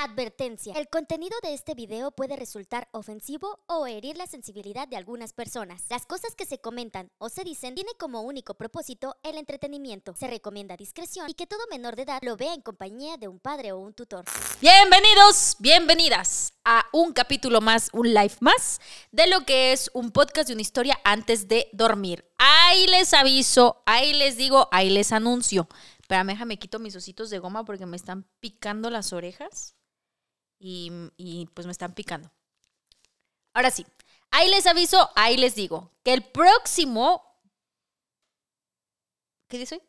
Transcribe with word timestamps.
Advertencia. 0.00 0.74
El 0.76 0.88
contenido 0.88 1.36
de 1.42 1.54
este 1.54 1.74
video 1.74 2.12
puede 2.12 2.36
resultar 2.36 2.86
ofensivo 2.92 3.58
o 3.66 3.88
herir 3.88 4.16
la 4.16 4.28
sensibilidad 4.28 4.86
de 4.86 4.96
algunas 4.96 5.32
personas. 5.32 5.82
Las 5.90 6.06
cosas 6.06 6.36
que 6.36 6.46
se 6.46 6.60
comentan 6.60 7.10
o 7.18 7.28
se 7.28 7.42
dicen 7.42 7.74
tiene 7.74 7.90
como 7.98 8.20
único 8.20 8.54
propósito 8.54 9.16
el 9.24 9.36
entretenimiento. 9.36 10.14
Se 10.14 10.28
recomienda 10.28 10.76
discreción 10.76 11.28
y 11.28 11.34
que 11.34 11.48
todo 11.48 11.58
menor 11.68 11.96
de 11.96 12.02
edad 12.02 12.20
lo 12.22 12.36
vea 12.36 12.54
en 12.54 12.60
compañía 12.60 13.16
de 13.16 13.26
un 13.26 13.40
padre 13.40 13.72
o 13.72 13.80
un 13.80 13.92
tutor. 13.92 14.24
Bienvenidos, 14.60 15.56
bienvenidas 15.58 16.52
a 16.64 16.86
un 16.92 17.12
capítulo 17.12 17.60
más, 17.60 17.90
un 17.92 18.14
live 18.14 18.36
más 18.38 18.80
de 19.10 19.26
lo 19.26 19.44
que 19.44 19.72
es 19.72 19.90
un 19.94 20.12
podcast 20.12 20.46
de 20.46 20.54
una 20.54 20.62
historia 20.62 21.00
antes 21.02 21.48
de 21.48 21.70
dormir. 21.72 22.24
Ahí 22.38 22.86
les 22.86 23.12
aviso, 23.14 23.82
ahí 23.84 24.12
les 24.12 24.36
digo, 24.36 24.68
ahí 24.70 24.90
les 24.90 25.10
anuncio. 25.10 25.66
Espérame, 26.00 26.28
déjame 26.28 26.56
quito 26.56 26.78
mis 26.78 26.94
ositos 26.94 27.30
de 27.30 27.40
goma 27.40 27.64
porque 27.64 27.84
me 27.84 27.96
están 27.96 28.28
picando 28.38 28.90
las 28.90 29.12
orejas 29.12 29.74
y, 30.58 30.92
y 31.16 31.46
pues 31.54 31.66
me 31.66 31.72
están 31.72 31.94
picando. 31.94 32.30
Ahora 33.54 33.70
sí, 33.70 33.86
ahí 34.30 34.48
les 34.50 34.66
aviso, 34.66 35.10
ahí 35.14 35.36
les 35.36 35.54
digo 35.54 35.90
que 36.02 36.12
el 36.12 36.22
próximo... 36.22 37.24
¿Qué 39.48 39.58
dice 39.58 39.76
hoy? 39.76 39.82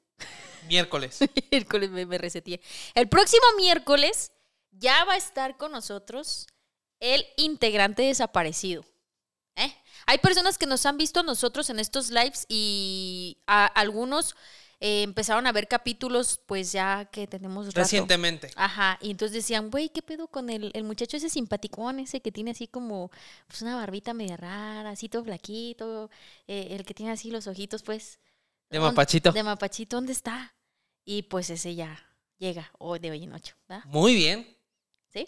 Miércoles. 0.68 1.20
miércoles 1.52 1.90
me, 1.90 2.05
me 2.05 2.18
reseteé. 2.18 2.62
El 2.94 3.09
próximo 3.09 3.44
miércoles 3.58 4.32
ya 4.72 5.04
va 5.05 5.14
a 5.14 5.18
estar 5.18 5.58
con 5.58 5.72
nosotros 5.72 6.48
el 7.00 7.26
integrante 7.38 8.04
desaparecido. 8.04 8.86
¿eh? 9.56 9.76
Hay 10.06 10.17
personas 10.17 10.58
que 10.58 10.66
nos 10.66 10.86
han 10.86 10.98
visto 10.98 11.20
a 11.20 11.23
nosotros 11.23 11.70
en 11.70 11.80
estos 11.80 12.09
lives 12.09 12.45
y 12.50 13.38
a 13.48 13.66
algunos 13.66 14.36
eh, 14.82 15.04
empezaron 15.04 15.46
a 15.48 15.52
ver 15.52 15.68
capítulos, 15.68 16.40
pues 16.46 16.72
ya 16.72 17.06
que 17.12 17.28
tenemos 17.28 17.68
rato. 17.68 17.80
Recientemente. 17.80 18.50
Ajá, 18.56 18.98
y 19.02 19.12
entonces 19.12 19.36
decían, 19.36 19.70
güey, 19.70 19.90
¿qué 19.90 20.02
pedo 20.02 20.28
con 20.28 20.50
el, 20.50 20.72
el 20.74 20.84
muchacho 20.84 21.18
ese 21.18 21.30
simpaticón, 21.30 22.00
ese 22.00 22.22
que 22.22 22.32
tiene 22.32 22.52
así 22.52 22.68
como 22.68 23.12
pues 23.48 23.62
una 23.62 23.76
barbita 23.76 24.14
media 24.14 24.38
rara, 24.38 24.90
así 24.92 25.09
todo 25.09 25.23
flaquito, 25.26 26.09
eh, 26.48 26.68
el 26.72 26.86
que 26.86 26.94
tiene 26.94 27.12
así 27.12 27.30
los 27.31 27.48
ojitos, 27.48 27.84
pues. 27.84 28.20
De 28.70 28.78
¿dónde- 28.78 28.92
mapachito. 28.92 29.31
De 29.31 29.44
mapachito, 29.44 29.98
¿dónde 29.98 30.14
está? 30.14 30.56
Y 31.03 31.23
pues 31.23 31.50
ese 31.50 31.75
ya 31.75 32.06
llega 32.38 32.72
hoy 32.78 33.00
de 33.00 33.12
hoy 33.12 33.23
en 33.23 33.34
ocho, 33.34 33.56
¿verdad? 33.68 33.84
Muy 33.86 34.14
bien. 34.16 34.48
¿Sí? 35.12 35.25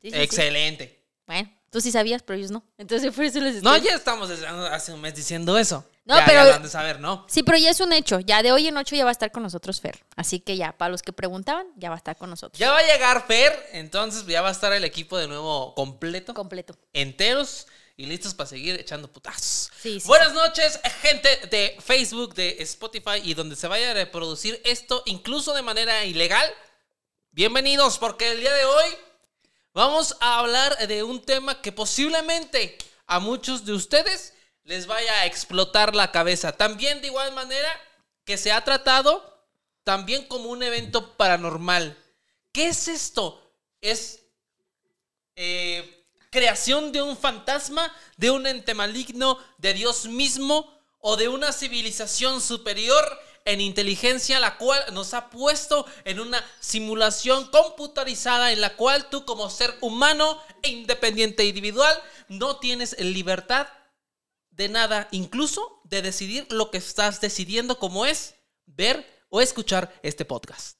Sí, 0.00 0.10
sí, 0.10 0.10
sí. 0.10 0.16
Excelente. 0.18 1.04
Bueno, 1.26 1.50
tú 1.74 1.80
sí 1.80 1.90
sabías, 1.90 2.22
pero 2.22 2.38
ellos 2.38 2.52
no. 2.52 2.62
Entonces 2.78 3.12
por 3.12 3.24
eso 3.24 3.40
les 3.40 3.60
No, 3.60 3.74
estoy- 3.74 3.88
ya 3.90 3.96
estamos 3.96 4.30
hace 4.30 4.92
un 4.92 5.00
mes 5.00 5.12
diciendo 5.16 5.58
eso. 5.58 5.84
No, 6.04 6.16
Ya- 6.16 6.24
pero- 6.24 6.46
ya 6.48 6.58
de 6.60 6.68
saber, 6.68 7.00
¿no? 7.00 7.26
Sí, 7.28 7.42
pero 7.42 7.58
ya 7.58 7.70
es 7.70 7.80
un 7.80 7.92
hecho. 7.92 8.20
Ya 8.20 8.44
de 8.44 8.52
hoy 8.52 8.68
en 8.68 8.76
ocho 8.76 8.94
ya 8.94 9.02
va 9.02 9.10
a 9.10 9.12
estar 9.12 9.32
con 9.32 9.42
nosotros 9.42 9.80
Fer. 9.80 9.98
Así 10.14 10.38
que 10.38 10.56
ya, 10.56 10.70
para 10.78 10.90
los 10.92 11.02
que 11.02 11.12
preguntaban, 11.12 11.66
ya 11.74 11.88
va 11.88 11.96
a 11.96 11.98
estar 11.98 12.16
con 12.16 12.30
nosotros. 12.30 12.56
Ya 12.60 12.70
va 12.70 12.78
a 12.78 12.82
llegar 12.86 13.26
Fer, 13.26 13.52
entonces 13.72 14.24
ya 14.24 14.40
va 14.40 14.50
a 14.50 14.52
estar 14.52 14.72
el 14.72 14.84
equipo 14.84 15.18
de 15.18 15.26
nuevo 15.26 15.74
completo, 15.74 16.32
Completo. 16.32 16.78
enteros 16.92 17.66
y 17.96 18.06
listos 18.06 18.34
para 18.34 18.48
seguir 18.48 18.78
echando 18.78 19.10
putazos. 19.10 19.72
Sí, 19.82 19.98
sí, 19.98 20.06
Buenas 20.06 20.32
noches, 20.32 20.78
gente 21.02 21.28
de 21.50 21.76
Facebook, 21.84 22.34
de 22.34 22.56
Spotify 22.60 23.20
y 23.24 23.34
donde 23.34 23.56
se 23.56 23.66
vaya 23.66 23.90
a 23.90 23.94
reproducir 23.94 24.60
esto, 24.64 25.02
incluso 25.06 25.52
de 25.54 25.62
manera 25.62 26.04
ilegal. 26.04 26.48
Bienvenidos, 27.32 27.98
porque 27.98 28.30
el 28.30 28.38
día 28.38 28.52
de 28.54 28.64
hoy 28.64 28.84
vamos 29.74 30.16
a 30.20 30.38
hablar 30.38 30.86
de 30.86 31.02
un 31.02 31.20
tema 31.20 31.60
que 31.60 31.72
posiblemente 31.72 32.78
a 33.06 33.18
muchos 33.18 33.66
de 33.66 33.74
ustedes 33.74 34.32
les 34.62 34.86
vaya 34.86 35.12
a 35.20 35.26
explotar 35.26 35.94
la 35.94 36.10
cabeza. 36.10 36.52
También 36.52 37.02
de 37.02 37.08
igual 37.08 37.32
manera 37.34 37.68
que 38.24 38.38
se 38.38 38.52
ha 38.52 38.64
tratado 38.64 39.34
también 39.82 40.26
como 40.26 40.48
un 40.48 40.62
evento 40.62 41.16
paranormal. 41.16 41.98
¿Qué 42.52 42.68
es 42.68 42.88
esto? 42.88 43.42
Es 43.82 44.20
eh, 45.36 46.06
creación 46.30 46.92
de 46.92 47.02
un 47.02 47.16
fantasma, 47.16 47.94
de 48.16 48.30
un 48.30 48.46
ente 48.46 48.72
maligno, 48.72 49.38
de 49.58 49.74
Dios 49.74 50.06
mismo 50.06 50.72
o 51.00 51.16
de 51.16 51.28
una 51.28 51.52
civilización 51.52 52.40
superior 52.40 53.04
en 53.44 53.60
inteligencia, 53.60 54.40
la 54.40 54.56
cual 54.56 54.82
nos 54.92 55.14
ha 55.14 55.28
puesto 55.28 55.86
en 56.04 56.20
una 56.20 56.44
simulación 56.60 57.50
computarizada 57.50 58.52
en 58.52 58.60
la 58.60 58.76
cual 58.76 59.10
tú 59.10 59.24
como 59.24 59.50
ser 59.50 59.76
humano 59.80 60.40
e 60.62 60.70
independiente 60.70 61.42
e 61.42 61.46
individual 61.46 61.94
no 62.28 62.58
tienes 62.58 62.98
libertad 62.98 63.66
de 64.50 64.68
nada, 64.68 65.08
incluso 65.10 65.80
de 65.84 66.00
decidir 66.00 66.46
lo 66.50 66.70
que 66.70 66.78
estás 66.78 67.20
decidiendo 67.20 67.78
como 67.78 68.06
es 68.06 68.36
ver 68.66 69.04
o 69.28 69.40
escuchar 69.40 69.92
este 70.02 70.24
podcast. 70.24 70.78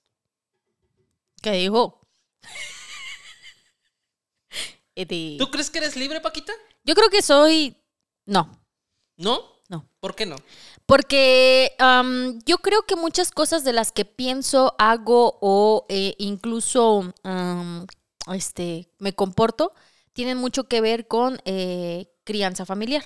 ¿Qué 1.42 1.52
dijo? 1.52 2.00
¿Tú 5.38 5.50
crees 5.50 5.70
que 5.70 5.78
eres 5.78 5.96
libre, 5.96 6.20
Paquita? 6.20 6.52
Yo 6.84 6.94
creo 6.94 7.10
que 7.10 7.20
soy... 7.20 7.76
No, 8.26 8.64
¿No? 9.16 9.60
no. 9.68 9.86
¿Por 10.00 10.14
qué 10.14 10.24
no? 10.24 10.36
Porque 10.86 11.72
yo 12.44 12.58
creo 12.58 12.82
que 12.82 12.96
muchas 12.96 13.30
cosas 13.30 13.64
de 13.64 13.72
las 13.72 13.90
que 13.92 14.04
pienso, 14.04 14.74
hago 14.78 15.38
o 15.40 15.86
eh, 15.88 16.14
incluso 16.18 17.14
este, 18.32 18.88
me 18.98 19.14
comporto 19.14 19.72
tienen 20.12 20.38
mucho 20.38 20.64
que 20.64 20.80
ver 20.80 21.06
con 21.06 21.40
eh, 21.44 22.06
crianza 22.24 22.64
familiar. 22.64 23.04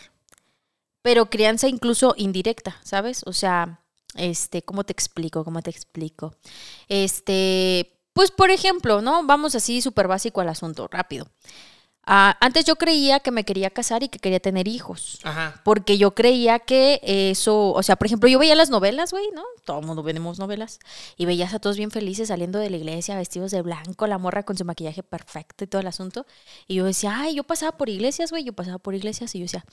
Pero 1.02 1.30
crianza 1.30 1.68
incluso 1.68 2.14
indirecta, 2.16 2.78
¿sabes? 2.84 3.22
O 3.26 3.32
sea, 3.32 3.80
este, 4.14 4.62
¿cómo 4.62 4.84
te 4.84 4.92
explico? 4.92 5.44
¿Cómo 5.44 5.62
te 5.62 5.70
explico? 5.70 6.34
Este, 6.88 7.98
pues 8.12 8.30
por 8.30 8.50
ejemplo, 8.50 9.00
¿no? 9.00 9.24
Vamos 9.24 9.54
así 9.54 9.80
súper 9.80 10.06
básico 10.08 10.40
al 10.40 10.48
asunto, 10.48 10.88
rápido. 10.88 11.28
Ah, 12.10 12.38
antes 12.40 12.64
yo 12.64 12.76
creía 12.76 13.20
que 13.20 13.30
me 13.30 13.44
quería 13.44 13.68
casar 13.68 14.02
y 14.02 14.08
que 14.08 14.18
quería 14.18 14.40
tener 14.40 14.66
hijos. 14.66 15.18
Ajá. 15.24 15.60
Porque 15.62 15.98
yo 15.98 16.14
creía 16.14 16.58
que 16.58 17.00
eso, 17.02 17.72
o 17.72 17.82
sea, 17.82 17.96
por 17.96 18.06
ejemplo, 18.06 18.30
yo 18.30 18.38
veía 18.38 18.54
las 18.54 18.70
novelas, 18.70 19.10
güey, 19.10 19.30
¿no? 19.34 19.44
Todo 19.66 19.80
el 19.80 19.86
mundo 19.86 20.02
vemos 20.02 20.38
novelas. 20.38 20.78
Y 21.18 21.26
veías 21.26 21.52
a 21.52 21.58
todos 21.58 21.76
bien 21.76 21.90
felices 21.90 22.28
saliendo 22.28 22.60
de 22.60 22.70
la 22.70 22.78
iglesia, 22.78 23.14
vestidos 23.14 23.50
de 23.50 23.60
blanco, 23.60 24.06
la 24.06 24.16
morra 24.16 24.42
con 24.42 24.56
su 24.56 24.64
maquillaje 24.64 25.02
perfecto 25.02 25.64
y 25.64 25.66
todo 25.66 25.82
el 25.82 25.86
asunto. 25.86 26.24
Y 26.66 26.76
yo 26.76 26.86
decía, 26.86 27.14
ay, 27.14 27.34
yo 27.34 27.44
pasaba 27.44 27.72
por 27.72 27.90
iglesias, 27.90 28.30
güey, 28.30 28.42
yo 28.42 28.54
pasaba 28.54 28.78
por 28.78 28.94
iglesias 28.94 29.34
y 29.34 29.40
yo 29.40 29.42
decía, 29.42 29.66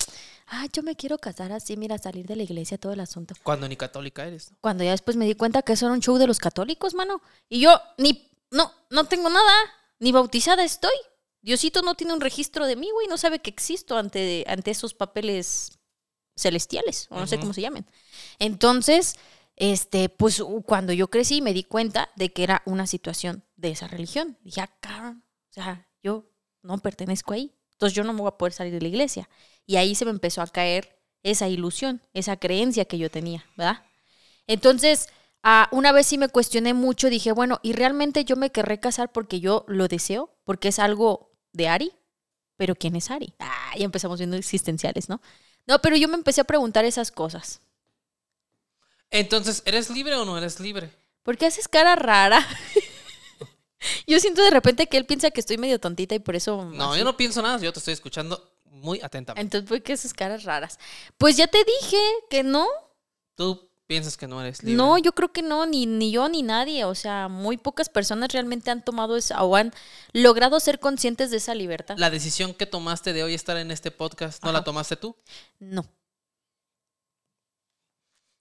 ay, 0.47 0.67
yo 0.73 0.83
me 0.83 0.97
quiero 0.97 1.17
casar 1.17 1.53
así, 1.53 1.77
mira, 1.77 1.97
salir 1.99 2.25
de 2.25 2.35
la 2.35 2.43
iglesia, 2.43 2.77
todo 2.77 2.91
el 2.91 2.99
asunto. 2.99 3.33
Cuando 3.43 3.65
ni 3.69 3.77
católica 3.77 4.27
eres. 4.27 4.51
Cuando 4.59 4.83
ya 4.83 4.91
después 4.91 5.15
me 5.15 5.23
di 5.23 5.35
cuenta 5.35 5.61
que 5.61 5.71
eso 5.71 5.85
era 5.85 5.93
un 5.93 6.01
show 6.01 6.17
de 6.17 6.27
los 6.27 6.39
católicos, 6.39 6.95
mano. 6.95 7.21
Y 7.47 7.61
yo 7.61 7.79
ni, 7.97 8.29
no, 8.51 8.73
no 8.89 9.05
tengo 9.05 9.29
nada, 9.29 9.53
ni 9.99 10.11
bautizada 10.11 10.65
estoy. 10.65 10.91
Diosito 11.45 11.83
no 11.83 11.93
tiene 11.93 12.11
un 12.11 12.21
registro 12.21 12.65
de 12.65 12.75
mí, 12.75 12.89
güey, 12.91 13.07
no 13.07 13.17
sabe 13.17 13.37
que 13.37 13.51
existo 13.51 13.99
ante, 13.99 14.43
ante 14.47 14.71
esos 14.71 14.95
papeles 14.95 15.77
celestiales, 16.35 17.05
o 17.11 17.19
no 17.19 17.27
sé 17.27 17.39
cómo 17.39 17.53
se 17.53 17.61
llamen. 17.61 17.85
Entonces, 18.39 19.15
este, 19.55 20.09
pues 20.09 20.43
cuando 20.65 20.91
yo 20.91 21.07
crecí 21.07 21.43
me 21.43 21.53
di 21.53 21.63
cuenta 21.63 22.09
de 22.15 22.33
que 22.33 22.43
era 22.43 22.63
una 22.65 22.87
situación 22.87 23.43
de 23.57 23.69
esa 23.69 23.87
religión. 23.87 24.39
Dije, 24.41 24.61
ah, 24.61 24.75
cabrón, 24.79 25.23
o 25.51 25.53
sea, 25.53 25.87
yo 26.01 26.25
no 26.63 26.79
pertenezco 26.79 27.35
ahí. 27.35 27.53
Entonces 27.73 27.95
yo 27.95 28.03
no 28.03 28.13
me 28.13 28.21
voy 28.21 28.29
a 28.29 28.37
poder 28.39 28.53
salir 28.53 28.73
de 28.73 28.81
la 28.81 28.87
iglesia. 28.87 29.29
Y 29.67 29.75
ahí 29.75 29.93
se 29.93 30.05
me 30.05 30.11
empezó 30.11 30.41
a 30.41 30.47
caer 30.47 30.99
esa 31.21 31.47
ilusión, 31.47 32.01
esa 32.15 32.37
creencia 32.37 32.85
que 32.85 32.97
yo 32.97 33.11
tenía, 33.11 33.45
¿verdad? 33.55 33.83
Entonces, 34.47 35.09
ah, 35.43 35.69
una 35.71 35.91
vez 35.91 36.07
sí 36.07 36.17
me 36.17 36.29
cuestioné 36.29 36.73
mucho, 36.73 37.11
dije, 37.11 37.31
bueno, 37.33 37.59
¿y 37.61 37.73
realmente 37.73 38.25
yo 38.25 38.35
me 38.35 38.49
querré 38.49 38.79
casar 38.79 39.11
porque 39.11 39.39
yo 39.39 39.63
lo 39.67 39.87
deseo? 39.87 40.35
Porque 40.43 40.69
es 40.69 40.79
algo 40.79 41.34
de 41.55 41.67
Ari. 41.67 41.91
Pero 42.57 42.75
¿quién 42.75 42.95
es 42.95 43.11
Ari? 43.11 43.33
Ah, 43.39 43.73
ya 43.77 43.83
empezamos 43.83 44.19
viendo 44.19 44.37
existenciales, 44.37 45.09
¿no? 45.09 45.21
No, 45.67 45.79
pero 45.81 45.97
yo 45.97 46.07
me 46.07 46.15
empecé 46.15 46.41
a 46.41 46.45
preguntar 46.45 46.85
esas 46.85 47.11
cosas. 47.11 47.61
Entonces, 49.09 49.61
¿eres 49.65 49.89
libre 49.89 50.15
o 50.15 50.25
no 50.25 50.37
eres 50.37 50.59
libre? 50.59 50.89
¿Por 51.23 51.37
qué 51.37 51.47
haces 51.47 51.67
cara 51.67 51.95
rara? 51.95 52.45
yo 54.07 54.19
siento 54.19 54.43
de 54.43 54.51
repente 54.51 54.87
que 54.87 54.97
él 54.97 55.05
piensa 55.05 55.31
que 55.31 55.39
estoy 55.39 55.57
medio 55.57 55.79
tontita 55.79 56.15
y 56.15 56.19
por 56.19 56.35
eso... 56.35 56.65
No, 56.65 56.91
así. 56.91 56.99
yo 56.99 57.05
no 57.05 57.17
pienso 57.17 57.41
nada, 57.41 57.57
yo 57.59 57.73
te 57.73 57.79
estoy 57.79 57.93
escuchando 57.93 58.51
muy 58.65 59.01
atentamente. 59.01 59.41
Entonces, 59.41 59.67
¿por 59.67 59.81
qué 59.81 59.93
haces 59.93 60.13
caras 60.13 60.43
raras? 60.43 60.79
Pues 61.17 61.37
ya 61.37 61.47
te 61.47 61.63
dije 61.63 61.97
que 62.29 62.43
no. 62.43 62.67
Tú 63.35 63.69
piensas 63.87 64.17
que 64.17 64.27
no 64.27 64.41
eres 64.41 64.63
libre. 64.63 64.77
No, 64.77 64.97
yo 64.97 65.13
creo 65.13 65.31
que 65.31 65.41
no, 65.41 65.65
ni, 65.65 65.85
ni 65.85 66.11
yo 66.11 66.27
ni 66.29 66.43
nadie. 66.43 66.85
O 66.85 66.95
sea, 66.95 67.27
muy 67.27 67.57
pocas 67.57 67.89
personas 67.89 68.31
realmente 68.33 68.71
han 68.71 68.83
tomado 68.83 69.15
esa 69.15 69.43
o 69.43 69.55
han 69.55 69.73
logrado 70.13 70.59
ser 70.59 70.79
conscientes 70.79 71.31
de 71.31 71.37
esa 71.37 71.55
libertad. 71.55 71.95
La 71.97 72.09
decisión 72.09 72.53
que 72.53 72.65
tomaste 72.65 73.13
de 73.13 73.23
hoy 73.23 73.33
estar 73.33 73.57
en 73.57 73.71
este 73.71 73.91
podcast, 73.91 74.43
¿no 74.43 74.49
Ajá. 74.49 74.59
la 74.59 74.63
tomaste 74.63 74.95
tú? 74.95 75.15
No. 75.59 75.85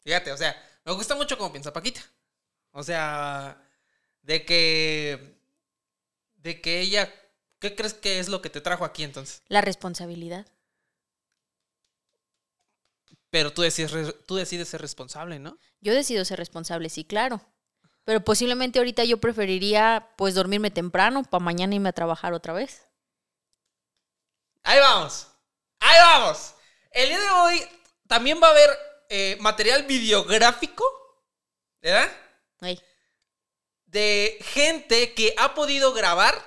Fíjate, 0.00 0.32
o 0.32 0.36
sea, 0.36 0.54
me 0.84 0.92
gusta 0.92 1.14
mucho 1.14 1.38
cómo 1.38 1.52
piensa 1.52 1.72
Paquita. 1.72 2.00
O 2.72 2.82
sea, 2.82 3.62
de 4.22 4.44
que. 4.44 5.38
De 6.36 6.60
que 6.60 6.80
ella. 6.80 7.12
¿Qué 7.58 7.74
crees 7.74 7.94
que 7.94 8.18
es 8.18 8.28
lo 8.28 8.42
que 8.42 8.50
te 8.50 8.60
trajo 8.60 8.84
aquí 8.84 9.04
entonces? 9.04 9.42
La 9.48 9.62
responsabilidad. 9.62 10.46
Pero 13.34 13.52
tú 13.52 13.62
decides, 13.62 14.14
tú 14.26 14.36
decides 14.36 14.68
ser 14.68 14.80
responsable, 14.80 15.40
¿no? 15.40 15.58
Yo 15.80 15.92
decido 15.92 16.24
ser 16.24 16.38
responsable, 16.38 16.88
sí, 16.88 17.04
claro. 17.04 17.40
Pero 18.04 18.22
posiblemente 18.22 18.78
ahorita 18.78 19.02
yo 19.02 19.18
preferiría 19.18 20.08
pues 20.16 20.36
dormirme 20.36 20.70
temprano 20.70 21.24
para 21.24 21.44
mañana 21.44 21.74
irme 21.74 21.88
a 21.88 21.92
trabajar 21.92 22.32
otra 22.32 22.52
vez. 22.52 22.86
Ahí 24.62 24.78
vamos. 24.78 25.26
Ahí 25.80 25.98
vamos. 25.98 26.54
El 26.92 27.08
día 27.08 27.18
de 27.18 27.30
hoy 27.30 27.68
también 28.06 28.38
va 28.40 28.46
a 28.46 28.50
haber 28.52 28.70
eh, 29.08 29.36
material 29.40 29.82
videográfico, 29.82 30.84
¿verdad? 31.82 32.08
Ahí. 32.60 32.80
De 33.86 34.38
gente 34.42 35.12
que 35.12 35.34
ha 35.38 35.56
podido 35.56 35.92
grabar. 35.92 36.40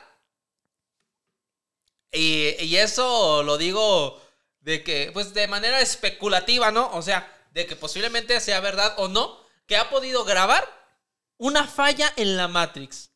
Y, 2.14 2.56
y 2.64 2.78
eso 2.78 3.44
lo 3.44 3.58
digo 3.58 4.26
de 4.68 4.84
que, 4.84 5.12
pues 5.14 5.34
de 5.34 5.48
manera 5.48 5.80
especulativa, 5.80 6.72
¿no? 6.72 6.92
O 6.92 7.02
sea, 7.02 7.26
de 7.52 7.66
que 7.66 7.78
posiblemente 7.78 8.38
sea 8.42 8.60
verdad 8.60 8.96
o 8.98 9.08
no, 9.08 9.40
que 9.66 9.78
ha 9.78 9.90
podido 9.90 10.26
grabar 10.26 10.68
una 11.38 11.66
falla 11.66 12.12
en 12.18 12.36
la 12.36 12.50
Matrix. 12.50 13.10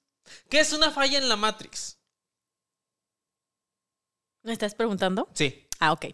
¿Qué 0.49 0.61
es 0.61 0.71
una 0.71 0.91
falla 0.91 1.17
en 1.17 1.27
la 1.27 1.35
Matrix? 1.35 1.97
¿Me 4.43 4.53
estás 4.53 4.75
preguntando? 4.75 5.27
Sí. 5.33 5.67
Ah, 5.81 5.91
ok. 5.91 6.05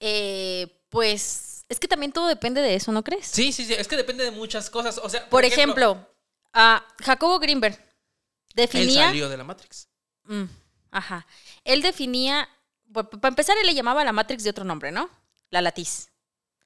Eh, 0.00 0.84
pues 0.88 1.64
es 1.68 1.78
que 1.78 1.86
también 1.86 2.10
todo 2.10 2.26
depende 2.26 2.60
de 2.60 2.74
eso, 2.74 2.90
¿no 2.90 3.04
crees? 3.04 3.28
Sí, 3.28 3.52
sí, 3.52 3.64
sí. 3.64 3.74
Es 3.74 3.86
que 3.86 3.96
depende 3.96 4.24
de 4.24 4.32
muchas 4.32 4.70
cosas. 4.70 4.98
O 4.98 5.08
sea, 5.08 5.30
Por 5.30 5.44
ejemplo, 5.44 6.04
a 6.52 6.84
Jacobo 7.00 7.38
Greenberg 7.38 7.78
él 7.78 8.56
definía... 8.56 9.06
salió 9.06 9.28
de 9.28 9.36
la 9.36 9.44
Matrix. 9.44 9.88
Mm, 10.24 10.46
ajá. 10.90 11.28
Él 11.62 11.80
definía... 11.80 12.48
Para 12.94 13.28
empezar, 13.28 13.56
él 13.60 13.66
le 13.66 13.74
llamaba 13.74 14.04
la 14.04 14.12
Matrix 14.12 14.44
de 14.44 14.50
otro 14.50 14.64
nombre, 14.64 14.90
¿no? 14.92 15.10
La 15.50 15.60
latiz. 15.60 16.10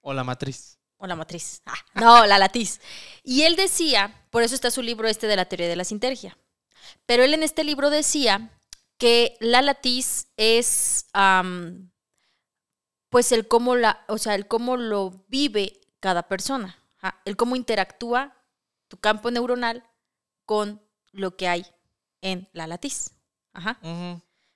O 0.01 0.13
la 0.13 0.23
matriz. 0.23 0.79
O 0.99 1.07
la 1.07 1.17
matriz. 1.17 1.63
Ah, 1.67 1.75
no, 1.95 2.27
la 2.27 2.39
latiz. 2.39 2.81
Y 3.25 3.43
él 3.43 3.57
decía, 3.57 4.27
por 4.31 4.43
eso 4.43 4.55
está 4.55 4.71
su 4.71 4.83
libro 4.83 5.09
este 5.09 5.27
de 5.27 5.37
la 5.37 5.47
teoría 5.47 5.69
de 5.69 5.77
la 5.77 5.85
sintergia. 5.85 6.39
Pero 7.07 7.25
él 7.25 7.35
en 7.35 7.43
este 7.43 7.65
libro 7.65 7.91
decía 7.91 8.51
que 8.99 9.37
la 9.41 9.63
latiz 9.63 10.29
es 10.37 11.07
pues 13.09 13.33
el 13.33 13.49
cómo 13.49 13.75
la, 13.77 14.05
o 14.09 14.19
sea, 14.19 14.35
el 14.35 14.47
cómo 14.47 14.77
lo 14.77 15.25
vive 15.29 15.81
cada 16.01 16.29
persona. 16.29 16.79
Ajá, 17.01 17.21
El 17.25 17.37
cómo 17.37 17.57
interactúa 17.57 18.37
tu 18.89 18.97
campo 18.99 19.31
neuronal 19.31 19.89
con 20.45 20.83
lo 21.13 21.37
que 21.37 21.49
hay 21.49 21.67
en 22.21 22.49
la 22.53 22.67
latiz. 22.67 23.13
Ajá. 23.53 23.79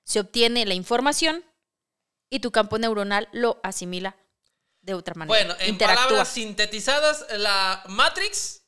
Se 0.05 0.21
obtiene 0.21 0.67
la 0.67 0.75
información 0.75 1.45
y 2.33 2.41
tu 2.41 2.51
campo 2.51 2.79
neuronal 2.79 3.29
lo 3.33 3.61
asimila 3.63 4.17
de 4.81 4.95
otra 4.95 5.13
manera. 5.15 5.39
Bueno, 5.39 5.55
en 5.61 5.69
interactúa. 5.69 6.07
palabras 6.07 6.29
sintetizadas, 6.29 7.27
la 7.37 7.85
Matrix, 7.89 8.63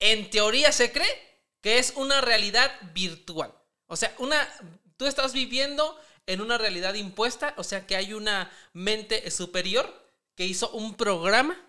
en 0.00 0.30
teoría 0.30 0.72
se 0.72 0.90
cree 0.92 1.42
que 1.60 1.78
es 1.78 1.92
una 1.96 2.22
realidad 2.22 2.72
virtual. 2.94 3.54
O 3.86 3.96
sea, 3.96 4.14
una, 4.16 4.48
tú 4.96 5.04
estás 5.04 5.34
viviendo 5.34 6.00
en 6.24 6.40
una 6.40 6.56
realidad 6.56 6.94
impuesta, 6.94 7.52
o 7.58 7.64
sea 7.64 7.86
que 7.86 7.96
hay 7.96 8.14
una 8.14 8.50
mente 8.72 9.30
superior 9.30 10.10
que 10.34 10.46
hizo 10.46 10.70
un 10.70 10.94
programa, 10.94 11.60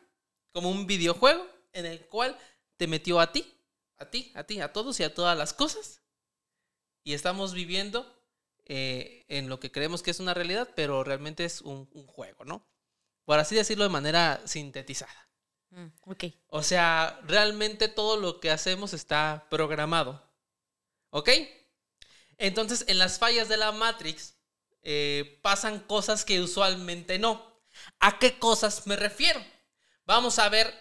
como 0.53 0.71
un 0.71 0.87
videojuego, 0.87 1.45
en 1.73 1.85
el 1.85 2.05
cual 2.05 2.39
te 2.77 2.87
metió 2.87 3.19
a 3.19 3.33
ti, 3.33 3.53
a 3.97 4.09
ti, 4.09 4.31
a 4.35 4.45
ti, 4.45 4.61
a 4.61 4.71
todos 4.71 4.97
y 5.01 5.03
a 5.03 5.13
todas 5.13 5.37
las 5.37 5.51
cosas. 5.51 5.99
Y 7.03 7.13
estamos 7.13 7.53
viviendo 7.53 8.09
eh, 8.65 9.25
en 9.27 9.49
lo 9.49 9.59
que 9.59 9.71
creemos 9.71 10.03
que 10.03 10.11
es 10.11 10.19
una 10.19 10.33
realidad, 10.33 10.69
pero 10.75 11.03
realmente 11.03 11.45
es 11.45 11.61
un, 11.61 11.89
un 11.93 12.07
juego, 12.07 12.45
¿no? 12.45 12.65
Por 13.25 13.39
así 13.39 13.55
decirlo 13.55 13.83
de 13.83 13.89
manera 13.89 14.41
sintetizada. 14.45 15.29
Mm, 15.71 15.87
ok. 16.01 16.23
O 16.47 16.63
sea, 16.63 17.19
realmente 17.23 17.87
todo 17.87 18.17
lo 18.17 18.39
que 18.39 18.51
hacemos 18.51 18.93
está 18.93 19.47
programado. 19.49 20.23
¿Ok? 21.09 21.29
Entonces, 22.37 22.85
en 22.87 22.97
las 22.99 23.19
fallas 23.19 23.47
de 23.47 23.57
la 23.57 23.71
Matrix 23.71 24.35
eh, 24.83 25.39
pasan 25.41 25.79
cosas 25.79 26.25
que 26.25 26.41
usualmente 26.41 27.17
no. 27.19 27.53
¿A 27.99 28.19
qué 28.19 28.37
cosas 28.37 28.85
me 28.85 28.95
refiero? 28.95 29.43
Vamos 30.05 30.39
a 30.39 30.49
ver 30.49 30.73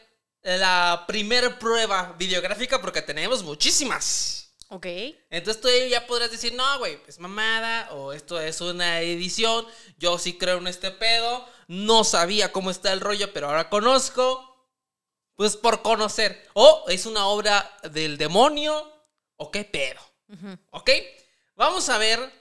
la 0.43 1.05
primer 1.07 1.59
prueba 1.59 2.15
videográfica 2.19 2.81
porque 2.81 3.03
tenemos 3.03 3.43
muchísimas. 3.43 4.42
Ok. 4.73 4.87
Entonces 5.29 5.61
tú 5.61 5.69
ya 5.91 6.07
podrás 6.07 6.31
decir, 6.31 6.55
no, 6.55 6.79
güey, 6.79 6.99
es 7.07 7.19
mamada, 7.19 7.93
o 7.93 8.15
esto 8.15 8.41
es 8.41 8.63
una 8.63 9.03
edición, 9.03 9.67
yo 9.99 10.19
sí 10.19 10.39
creo 10.39 10.57
en 10.57 10.67
este 10.67 10.91
pedo, 10.91 11.47
no 11.69 12.05
sabía 12.05 12.53
cómo 12.53 12.71
está 12.71 12.91
el 12.95 13.01
rollo, 13.01 13.35
pero 13.35 13.49
ahora 13.49 13.69
conozco, 13.69 14.67
pues 15.35 15.59
por 15.59 15.83
conocer. 15.83 16.49
O 16.55 16.87
es 16.89 17.05
una 17.05 17.27
obra 17.27 17.71
del 17.91 18.17
demonio, 18.17 18.91
o 19.37 19.51
qué 19.51 19.65
pedo, 19.65 20.01
Ujú. 20.29 20.59
¿ok? 20.71 20.91
Vamos 21.55 21.91
a 21.91 21.99
ver 21.99 22.33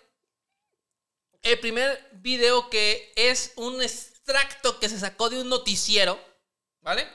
el 1.42 1.60
primer 1.60 2.08
video 2.14 2.70
que 2.70 3.12
es 3.18 3.52
un 3.58 3.82
extracto 3.82 4.80
que 4.80 4.88
se 4.88 4.98
sacó 4.98 5.30
de 5.30 5.42
un 5.42 5.50
noticiero, 5.50 6.18
¿vale? 6.80 7.06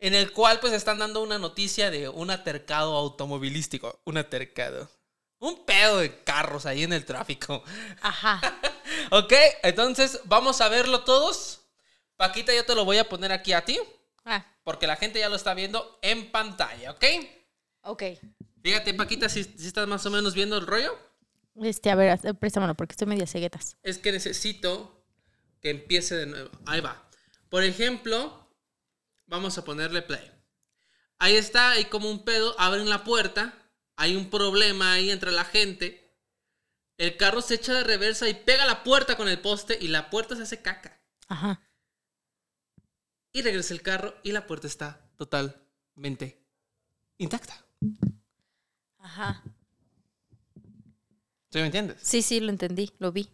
En 0.00 0.14
el 0.14 0.32
cual 0.32 0.60
pues 0.60 0.72
están 0.72 0.98
dando 0.98 1.22
una 1.22 1.38
noticia 1.38 1.90
de 1.90 2.08
un 2.08 2.30
atercado 2.30 2.96
automovilístico. 2.96 4.00
Un 4.04 4.18
atercado. 4.18 4.88
Un 5.40 5.64
pedo 5.64 5.98
de 5.98 6.22
carros 6.22 6.66
ahí 6.66 6.82
en 6.84 6.92
el 6.92 7.04
tráfico. 7.04 7.62
Ajá. 8.02 8.40
Ok, 9.10 9.32
entonces 9.62 10.20
vamos 10.24 10.60
a 10.62 10.68
verlo 10.68 11.04
todos. 11.04 11.60
Paquita, 12.16 12.54
yo 12.54 12.64
te 12.64 12.74
lo 12.74 12.84
voy 12.86 12.96
a 12.98 13.08
poner 13.08 13.32
aquí 13.32 13.52
a 13.52 13.62
ti. 13.64 13.78
Ah, 14.24 14.44
Porque 14.64 14.86
la 14.86 14.96
gente 14.96 15.18
ya 15.18 15.28
lo 15.28 15.36
está 15.36 15.52
viendo 15.54 15.98
en 16.02 16.30
pantalla, 16.30 16.92
¿ok? 16.92 17.04
ok. 17.82 18.02
Fíjate, 18.62 18.94
Paquita, 18.94 19.28
si, 19.28 19.40
estás 19.40 19.86
más 19.86 20.04
o 20.06 20.10
menos 20.10 20.34
viendo 20.34 20.56
el 20.56 20.66
rollo. 20.66 20.98
Este, 21.62 21.90
a 21.90 21.94
ver, 21.94 22.18
préstamelo 22.38 22.74
porque 22.74 22.92
estoy 22.92 23.06
media 23.06 23.26
ceguetas. 23.26 23.76
es 23.82 23.98
que 23.98 24.10
necesito 24.10 25.04
que 25.60 25.70
empiece 25.70 26.14
de 26.16 26.26
nuevo. 26.26 26.50
Ahí 26.66 26.80
va. 26.80 27.08
Por 27.50 27.62
ejemplo, 27.64 28.47
vamos 29.28 29.56
a 29.58 29.64
ponerle 29.64 30.02
play. 30.02 30.32
Ahí 31.18 31.36
está, 31.36 31.70
hay 31.70 31.84
como 31.84 32.10
un 32.10 32.24
pedo, 32.24 32.54
abren 32.58 32.88
la 32.88 33.04
puerta, 33.04 33.54
hay 33.96 34.16
un 34.16 34.30
problema 34.30 34.92
ahí 34.92 35.10
entre 35.10 35.30
la 35.30 35.44
gente. 35.44 36.16
El 36.96 37.16
carro 37.16 37.40
se 37.42 37.54
echa 37.54 37.74
de 37.74 37.84
reversa 37.84 38.28
y 38.28 38.34
pega 38.34 38.66
la 38.66 38.82
puerta 38.82 39.16
con 39.16 39.28
el 39.28 39.40
poste 39.40 39.78
y 39.80 39.88
la 39.88 40.10
puerta 40.10 40.34
se 40.36 40.42
hace 40.42 40.62
caca. 40.62 41.00
Ajá. 41.28 41.62
Y 43.32 43.42
regresa 43.42 43.74
el 43.74 43.82
carro 43.82 44.16
y 44.22 44.32
la 44.32 44.46
puerta 44.46 44.66
está 44.66 45.08
totalmente 45.16 46.44
intacta. 47.18 47.64
Ajá. 48.98 49.42
¿Sí 51.50 51.58
me 51.58 51.66
entiendes? 51.66 51.98
Sí, 52.02 52.22
sí, 52.22 52.40
lo 52.40 52.50
entendí, 52.50 52.92
lo 52.98 53.12
vi. 53.12 53.30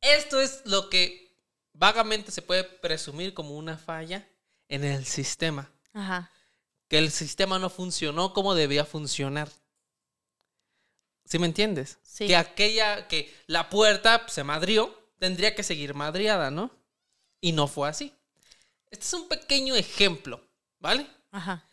Esto 0.00 0.40
es 0.40 0.62
lo 0.66 0.88
que 0.88 1.36
vagamente 1.72 2.30
se 2.30 2.42
puede 2.42 2.64
presumir 2.64 3.34
como 3.34 3.56
una 3.56 3.76
falla 3.76 4.26
en 4.68 4.84
el 4.84 5.04
sistema. 5.06 5.70
Ajá. 5.92 6.30
que 6.88 6.98
el 6.98 7.10
sistema 7.10 7.58
no 7.58 7.70
funcionó 7.70 8.32
como 8.32 8.54
debía 8.54 8.84
funcionar. 8.84 9.48
¿Sí 11.24 11.38
me 11.38 11.46
entiendes? 11.46 11.98
Sí. 12.02 12.26
Que 12.28 12.36
aquella, 12.36 13.08
que 13.08 13.34
la 13.46 13.68
puerta 13.68 14.24
se 14.28 14.44
madrió, 14.44 14.96
tendría 15.18 15.54
que 15.54 15.62
seguir 15.64 15.94
madriada, 15.94 16.50
¿no? 16.50 16.70
Y 17.40 17.52
no 17.52 17.66
fue 17.66 17.88
así. 17.88 18.14
Este 18.90 19.04
es 19.04 19.12
un 19.14 19.26
pequeño 19.26 19.74
ejemplo, 19.74 20.40
¿vale? 20.78 21.06
Ajá. 21.32 21.64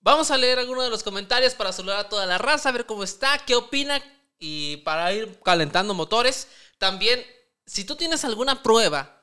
Vamos 0.00 0.30
a 0.30 0.38
leer 0.38 0.58
algunos 0.58 0.84
de 0.84 0.90
los 0.90 1.02
comentarios 1.02 1.54
para 1.54 1.72
saludar 1.72 1.98
a 1.98 2.08
toda 2.08 2.24
la 2.24 2.38
raza, 2.38 2.70
a 2.70 2.72
ver 2.72 2.86
cómo 2.86 3.04
está, 3.04 3.38
qué 3.44 3.54
opina 3.54 4.00
y 4.38 4.78
para 4.78 5.12
ir 5.12 5.38
calentando 5.44 5.92
motores. 5.92 6.48
También, 6.78 7.22
si 7.66 7.84
tú 7.84 7.96
tienes 7.96 8.24
alguna 8.24 8.62
prueba, 8.62 9.22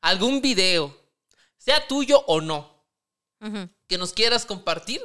algún 0.00 0.40
video, 0.40 1.03
sea 1.64 1.86
tuyo 1.86 2.22
o 2.26 2.42
no, 2.42 2.84
que 3.86 3.96
nos 3.96 4.12
quieras 4.12 4.44
compartir, 4.44 5.00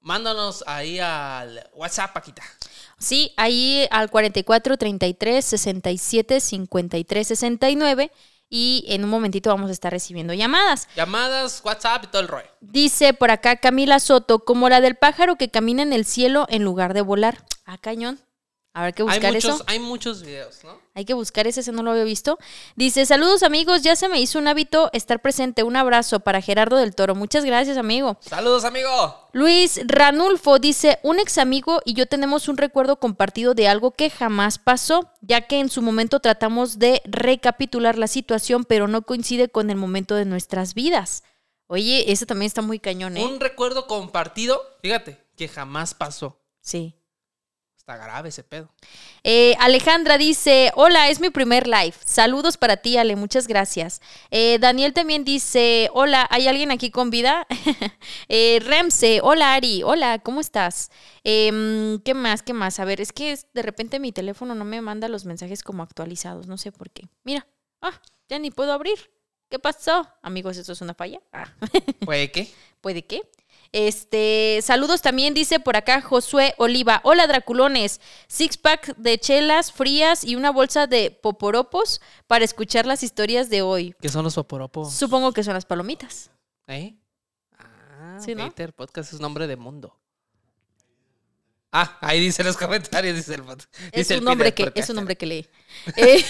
mándanos 0.00 0.62
ahí 0.66 0.98
al 0.98 1.70
WhatsApp, 1.72 2.12
Paquita. 2.12 2.42
Sí, 2.98 3.32
ahí 3.36 3.86
al 3.90 4.10
44 4.10 4.76
33 4.76 5.44
67 5.44 6.40
53 6.40 7.28
69 7.28 8.12
y 8.50 8.84
en 8.88 9.04
un 9.04 9.10
momentito 9.10 9.50
vamos 9.50 9.70
a 9.70 9.72
estar 9.72 9.92
recibiendo 9.92 10.34
llamadas. 10.34 10.88
Llamadas, 10.96 11.62
WhatsApp 11.64 12.04
y 12.04 12.06
todo 12.08 12.20
el 12.22 12.28
rollo. 12.28 12.48
Dice 12.60 13.14
por 13.14 13.30
acá 13.30 13.56
Camila 13.56 14.00
Soto, 14.00 14.40
como 14.40 14.68
la 14.68 14.82
del 14.82 14.96
pájaro 14.96 15.36
que 15.36 15.50
camina 15.50 15.82
en 15.82 15.94
el 15.94 16.04
cielo 16.04 16.46
en 16.50 16.62
lugar 16.62 16.92
de 16.92 17.02
volar. 17.02 17.44
Ah, 17.64 17.78
cañón. 17.78 18.18
Habrá 18.78 18.92
que 18.92 19.02
Hay 19.02 19.08
buscar 19.08 19.32
muchos, 19.34 19.54
eso. 19.56 19.64
hay 19.66 19.80
muchos 19.80 20.22
videos, 20.22 20.62
¿no? 20.62 20.78
Hay 20.94 21.04
que 21.04 21.12
buscar 21.12 21.48
ese, 21.48 21.62
ese 21.62 21.72
no 21.72 21.82
lo 21.82 21.90
había 21.90 22.04
visto. 22.04 22.38
Dice, 22.76 23.06
saludos 23.06 23.42
amigos, 23.42 23.82
ya 23.82 23.96
se 23.96 24.08
me 24.08 24.20
hizo 24.20 24.38
un 24.38 24.46
hábito 24.46 24.88
estar 24.92 25.20
presente. 25.20 25.64
Un 25.64 25.74
abrazo 25.74 26.20
para 26.20 26.40
Gerardo 26.40 26.76
del 26.76 26.94
Toro. 26.94 27.16
Muchas 27.16 27.44
gracias, 27.44 27.76
amigo. 27.76 28.18
Saludos, 28.20 28.64
amigo. 28.64 29.28
Luis 29.32 29.80
Ranulfo 29.84 30.60
dice, 30.60 31.00
un 31.02 31.18
ex 31.18 31.38
amigo 31.38 31.82
y 31.84 31.94
yo 31.94 32.06
tenemos 32.06 32.46
un 32.46 32.56
recuerdo 32.56 33.00
compartido 33.00 33.52
de 33.54 33.66
algo 33.66 33.90
que 33.90 34.10
jamás 34.10 34.60
pasó, 34.60 35.10
ya 35.22 35.40
que 35.40 35.58
en 35.58 35.70
su 35.70 35.82
momento 35.82 36.20
tratamos 36.20 36.78
de 36.78 37.02
recapitular 37.04 37.98
la 37.98 38.06
situación, 38.06 38.62
pero 38.62 38.86
no 38.86 39.02
coincide 39.02 39.48
con 39.48 39.70
el 39.70 39.76
momento 39.76 40.14
de 40.14 40.24
nuestras 40.24 40.74
vidas. 40.74 41.24
Oye, 41.66 42.12
eso 42.12 42.26
también 42.26 42.46
está 42.46 42.62
muy 42.62 42.78
cañón, 42.78 43.16
¿eh? 43.16 43.24
Un 43.24 43.40
recuerdo 43.40 43.88
compartido, 43.88 44.62
fíjate, 44.82 45.18
que 45.36 45.48
jamás 45.48 45.94
pasó. 45.94 46.38
Sí. 46.60 46.94
Está 47.88 48.04
grave 48.04 48.28
ese 48.28 48.44
pedo. 48.44 48.68
Eh, 49.24 49.56
Alejandra 49.60 50.18
dice, 50.18 50.72
hola, 50.74 51.08
es 51.08 51.20
mi 51.20 51.30
primer 51.30 51.66
live. 51.66 51.94
Saludos 52.04 52.58
para 52.58 52.76
ti, 52.76 52.98
Ale, 52.98 53.16
muchas 53.16 53.48
gracias. 53.48 54.02
Eh, 54.30 54.58
Daniel 54.60 54.92
también 54.92 55.24
dice, 55.24 55.88
hola, 55.94 56.26
¿hay 56.28 56.48
alguien 56.48 56.70
aquí 56.70 56.90
con 56.90 57.08
vida? 57.08 57.46
Eh, 58.28 58.60
Remse, 58.62 59.20
hola 59.22 59.54
Ari, 59.54 59.82
hola, 59.82 60.18
¿cómo 60.18 60.40
estás? 60.40 60.90
Em, 61.24 61.98
¿Qué 62.00 62.12
más? 62.12 62.42
¿Qué 62.42 62.52
más? 62.52 62.78
A 62.78 62.84
ver, 62.84 63.00
es 63.00 63.10
que 63.12 63.38
de 63.54 63.62
repente 63.62 64.00
mi 64.00 64.12
teléfono 64.12 64.54
no 64.54 64.66
me 64.66 64.82
manda 64.82 65.08
los 65.08 65.24
mensajes 65.24 65.62
como 65.62 65.82
actualizados, 65.82 66.46
no 66.46 66.58
sé 66.58 66.70
por 66.72 66.90
qué. 66.90 67.08
Mira, 67.24 67.46
ah, 67.80 67.98
ya 68.28 68.38
ni 68.38 68.50
puedo 68.50 68.72
abrir. 68.74 68.98
¿Qué 69.48 69.58
pasó? 69.58 70.06
Amigos, 70.20 70.58
¿esto 70.58 70.72
es 70.72 70.82
una 70.82 70.92
falla? 70.92 71.22
Ah. 71.32 71.46
¿Puede 72.04 72.30
qué? 72.30 72.52
¿Puede 72.82 73.06
qué? 73.06 73.22
Este, 73.72 74.60
saludos 74.62 75.02
también 75.02 75.34
dice 75.34 75.60
por 75.60 75.76
acá 75.76 76.00
Josué 76.00 76.54
Oliva. 76.58 77.00
Hola 77.04 77.26
Draculones, 77.26 78.00
six 78.26 78.56
pack 78.56 78.96
de 78.96 79.18
chelas 79.18 79.72
frías 79.72 80.24
y 80.24 80.36
una 80.36 80.50
bolsa 80.50 80.86
de 80.86 81.10
poporopos 81.10 82.00
para 82.26 82.44
escuchar 82.44 82.86
las 82.86 83.02
historias 83.02 83.50
de 83.50 83.62
hoy. 83.62 83.94
¿Qué 84.00 84.08
son 84.08 84.24
los 84.24 84.34
poporopos? 84.34 84.92
Supongo 84.94 85.32
que 85.32 85.44
son 85.44 85.54
las 85.54 85.66
palomitas. 85.66 86.30
¿Eh? 86.66 86.96
Ah, 87.58 88.18
Sí, 88.20 88.34
Podcast 88.74 89.12
es 89.12 89.20
nombre 89.20 89.46
de 89.46 89.56
mundo. 89.56 89.98
Ah, 91.70 91.98
ahí 92.00 92.18
dice 92.18 92.42
los 92.42 92.56
comentarios, 92.56 93.14
dice 93.14 93.34
el 93.34 93.42
Es 93.42 93.92
dice 93.92 94.14
el 94.14 94.20
un 94.20 94.24
nombre 94.24 94.52
Peter 94.52 94.72
que 94.72 94.80
es 94.80 94.88
un 94.88 94.96
nombre 94.96 95.16
que 95.16 95.26
lee. 95.26 95.46
Eh, 95.96 96.24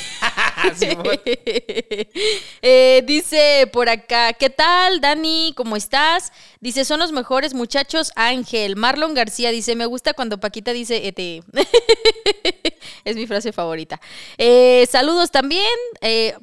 eh, 2.62 3.02
dice 3.06 3.70
por 3.72 3.88
acá, 3.88 4.32
¿qué 4.32 4.50
tal, 4.50 5.00
Dani? 5.00 5.54
¿Cómo 5.56 5.76
estás? 5.76 6.32
Dice, 6.60 6.84
son 6.84 6.98
los 6.98 7.12
mejores 7.12 7.54
muchachos, 7.54 8.10
Ángel. 8.16 8.74
Marlon 8.74 9.14
García 9.14 9.50
dice, 9.50 9.76
me 9.76 9.86
gusta 9.86 10.12
cuando 10.12 10.38
Paquita 10.38 10.72
dice 10.72 11.06
ET. 11.06 11.44
es 13.04 13.16
mi 13.16 13.26
frase 13.28 13.52
favorita. 13.52 14.00
Eh, 14.36 14.86
saludos 14.90 15.30
también 15.30 15.70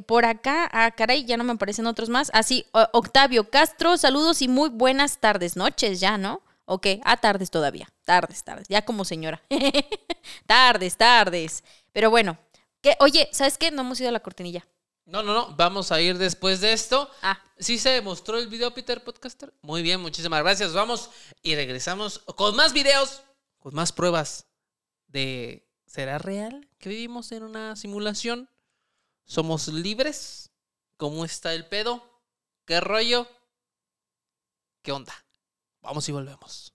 por 0.05 0.25
acá. 0.25 0.69
Ah, 0.71 0.91
caray, 0.91 1.25
ya 1.25 1.35
no 1.35 1.43
me 1.43 1.51
aparecen 1.51 1.85
otros 1.85 2.09
más. 2.09 2.31
Así, 2.33 2.65
Octavio 2.93 3.49
Castro, 3.49 3.97
saludos 3.97 4.41
y 4.41 4.47
muy 4.47 4.69
buenas 4.69 5.19
tardes, 5.19 5.57
noches 5.57 5.99
ya, 5.99 6.17
¿no? 6.17 6.41
Ok, 6.65 6.87
ah, 7.03 7.17
tardes 7.17 7.51
todavía. 7.51 7.89
Tardes, 8.05 8.43
tardes. 8.43 8.67
Ya 8.69 8.85
como 8.85 9.03
señora. 9.03 9.41
tardes, 10.45 10.95
tardes. 10.95 11.63
Pero 11.91 12.09
bueno, 12.09 12.37
que, 12.81 12.95
oye, 12.99 13.27
¿sabes 13.33 13.57
qué? 13.57 13.71
No 13.71 13.81
hemos 13.81 13.99
ido 13.99 14.09
a 14.09 14.13
la 14.13 14.19
cortinilla. 14.21 14.65
No, 15.05 15.23
no, 15.23 15.33
no. 15.33 15.55
Vamos 15.55 15.91
a 15.91 15.99
ir 15.99 16.17
después 16.17 16.61
de 16.61 16.71
esto. 16.73 17.09
Ah, 17.21 17.41
¿Sí 17.57 17.79
se 17.79 18.01
mostró 18.01 18.37
el 18.37 18.47
video, 18.47 18.73
Peter 18.73 19.03
Podcaster? 19.03 19.53
Muy 19.61 19.81
bien, 19.81 19.99
muchísimas 19.99 20.41
gracias. 20.41 20.73
Vamos 20.73 21.09
y 21.41 21.55
regresamos 21.55 22.19
con 22.19 22.55
más 22.55 22.73
videos, 22.73 23.23
con 23.57 23.73
más 23.73 23.91
pruebas 23.91 24.47
de 25.07 25.67
¿será 25.87 26.19
real 26.19 26.69
que 26.77 26.89
vivimos 26.89 27.31
en 27.31 27.43
una 27.43 27.75
simulación? 27.75 28.49
¿Somos 29.25 29.67
libres? 29.67 30.51
¿Cómo 30.97 31.25
está 31.25 31.53
el 31.53 31.65
pedo? 31.67 32.03
¿Qué 32.65 32.79
rollo? 32.79 33.27
¿Qué 34.83 34.91
onda? 34.91 35.13
Vamos 35.81 36.07
y 36.09 36.11
volvemos. 36.11 36.74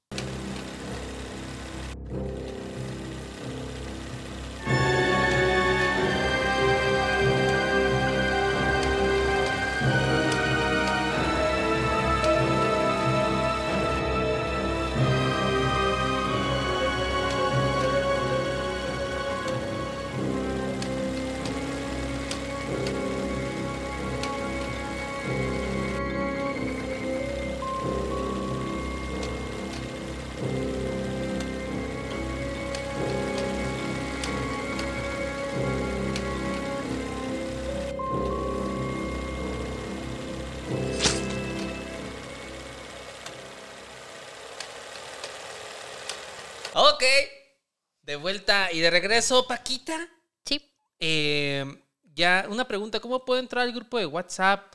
Ok. 47.00 47.06
De 48.02 48.16
vuelta 48.16 48.70
y 48.70 48.80
de 48.80 48.90
regreso, 48.90 49.46
Paquita. 49.46 50.06
sí. 50.44 50.60
Eh, 50.98 51.64
ya, 52.14 52.44
una 52.50 52.68
pregunta. 52.68 53.00
¿Cómo 53.00 53.24
puedo 53.24 53.40
entrar 53.40 53.64
al 53.64 53.72
grupo 53.72 53.96
de 53.96 54.04
WhatsApp? 54.04 54.74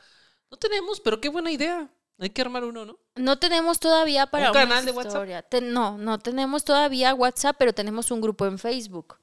No 0.50 0.58
tenemos, 0.58 1.00
pero 1.00 1.22
qué 1.22 1.30
buena 1.30 1.52
idea. 1.52 1.88
Hay 2.18 2.32
que 2.32 2.42
armar 2.42 2.64
uno, 2.64 2.84
¿no? 2.84 2.98
No 3.16 3.38
tenemos 3.38 3.80
todavía 3.80 4.26
para 4.26 4.50
¿Un 4.50 4.58
una 4.58 4.68
canal 4.68 4.86
de 4.86 4.92
WhatsApp? 4.92 5.54
no, 5.62 6.00
no 6.00 6.18
tenemos 6.18 6.64
todavía 6.64 7.14
WhatsApp, 7.14 7.58
pero 7.60 7.74
tenemos 7.74 8.10
un 8.10 8.22
grupo 8.22 8.48
en 8.48 8.58
Facebook. 8.58 9.20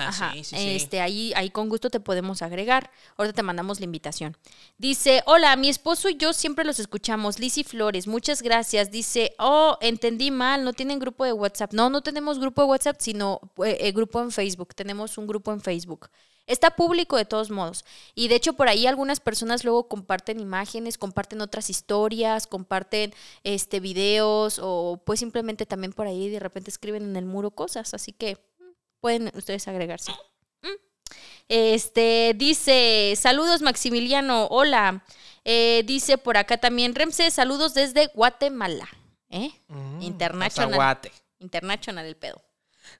Ah, 0.00 0.08
Ajá, 0.08 0.32
sí, 0.32 0.44
sí, 0.44 0.56
sí. 0.56 0.70
Este, 0.70 1.00
ahí, 1.00 1.32
ahí 1.36 1.50
con 1.50 1.68
gusto 1.68 1.90
te 1.90 2.00
podemos 2.00 2.42
agregar. 2.42 2.90
Ahorita 3.16 3.34
te 3.34 3.42
mandamos 3.42 3.80
la 3.80 3.84
invitación. 3.84 4.36
Dice, 4.78 5.22
hola, 5.26 5.54
mi 5.56 5.68
esposo 5.68 6.08
y 6.08 6.16
yo 6.16 6.32
siempre 6.32 6.64
los 6.64 6.78
escuchamos. 6.78 7.38
Lizzy 7.38 7.64
Flores, 7.64 8.06
muchas 8.06 8.42
gracias. 8.42 8.90
Dice, 8.90 9.34
oh, 9.38 9.76
entendí 9.80 10.30
mal, 10.30 10.64
no 10.64 10.72
tienen 10.72 10.98
grupo 10.98 11.24
de 11.24 11.32
WhatsApp. 11.32 11.72
No, 11.72 11.90
no 11.90 12.02
tenemos 12.02 12.38
grupo 12.38 12.62
de 12.62 12.68
WhatsApp, 12.68 12.96
sino 12.98 13.40
eh, 13.64 13.76
eh, 13.80 13.92
grupo 13.92 14.20
en 14.20 14.30
Facebook. 14.32 14.74
Tenemos 14.74 15.18
un 15.18 15.26
grupo 15.26 15.52
en 15.52 15.60
Facebook. 15.60 16.08
Está 16.46 16.72
público 16.72 17.16
de 17.16 17.24
todos 17.24 17.50
modos. 17.50 17.84
Y 18.16 18.26
de 18.26 18.34
hecho 18.34 18.54
por 18.54 18.68
ahí 18.68 18.88
algunas 18.88 19.20
personas 19.20 19.62
luego 19.62 19.86
comparten 19.86 20.40
imágenes, 20.40 20.98
comparten 20.98 21.40
otras 21.42 21.70
historias, 21.70 22.48
comparten 22.48 23.14
este 23.44 23.78
videos 23.78 24.58
o 24.60 25.00
pues 25.06 25.20
simplemente 25.20 25.64
también 25.64 25.92
por 25.92 26.08
ahí 26.08 26.28
de 26.28 26.40
repente 26.40 26.70
escriben 26.70 27.04
en 27.04 27.14
el 27.14 27.24
muro 27.24 27.52
cosas. 27.52 27.94
Así 27.94 28.10
que 28.12 28.38
pueden 29.00 29.30
ustedes 29.34 29.66
agregarse. 29.68 30.12
Este 31.48 32.32
dice, 32.36 33.14
saludos 33.16 33.60
Maximiliano, 33.60 34.46
hola. 34.46 35.04
Eh, 35.44 35.82
dice 35.84 36.16
por 36.16 36.36
acá 36.36 36.58
también, 36.58 36.94
Remse, 36.94 37.28
saludos 37.32 37.74
desde 37.74 38.06
Guatemala. 38.14 38.88
¿Eh? 39.30 39.50
Mm, 39.66 40.02
International. 40.02 40.70
Cacahuate. 40.70 41.12
International 41.40 42.06
el 42.06 42.16
pedo. 42.16 42.40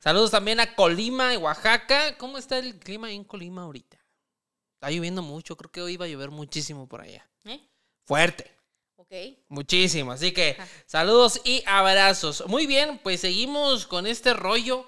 Saludos 0.00 0.30
también 0.32 0.58
a 0.58 0.74
Colima 0.74 1.32
y 1.32 1.36
Oaxaca. 1.36 2.16
¿Cómo 2.18 2.38
está 2.38 2.58
el 2.58 2.78
clima 2.78 3.12
en 3.12 3.22
Colima 3.22 3.62
ahorita? 3.62 3.98
Está 4.74 4.90
lloviendo 4.90 5.22
mucho. 5.22 5.56
Creo 5.56 5.70
que 5.70 5.82
hoy 5.82 5.96
va 5.96 6.06
a 6.06 6.08
llover 6.08 6.30
muchísimo 6.30 6.88
por 6.88 7.02
allá. 7.02 7.28
¿Eh? 7.44 7.60
Fuerte. 8.04 8.50
Ok. 8.96 9.12
Muchísimo. 9.48 10.12
Así 10.12 10.32
que 10.32 10.56
Ajá. 10.58 10.68
saludos 10.86 11.40
y 11.44 11.62
abrazos. 11.66 12.44
Muy 12.46 12.66
bien, 12.66 12.98
pues 13.02 13.20
seguimos 13.20 13.86
con 13.86 14.06
este 14.06 14.34
rollo, 14.34 14.86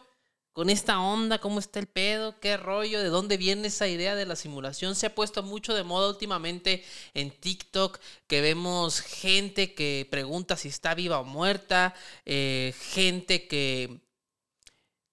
con 0.52 0.68
esta 0.68 1.00
onda, 1.00 1.38
cómo 1.38 1.58
está 1.58 1.78
el 1.80 1.86
pedo, 1.86 2.38
qué 2.38 2.56
rollo, 2.56 3.00
de 3.00 3.08
dónde 3.08 3.36
viene 3.38 3.68
esa 3.68 3.88
idea 3.88 4.14
de 4.14 4.26
la 4.26 4.36
simulación. 4.36 4.94
Se 4.94 5.06
ha 5.06 5.14
puesto 5.14 5.42
mucho 5.42 5.74
de 5.74 5.82
moda 5.82 6.08
últimamente 6.08 6.84
en 7.14 7.30
TikTok, 7.30 7.98
que 8.26 8.40
vemos 8.42 9.00
gente 9.00 9.74
que 9.74 10.06
pregunta 10.10 10.56
si 10.56 10.68
está 10.68 10.94
viva 10.94 11.20
o 11.20 11.24
muerta, 11.24 11.94
eh, 12.26 12.74
gente 12.78 13.48
que, 13.48 14.02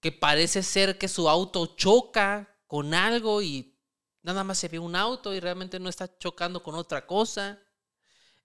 que 0.01 0.11
parece 0.11 0.61
ser 0.63 0.97
que 0.97 1.07
su 1.07 1.29
auto 1.29 1.67
choca 1.77 2.57
con 2.67 2.93
algo 2.93 3.41
y 3.41 3.77
nada 4.23 4.43
más 4.43 4.59
se 4.59 4.67
ve 4.67 4.79
un 4.79 4.95
auto 4.95 5.33
y 5.33 5.39
realmente 5.39 5.79
no 5.79 5.89
está 5.89 6.17
chocando 6.17 6.63
con 6.63 6.75
otra 6.75 7.07
cosa. 7.07 7.59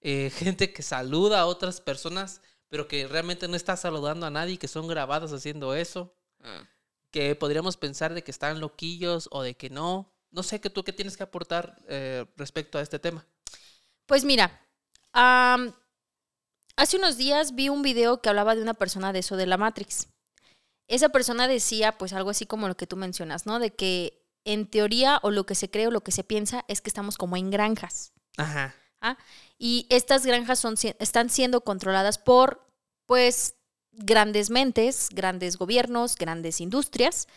Eh, 0.00 0.30
gente 0.36 0.72
que 0.72 0.82
saluda 0.82 1.40
a 1.40 1.46
otras 1.46 1.80
personas, 1.80 2.40
pero 2.68 2.86
que 2.86 3.08
realmente 3.08 3.48
no 3.48 3.56
está 3.56 3.76
saludando 3.76 4.26
a 4.26 4.30
nadie, 4.30 4.58
que 4.58 4.68
son 4.68 4.86
grabadas 4.86 5.32
haciendo 5.32 5.74
eso, 5.74 6.14
que 7.14 7.37
podríamos 7.37 7.76
pensar 7.76 8.12
de 8.12 8.25
que 8.25 8.33
están 8.33 8.59
loquillos 8.59 9.28
o 9.30 9.42
de 9.42 9.54
que 9.54 9.71
no. 9.71 10.12
No 10.33 10.42
sé 10.42 10.61
que 10.61 10.68
tú 10.68 10.83
qué 10.83 10.92
tienes 10.92 11.16
que 11.16 11.23
aportar 11.23 11.76
eh, 11.87 12.26
respecto 12.37 12.76
a 12.76 12.83
este 12.83 12.99
tema. 12.99 13.25
Pues 14.06 14.25
mira, 14.25 14.61
hace 15.12 16.97
unos 16.97 17.16
días 17.16 17.54
vi 17.54 17.68
un 17.68 17.83
video 17.83 18.21
que 18.21 18.30
hablaba 18.30 18.56
de 18.56 18.62
una 18.62 18.75
persona 18.75 19.12
de 19.12 19.21
eso 19.21 19.37
de 19.37 19.47
la 19.47 19.56
Matrix. 19.56 20.09
Esa 20.88 21.11
persona 21.11 21.47
decía 21.47 21.97
pues 21.99 22.12
algo 22.12 22.30
así 22.30 22.47
como 22.47 22.66
lo 22.66 22.76
que 22.76 22.88
tú 22.88 22.97
mencionas, 22.97 23.47
¿no? 23.47 23.61
De 23.61 23.71
que 23.71 24.26
en 24.44 24.68
teoría 24.68 25.21
o 25.23 25.30
lo 25.30 25.47
que 25.47 25.54
se 25.54 25.71
cree 25.71 25.87
o 25.87 25.92
lo 25.92 26.02
que 26.02 26.11
se 26.11 26.25
piensa 26.25 26.64
es 26.66 26.80
que 26.80 26.90
estamos 26.90 27.16
como 27.16 27.37
en 27.37 27.52
granjas. 27.52 28.12
Ajá. 28.38 28.75
¿ah? 29.00 29.18
Y 29.56 29.87
estas 29.88 30.26
granjas 30.26 30.59
son, 30.59 30.75
están 30.99 31.30
siendo 31.30 31.61
controladas 31.61 32.18
por, 32.18 32.66
pues, 33.06 33.54
grandes 33.96 34.50
mentes, 34.50 35.08
grandes 35.10 35.56
gobiernos, 35.56 36.16
grandes 36.16 36.60
industrias. 36.60 37.28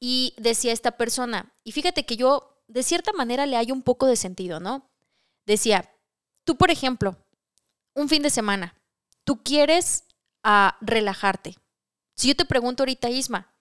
Y 0.00 0.34
decía 0.36 0.72
esta 0.72 0.92
persona, 0.92 1.52
y 1.64 1.72
fíjate 1.72 2.04
que 2.04 2.16
yo, 2.16 2.62
de 2.66 2.82
cierta 2.82 3.12
manera, 3.12 3.46
le 3.46 3.56
hallo 3.56 3.74
un 3.74 3.82
poco 3.82 4.06
de 4.06 4.16
sentido, 4.16 4.58
¿no? 4.58 4.90
Decía, 5.46 5.94
tú, 6.44 6.56
por 6.56 6.70
ejemplo, 6.70 7.16
un 7.94 8.08
fin 8.08 8.22
de 8.22 8.30
semana. 8.30 8.74
Tú 9.24 9.42
quieres 9.42 10.04
ah, 10.42 10.76
relajarte. 10.80 11.56
Si 12.16 12.28
yo 12.28 12.34
te 12.34 12.44
pregunto 12.44 12.82
ahorita, 12.82 13.10
Isma, 13.10 13.54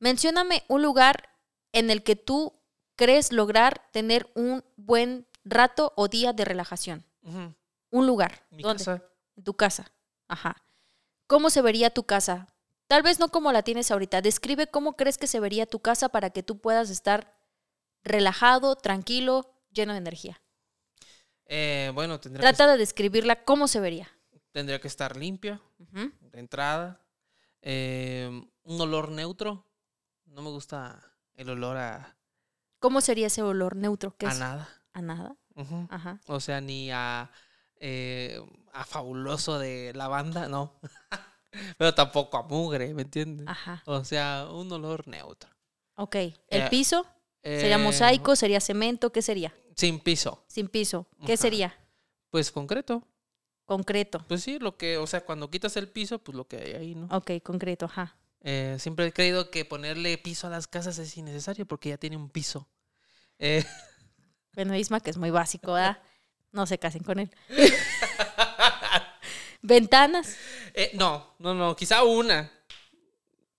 mencióname 0.00 0.64
un 0.68 0.82
lugar 0.82 1.28
en 1.72 1.90
el 1.90 2.02
que 2.02 2.16
tú 2.16 2.54
crees 2.96 3.32
lograr 3.32 3.88
tener 3.92 4.30
un 4.34 4.64
buen 4.76 5.26
rato 5.44 5.92
o 5.96 6.08
día 6.08 6.32
de 6.32 6.44
relajación. 6.44 7.04
Un 7.90 8.06
lugar. 8.06 8.46
Mi 8.50 8.62
¿Dónde? 8.62 8.84
casa. 8.84 9.02
En 9.36 9.44
tu 9.44 9.54
casa. 9.54 9.92
Ajá. 10.26 10.56
¿Cómo 11.28 11.50
se 11.50 11.62
vería 11.62 11.90
tu 11.90 12.04
casa? 12.04 12.48
Tal 12.88 13.02
vez 13.02 13.20
no 13.20 13.28
como 13.28 13.52
la 13.52 13.62
tienes 13.62 13.90
ahorita. 13.90 14.22
Describe 14.22 14.66
cómo 14.68 14.96
crees 14.96 15.18
que 15.18 15.26
se 15.26 15.40
vería 15.40 15.66
tu 15.66 15.80
casa 15.80 16.08
para 16.08 16.30
que 16.30 16.42
tú 16.42 16.58
puedas 16.58 16.88
estar 16.90 17.38
relajado, 18.02 18.76
tranquilo, 18.76 19.54
lleno 19.70 19.92
de 19.92 19.98
energía. 19.98 20.40
Eh, 21.44 21.92
bueno, 21.94 22.18
tendría, 22.18 22.40
Trata 22.48 22.72
de 22.72 22.78
describirla 22.78 23.44
cómo 23.44 23.68
se 23.68 23.78
vería. 23.78 24.08
que, 24.30 24.40
tendría 24.52 24.80
que 24.80 24.88
estar 24.88 25.16
limpio 25.16 25.60
Ujú. 25.78 26.10
de 26.32 26.40
entrada. 26.40 27.00
Eh, 27.60 28.30
un 28.62 28.80
olor 28.80 29.10
neutro. 29.10 29.66
No 30.24 30.40
me 30.42 30.48
gusta 30.50 30.98
el 31.34 31.50
olor 31.50 31.76
a, 31.76 32.16
¿Cómo 32.80 33.00
sería 33.00 33.26
ese 33.26 33.42
olor 33.42 33.76
neutro? 33.76 34.16
¿Qué 34.16 34.26
a 34.26 34.30
es? 34.30 34.38
nada. 34.38 34.68
A 34.92 35.02
nada. 35.02 35.36
Ajá. 35.90 36.20
O 36.26 36.40
sea, 36.40 36.60
ni 36.60 36.90
a, 36.90 37.30
eh, 37.80 38.40
a 38.72 38.84
fabuloso 38.84 39.58
de 39.58 39.92
lavanda, 39.94 40.48
no. 40.48 40.74
Pero 41.78 41.94
tampoco 41.94 42.36
a 42.36 42.42
mugre, 42.42 42.92
¿me 42.94 43.02
entiendes? 43.02 43.46
Ajá. 43.48 43.82
O 43.86 44.04
sea, 44.04 44.46
un 44.50 44.70
olor 44.70 45.08
neutro. 45.08 45.50
Ok. 45.96 46.14
¿El 46.16 46.34
Eh, 46.48 46.66
piso? 46.70 47.06
¿Sería 47.42 47.76
Eh, 47.76 47.78
mosaico? 47.78 48.36
¿Sería 48.36 48.60
cemento? 48.60 49.10
¿Qué 49.10 49.22
sería? 49.22 49.54
Sin 49.74 49.98
piso. 50.00 50.44
Sin 50.48 50.68
piso. 50.68 51.06
¿Qué 51.24 51.32
Ajá. 51.32 51.42
sería? 51.42 51.78
Pues 52.30 52.50
concreto. 52.52 53.02
Concreto. 53.64 54.24
Pues 54.28 54.42
sí, 54.42 54.58
lo 54.58 54.76
que, 54.76 54.96
o 54.98 55.06
sea, 55.06 55.24
cuando 55.24 55.50
quitas 55.50 55.76
el 55.76 55.88
piso, 55.88 56.18
pues 56.18 56.36
lo 56.36 56.46
que 56.46 56.56
hay 56.58 56.72
ahí, 56.72 56.94
¿no? 56.94 57.06
Ok, 57.16 57.32
concreto, 57.42 57.86
ajá. 57.86 58.16
Eh, 58.40 58.76
siempre 58.78 59.06
he 59.06 59.12
creído 59.12 59.50
que 59.50 59.64
ponerle 59.64 60.16
piso 60.18 60.46
a 60.46 60.50
las 60.50 60.66
casas 60.68 60.98
es 60.98 61.16
innecesario 61.16 61.66
porque 61.66 61.88
ya 61.90 61.98
tiene 61.98 62.16
un 62.16 62.28
piso. 62.30 62.68
Eh, 63.38 63.64
Bueno, 64.54 64.74
Isma, 64.74 65.00
que 65.00 65.10
es 65.10 65.16
muy 65.18 65.30
básico, 65.30 65.72
¿verdad? 65.74 66.02
No 66.52 66.66
se 66.66 66.78
casen 66.78 67.02
con 67.02 67.18
él. 67.18 67.30
Ventanas. 69.62 70.36
eh, 70.74 70.90
no, 70.94 71.34
no, 71.38 71.54
no, 71.54 71.76
quizá 71.76 72.02
una. 72.04 72.50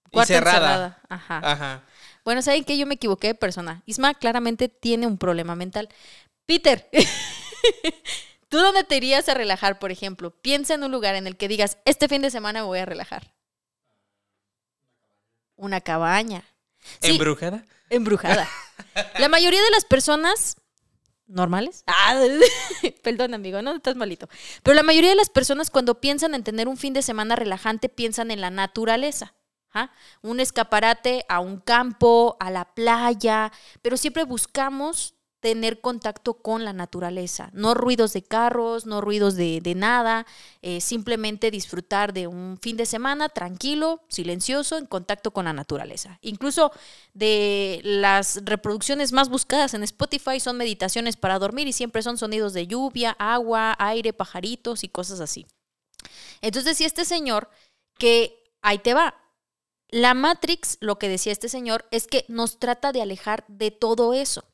Y 0.07 0.11
Cuarta 0.11 0.33
cerrada. 0.33 0.57
encerrada. 0.57 1.01
Ajá. 1.09 1.39
Ajá. 1.43 1.83
Bueno, 2.23 2.41
¿saben 2.41 2.63
que 2.63 2.77
Yo 2.77 2.85
me 2.85 2.95
equivoqué 2.95 3.27
de 3.27 3.35
persona. 3.35 3.83
Isma 3.85 4.13
claramente 4.13 4.69
tiene 4.69 5.07
un 5.07 5.17
problema 5.17 5.55
mental. 5.55 5.89
Peter, 6.45 6.89
¿tú 8.49 8.57
dónde 8.57 8.83
te 8.83 8.97
irías 8.97 9.29
a 9.29 9.33
relajar, 9.35 9.77
por 9.79 9.91
ejemplo? 9.91 10.31
Piensa 10.31 10.73
en 10.73 10.83
un 10.83 10.91
lugar 10.91 11.15
en 11.15 11.27
el 11.27 11.37
que 11.37 11.47
digas, 11.47 11.77
este 11.85 12.07
fin 12.07 12.21
de 12.21 12.31
semana 12.31 12.61
me 12.61 12.65
voy 12.67 12.79
a 12.79 12.85
relajar. 12.85 13.33
Una 15.55 15.81
cabaña. 15.81 16.43
Sí, 17.01 17.11
¿Embrujada? 17.11 17.65
embrujada. 17.89 18.47
La 19.19 19.27
mayoría 19.29 19.61
de 19.61 19.69
las 19.71 19.83
personas 19.85 20.55
normales. 21.29 21.83
Ah, 21.87 22.19
perdón, 23.03 23.33
amigo, 23.33 23.61
no 23.61 23.75
estás 23.75 23.95
malito. 23.95 24.27
Pero 24.63 24.75
la 24.75 24.83
mayoría 24.83 25.11
de 25.11 25.15
las 25.15 25.29
personas 25.29 25.69
cuando 25.69 26.01
piensan 26.01 26.33
en 26.35 26.43
tener 26.43 26.67
un 26.67 26.77
fin 26.77 26.93
de 26.93 27.01
semana 27.01 27.35
relajante 27.35 27.87
piensan 27.87 28.31
en 28.31 28.41
la 28.41 28.49
naturaleza. 28.49 29.35
¿ah? 29.73 29.91
Un 30.21 30.39
escaparate 30.39 31.25
a 31.29 31.39
un 31.39 31.59
campo, 31.59 32.35
a 32.39 32.51
la 32.51 32.73
playa, 32.73 33.51
pero 33.81 33.97
siempre 33.97 34.23
buscamos 34.23 35.15
tener 35.39 35.79
contacto 35.79 36.33
con 36.33 36.65
la 36.65 36.73
naturaleza, 36.73 37.49
no 37.53 37.73
ruidos 37.73 38.11
de 38.13 38.23
carros, 38.23 38.85
no 38.85 38.99
ruidos 38.99 39.35
de, 39.35 39.61
de 39.61 39.73
nada, 39.73 40.25
eh, 40.61 40.81
simplemente 40.81 41.49
disfrutar 41.49 42.13
de 42.13 42.27
un 42.27 42.57
fin 42.61 42.75
de 42.75 42.85
semana 42.85 43.29
tranquilo, 43.29 44.01
silencioso, 44.09 44.77
en 44.77 44.85
contacto 44.85 45.31
con 45.31 45.45
la 45.45 45.53
naturaleza. 45.53 46.19
Incluso 46.21 46.71
de 47.13 47.79
las 47.83 48.41
reproducciones 48.43 49.13
más 49.13 49.29
buscadas 49.29 49.73
en 49.73 49.83
Spotify 49.83 50.39
son 50.39 50.57
meditaciones 50.57 51.15
para 51.15 51.39
dormir 51.39 51.67
y 51.67 51.73
siempre 51.73 52.03
son 52.03 52.17
sonidos 52.17 52.53
de 52.53 52.67
lluvia, 52.67 53.15
agua, 53.17 53.75
aire, 53.79 54.11
pajaritos 54.11 54.83
y 54.83 54.89
cosas 54.89 55.21
así. 55.21 55.47
Entonces 56.41 56.71
decía 56.71 56.87
este 56.87 57.05
señor 57.05 57.49
que 57.97 58.43
ahí 58.61 58.79
te 58.79 58.93
va. 58.93 59.15
La 59.91 60.13
Matrix, 60.13 60.77
lo 60.81 60.99
que 60.99 61.09
decía 61.09 61.31
este 61.31 61.49
señor, 61.49 61.85
es 61.91 62.07
que 62.07 62.25
nos 62.27 62.59
trata 62.59 62.91
de 62.91 63.01
alejar 63.01 63.45
de 63.47 63.71
todo 63.71 64.13
eso 64.13 64.48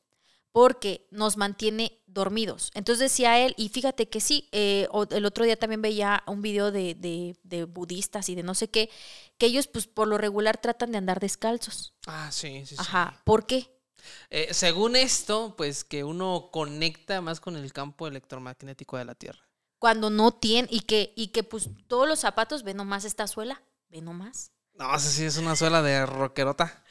porque 0.55 1.05
nos 1.11 1.35
mantiene 1.35 1.99
dormidos. 2.07 2.71
Entonces 2.75 3.11
decía 3.11 3.39
él, 3.45 3.53
y 3.57 3.67
fíjate 3.67 4.07
que 4.07 4.21
sí, 4.21 4.47
eh, 4.53 4.87
o- 4.89 5.03
el 5.11 5.25
otro 5.25 5.43
día 5.43 5.59
también 5.59 5.81
veía 5.81 6.23
un 6.27 6.41
video 6.41 6.71
de, 6.71 6.95
de- 6.95 7.35
de 7.43 7.65
budistas 7.65 8.29
y 8.29 8.35
de 8.35 8.43
no 8.43 8.53
sé 8.55 8.69
qué, 8.69 8.89
que 9.37 9.47
ellos 9.47 9.67
pues 9.67 9.85
por 9.85 10.07
lo 10.07 10.17
regular 10.17 10.55
tratan 10.61 10.93
de 10.93 10.97
andar 10.97 11.19
descalzos. 11.19 11.93
Ah, 12.07 12.29
sí, 12.31 12.65
sí, 12.65 12.77
sí. 12.77 12.81
Ajá, 12.81 13.21
¿por 13.25 13.45
qué? 13.45 13.69
Eh, 14.29 14.53
según 14.53 14.95
esto, 14.95 15.55
pues 15.57 15.83
que 15.83 16.03
uno 16.05 16.49
conecta 16.53 17.19
más 17.21 17.41
con 17.41 17.57
el 17.57 17.73
campo 17.73 18.07
electromagnético 18.07 18.97
de 18.97 19.05
la 19.05 19.15
Tierra. 19.15 19.41
Cuando 19.79 20.09
no 20.09 20.31
tienen, 20.33 20.67
y 20.71 20.81
que, 20.81 21.13
y 21.15 21.27
que 21.27 21.43
pues 21.43 21.69
todos 21.87 22.07
los 22.07 22.19
zapatos, 22.19 22.63
ve 22.63 22.73
nomás 22.73 23.05
esta 23.05 23.27
suela, 23.27 23.61
ve 23.89 24.01
nomás. 24.01 24.51
No, 24.73 24.97
sé 24.99 25.09
si 25.09 25.23
es 25.25 25.37
una 25.37 25.55
suela 25.55 25.81
de 25.81 26.05
rockerota. 26.05 26.83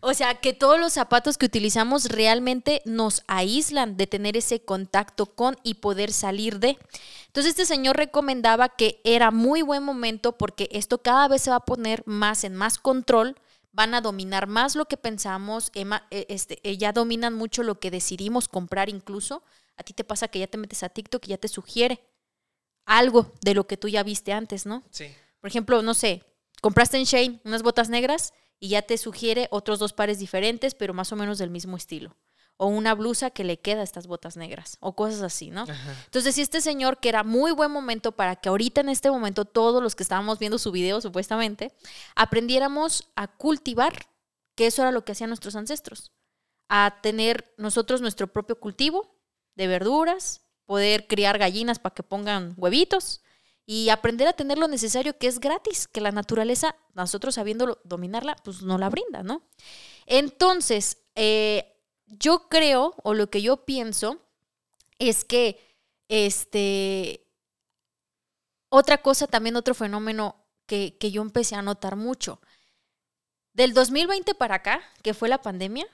O 0.00 0.14
sea, 0.14 0.34
que 0.36 0.52
todos 0.52 0.78
los 0.78 0.92
zapatos 0.92 1.38
que 1.38 1.46
utilizamos 1.46 2.06
realmente 2.06 2.82
nos 2.84 3.22
aíslan 3.26 3.96
de 3.96 4.06
tener 4.06 4.36
ese 4.36 4.60
contacto 4.60 5.26
con 5.26 5.56
y 5.62 5.74
poder 5.74 6.12
salir 6.12 6.58
de. 6.60 6.78
Entonces 7.26 7.50
este 7.50 7.66
señor 7.66 7.96
recomendaba 7.96 8.68
que 8.68 9.00
era 9.04 9.30
muy 9.30 9.62
buen 9.62 9.82
momento 9.82 10.32
porque 10.36 10.68
esto 10.72 10.98
cada 10.98 11.28
vez 11.28 11.42
se 11.42 11.50
va 11.50 11.56
a 11.56 11.64
poner 11.64 12.02
más 12.06 12.44
en 12.44 12.54
más 12.54 12.78
control, 12.78 13.36
van 13.72 13.94
a 13.94 14.00
dominar 14.00 14.46
más 14.46 14.76
lo 14.76 14.86
que 14.86 14.96
pensamos, 14.96 15.70
ema- 15.74 16.06
eh, 16.10 16.26
este, 16.28 16.60
eh, 16.62 16.76
ya 16.78 16.92
dominan 16.92 17.34
mucho 17.34 17.62
lo 17.62 17.78
que 17.80 17.90
decidimos 17.90 18.48
comprar 18.48 18.88
incluso. 18.88 19.42
A 19.76 19.82
ti 19.82 19.92
te 19.92 20.04
pasa 20.04 20.28
que 20.28 20.38
ya 20.38 20.46
te 20.46 20.56
metes 20.58 20.82
a 20.82 20.88
TikTok 20.88 21.24
y 21.26 21.30
ya 21.30 21.38
te 21.38 21.48
sugiere 21.48 22.00
algo 22.86 23.32
de 23.42 23.54
lo 23.54 23.66
que 23.66 23.76
tú 23.76 23.88
ya 23.88 24.02
viste 24.02 24.32
antes, 24.32 24.64
¿no? 24.66 24.82
Sí. 24.90 25.06
Por 25.40 25.48
ejemplo, 25.48 25.82
no 25.82 25.92
sé, 25.94 26.22
compraste 26.62 26.96
en 26.96 27.04
Shane 27.04 27.40
unas 27.44 27.62
botas 27.62 27.88
negras 27.88 28.32
y 28.58 28.68
ya 28.68 28.82
te 28.82 28.98
sugiere 28.98 29.48
otros 29.50 29.78
dos 29.78 29.92
pares 29.92 30.18
diferentes, 30.18 30.74
pero 30.74 30.94
más 30.94 31.12
o 31.12 31.16
menos 31.16 31.38
del 31.38 31.50
mismo 31.50 31.76
estilo. 31.76 32.16
O 32.58 32.68
una 32.68 32.94
blusa 32.94 33.30
que 33.30 33.44
le 33.44 33.60
queda 33.60 33.82
a 33.82 33.84
estas 33.84 34.06
botas 34.06 34.36
negras, 34.36 34.78
o 34.80 34.96
cosas 34.96 35.20
así, 35.20 35.50
¿no? 35.50 35.62
Ajá. 35.62 35.94
Entonces, 36.06 36.34
si 36.34 36.40
este 36.40 36.62
señor, 36.62 37.00
que 37.00 37.10
era 37.10 37.22
muy 37.22 37.52
buen 37.52 37.70
momento 37.70 38.12
para 38.12 38.36
que 38.36 38.48
ahorita 38.48 38.80
en 38.80 38.88
este 38.88 39.10
momento 39.10 39.44
todos 39.44 39.82
los 39.82 39.94
que 39.94 40.02
estábamos 40.02 40.38
viendo 40.38 40.58
su 40.58 40.72
video, 40.72 41.00
supuestamente, 41.02 41.74
aprendiéramos 42.14 43.10
a 43.14 43.28
cultivar, 43.28 44.08
que 44.54 44.66
eso 44.66 44.80
era 44.82 44.90
lo 44.90 45.04
que 45.04 45.12
hacían 45.12 45.28
nuestros 45.28 45.54
ancestros, 45.54 46.12
a 46.68 46.98
tener 47.02 47.52
nosotros 47.58 48.00
nuestro 48.00 48.32
propio 48.32 48.58
cultivo 48.58 49.20
de 49.54 49.66
verduras, 49.66 50.46
poder 50.64 51.06
criar 51.06 51.38
gallinas 51.38 51.78
para 51.78 51.94
que 51.94 52.02
pongan 52.02 52.54
huevitos 52.56 53.20
y 53.66 53.88
aprender 53.88 54.28
a 54.28 54.32
tener 54.32 54.58
lo 54.58 54.68
necesario 54.68 55.18
que 55.18 55.26
es 55.26 55.40
gratis, 55.40 55.88
que 55.88 56.00
la 56.00 56.12
naturaleza, 56.12 56.76
nosotros 56.94 57.34
sabiendo 57.34 57.80
dominarla, 57.84 58.36
pues 58.44 58.62
no 58.62 58.78
la 58.78 58.88
brinda, 58.88 59.24
¿no? 59.24 59.42
Entonces, 60.06 60.98
eh, 61.16 61.76
yo 62.06 62.48
creo, 62.48 62.94
o 63.02 63.12
lo 63.12 63.28
que 63.28 63.42
yo 63.42 63.64
pienso, 63.64 64.20
es 65.00 65.24
que 65.24 65.58
este 66.08 67.26
otra 68.68 68.98
cosa, 68.98 69.26
también 69.26 69.56
otro 69.56 69.74
fenómeno 69.74 70.44
que, 70.66 70.96
que 70.98 71.10
yo 71.10 71.22
empecé 71.22 71.56
a 71.56 71.62
notar 71.62 71.96
mucho. 71.96 72.40
Del 73.52 73.72
2020 73.74 74.34
para 74.34 74.56
acá, 74.56 74.82
que 75.02 75.14
fue 75.14 75.28
la 75.28 75.42
pandemia, 75.42 75.86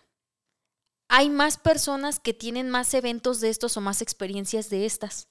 hay 1.09 1.31
más 1.31 1.59
personas 1.59 2.19
que 2.21 2.35
tienen 2.35 2.71
más 2.71 2.93
eventos 2.95 3.41
de 3.41 3.51
estos 3.51 3.77
o 3.77 3.81
más 3.81 4.03
experiencias 4.03 4.69
de 4.69 4.85
estas. 4.85 5.29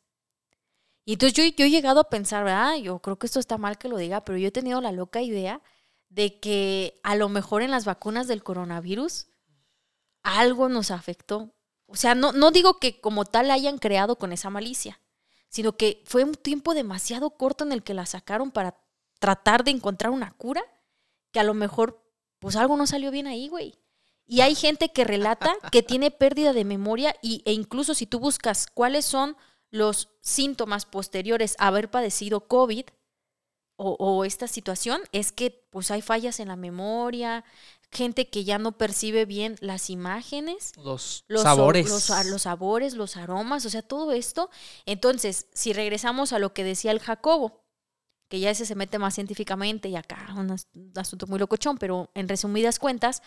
Y 1.06 1.14
entonces 1.14 1.34
yo, 1.34 1.44
yo 1.56 1.66
he 1.66 1.70
llegado 1.70 2.00
a 2.00 2.10
pensar, 2.10 2.44
¿verdad? 2.44 2.76
Yo 2.76 3.00
creo 3.00 3.18
que 3.18 3.26
esto 3.26 3.40
está 3.40 3.58
mal 3.58 3.78
que 3.78 3.90
lo 3.90 3.98
diga, 3.98 4.24
pero 4.24 4.38
yo 4.38 4.48
he 4.48 4.52
tenido 4.52 4.82
la 4.82 4.92
loca 4.92 5.22
idea 5.22 5.62
de 6.10 6.40
que 6.40 7.00
a 7.04 7.16
lo 7.16 7.30
mejor 7.30 7.62
en 7.62 7.72
las 7.72 7.86
vacunas 7.86 8.28
del 8.28 8.44
coronavirus 8.44 9.28
algo 10.24 10.70
nos 10.70 10.92
afectó. 10.92 11.54
O 11.88 11.96
sea, 11.96 12.16
no, 12.16 12.32
no 12.32 12.52
digo 12.52 12.80
que 12.80 13.02
como 13.02 13.26
tal 13.26 13.48
la 13.48 13.56
hayan 13.56 13.78
creado 13.78 14.18
con 14.18 14.32
esa 14.32 14.50
malicia, 14.50 15.00
sino 15.50 15.76
que 15.76 16.04
fue 16.06 16.24
un 16.24 16.36
tiempo 16.36 16.74
demasiado 16.74 17.32
corto 17.32 17.64
en 17.64 17.72
el 17.72 17.84
que 17.84 17.94
la 17.94 18.06
sacaron 18.06 18.52
para 18.52 18.78
tratar 19.20 19.64
de 19.64 19.72
encontrar 19.72 20.12
una 20.12 20.32
cura, 20.32 20.64
que 21.32 21.40
a 21.40 21.44
lo 21.44 21.54
mejor 21.54 22.02
pues 22.40 22.56
algo 22.56 22.76
no 22.78 22.88
salió 22.88 23.12
bien 23.12 23.28
ahí, 23.28 23.48
güey. 23.48 23.78
Y 24.26 24.42
hay 24.42 24.56
gente 24.56 24.90
que 24.92 25.04
relata 25.04 25.54
que 25.72 25.84
tiene 25.84 26.10
pérdida 26.10 26.54
de 26.54 26.64
memoria 26.64 27.16
y, 27.22 27.42
e 27.46 27.54
incluso 27.54 27.94
si 27.94 28.06
tú 28.06 28.20
buscas 28.20 28.68
cuáles 28.68 29.06
son 29.06 29.36
los 29.72 30.10
síntomas 30.22 30.86
posteriores 30.86 31.56
a 31.58 31.68
haber 31.68 31.90
padecido 31.90 32.48
COVID 32.48 32.86
o, 33.78 33.96
o 34.00 34.26
esta 34.26 34.48
situación, 34.48 35.02
es 35.12 35.32
que 35.32 35.68
pues 35.72 35.90
hay 35.90 36.02
fallas 36.04 36.40
en 36.40 36.50
la 36.50 36.56
memoria, 36.56 37.44
gente 37.92 38.30
que 38.30 38.44
ya 38.44 38.60
no 38.60 38.78
percibe 38.78 39.26
bien 39.26 39.56
las 39.60 39.90
imágenes, 39.90 40.74
Los, 40.78 41.26
los 41.28 41.42
sabores. 41.42 41.90
Los, 41.90 42.10
los 42.28 42.42
sabores, 42.44 42.94
los 42.94 43.18
aromas, 43.18 43.66
o 43.66 43.70
sea, 43.70 43.82
todo 43.82 44.12
esto. 44.12 44.50
Entonces, 44.86 45.48
si 45.54 45.74
regresamos 45.74 46.32
a 46.32 46.40
lo 46.40 46.54
que 46.54 46.64
decía 46.64 46.92
el 46.92 47.00
Jacobo, 47.00 47.64
que 48.30 48.40
ya 48.40 48.50
ese 48.52 48.66
se 48.66 48.76
mete 48.76 49.00
más 49.00 49.16
científicamente 49.16 49.90
y 49.90 49.96
acá 49.96 50.34
un, 50.38 50.52
as- 50.52 50.68
un 50.74 50.94
asunto 50.96 51.28
muy 51.28 51.40
locochón, 51.40 51.78
pero 51.78 52.12
en 52.14 52.30
resumidas 52.30 52.80
cuentas, 52.80 53.22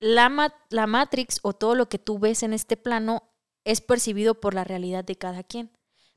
la, 0.00 0.28
ma- 0.28 0.54
la 0.70 0.86
Matrix 0.86 1.38
o 1.42 1.52
todo 1.54 1.74
lo 1.74 1.88
que 1.88 1.98
tú 1.98 2.18
ves 2.18 2.42
en 2.42 2.52
este 2.52 2.76
plano 2.76 3.30
es 3.64 3.80
percibido 3.80 4.40
por 4.40 4.54
la 4.54 4.64
realidad 4.64 5.04
de 5.04 5.16
cada 5.16 5.42
quien. 5.42 5.70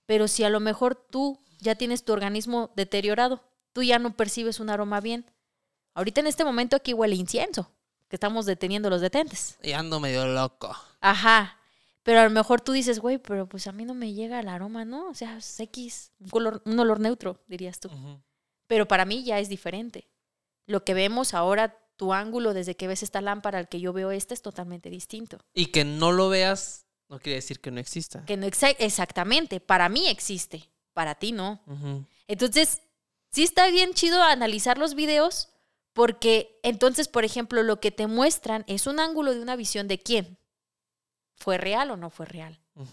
Pero 0.06 0.28
si 0.28 0.44
a 0.44 0.50
lo 0.50 0.60
mejor 0.60 0.96
tú 0.96 1.40
ya 1.60 1.76
tienes 1.76 2.04
tu 2.04 2.14
organismo 2.14 2.72
deteriorado, 2.76 3.44
tú 3.74 3.84
ya 3.84 4.00
no 4.00 4.16
percibes 4.16 4.60
un 4.60 4.70
aroma 4.70 5.02
bien. 5.02 5.26
Ahorita 5.94 6.22
en 6.22 6.28
este 6.28 6.46
momento 6.46 6.76
aquí 6.76 6.94
huele 6.94 7.16
incienso, 7.16 7.72
que 8.08 8.16
estamos 8.16 8.46
deteniendo 8.46 8.90
los 8.90 9.02
detentes. 9.02 9.58
Y 9.62 9.72
ando 9.74 10.00
medio 10.00 10.28
loco. 10.28 10.76
Ajá. 11.02 11.58
Pero 12.04 12.22
a 12.22 12.24
lo 12.24 12.30
mejor 12.30 12.62
tú 12.62 12.72
dices, 12.72 13.00
güey, 13.00 13.18
pero 13.18 13.48
pues 13.50 13.68
a 13.68 13.74
mí 13.74 13.84
no 13.84 13.94
me 13.94 14.14
llega 14.14 14.40
el 14.40 14.48
aroma, 14.48 14.86
¿no? 14.86 15.10
O 15.10 15.14
sea, 15.14 15.38
es 15.38 15.60
X, 15.60 16.14
un, 16.20 16.30
color, 16.30 16.62
un 16.64 16.80
olor 16.80 17.02
neutro, 17.02 17.42
dirías 17.48 17.82
tú. 17.82 17.90
Pero 18.68 18.88
para 18.88 19.04
mí 19.04 19.24
ya 19.24 19.40
es 19.40 19.50
diferente. 19.50 20.08
Lo 20.68 20.86
que 20.86 20.94
vemos 20.94 21.34
ahora, 21.34 21.78
tu 21.98 22.14
ángulo 22.14 22.54
desde 22.54 22.76
que 22.76 22.88
ves 22.88 23.04
esta 23.04 23.20
lámpara 23.20 23.60
al 23.60 23.68
que 23.68 23.82
yo 23.82 23.92
veo 23.92 24.12
esta 24.12 24.34
es 24.34 24.42
totalmente 24.42 24.90
distinto. 24.90 25.40
Y 25.54 25.68
que 25.68 25.84
no 25.84 26.14
lo 26.14 26.30
veas 26.30 26.87
no 27.10 27.20
quiere 27.20 27.36
decir 27.38 27.60
que 27.60 27.72
no 27.72 27.80
exista. 27.80 28.24
Que 28.26 28.38
no 28.38 28.46
exa- 28.48 28.76
exactamente, 28.80 29.60
para 29.60 29.90
mí 29.90 30.08
existe, 30.08 30.70
para 30.94 31.16
ti 31.16 31.32
no. 31.32 31.62
Entonces, 32.28 32.82
sí 33.32 33.44
está 33.44 33.68
bien 33.68 33.94
chido 33.94 34.22
analizar 34.24 34.78
los 34.78 34.94
videos 34.96 35.50
porque 35.94 36.60
entonces, 36.64 37.08
por 37.08 37.26
ejemplo, 37.26 37.64
lo 37.64 37.80
que 37.80 37.92
te 37.92 38.08
muestran 38.08 38.64
es 38.68 38.86
un 38.88 39.00
ángulo 39.00 39.34
de 39.34 39.42
una 39.42 39.56
visión 39.56 39.88
de 39.88 40.00
quién. 40.00 40.38
¿Fue 41.36 41.58
real 41.58 41.92
o 41.92 41.98
no 41.98 42.10
fue 42.10 42.26
real? 42.26 42.60
Ujú. 42.76 42.88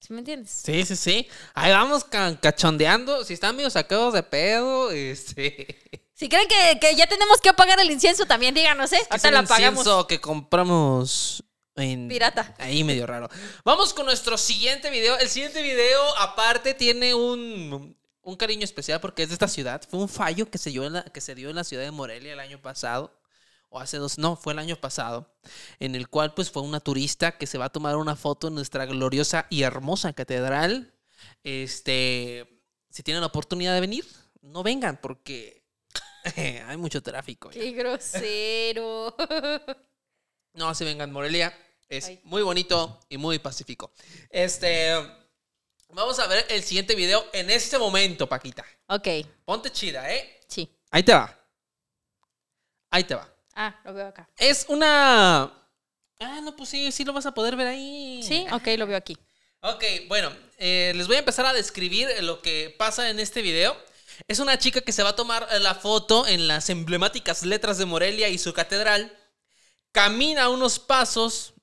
¿Sí 0.00 0.12
me 0.12 0.20
entiendes? 0.20 0.50
Sí, 0.64 0.84
sí, 0.86 0.96
sí. 0.96 1.28
Ahí 1.54 1.72
vamos 1.72 2.04
ca- 2.04 2.38
cachondeando. 2.40 3.24
Si 3.24 3.34
están 3.34 3.54
medio 3.56 3.68
sacados 3.70 4.14
de 4.14 4.22
pedo, 4.22 4.90
este. 4.90 5.78
Si 6.20 6.28
creen 6.28 6.46
que, 6.48 6.78
que 6.80 6.94
ya 6.96 7.06
tenemos 7.06 7.40
que 7.40 7.48
apagar 7.48 7.80
el 7.80 7.90
incienso, 7.90 8.26
también 8.26 8.54
díganos, 8.54 8.92
¿eh? 8.92 8.98
Es 9.10 9.24
el 9.24 9.34
apagamos. 9.36 9.78
incienso 9.80 10.06
que 10.06 10.20
compramos 10.20 11.42
en 11.80 12.08
Pirata. 12.08 12.54
Ahí 12.58 12.84
medio 12.84 13.06
raro. 13.06 13.28
Vamos 13.64 13.94
con 13.94 14.06
nuestro 14.06 14.36
siguiente 14.38 14.90
video. 14.90 15.18
El 15.18 15.28
siguiente 15.28 15.62
video, 15.62 16.00
aparte, 16.18 16.74
tiene 16.74 17.14
un, 17.14 17.96
un 18.22 18.36
cariño 18.36 18.64
especial 18.64 19.00
porque 19.00 19.22
es 19.22 19.28
de 19.28 19.34
esta 19.34 19.48
ciudad. 19.48 19.82
Fue 19.88 20.00
un 20.00 20.08
fallo 20.08 20.50
que 20.50 20.58
se, 20.58 20.70
dio 20.70 20.84
en 20.84 20.94
la, 20.94 21.04
que 21.04 21.20
se 21.20 21.34
dio 21.34 21.50
en 21.50 21.56
la 21.56 21.64
ciudad 21.64 21.84
de 21.84 21.90
Morelia 21.90 22.32
el 22.32 22.40
año 22.40 22.60
pasado. 22.60 23.12
O 23.68 23.78
hace 23.78 23.98
dos, 23.98 24.18
no, 24.18 24.36
fue 24.36 24.52
el 24.52 24.58
año 24.58 24.76
pasado. 24.76 25.32
En 25.78 25.94
el 25.94 26.08
cual, 26.08 26.34
pues, 26.34 26.50
fue 26.50 26.62
una 26.62 26.80
turista 26.80 27.38
que 27.38 27.46
se 27.46 27.56
va 27.56 27.66
a 27.66 27.72
tomar 27.72 27.96
una 27.96 28.16
foto 28.16 28.48
en 28.48 28.54
nuestra 28.54 28.84
gloriosa 28.84 29.46
y 29.48 29.62
hermosa 29.62 30.12
catedral. 30.12 30.92
Este, 31.44 32.62
si 32.90 33.02
tienen 33.02 33.20
la 33.20 33.28
oportunidad 33.28 33.74
de 33.74 33.80
venir, 33.80 34.04
no 34.42 34.62
vengan 34.62 34.98
porque 35.00 35.64
hay 36.66 36.76
mucho 36.76 37.02
tráfico. 37.02 37.50
Qué 37.50 37.72
grosero. 37.72 39.14
No, 40.52 40.74
se 40.74 40.84
vengan, 40.84 41.12
Morelia. 41.12 41.56
Es 41.90 42.06
Ay. 42.06 42.20
muy 42.22 42.42
bonito 42.42 43.00
y 43.08 43.18
muy 43.18 43.40
pacífico. 43.40 43.92
Este. 44.30 44.94
Vamos 45.88 46.20
a 46.20 46.28
ver 46.28 46.46
el 46.48 46.62
siguiente 46.62 46.94
video 46.94 47.26
en 47.32 47.50
este 47.50 47.76
momento, 47.76 48.28
Paquita. 48.28 48.64
ok, 48.86 49.08
Ponte 49.44 49.72
chida, 49.72 50.08
¿eh? 50.14 50.40
sí. 50.46 50.72
Ahí 50.92 51.02
te 51.02 51.12
va. 51.12 51.36
Ahí 52.90 53.02
te 53.02 53.16
va. 53.16 53.28
Ah, 53.54 53.80
lo 53.84 53.92
veo 53.92 54.06
acá. 54.06 54.28
Es 54.38 54.66
una. 54.68 55.52
Ah, 56.20 56.40
no, 56.42 56.54
pues 56.54 56.68
sí, 56.68 56.92
sí 56.92 57.04
lo 57.04 57.12
vas 57.12 57.26
a 57.26 57.34
poder 57.34 57.56
ver 57.56 57.66
ahí. 57.66 58.22
Sí, 58.22 58.46
ok, 58.52 58.68
lo 58.78 58.86
veo 58.86 58.96
aquí. 58.96 59.16
Ok, 59.62 59.82
bueno, 60.06 60.32
eh, 60.58 60.92
les 60.94 61.08
voy 61.08 61.16
a 61.16 61.20
empezar 61.20 61.44
a 61.44 61.52
describir 61.52 62.08
lo 62.22 62.40
que 62.40 62.72
pasa 62.78 63.10
en 63.10 63.18
este 63.18 63.42
video. 63.42 63.76
Es 64.28 64.38
una 64.38 64.58
chica 64.58 64.80
que 64.80 64.92
se 64.92 65.02
va 65.02 65.10
a 65.10 65.16
tomar 65.16 65.48
la 65.60 65.74
foto 65.74 66.24
en 66.28 66.46
las 66.46 66.70
emblemáticas 66.70 67.42
letras 67.42 67.78
de 67.78 67.86
Morelia 67.86 68.28
y 68.28 68.38
su 68.38 68.52
catedral. 68.52 69.16
Camina 69.90 70.50
unos 70.50 70.78
pasos 70.78 71.54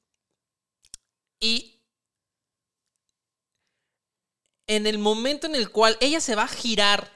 y 1.39 1.78
en 4.67 4.86
el 4.86 4.97
momento 4.97 5.47
en 5.47 5.56
el 5.56 5.71
cual 5.71 5.97
ella 6.02 6.19
se 6.19 6.36
va 6.36 6.43
a 6.43 6.47
girar 6.47 7.12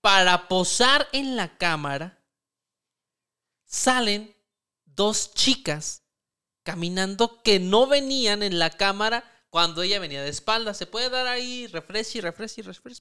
para 0.00 0.48
posar 0.48 1.08
en 1.12 1.36
la 1.36 1.56
cámara, 1.56 2.24
salen 3.64 4.34
dos 4.84 5.32
chicas 5.34 6.02
caminando 6.62 7.42
que 7.42 7.60
no 7.60 7.86
venían 7.86 8.42
en 8.42 8.58
la 8.58 8.70
cámara 8.70 9.24
cuando 9.50 9.82
ella 9.82 10.00
venía 10.00 10.22
de 10.22 10.28
espalda. 10.28 10.74
Se 10.74 10.86
puede 10.86 11.08
dar 11.08 11.26
ahí 11.26 11.66
refresh 11.68 12.16
y 12.16 12.20
refresh 12.20 12.58
y 12.58 12.62
refresh. 12.62 13.00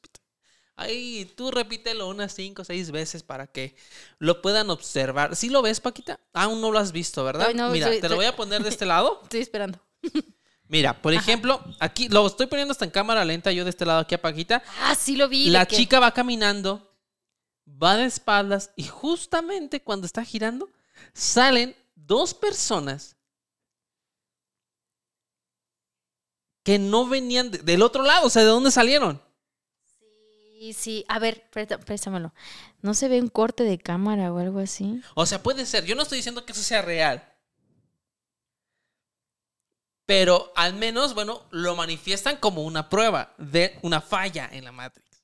Ahí 0.75 1.25
tú 1.35 1.49
repítelo 1.49 2.07
unas 2.07 2.33
cinco 2.33 2.61
o 2.61 2.65
seis 2.65 2.91
veces 2.91 3.23
para 3.23 3.47
que 3.47 3.75
lo 4.19 4.43
puedan 4.43 4.69
observar. 4.69 5.35
¿Sí 5.35 5.49
lo 5.49 5.63
ves, 5.63 5.81
Paquita? 5.81 6.19
Aún 6.33 6.61
no 6.61 6.71
lo 6.71 6.77
has 6.77 6.91
visto, 6.91 7.23
¿verdad? 7.23 7.51
No, 7.55 7.71
Mira, 7.71 7.89
te 7.89 8.07
lo 8.07 8.15
voy 8.15 8.25
a 8.25 8.35
poner 8.35 8.61
de 8.61 8.69
este 8.69 8.85
lado. 8.85 9.21
Estoy 9.23 9.41
esperando. 9.41 9.81
Mira, 10.69 11.01
por 11.01 11.13
ejemplo, 11.13 11.63
aquí 11.79 12.09
lo 12.09 12.27
estoy 12.27 12.47
poniendo 12.47 12.73
hasta 12.73 12.83
en 12.85 12.91
cámara 12.91 13.23
lenta, 13.23 13.51
yo 13.53 13.63
de 13.63 13.69
este 13.69 13.85
lado 13.85 13.99
aquí 14.01 14.15
a 14.15 14.21
Paquita. 14.21 14.61
Ah, 14.81 14.95
sí 14.95 15.15
lo 15.15 15.29
vi. 15.29 15.49
La 15.49 15.65
que- 15.65 15.77
chica 15.77 15.99
va 15.99 16.11
caminando, 16.13 16.93
va 17.65 17.95
de 17.95 18.05
espaldas 18.05 18.71
y 18.75 18.83
justamente 18.83 19.81
cuando 19.81 20.05
está 20.05 20.25
girando 20.25 20.69
salen 21.13 21.75
dos 21.95 22.33
personas 22.33 23.15
que 26.63 26.79
no 26.79 27.07
venían 27.07 27.49
de- 27.51 27.59
del 27.59 27.81
otro 27.81 28.03
lado, 28.03 28.27
o 28.27 28.29
sea, 28.29 28.41
¿de 28.41 28.49
dónde 28.49 28.71
salieron? 28.71 29.21
Sí, 30.59 30.73
sí. 30.73 31.05
A 31.07 31.17
ver, 31.19 31.49
présta- 31.51 31.79
préstamelo. 31.79 32.33
¿No 32.81 32.93
se 32.93 33.07
ve 33.07 33.21
un 33.21 33.29
corte 33.29 33.63
de 33.63 33.77
cámara 33.77 34.33
o 34.33 34.39
algo 34.39 34.59
así? 34.59 35.01
O 35.15 35.25
sea, 35.25 35.41
puede 35.41 35.65
ser, 35.65 35.85
yo 35.85 35.95
no 35.95 36.01
estoy 36.03 36.17
diciendo 36.17 36.45
que 36.45 36.51
eso 36.51 36.61
sea 36.63 36.81
real. 36.81 37.23
Pero 40.07 40.53
al 40.55 40.73
menos, 40.73 41.13
bueno, 41.13 41.43
lo 41.51 41.75
manifiestan 41.75 42.37
como 42.37 42.63
una 42.63 42.89
prueba 42.89 43.35
de 43.37 43.77
una 43.83 44.01
falla 44.01 44.49
en 44.51 44.63
la 44.63 44.71
Matrix. 44.71 45.21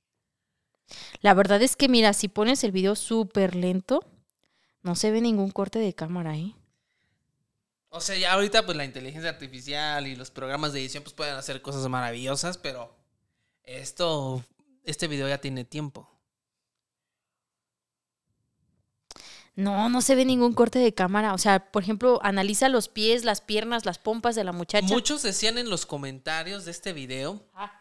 La 1.22 1.34
verdad 1.34 1.62
es 1.62 1.78
que, 1.78 1.88
mira, 1.88 2.12
si 2.12 2.28
pones 2.28 2.66
el 2.66 2.74
video 2.74 2.96
súper 2.96 3.56
lento, 3.56 4.04
no 4.82 4.96
se 4.96 5.10
ve 5.10 5.22
ningún 5.22 5.52
corte 5.52 5.80
de 5.80 5.96
cámara, 5.96 6.38
¿eh? 6.38 6.54
O 7.88 8.02
sea, 8.02 8.18
ya 8.18 8.34
ahorita 8.34 8.66
pues 8.66 8.76
la 8.76 8.84
inteligencia 8.84 9.30
artificial 9.30 10.06
y 10.06 10.18
los 10.18 10.32
programas 10.32 10.74
de 10.74 10.82
edición 10.82 11.04
pues 11.04 11.14
pueden 11.14 11.36
hacer 11.36 11.62
cosas 11.62 11.88
maravillosas, 11.88 12.58
pero 12.58 12.94
esto, 13.64 14.44
este 14.84 15.08
video 15.08 15.30
ya 15.30 15.40
tiene 15.40 15.64
tiempo. 15.64 16.13
No, 19.56 19.88
no 19.90 20.02
se 20.02 20.16
ve 20.16 20.26
ningún 20.26 20.54
corte 20.54 20.80
de 20.80 20.94
cámara. 20.94 21.34
O 21.34 21.38
sea, 21.38 21.72
por 21.72 21.84
ejemplo, 21.84 22.20
analiza 22.24 22.70
los 22.70 22.88
pies, 22.90 23.24
las 23.24 23.42
piernas, 23.42 23.86
las 23.86 24.00
pompas 24.00 24.36
de 24.36 24.44
la 24.44 24.52
muchacha. 24.52 24.88
Muchos 24.88 25.22
decían 25.22 25.58
en 25.58 25.70
los 25.70 25.86
comentarios 25.86 26.66
de 26.66 26.72
este 26.72 26.92
video 26.94 27.44
Ah, 27.54 27.72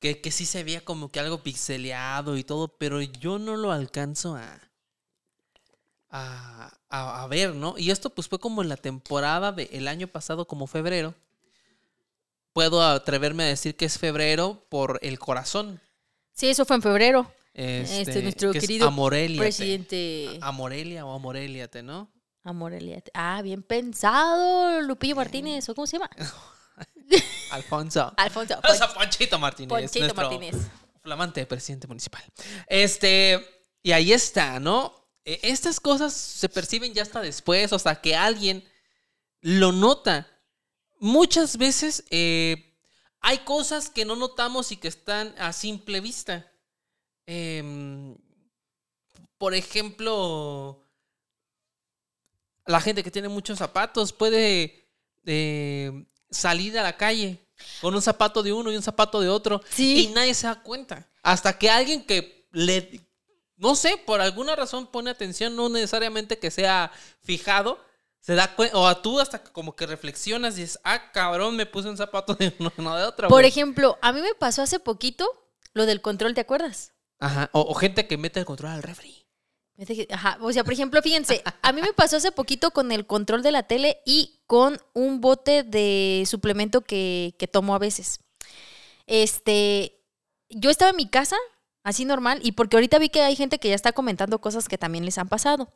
que, 0.00 0.20
que 0.22 0.30
sí 0.30 0.46
se 0.46 0.64
veía 0.64 0.84
como 0.84 1.10
que 1.10 1.20
algo 1.20 1.42
pixeleado 1.42 2.36
y 2.38 2.44
todo, 2.44 2.68
pero 2.68 3.02
yo 3.02 3.38
no 3.38 3.56
lo 3.56 3.72
alcanzo 3.72 4.36
a, 4.36 4.58
a, 6.10 6.72
a- 6.88 7.22
a 7.22 7.26
ver, 7.26 7.54
¿no? 7.54 7.74
Y 7.76 7.90
esto 7.90 8.10
pues 8.10 8.28
fue 8.28 8.38
como 8.38 8.62
en 8.62 8.68
la 8.70 8.76
temporada 8.76 9.52
del 9.52 9.88
año 9.88 10.08
pasado, 10.08 10.46
como 10.46 10.66
febrero. 10.66 11.14
Puedo 12.54 12.82
atreverme 12.82 13.44
a 13.44 13.46
decir 13.48 13.76
que 13.76 13.84
es 13.84 13.98
febrero 13.98 14.64
por 14.70 14.98
el 15.02 15.18
corazón. 15.18 15.80
Sí, 16.32 16.48
eso 16.48 16.64
fue 16.64 16.76
en 16.76 16.82
febrero. 16.82 17.30
Este, 17.60 18.00
Este, 18.02 18.22
nuestro 18.22 18.52
que 18.52 18.58
es 18.58 18.62
querido 18.64 18.86
Amoreliate. 18.86 19.38
Presidente 19.42 20.38
Amorelia 20.40 21.04
o 21.04 21.12
Amoreliate, 21.12 21.82
¿no? 21.82 22.08
Amorelia. 22.44 23.02
Ah, 23.14 23.42
bien 23.42 23.62
pensado, 23.64 24.80
Lupillo 24.80 25.16
Martínez. 25.16 25.68
¿O 25.68 25.74
cómo 25.74 25.86
se 25.86 25.98
llama? 25.98 26.08
Alfonso. 27.50 28.12
Alfonso. 28.16 28.54
Sea, 28.76 28.94
Ponchito 28.94 29.38
Martínez. 29.38 29.68
Ponchito 29.68 30.14
Martínez. 30.14 30.54
Flamante 31.02 31.44
presidente 31.46 31.86
municipal. 31.86 32.22
Este, 32.68 33.44
y 33.82 33.92
ahí 33.92 34.12
está, 34.12 34.60
¿no? 34.60 34.94
E- 35.24 35.40
Estas 35.42 35.80
cosas 35.80 36.12
se 36.12 36.48
perciben 36.48 36.94
ya 36.94 37.02
hasta 37.02 37.20
después, 37.20 37.72
o 37.72 37.76
hasta 37.76 38.00
que 38.00 38.14
alguien 38.14 38.64
lo 39.40 39.72
nota. 39.72 40.28
Muchas 41.00 41.56
veces 41.56 42.04
eh, 42.10 42.76
hay 43.20 43.38
cosas 43.38 43.90
que 43.90 44.04
no 44.04 44.16
notamos 44.16 44.70
y 44.72 44.76
que 44.76 44.88
están 44.88 45.34
a 45.38 45.52
simple 45.52 46.00
vista. 46.00 46.50
Em, 47.30 48.16
por 49.36 49.52
ejemplo, 49.52 50.82
la 52.64 52.80
gente 52.80 53.02
que 53.04 53.10
tiene 53.10 53.28
muchos 53.28 53.58
zapatos 53.58 54.14
puede 54.14 54.88
eh, 55.26 56.06
salir 56.30 56.78
a 56.78 56.82
la 56.82 56.96
calle 56.96 57.38
con 57.82 57.94
un 57.94 58.00
zapato 58.00 58.42
de 58.42 58.54
uno 58.54 58.72
y 58.72 58.76
un 58.76 58.82
zapato 58.82 59.20
de 59.20 59.28
otro 59.28 59.60
Sí. 59.68 60.04
y 60.04 60.08
nadie 60.14 60.32
se 60.32 60.46
da 60.46 60.62
cuenta. 60.62 61.06
Hasta 61.22 61.58
que 61.58 61.68
alguien 61.68 62.02
que 62.06 62.48
le 62.50 63.06
no 63.58 63.74
sé, 63.74 63.98
por 63.98 64.22
alguna 64.22 64.56
razón 64.56 64.86
pone 64.86 65.10
atención, 65.10 65.54
no 65.54 65.68
necesariamente 65.68 66.38
que 66.38 66.50
sea 66.50 66.90
fijado, 67.22 67.78
se 68.20 68.34
da 68.36 68.54
cuenta, 68.54 68.78
o 68.78 68.86
a 68.86 69.02
tú 69.02 69.20
hasta 69.20 69.42
como 69.42 69.76
que 69.76 69.84
reflexionas 69.84 70.56
y 70.56 70.62
dices, 70.62 70.78
ah, 70.84 71.10
cabrón, 71.12 71.56
me 71.56 71.66
puse 71.66 71.88
un 71.90 71.96
zapato 71.98 72.34
de 72.34 72.54
uno, 72.58 72.72
no 72.78 72.96
de 72.96 73.04
otro. 73.04 73.28
Por 73.28 73.40
güey". 73.40 73.48
ejemplo, 73.48 73.98
a 74.00 74.12
mí 74.12 74.22
me 74.22 74.34
pasó 74.34 74.62
hace 74.62 74.78
poquito 74.78 75.28
lo 75.74 75.84
del 75.84 76.00
control, 76.00 76.32
¿te 76.34 76.40
acuerdas? 76.40 76.92
Ajá, 77.18 77.50
o, 77.52 77.74
gente 77.74 78.06
que 78.06 78.16
mete 78.16 78.40
el 78.40 78.46
control 78.46 78.72
al 78.72 78.82
refri. 78.82 79.26
Ajá, 80.10 80.38
o 80.40 80.52
sea, 80.52 80.64
por 80.64 80.72
ejemplo, 80.72 81.00
fíjense, 81.02 81.42
a 81.62 81.72
mí 81.72 81.80
me 81.80 81.92
pasó 81.92 82.16
hace 82.16 82.32
poquito 82.32 82.72
con 82.72 82.90
el 82.90 83.06
control 83.06 83.42
de 83.42 83.52
la 83.52 83.62
tele 83.62 84.00
y 84.04 84.40
con 84.46 84.80
un 84.92 85.20
bote 85.20 85.62
de 85.62 86.24
suplemento 86.26 86.80
que, 86.80 87.34
que 87.38 87.46
tomo 87.46 87.74
a 87.74 87.78
veces. 87.78 88.20
Este, 89.06 90.00
yo 90.48 90.70
estaba 90.70 90.90
en 90.90 90.96
mi 90.96 91.08
casa, 91.08 91.36
así 91.84 92.04
normal, 92.04 92.40
y 92.42 92.52
porque 92.52 92.76
ahorita 92.76 92.98
vi 92.98 93.08
que 93.08 93.22
hay 93.22 93.36
gente 93.36 93.58
que 93.58 93.68
ya 93.68 93.74
está 93.74 93.92
comentando 93.92 94.40
cosas 94.40 94.68
que 94.68 94.78
también 94.78 95.04
les 95.04 95.18
han 95.18 95.28
pasado. 95.28 95.72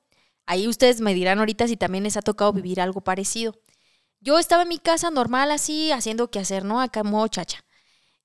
Ahí 0.46 0.66
ustedes 0.66 1.00
me 1.00 1.14
dirán 1.14 1.38
ahorita 1.38 1.68
si 1.68 1.76
también 1.76 2.05
les 2.05 2.16
ha 2.16 2.22
tocado 2.22 2.52
vivir 2.52 2.81
algo 2.81 3.00
parecido. 3.00 3.55
Yo 4.20 4.38
estaba 4.38 4.62
en 4.62 4.68
mi 4.68 4.78
casa 4.78 5.11
normal, 5.11 5.50
así, 5.50 5.92
haciendo 5.92 6.31
qué 6.31 6.38
hacer, 6.38 6.64
¿no? 6.64 6.81
Acá 6.81 7.02
modo 7.05 7.28
chacha. 7.28 7.64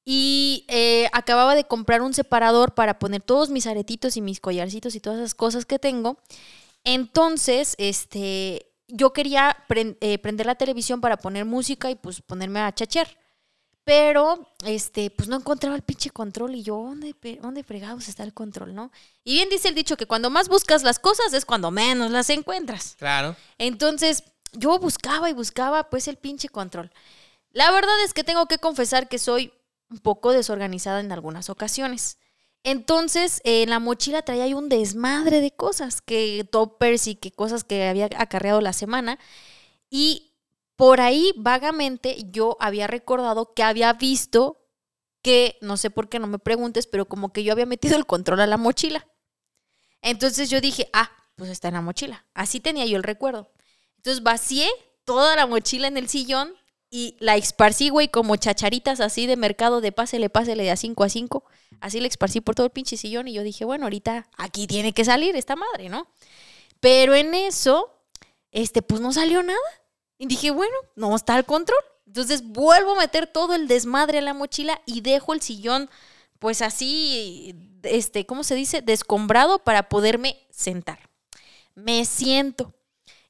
Y 0.09 0.63
eh, 0.69 1.09
acababa 1.11 1.53
de 1.53 1.65
comprar 1.65 2.01
un 2.01 2.13
separador 2.13 2.73
para 2.73 2.97
poner 2.97 3.21
todos 3.21 3.49
mis 3.49 3.67
aretitos 3.67 4.15
y 4.15 4.21
mis 4.21 4.39
collarcitos 4.39 4.95
y 4.95 5.01
todas 5.01 5.19
esas 5.19 5.35
cosas 5.35 5.65
que 5.65 5.79
tengo. 5.79 6.17
Entonces, 6.85 7.75
este, 7.77 8.71
yo 8.87 9.11
quería 9.11 9.57
eh, 9.99 10.17
prender 10.19 10.45
la 10.45 10.55
televisión 10.55 11.01
para 11.01 11.17
poner 11.17 11.43
música 11.43 11.91
y 11.91 11.95
pues 11.95 12.21
ponerme 12.21 12.61
a 12.61 12.73
chachear. 12.73 13.17
Pero, 13.83 14.47
este, 14.65 15.09
pues 15.09 15.27
no 15.27 15.35
encontraba 15.35 15.75
el 15.75 15.81
pinche 15.81 16.09
control 16.09 16.55
y 16.55 16.63
yo, 16.63 16.75
¿dónde, 16.75 17.13
¿dónde 17.41 17.65
fregados 17.65 18.07
está 18.07 18.23
el 18.23 18.33
control, 18.33 18.73
no? 18.73 18.93
Y 19.25 19.33
bien 19.33 19.49
dice 19.49 19.67
el 19.67 19.75
dicho 19.75 19.97
que 19.97 20.05
cuando 20.05 20.29
más 20.29 20.47
buscas 20.47 20.83
las 20.83 20.99
cosas 20.99 21.33
es 21.33 21.43
cuando 21.43 21.69
menos 21.69 22.11
las 22.11 22.29
encuentras. 22.29 22.95
Claro. 22.97 23.35
Entonces, 23.57 24.23
yo 24.53 24.79
buscaba 24.79 25.29
y 25.29 25.33
buscaba 25.33 25.89
pues 25.89 26.07
el 26.07 26.15
pinche 26.15 26.47
control. 26.47 26.93
La 27.51 27.71
verdad 27.71 28.01
es 28.05 28.13
que 28.13 28.23
tengo 28.23 28.45
que 28.45 28.57
confesar 28.57 29.09
que 29.09 29.19
soy 29.19 29.51
un 29.89 29.99
poco 29.99 30.31
desorganizada 30.31 30.99
en 30.99 31.11
algunas 31.11 31.49
ocasiones. 31.49 32.17
Entonces, 32.63 33.41
en 33.43 33.69
la 33.69 33.79
mochila 33.79 34.23
traía 34.23 34.55
un 34.55 34.69
desmadre 34.69 35.41
de 35.41 35.51
cosas, 35.51 36.01
que 36.01 36.47
toppers 36.51 37.07
y 37.07 37.15
que 37.15 37.31
cosas 37.31 37.63
que 37.63 37.87
había 37.87 38.09
acarreado 38.17 38.61
la 38.61 38.73
semana. 38.73 39.19
Y 39.89 40.33
por 40.75 40.99
ahí, 40.99 41.33
vagamente, 41.37 42.17
yo 42.29 42.57
había 42.59 42.87
recordado 42.87 43.53
que 43.53 43.63
había 43.63 43.93
visto 43.93 44.57
que, 45.21 45.57
no 45.61 45.77
sé 45.77 45.89
por 45.89 46.09
qué, 46.09 46.19
no 46.19 46.27
me 46.27 46.39
preguntes, 46.39 46.87
pero 46.87 47.05
como 47.05 47.31
que 47.31 47.43
yo 47.43 47.53
había 47.53 47.65
metido 47.65 47.95
el 47.97 48.05
control 48.05 48.41
a 48.41 48.47
la 48.47 48.57
mochila. 48.57 49.07
Entonces 50.01 50.49
yo 50.49 50.61
dije, 50.61 50.89
ah, 50.93 51.11
pues 51.35 51.49
está 51.49 51.69
en 51.69 51.75
la 51.75 51.81
mochila. 51.81 52.25
Así 52.33 52.59
tenía 52.59 52.85
yo 52.85 52.97
el 52.97 53.03
recuerdo. 53.03 53.51
Entonces 53.97 54.23
vacié 54.23 54.69
toda 55.05 55.35
la 55.35 55.47
mochila 55.47 55.87
en 55.87 55.97
el 55.97 56.09
sillón 56.09 56.53
y 56.89 57.17
la 57.19 57.35
esparcí, 57.35 57.89
güey, 57.89 58.07
como 58.07 58.35
chacharitas 58.37 58.99
así 59.01 59.27
de 59.27 59.35
mercado 59.35 59.81
de 59.81 59.91
pásele, 59.91 60.29
pásele 60.29 60.63
de 60.63 60.71
a 60.71 60.77
5 60.77 61.03
a 61.03 61.09
5. 61.09 61.43
Así 61.81 61.99
la 61.99 62.07
esparcí 62.07 62.41
por 62.41 62.55
todo 62.55 62.65
el 62.65 62.71
pinche 62.71 62.97
sillón 62.97 63.27
y 63.27 63.33
yo 63.33 63.43
dije, 63.43 63.65
bueno, 63.65 63.85
ahorita 63.85 64.29
aquí 64.37 64.67
tiene 64.67 64.93
que 64.93 65.03
salir 65.03 65.35
esta 65.35 65.55
madre, 65.55 65.89
¿no? 65.89 66.07
Pero 66.79 67.13
en 67.13 67.33
eso, 67.33 67.91
este, 68.51 68.81
pues 68.81 69.01
no 69.01 69.11
salió 69.11 69.43
nada. 69.43 69.59
Y 70.17 70.27
dije, 70.27 70.51
bueno, 70.51 70.75
no 70.95 71.15
está 71.15 71.37
el 71.37 71.45
control. 71.45 71.79
Entonces 72.05 72.41
vuelvo 72.43 72.93
a 72.93 72.99
meter 72.99 73.27
todo 73.27 73.53
el 73.53 73.67
desmadre 73.67 74.19
a 74.19 74.21
la 74.21 74.33
mochila 74.33 74.81
y 74.85 75.01
dejo 75.01 75.33
el 75.33 75.41
sillón, 75.41 75.89
pues 76.39 76.61
así, 76.61 77.53
este, 77.83 78.25
¿cómo 78.25 78.43
se 78.43 78.55
dice? 78.55 78.81
Descombrado 78.81 79.59
para 79.59 79.89
poderme 79.89 80.47
sentar. 80.49 81.09
Me 81.75 82.05
siento 82.05 82.73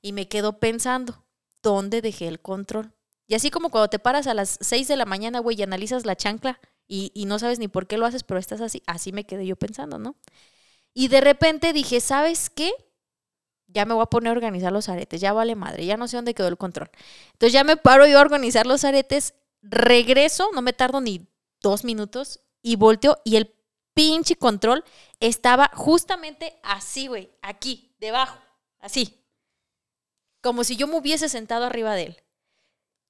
y 0.02 0.14
me 0.14 0.28
quedo 0.28 0.60
pensando, 0.60 1.26
¿dónde 1.64 2.02
dejé 2.02 2.28
el 2.28 2.40
control? 2.40 2.94
Y 3.28 3.36
así 3.36 3.52
como 3.52 3.70
cuando 3.70 3.90
te 3.90 4.00
paras 4.00 4.26
a 4.28 4.34
las 4.34 4.58
6 4.62 4.88
de 4.88 4.96
la 4.96 5.06
mañana, 5.06 5.40
güey, 5.40 5.60
y 5.60 5.64
analizas 5.64 6.06
la 6.06 6.16
chancla 6.16 6.60
y, 6.88 7.12
no 7.28 7.38
sabes 7.38 7.60
ni 7.60 7.68
por 7.68 7.86
qué 7.86 7.98
lo 7.98 8.06
haces, 8.06 8.24
pero 8.24 8.40
estás 8.40 8.62
así, 8.62 8.82
así 8.88 9.12
me 9.12 9.26
quedé 9.26 9.46
yo 9.46 9.58
pensando, 9.58 10.00
¿no? 10.00 10.16
Y 10.94 11.10
de 11.10 11.20
repente 11.20 11.74
dije, 11.74 12.00
¿sabes 12.00 12.50
qué? 12.50 12.72
Ya 13.68 13.86
me 13.86 13.94
voy 13.94 14.04
a 14.04 14.08
poner 14.08 14.30
a 14.30 14.32
organizar 14.32 14.72
los 14.72 14.88
aretes, 14.88 15.20
ya 15.20 15.34
vale 15.34 15.56
madre, 15.56 15.86
ya 15.86 15.98
no 15.98 16.08
sé 16.08 16.16
dónde 16.16 16.34
quedó 16.34 16.48
el 16.48 16.58
control. 16.58 16.90
Entonces 17.34 17.52
ya 17.52 17.66
me 17.66 17.76
paro 17.76 18.08
yo 18.08 18.18
a 18.18 18.22
organizar 18.22 18.66
los 18.66 18.86
aretes, 18.86 19.34
regreso, 19.62 20.50
no 20.54 20.62
me 20.62 20.72
tardo 20.72 21.02
ni 21.02 21.28
dos 21.62 21.84
minutos 21.84 22.40
y 22.62 22.78
volteo 22.78 23.18
y 23.26 23.36
el 23.36 23.54
pinche 23.94 24.38
control 24.38 24.86
estaba 25.20 25.70
justamente 25.74 26.58
así, 26.64 27.08
güey, 27.08 27.30
aquí, 27.42 27.94
debajo, 28.00 28.40
así. 28.80 29.22
Como 30.42 30.64
si 30.64 30.78
yo 30.78 30.88
me 30.88 30.98
hubiese 30.98 31.28
sentado 31.28 31.66
arriba 31.66 31.94
de 31.96 32.04
él. 32.04 32.24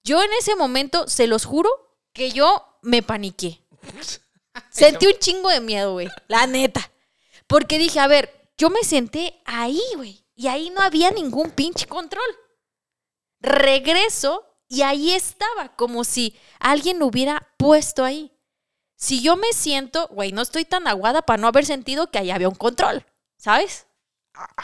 Yo 0.08 0.24
en 0.24 0.32
ese 0.40 0.56
momento, 0.56 1.10
se 1.10 1.28
los 1.28 1.44
juro, 1.44 1.70
que 2.14 2.32
yo 2.32 2.80
me 2.82 3.04
paniqué. 3.04 3.60
Sentí 4.70 5.06
un 5.06 5.20
chingo 5.20 5.50
de 5.50 5.60
miedo, 5.60 5.92
güey, 5.92 6.08
la 6.30 6.48
neta. 6.48 6.90
Porque 7.46 7.78
dije, 7.78 8.00
a 8.00 8.08
ver, 8.08 8.50
yo 8.58 8.70
me 8.70 8.86
senté 8.86 9.42
ahí, 9.44 9.82
güey, 9.98 10.26
y 10.34 10.48
ahí 10.48 10.70
no 10.70 10.80
había 10.80 11.12
ningún 11.12 11.52
pinche 11.52 11.88
control. 11.88 12.24
Regreso 13.42 14.46
y 14.70 14.84
ahí 14.84 15.12
estaba, 15.12 15.76
como 15.76 16.06
si 16.06 16.40
alguien 16.58 17.00
lo 17.00 17.08
hubiera 17.08 17.54
puesto 17.58 18.06
ahí. 18.06 18.32
Si 18.96 19.22
yo 19.22 19.36
me 19.36 19.52
siento, 19.52 20.08
güey, 20.08 20.32
no 20.32 20.42
estoy 20.42 20.64
tan 20.64 20.88
aguada 20.88 21.22
para 21.22 21.42
no 21.42 21.50
haber 21.50 21.66
sentido 21.66 22.12
que 22.12 22.20
ahí 22.20 22.32
había 22.32 22.48
un 22.48 22.56
control, 22.56 23.06
¿sabes? 23.36 23.88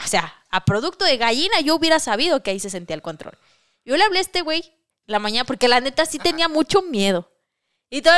O 0.01 0.07
sea, 0.07 0.41
a 0.51 0.63
producto 0.63 1.03
de 1.03 1.17
gallina 1.17 1.59
yo 1.59 1.75
hubiera 1.75 1.99
sabido 1.99 2.41
que 2.43 2.51
ahí 2.51 2.61
se 2.61 2.69
sentía 2.69 2.95
el 2.95 3.01
control. 3.01 3.37
Yo 3.83 3.97
le 3.97 4.05
hablé 4.05 4.19
a 4.19 4.21
este 4.21 4.41
güey 4.41 4.73
la 5.05 5.19
mañana 5.19 5.45
porque 5.45 5.67
la 5.67 5.79
neta 5.81 6.05
sí 6.05 6.19
tenía 6.19 6.47
mucho 6.47 6.81
miedo. 6.81 7.29
Y 7.89 8.01
todo, 8.01 8.13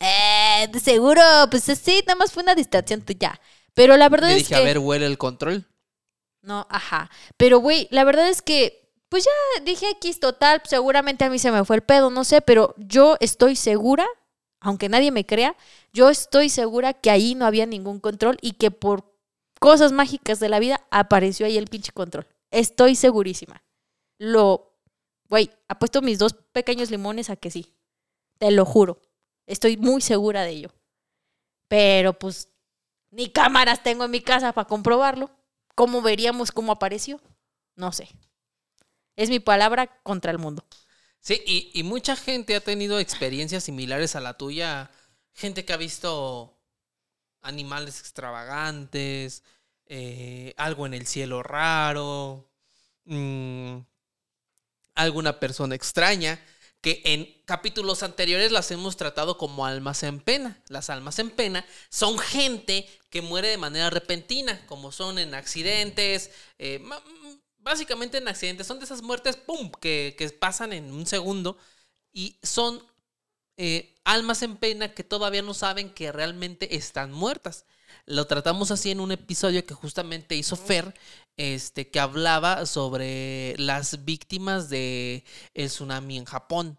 eh, 0.00 0.68
de 0.70 0.80
seguro, 0.80 1.22
pues 1.50 1.62
sí, 1.64 2.02
nada 2.06 2.16
más 2.16 2.32
fue 2.32 2.42
una 2.42 2.54
distracción 2.54 3.02
tuya. 3.02 3.40
Pero 3.74 3.96
la 3.96 4.08
verdad 4.08 4.28
Le 4.28 4.34
es 4.34 4.38
dije, 4.40 4.54
que... 4.54 4.60
a 4.60 4.64
ver, 4.64 4.78
huele 4.78 5.06
el 5.06 5.18
control. 5.18 5.66
No, 6.42 6.66
ajá. 6.70 7.10
Pero, 7.36 7.58
güey, 7.58 7.86
la 7.90 8.04
verdad 8.04 8.28
es 8.28 8.42
que, 8.42 8.90
pues 9.08 9.24
ya 9.24 9.62
dije 9.62 9.88
X 9.90 10.18
total, 10.18 10.60
seguramente 10.64 11.24
a 11.24 11.30
mí 11.30 11.38
se 11.38 11.52
me 11.52 11.64
fue 11.64 11.76
el 11.76 11.82
pedo, 11.82 12.10
no 12.10 12.24
sé, 12.24 12.40
pero 12.40 12.74
yo 12.78 13.16
estoy 13.20 13.54
segura, 13.54 14.06
aunque 14.60 14.88
nadie 14.88 15.12
me 15.12 15.24
crea, 15.24 15.56
yo 15.92 16.10
estoy 16.10 16.48
segura 16.48 16.92
que 16.92 17.10
ahí 17.10 17.34
no 17.34 17.46
había 17.46 17.66
ningún 17.66 18.00
control 18.00 18.38
y 18.40 18.54
que 18.54 18.70
por 18.70 19.14
cosas 19.60 19.92
mágicas 19.92 20.40
de 20.40 20.48
la 20.48 20.58
vida 20.58 20.84
apareció 20.90 21.46
ahí 21.46 21.56
el 21.56 21.68
pinche 21.68 21.92
control. 21.92 22.26
Estoy 22.50 22.96
segurísima. 22.96 23.62
Lo, 24.18 24.71
güey, 25.32 25.50
apuesto 25.66 26.02
mis 26.02 26.18
dos 26.18 26.34
pequeños 26.52 26.90
limones 26.90 27.30
a 27.30 27.36
que 27.36 27.50
sí. 27.50 27.74
Te 28.36 28.50
lo 28.50 28.66
juro. 28.66 29.00
Estoy 29.46 29.78
muy 29.78 30.02
segura 30.02 30.42
de 30.42 30.50
ello. 30.50 30.74
Pero 31.68 32.18
pues 32.18 32.50
ni 33.10 33.30
cámaras 33.30 33.82
tengo 33.82 34.04
en 34.04 34.10
mi 34.10 34.20
casa 34.20 34.52
para 34.52 34.68
comprobarlo. 34.68 35.30
¿Cómo 35.74 36.02
veríamos 36.02 36.52
cómo 36.52 36.70
apareció? 36.70 37.18
No 37.76 37.92
sé. 37.92 38.10
Es 39.16 39.30
mi 39.30 39.40
palabra 39.40 40.02
contra 40.02 40.30
el 40.32 40.38
mundo. 40.38 40.66
Sí, 41.20 41.42
y, 41.46 41.70
y 41.72 41.82
mucha 41.82 42.14
gente 42.14 42.54
ha 42.54 42.60
tenido 42.60 42.98
experiencias 42.98 43.64
similares 43.64 44.14
a 44.16 44.20
la 44.20 44.36
tuya. 44.36 44.90
Gente 45.32 45.64
que 45.64 45.72
ha 45.72 45.78
visto 45.78 46.60
animales 47.40 48.00
extravagantes, 48.00 49.44
eh, 49.86 50.52
algo 50.58 50.84
en 50.84 50.92
el 50.92 51.06
cielo 51.06 51.42
raro, 51.42 52.50
mm, 53.06 53.78
alguna 54.94 55.40
persona 55.40 55.74
extraña, 55.74 56.40
que 56.80 57.00
en 57.04 57.32
capítulos 57.44 58.02
anteriores 58.02 58.50
las 58.50 58.70
hemos 58.72 58.96
tratado 58.96 59.38
como 59.38 59.64
almas 59.64 60.02
en 60.02 60.20
pena. 60.20 60.60
Las 60.68 60.90
almas 60.90 61.18
en 61.20 61.30
pena 61.30 61.64
son 61.90 62.18
gente 62.18 62.88
que 63.08 63.22
muere 63.22 63.48
de 63.48 63.58
manera 63.58 63.88
repentina, 63.88 64.66
como 64.66 64.90
son 64.90 65.18
en 65.18 65.34
accidentes, 65.34 66.30
eh, 66.58 66.80
mm, 66.80 67.34
básicamente 67.58 68.18
en 68.18 68.26
accidentes, 68.26 68.66
son 68.66 68.80
de 68.80 68.84
esas 68.84 69.02
muertes, 69.02 69.36
¡pum!, 69.36 69.70
que, 69.80 70.16
que 70.18 70.28
pasan 70.30 70.72
en 70.72 70.92
un 70.92 71.06
segundo 71.06 71.56
y 72.12 72.36
son 72.42 72.82
eh, 73.56 73.94
almas 74.04 74.42
en 74.42 74.56
pena 74.56 74.94
que 74.94 75.04
todavía 75.04 75.42
no 75.42 75.54
saben 75.54 75.90
que 75.90 76.10
realmente 76.10 76.74
están 76.74 77.12
muertas. 77.12 77.64
Lo 78.06 78.26
tratamos 78.26 78.70
así 78.70 78.90
en 78.90 79.00
un 79.00 79.12
episodio 79.12 79.64
que 79.64 79.74
justamente 79.74 80.34
hizo 80.34 80.56
Fer, 80.56 80.94
este, 81.36 81.90
que 81.90 82.00
hablaba 82.00 82.66
sobre 82.66 83.54
las 83.58 84.04
víctimas 84.04 84.68
de 84.70 85.24
el 85.54 85.68
tsunami 85.68 86.18
en 86.18 86.24
Japón. 86.24 86.78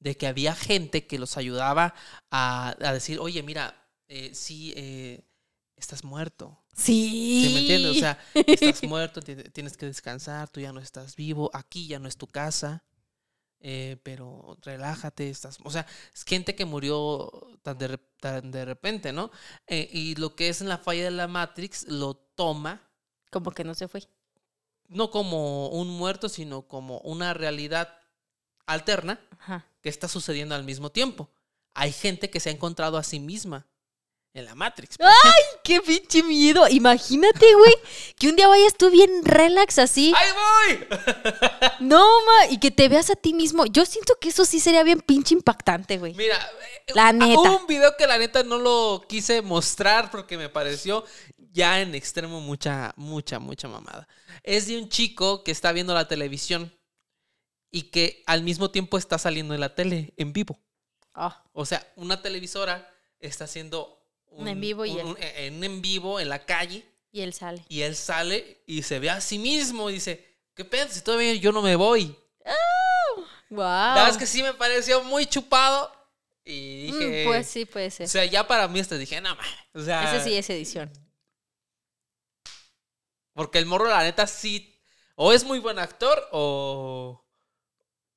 De 0.00 0.16
que 0.16 0.26
había 0.26 0.54
gente 0.54 1.06
que 1.06 1.18
los 1.18 1.36
ayudaba 1.36 1.94
a, 2.30 2.74
a 2.80 2.92
decir, 2.94 3.18
oye, 3.20 3.42
mira, 3.42 3.86
eh, 4.08 4.30
sí, 4.34 4.72
eh, 4.76 5.24
estás 5.76 6.04
muerto. 6.04 6.64
Sí. 6.74 7.42
¿Sí 7.48 7.50
me 7.54 7.60
entiendes? 7.60 7.92
O 7.92 7.94
sea, 7.94 8.18
estás 8.46 8.82
muerto, 8.82 9.20
ti- 9.22 9.36
tienes 9.52 9.76
que 9.76 9.86
descansar, 9.86 10.48
tú 10.48 10.60
ya 10.60 10.72
no 10.72 10.80
estás 10.80 11.16
vivo, 11.16 11.50
aquí 11.52 11.86
ya 11.86 11.98
no 11.98 12.08
es 12.08 12.16
tu 12.16 12.26
casa. 12.26 12.84
eh, 13.60 13.98
pero 14.02 14.56
relájate, 14.62 15.28
estás, 15.30 15.58
o 15.64 15.70
sea, 15.70 15.86
es 16.14 16.24
gente 16.24 16.54
que 16.54 16.64
murió 16.64 17.30
tan 17.62 17.78
de, 17.78 17.98
tan 18.20 18.50
de 18.50 18.64
repente, 18.64 19.12
¿no? 19.12 19.30
Eh, 19.66 19.88
y 19.92 20.14
lo 20.16 20.34
que 20.36 20.48
es 20.48 20.60
en 20.62 20.68
la 20.68 20.78
falla 20.78 21.04
de 21.04 21.10
la 21.10 21.28
Matrix 21.28 21.84
lo 21.88 22.14
toma 22.16 22.89
Como 23.30 23.52
que 23.52 23.64
no 23.64 23.74
se 23.74 23.88
fue. 23.88 24.02
no 24.88 25.10
como 25.10 25.68
un 25.68 25.88
muerto, 25.88 26.28
sino 26.28 26.62
como 26.62 26.98
una 27.00 27.32
realidad 27.32 27.96
alterna 28.66 29.20
Ajá. 29.38 29.64
que 29.82 29.88
está 29.88 30.08
sucediendo 30.08 30.54
al 30.54 30.64
mismo 30.64 30.90
tiempo. 30.90 31.30
Hay 31.74 31.92
gente 31.92 32.28
que 32.30 32.40
se 32.40 32.48
ha 32.48 32.52
encontrado 32.52 32.96
a 32.96 33.04
sí 33.04 33.20
misma 33.20 33.66
en 34.34 34.44
la 34.44 34.54
Matrix. 34.56 34.96
¡Ay, 35.00 35.42
qué 35.62 35.80
pinche 35.80 36.22
miedo! 36.24 36.66
Imagínate, 36.68 37.54
güey, 37.54 37.74
que 38.18 38.28
un 38.28 38.36
día 38.36 38.48
vayas 38.48 38.74
tú 38.76 38.90
bien 38.90 39.24
relax 39.24 39.78
así. 39.78 40.12
¡Ahí 40.16 40.78
voy! 40.78 40.88
No, 41.80 42.04
ma, 42.26 42.46
y 42.50 42.58
que 42.58 42.70
te 42.70 42.88
veas 42.90 43.08
a 43.10 43.16
ti 43.16 43.32
mismo. 43.32 43.64
Yo 43.64 43.86
siento 43.86 44.14
que 44.20 44.28
eso 44.28 44.44
sí 44.44 44.60
sería 44.60 44.82
bien 44.82 45.00
pinche 45.00 45.34
impactante, 45.34 45.96
güey. 45.98 46.14
Mira, 46.14 46.38
La 46.94 47.10
neta. 47.12 47.40
Hubo 47.40 47.58
un 47.60 47.66
video 47.66 47.96
que 47.96 48.06
la 48.06 48.18
neta 48.18 48.42
no 48.42 48.58
lo 48.58 49.02
quise 49.08 49.40
mostrar 49.40 50.10
porque 50.10 50.36
me 50.36 50.50
pareció 50.50 51.04
ya 51.52 51.80
en 51.80 51.94
extremo 51.94 52.40
mucha, 52.40 52.92
mucha, 52.96 53.38
mucha 53.38 53.68
mamada. 53.68 54.06
Es 54.42 54.66
de 54.66 54.78
un 54.78 54.88
chico 54.88 55.42
que 55.44 55.50
está 55.50 55.72
viendo 55.72 55.94
la 55.94 56.06
televisión 56.08 56.72
y 57.70 57.82
que 57.82 58.22
al 58.26 58.42
mismo 58.42 58.70
tiempo 58.70 58.98
está 58.98 59.18
saliendo 59.18 59.54
en 59.54 59.60
la 59.60 59.74
tele 59.74 60.12
en 60.16 60.32
vivo. 60.32 60.58
Ah, 61.14 61.42
O 61.52 61.66
sea, 61.66 61.86
una 61.96 62.20
televisora 62.22 62.88
está 63.18 63.44
haciendo 63.44 64.00
Un 64.28 64.48
en 64.48 64.60
vivo 64.60 64.86
y 64.86 64.90
un- 64.92 64.98
él. 64.98 65.06
un- 65.06 65.16
eh, 65.20 65.52
un 65.56 65.64
en 65.64 65.82
vivo 65.82 66.20
en 66.20 66.28
la 66.28 66.44
calle 66.46 66.84
y 67.12 67.20
él 67.22 67.32
sale. 67.34 67.64
y 67.68 67.82
él 67.82 67.96
sale 67.96 68.62
y 68.66 68.82
se 68.82 68.98
ve 69.00 69.10
a 69.10 69.20
sí 69.20 69.38
mismo 69.38 69.90
y 69.90 69.94
dice, 69.94 70.38
¿qué 70.54 70.64
pedo? 70.64 70.88
Si 70.88 71.00
todavía 71.02 71.34
yo 71.34 71.50
no 71.52 71.62
me 71.62 71.74
voy. 71.76 72.16
Wow. 73.50 73.64
La 73.64 73.94
verdad 73.94 74.10
es 74.10 74.16
que 74.16 74.26
sí 74.26 74.42
me 74.42 74.54
pareció 74.54 75.02
muy 75.02 75.26
chupado 75.26 75.92
y 76.44 76.86
dije... 76.86 77.24
pues 77.26 77.48
sí, 77.48 77.64
puede 77.64 77.88
O 77.88 77.90
ser. 77.90 78.08
sea, 78.08 78.24
ya 78.24 78.46
para 78.46 78.68
mí 78.68 78.78
hasta 78.78 78.96
dije, 78.96 79.20
no, 79.20 79.34
mames". 79.34 79.50
O 79.74 79.82
sea, 79.82 80.14
Ese 80.16 80.24
sí 80.30 80.36
es 80.36 80.48
edición. 80.50 80.90
Porque 83.40 83.56
el 83.56 83.64
morro, 83.64 83.88
la 83.88 84.02
neta, 84.02 84.26
sí, 84.26 84.70
o 85.14 85.32
es 85.32 85.44
muy 85.44 85.60
buen 85.60 85.78
actor 85.78 86.28
o, 86.30 87.24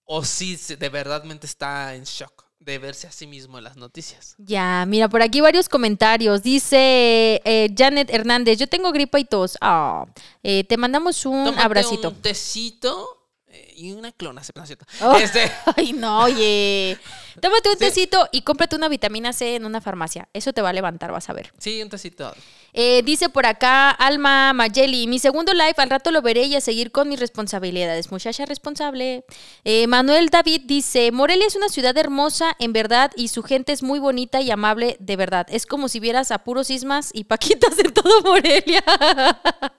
o 0.04 0.26
sí 0.26 0.58
de 0.58 0.90
verdadmente 0.90 1.48
está 1.48 1.96
en 1.96 2.04
shock 2.04 2.44
de 2.60 2.78
verse 2.78 3.08
a 3.08 3.12
sí 3.14 3.26
mismo 3.26 3.58
en 3.58 3.64
las 3.64 3.78
noticias. 3.78 4.36
Ya, 4.38 4.84
mira, 4.86 5.08
por 5.08 5.22
aquí 5.22 5.40
varios 5.40 5.70
comentarios. 5.70 6.44
Dice 6.44 7.42
eh, 7.46 7.74
Janet 7.74 8.10
Hernández, 8.10 8.60
yo 8.60 8.68
tengo 8.68 8.92
gripa 8.92 9.18
y 9.18 9.24
tos. 9.24 9.58
Ah, 9.62 10.08
eh, 10.44 10.66
te 10.66 10.76
mandamos 10.76 11.26
un 11.26 11.46
Tómate 11.46 11.64
abracito. 11.64 12.10
un 12.10 12.22
tecito 12.22 13.30
eh, 13.48 13.73
y 13.84 13.92
una 13.92 14.12
clona, 14.14 14.42
no 14.56 14.62
es 14.64 14.68
cierto. 14.68 14.86
Oh. 15.02 15.16
Este, 15.18 15.52
Ay, 15.76 15.92
no, 15.94 16.24
oye. 16.24 16.98
Tómate 17.42 17.70
un 17.70 17.76
Sí. 17.76 17.80
tecito 17.80 18.30
y 18.32 18.42
cómprate 18.44 18.76
una 18.76 18.88
vitamina 18.88 19.34
C 19.34 19.56
en 19.56 19.66
una 19.66 19.82
farmacia. 19.82 20.30
Eso 20.34 20.54
te 20.54 20.62
va 20.62 20.70
a 20.70 20.74
levantar, 20.74 21.12
vas 21.12 21.30
a 21.30 21.34
ver. 21.34 21.52
sí, 21.58 21.82
un 21.82 21.90
tecito. 21.90 22.34
Eh, 22.76 23.04
dice 23.04 23.30
por 23.30 23.46
acá 23.46 23.92
Alma 23.92 24.52
Mayeli, 24.54 25.06
mi 25.06 25.20
segundo 25.20 25.54
live 25.54 25.76
al 25.78 25.90
rato 25.92 26.10
lo 26.12 26.24
veré 26.24 26.44
y 26.46 26.56
a 26.56 26.62
seguir 26.62 26.92
con 26.92 27.08
mis 27.10 27.20
responsabilidades. 27.20 28.10
Muchacha 28.12 28.46
responsable. 28.46 29.26
Eh, 29.64 29.86
Manuel 29.88 30.30
David 30.30 30.62
dice, 30.66 31.12
Morelia 31.12 31.46
es 31.46 31.56
una 31.56 31.70
ciudad 31.70 31.96
hermosa 31.98 32.56
en 32.60 32.74
verdad 32.74 33.12
y 33.16 33.28
su 33.28 33.44
gente 33.44 33.74
es 33.74 33.84
muy 33.84 34.00
bonita 34.00 34.42
y 34.42 34.50
amable 34.50 34.96
de 35.00 35.16
verdad. 35.18 35.46
Es 35.50 35.66
como 35.68 35.88
si 35.90 36.00
vieras 36.00 36.32
a 36.32 36.44
puros 36.44 36.68
sismas 36.68 37.12
y 37.14 37.26
paquitas 37.26 37.78
en 37.80 37.94
todo 37.94 38.22
Morelia. 38.24 38.84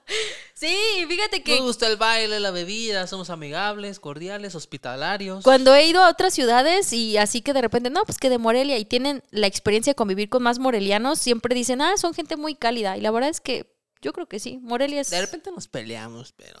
sí, 0.53 0.75
fíjate 1.09 1.43
que... 1.43 1.55
Nos 1.57 1.61
gusta 1.67 1.87
el 1.87 1.97
baile, 1.97 2.39
la 2.39 2.51
bebida, 2.51 3.07
somos 3.07 3.29
amigables, 3.29 3.94
cordiales, 3.99 4.55
hospitalarios. 4.55 5.43
Cuando 5.43 5.73
he 5.75 5.85
ido 5.87 6.03
a 6.03 6.09
otras 6.09 6.33
ciudades 6.33 6.91
y 6.93 7.17
así 7.17 7.41
que 7.41 7.53
de 7.53 7.61
repente, 7.61 7.89
no, 7.89 8.03
pues 8.03 8.17
que 8.17 8.29
de 8.29 8.37
Morelia 8.37 8.77
y 8.77 8.85
tienen 8.85 9.23
la 9.31 9.47
experiencia 9.47 9.91
de 9.91 9.95
convivir 9.95 10.29
con 10.29 10.43
más 10.43 10.59
morelianos, 10.59 11.19
siempre 11.19 11.55
dicen, 11.55 11.81
ah, 11.81 11.97
son 11.97 12.13
gente 12.13 12.35
muy 12.37 12.55
cálida. 12.55 12.97
Y 12.97 13.01
la 13.01 13.11
verdad 13.11 13.29
es 13.29 13.41
que 13.41 13.73
yo 14.01 14.13
creo 14.13 14.27
que 14.27 14.39
sí, 14.39 14.59
Morelia 14.61 15.01
es 15.01 15.09
De 15.09 15.19
repente 15.21 15.49
nos 15.51 15.67
peleamos, 15.67 16.31
pero... 16.33 16.59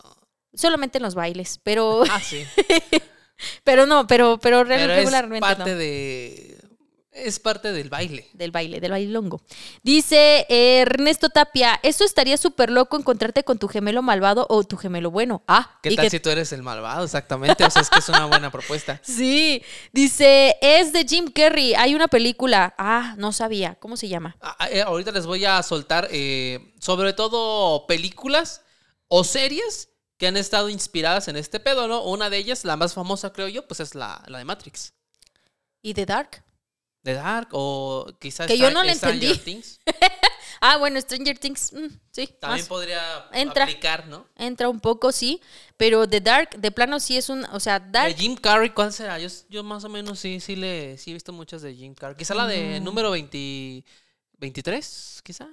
solamente 0.53 0.97
en 0.97 1.03
los 1.03 1.15
bailes, 1.15 1.59
pero, 1.63 2.03
Ah, 2.09 2.19
sí. 2.19 2.43
pero 3.63 3.85
no, 3.85 4.07
pero, 4.07 4.39
pero, 4.39 4.63
re- 4.63 4.77
Pero 4.77 4.93
es 4.93 4.97
regularmente 4.99 5.41
parte 5.41 5.71
no. 5.71 5.77
de... 5.77 6.57
Es 7.17 7.39
parte 7.39 7.71
del 7.71 7.89
baile. 7.89 8.27
Del 8.33 8.51
baile, 8.51 8.81
del 8.81 8.91
bailongo. 8.91 9.41
Dice 9.83 10.45
eh, 10.49 10.81
Ernesto 10.81 11.29
Tapia, 11.29 11.79
esto 11.81 12.03
estaría 12.03 12.35
súper 12.35 12.69
loco 12.69 12.97
encontrarte 12.97 13.45
con 13.45 13.57
tu 13.57 13.69
gemelo 13.69 14.01
malvado 14.01 14.45
o 14.49 14.65
tu 14.65 14.75
gemelo 14.75 15.11
bueno. 15.11 15.41
Ah, 15.47 15.79
¿Qué 15.81 15.95
tal 15.95 16.03
que- 16.05 16.09
si 16.09 16.19
tú 16.19 16.29
eres 16.29 16.51
el 16.51 16.61
malvado? 16.61 17.05
Exactamente. 17.05 17.63
O 17.63 17.69
sea, 17.69 17.81
es 17.83 17.89
que 17.89 17.99
es 17.99 18.09
una 18.09 18.25
buena 18.25 18.51
propuesta. 18.51 18.99
Sí, 19.05 19.63
dice, 19.93 20.57
es 20.61 20.91
de 20.91 21.05
Jim 21.05 21.31
Carrey, 21.31 21.73
hay 21.73 21.95
una 21.95 22.09
película. 22.09 22.75
Ah, 22.77 23.15
no 23.17 23.31
sabía, 23.31 23.75
¿cómo 23.75 23.95
se 23.95 24.09
llama? 24.09 24.35
Ah, 24.41 24.67
eh, 24.69 24.81
ahorita 24.81 25.11
les 25.13 25.25
voy 25.25 25.45
a 25.45 25.63
soltar 25.63 26.09
eh, 26.11 26.73
sobre 26.79 27.13
todo 27.13 27.87
películas 27.87 28.61
o 29.07 29.23
series 29.23 29.87
que 30.17 30.27
han 30.27 30.35
estado 30.35 30.67
inspiradas 30.67 31.29
en 31.29 31.37
este 31.37 31.61
pedo, 31.61 31.87
¿no? 31.87 32.03
Una 32.03 32.29
de 32.29 32.37
ellas, 32.39 32.65
la 32.65 32.75
más 32.75 32.93
famosa 32.93 33.31
creo 33.31 33.47
yo, 33.47 33.65
pues 33.67 33.79
es 33.79 33.95
la, 33.95 34.21
la 34.27 34.37
de 34.39 34.43
Matrix. 34.45 34.91
¿Y 35.81 35.93
The 35.93 36.05
Dark? 36.05 36.43
The 37.05 37.13
Dark 37.13 37.49
o 37.51 38.07
quizás 38.19 38.47
Que 38.47 38.57
yo 38.57 38.71
no 38.71 38.83
la 38.83 38.93
Stranger 38.95 39.29
entendí. 39.31 39.43
Things. 39.43 39.79
Ah, 40.61 40.77
bueno, 40.77 40.99
Stranger 40.99 41.37
Things, 41.37 41.73
mm, 41.73 41.87
sí, 42.11 42.27
También 42.39 42.61
más. 42.61 42.67
podría 42.67 43.27
Entra. 43.33 43.65
aplicar, 43.65 44.07
¿no? 44.07 44.25
entra 44.35 44.69
un 44.69 44.79
poco, 44.79 45.11
sí, 45.11 45.39
pero 45.77 46.07
The 46.07 46.21
Dark, 46.21 46.51
de 46.57 46.71
plano 46.71 46.99
sí 47.01 47.17
es 47.17 47.29
un, 47.29 47.43
o 47.51 47.59
sea, 47.59 47.79
De 47.79 47.91
Dark, 47.91 48.15
Jim 48.15 48.35
Carrey, 48.35 48.69
¿cuál 48.71 48.91
será? 48.93 49.19
Yo, 49.19 49.27
yo 49.49 49.63
más 49.63 49.83
o 49.83 49.89
menos 49.89 50.17
sí, 50.17 50.39
sí 50.39 50.55
le 50.55 50.97
sí 50.97 51.11
he 51.11 51.13
visto 51.13 51.33
muchas 51.33 51.61
de 51.61 51.75
Jim 51.75 51.93
Carrey. 51.93 52.15
Quizá 52.17 52.33
la 52.33 52.47
de 52.47 52.79
Mm. 52.79 52.83
número 52.83 53.11
20, 53.11 53.83
23, 54.39 55.21
quizá. 55.23 55.47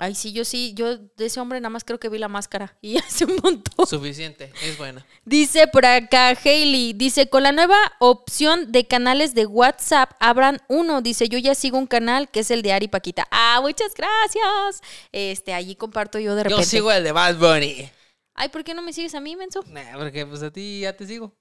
Ay, 0.00 0.14
sí, 0.14 0.32
yo 0.32 0.46
sí, 0.46 0.72
yo 0.74 0.96
de 0.96 1.26
ese 1.26 1.38
hombre 1.40 1.60
nada 1.60 1.68
más 1.68 1.84
creo 1.84 2.00
que 2.00 2.08
vi 2.08 2.18
la 2.18 2.28
máscara 2.28 2.76
y 2.82 2.96
hace 2.96 3.26
un 3.26 3.38
montón. 3.42 3.86
Suficiente, 3.86 4.50
es 4.62 4.78
buena. 4.78 5.06
Dice 5.24 5.68
por 5.68 5.84
acá 5.84 6.28
Hailey, 6.28 6.94
dice, 6.94 7.28
con 7.28 7.42
la 7.42 7.52
nueva 7.52 7.76
opción 8.00 8.72
de 8.72 8.86
canales 8.86 9.34
de 9.34 9.46
WhatsApp, 9.46 10.12
abran 10.18 10.58
uno. 10.68 11.02
Dice, 11.02 11.28
yo 11.28 11.38
ya 11.38 11.54
sigo 11.54 11.78
un 11.78 11.86
canal 11.86 12.30
que 12.30 12.40
es 12.40 12.50
el 12.50 12.62
de 12.62 12.72
Ari 12.72 12.88
Paquita. 12.88 13.28
Ah, 13.30 13.58
muchas 13.60 13.92
gracias. 13.94 14.82
Este, 15.12 15.52
allí 15.52 15.76
comparto 15.76 16.18
yo 16.18 16.34
de 16.34 16.44
repente. 16.44 16.64
Yo 16.64 16.68
sigo 16.68 16.90
el 16.90 17.04
de 17.04 17.12
Bad 17.12 17.36
Bunny. 17.36 17.90
Ay, 18.34 18.48
¿por 18.48 18.64
qué 18.64 18.72
no 18.72 18.80
me 18.80 18.94
sigues 18.94 19.14
a 19.14 19.20
mí, 19.20 19.36
menso? 19.36 19.62
Nah, 19.66 19.98
porque 19.98 20.24
pues 20.24 20.42
a 20.42 20.50
ti 20.50 20.80
ya 20.80 20.96
te 20.96 21.06
sigo. 21.06 21.36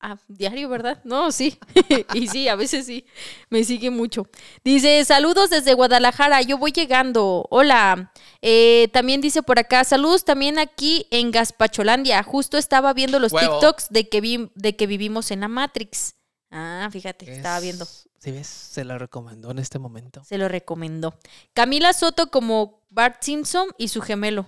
Ah, 0.00 0.16
diario, 0.28 0.68
¿verdad? 0.68 1.00
No, 1.04 1.32
sí. 1.32 1.58
y 2.14 2.28
sí, 2.28 2.46
a 2.46 2.54
veces 2.54 2.86
sí. 2.86 3.04
Me 3.50 3.64
sigue 3.64 3.90
mucho. 3.90 4.28
Dice, 4.62 5.04
saludos 5.04 5.50
desde 5.50 5.74
Guadalajara, 5.74 6.40
yo 6.42 6.56
voy 6.56 6.70
llegando. 6.70 7.46
Hola. 7.50 8.12
Eh, 8.40 8.88
también 8.92 9.20
dice 9.20 9.42
por 9.42 9.58
acá, 9.58 9.82
saludos 9.82 10.24
también 10.24 10.60
aquí 10.60 11.08
en 11.10 11.32
Gaspacholandia. 11.32 12.22
Justo 12.22 12.58
estaba 12.58 12.92
viendo 12.92 13.18
los 13.18 13.32
Huevo. 13.32 13.54
TikToks 13.58 13.88
de 13.90 14.08
que, 14.08 14.20
vi- 14.20 14.52
de 14.54 14.76
que 14.76 14.86
vivimos 14.86 15.32
en 15.32 15.40
la 15.40 15.48
Matrix. 15.48 16.14
Ah, 16.50 16.88
fíjate, 16.92 17.30
estaba 17.32 17.58
viendo. 17.58 17.84
Si 18.20 18.30
ves, 18.30 18.46
se 18.46 18.84
lo 18.84 18.98
recomendó 18.98 19.50
en 19.50 19.58
este 19.58 19.78
momento. 19.80 20.22
Se 20.24 20.38
lo 20.38 20.48
recomendó. 20.48 21.18
Camila 21.54 21.92
Soto 21.92 22.30
como 22.30 22.84
Bart 22.88 23.20
Simpson 23.22 23.68
y 23.78 23.88
su 23.88 24.00
gemelo. 24.00 24.46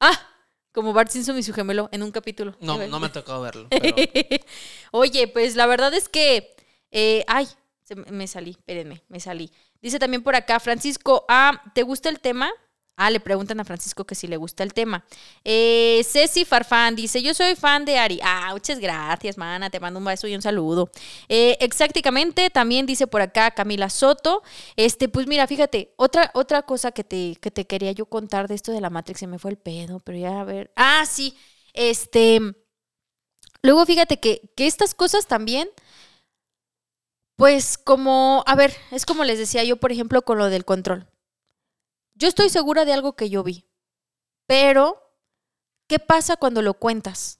Ah, 0.00 0.16
como 0.78 0.92
Bart 0.92 1.10
Simpson 1.10 1.36
y 1.36 1.42
su 1.42 1.52
gemelo 1.52 1.88
en 1.90 2.04
un 2.04 2.12
capítulo. 2.12 2.54
No, 2.60 2.78
no 2.86 3.00
me 3.00 3.06
ha 3.08 3.12
tocado 3.12 3.42
verlo. 3.42 3.66
pero- 3.70 3.96
Oye, 4.92 5.26
pues 5.26 5.56
la 5.56 5.66
verdad 5.66 5.92
es 5.92 6.08
que. 6.08 6.54
eh, 6.92 7.24
ay, 7.26 7.48
me 8.12 8.28
salí, 8.28 8.50
espérenme, 8.50 9.02
me 9.08 9.18
salí. 9.18 9.50
Dice 9.82 9.98
también 9.98 10.22
por 10.22 10.36
acá, 10.36 10.60
Francisco, 10.60 11.24
ah, 11.28 11.62
¿te 11.74 11.82
gusta 11.82 12.08
el 12.10 12.20
tema? 12.20 12.48
Ah, 13.00 13.10
le 13.10 13.20
preguntan 13.20 13.60
a 13.60 13.64
Francisco 13.64 14.04
que 14.04 14.16
si 14.16 14.26
le 14.26 14.36
gusta 14.36 14.64
el 14.64 14.74
tema. 14.74 15.04
Eh, 15.44 16.02
Ceci 16.04 16.44
Farfán 16.44 16.96
dice, 16.96 17.22
yo 17.22 17.32
soy 17.32 17.54
fan 17.54 17.84
de 17.84 17.96
Ari. 17.96 18.18
Ah, 18.24 18.50
muchas 18.52 18.80
gracias, 18.80 19.38
mana, 19.38 19.70
te 19.70 19.78
mando 19.78 20.00
un 20.00 20.04
beso 20.04 20.26
y 20.26 20.34
un 20.34 20.42
saludo. 20.42 20.90
Eh, 21.28 21.56
exactamente, 21.60 22.50
también 22.50 22.86
dice 22.86 23.06
por 23.06 23.20
acá 23.20 23.52
Camila 23.52 23.88
Soto. 23.88 24.42
Este, 24.74 25.08
pues 25.08 25.28
mira, 25.28 25.46
fíjate, 25.46 25.94
otra, 25.96 26.32
otra 26.34 26.62
cosa 26.62 26.90
que 26.90 27.04
te, 27.04 27.36
que 27.40 27.52
te 27.52 27.66
quería 27.66 27.92
yo 27.92 28.06
contar 28.06 28.48
de 28.48 28.56
esto 28.56 28.72
de 28.72 28.80
la 28.80 28.90
Matrix, 28.90 29.20
se 29.20 29.28
me 29.28 29.38
fue 29.38 29.52
el 29.52 29.58
pedo, 29.58 30.00
pero 30.00 30.18
ya 30.18 30.40
a 30.40 30.44
ver. 30.44 30.72
Ah, 30.74 31.04
sí, 31.06 31.36
este... 31.74 32.40
Luego 33.62 33.86
fíjate 33.86 34.18
que, 34.18 34.50
que 34.56 34.66
estas 34.66 34.94
cosas 34.94 35.26
también, 35.26 35.68
pues 37.36 37.78
como, 37.78 38.42
a 38.46 38.56
ver, 38.56 38.74
es 38.90 39.06
como 39.06 39.22
les 39.22 39.38
decía 39.38 39.62
yo, 39.62 39.76
por 39.76 39.92
ejemplo, 39.92 40.22
con 40.22 40.38
lo 40.38 40.50
del 40.50 40.64
control. 40.64 41.06
Yo 42.18 42.26
estoy 42.26 42.50
segura 42.50 42.84
de 42.84 42.92
algo 42.92 43.14
que 43.14 43.30
yo 43.30 43.44
vi, 43.44 43.64
pero 44.46 45.00
¿qué 45.86 46.00
pasa 46.00 46.36
cuando 46.36 46.62
lo 46.62 46.74
cuentas? 46.74 47.38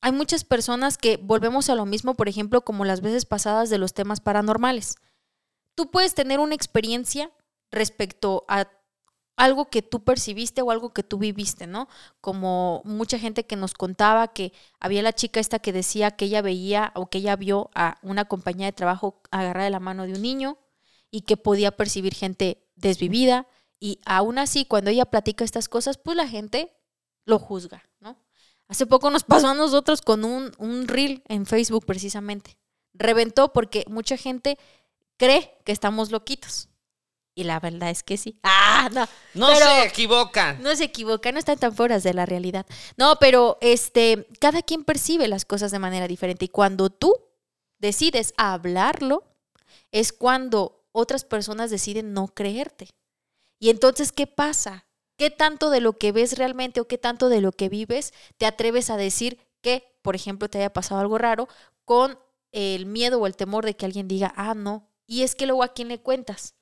Hay 0.00 0.10
muchas 0.10 0.42
personas 0.42 0.98
que 0.98 1.18
volvemos 1.18 1.70
a 1.70 1.76
lo 1.76 1.86
mismo, 1.86 2.14
por 2.14 2.28
ejemplo, 2.28 2.64
como 2.64 2.84
las 2.84 3.00
veces 3.00 3.26
pasadas 3.26 3.70
de 3.70 3.78
los 3.78 3.94
temas 3.94 4.18
paranormales. 4.20 4.96
Tú 5.76 5.92
puedes 5.92 6.16
tener 6.16 6.40
una 6.40 6.56
experiencia 6.56 7.30
respecto 7.70 8.44
a 8.48 8.68
algo 9.36 9.70
que 9.70 9.82
tú 9.82 10.02
percibiste 10.02 10.62
o 10.62 10.72
algo 10.72 10.92
que 10.92 11.04
tú 11.04 11.18
viviste, 11.18 11.68
¿no? 11.68 11.86
Como 12.20 12.82
mucha 12.84 13.20
gente 13.20 13.46
que 13.46 13.54
nos 13.54 13.72
contaba 13.72 14.32
que 14.32 14.52
había 14.80 15.02
la 15.02 15.12
chica 15.12 15.38
esta 15.38 15.60
que 15.60 15.72
decía 15.72 16.10
que 16.10 16.24
ella 16.24 16.42
veía 16.42 16.90
o 16.96 17.08
que 17.08 17.18
ella 17.18 17.36
vio 17.36 17.70
a 17.72 17.98
una 18.02 18.24
compañía 18.24 18.66
de 18.66 18.72
trabajo 18.72 19.22
agarrar 19.30 19.62
de 19.62 19.70
la 19.70 19.78
mano 19.78 20.06
de 20.06 20.14
un 20.14 20.22
niño 20.22 20.58
y 21.12 21.20
que 21.20 21.36
podía 21.36 21.70
percibir 21.76 22.14
gente 22.14 22.66
desvivida 22.74 23.46
y 23.80 24.00
aún 24.04 24.38
así 24.38 24.64
cuando 24.64 24.90
ella 24.90 25.06
platica 25.06 25.44
estas 25.44 25.68
cosas, 25.68 25.98
pues 25.98 26.16
la 26.16 26.28
gente 26.28 26.74
lo 27.24 27.38
juzga, 27.38 27.88
¿no? 28.00 28.16
Hace 28.68 28.86
poco 28.86 29.10
nos 29.10 29.24
pasó 29.24 29.48
a 29.48 29.54
nosotros 29.54 30.02
con 30.02 30.24
un, 30.24 30.52
un 30.58 30.88
reel 30.88 31.22
en 31.28 31.46
Facebook 31.46 31.86
precisamente. 31.86 32.58
Reventó 32.92 33.52
porque 33.52 33.84
mucha 33.88 34.16
gente 34.16 34.58
cree 35.16 35.58
que 35.64 35.72
estamos 35.72 36.10
loquitos. 36.10 36.68
Y 37.34 37.44
la 37.44 37.60
verdad 37.60 37.90
es 37.90 38.02
que 38.02 38.16
sí. 38.16 38.40
Ah, 38.42 38.88
no. 38.92 39.06
No 39.34 39.54
se 39.54 39.84
equivocan. 39.84 40.60
No 40.60 40.74
se 40.74 40.84
equivoca, 40.84 41.30
no 41.30 41.38
están 41.38 41.56
tan 41.56 41.72
fuera 41.72 42.00
de 42.00 42.12
la 42.12 42.26
realidad. 42.26 42.66
No, 42.96 43.14
pero 43.20 43.58
este, 43.60 44.26
cada 44.40 44.60
quien 44.60 44.82
percibe 44.82 45.28
las 45.28 45.44
cosas 45.44 45.70
de 45.70 45.78
manera 45.78 46.08
diferente. 46.08 46.46
Y 46.46 46.48
cuando 46.48 46.90
tú 46.90 47.14
decides 47.78 48.34
hablarlo, 48.36 49.22
es 49.92 50.12
cuando 50.12 50.84
otras 50.90 51.24
personas 51.24 51.70
deciden 51.70 52.12
no 52.12 52.26
creerte. 52.26 52.88
Y 53.58 53.70
entonces, 53.70 54.12
¿qué 54.12 54.26
pasa? 54.26 54.86
¿Qué 55.16 55.30
tanto 55.30 55.70
de 55.70 55.80
lo 55.80 55.94
que 55.98 56.12
ves 56.12 56.38
realmente 56.38 56.80
o 56.80 56.86
qué 56.86 56.98
tanto 56.98 57.28
de 57.28 57.40
lo 57.40 57.52
que 57.52 57.68
vives 57.68 58.14
te 58.36 58.46
atreves 58.46 58.88
a 58.90 58.96
decir 58.96 59.38
que, 59.60 59.98
por 60.02 60.14
ejemplo, 60.14 60.48
te 60.48 60.58
haya 60.58 60.72
pasado 60.72 61.00
algo 61.00 61.18
raro 61.18 61.48
con 61.84 62.18
el 62.52 62.86
miedo 62.86 63.20
o 63.20 63.26
el 63.26 63.36
temor 63.36 63.64
de 63.64 63.74
que 63.74 63.86
alguien 63.86 64.08
diga, 64.08 64.32
ah, 64.36 64.54
no? 64.54 64.88
Y 65.06 65.22
es 65.22 65.34
que 65.34 65.46
luego 65.46 65.62
a 65.62 65.72
quién 65.72 65.88
le 65.88 66.00
cuentas. 66.00 66.54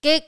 ¿Qué, 0.00 0.26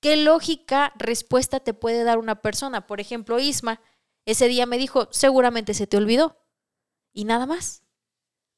qué 0.00 0.16
lógica 0.16 0.92
respuesta 0.96 1.60
te 1.60 1.74
puede 1.74 2.04
dar 2.04 2.18
una 2.18 2.42
persona? 2.42 2.86
Por 2.86 3.00
ejemplo, 3.00 3.38
Isma, 3.38 3.80
ese 4.26 4.48
día 4.48 4.66
me 4.66 4.78
dijo, 4.78 5.08
seguramente 5.10 5.74
se 5.74 5.86
te 5.86 5.96
olvidó. 5.96 6.38
Y 7.12 7.24
nada 7.24 7.46
más. 7.46 7.82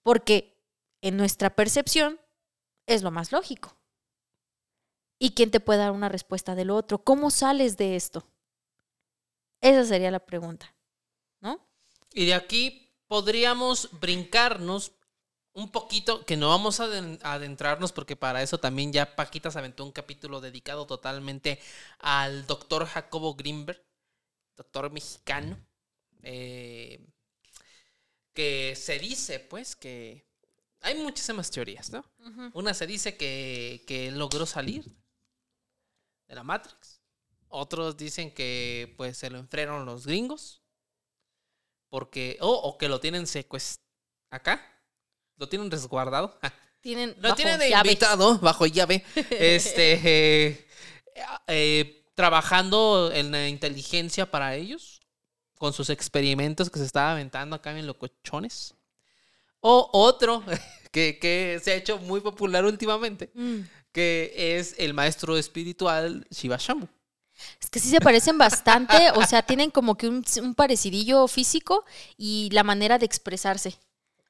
Porque 0.03 0.63
en 1.01 1.17
nuestra 1.17 1.57
percepción 1.57 2.21
es 2.87 3.03
lo 3.03 3.11
más 3.11 3.33
lógico. 3.33 3.77
¿Y 5.19 5.31
quién 5.35 5.51
te 5.51 5.61
puede 5.61 5.81
dar 5.81 5.93
una 5.93 6.09
respuesta 6.09 6.55
del 6.55 6.71
otro? 6.71 7.03
¿Cómo 7.03 7.31
sales 7.31 7.77
de 7.77 7.97
esto? 7.97 8.27
Esa 9.61 9.85
sería 9.85 10.11
la 10.11 10.21
pregunta, 10.25 10.75
¿no? 11.41 11.61
Y 12.13 12.27
de 12.27 12.35
aquí 12.35 12.93
podríamos 13.09 13.89
brincarnos 14.01 14.93
un 15.55 15.71
poquito, 15.71 16.25
que 16.27 16.37
no 16.37 16.51
vamos 16.51 16.81
a 16.81 16.85
aden- 16.87 17.19
a 17.23 17.35
adentrarnos 17.35 17.93
porque 17.93 18.17
para 18.17 18.43
eso 18.43 18.59
también 18.59 18.93
ya 18.93 19.17
Paquita 19.17 19.51
se 19.51 19.59
aventó 19.59 19.85
un 19.85 19.93
capítulo 19.93 20.41
dedicado 20.41 20.87
totalmente 20.87 21.59
al 21.99 22.47
doctor 22.47 22.87
Jacobo 22.87 23.35
Greenberg, 23.35 23.83
doctor 24.57 24.91
mexicano, 24.93 25.59
eh, 26.23 27.01
que 28.35 28.75
se 28.77 28.99
dice 28.99 29.41
pues 29.41 29.77
que 29.77 30.27
hay 30.81 30.95
muchísimas 30.97 31.51
teorías, 31.51 31.91
¿no? 31.91 32.05
Una 32.53 32.75
se 32.75 32.87
dice 32.87 33.17
que, 33.17 33.83
que 33.87 34.11
logró 34.11 34.47
salir 34.47 34.85
de 36.29 36.35
la 36.35 36.43
Matrix. 36.43 37.01
Otros 37.49 37.97
dicen 37.97 38.33
que 38.33 38.95
pues 38.97 39.17
se 39.17 39.31
lo 39.31 39.39
enfriaron 39.39 39.87
los 39.87 40.07
gringos. 40.07 40.63
Porque, 41.89 42.37
o 42.41 42.51
o 42.51 42.79
que 42.79 42.89
lo 42.89 43.01
tienen 43.01 43.27
secuestrado 43.27 43.87
acá. 44.31 44.61
Lo 45.37 45.49
tienen 45.49 45.71
resguardado. 45.71 46.39
Tienen 46.81 47.17
Lo 47.17 47.31
bajo 47.31 47.37
tienen 47.37 47.59
de 47.59 47.71
llave. 47.71 47.89
invitado 47.89 48.39
bajo 48.39 48.67
llave. 48.67 49.05
Este 49.31 50.01
eh, 50.05 50.67
eh, 51.49 52.05
trabajando 52.15 53.11
en 53.13 53.33
la 53.33 53.49
inteligencia 53.49 54.31
para 54.31 54.55
ellos. 54.55 55.01
Con 55.59 55.73
sus 55.73 55.91
experimentos 55.91 56.71
que 56.71 56.79
se 56.79 56.85
estaba 56.85 57.13
aventando 57.13 57.57
acá 57.57 57.77
en 57.77 57.87
locochones. 57.87 58.75
O 59.61 59.89
otro 59.93 60.45
que, 60.93 61.19
que 61.19 61.61
se 61.63 61.73
ha 61.73 61.75
hecho 61.75 61.99
muy 61.99 62.21
popular 62.21 62.65
últimamente. 62.65 63.31
Mm. 63.35 63.61
Que 63.97 64.59
es 64.59 64.75
el 64.77 64.93
maestro 64.93 65.39
espiritual 65.39 66.27
Shiva 66.31 66.59
Shambhu. 66.61 66.87
Es 67.59 67.71
que 67.71 67.79
sí 67.79 67.89
se 67.89 67.99
parecen 67.99 68.37
bastante, 68.37 69.11
o 69.15 69.25
sea, 69.25 69.41
tienen 69.41 69.71
como 69.71 69.97
que 69.97 70.07
un, 70.07 70.23
un 70.43 70.55
parecidillo 70.55 71.27
físico 71.29 71.83
y 72.19 72.51
la 72.53 72.63
manera 72.63 72.99
de 72.99 73.07
expresarse. 73.07 73.79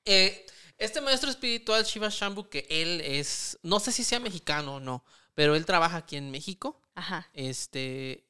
Eh, 0.05 0.47
este 0.79 1.01
maestro 1.01 1.31
espiritual 1.31 1.83
Shiva 1.83 2.11
Shambhu, 2.11 2.49
que 2.49 2.65
él 2.71 3.01
es, 3.01 3.59
no 3.65 3.81
sé 3.81 3.91
si 3.91 4.05
sea 4.05 4.21
mexicano 4.21 4.77
o 4.77 4.81
no, 4.81 5.05
pero 5.35 5.57
él 5.57 5.67
trabaja 5.67 5.97
aquí 5.97 6.15
en 6.15 6.31
México. 6.31 6.81
Ajá. 6.95 7.29
Este, 7.33 8.25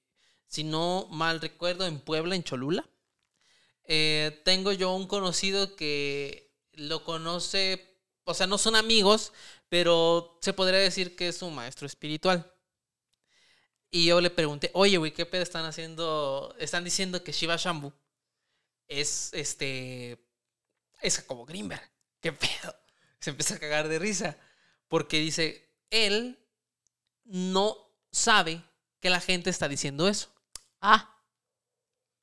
si 0.46 0.64
no 0.64 1.06
mal 1.10 1.42
recuerdo, 1.42 1.84
en 1.86 2.00
Puebla, 2.00 2.34
en 2.34 2.44
Cholula. 2.44 2.88
Eh, 3.84 4.40
tengo 4.42 4.72
yo 4.72 4.94
un 4.94 5.06
conocido 5.06 5.76
que 5.76 6.50
lo 6.72 7.04
conoce, 7.04 7.94
o 8.24 8.32
sea, 8.32 8.46
no 8.46 8.56
son 8.56 8.74
amigos, 8.74 9.34
pero 9.68 10.38
se 10.40 10.52
podría 10.52 10.78
decir 10.80 11.16
que 11.16 11.28
es 11.28 11.42
un 11.42 11.54
maestro 11.54 11.86
espiritual. 11.86 12.52
Y 13.90 14.06
yo 14.06 14.20
le 14.20 14.30
pregunté, 14.30 14.70
oye, 14.74 14.96
güey, 14.98 15.12
¿qué 15.12 15.26
pedo 15.26 15.42
están 15.42 15.64
haciendo? 15.64 16.54
Están 16.58 16.84
diciendo 16.84 17.22
que 17.22 17.32
Shiva 17.32 17.56
Shambhu 17.56 17.92
es 18.88 19.30
este. 19.32 20.18
Es 21.00 21.16
Jacobo 21.16 21.44
Greenberg. 21.44 21.82
¿Qué 22.20 22.32
pedo? 22.32 22.74
Se 23.20 23.30
empieza 23.30 23.54
a 23.54 23.58
cagar 23.58 23.88
de 23.88 23.98
risa. 23.98 24.36
Porque 24.88 25.18
dice, 25.18 25.68
él 25.90 26.38
no 27.24 27.76
sabe 28.12 28.62
que 29.00 29.10
la 29.10 29.20
gente 29.20 29.50
está 29.50 29.68
diciendo 29.68 30.08
eso. 30.08 30.28
Ah. 30.80 31.12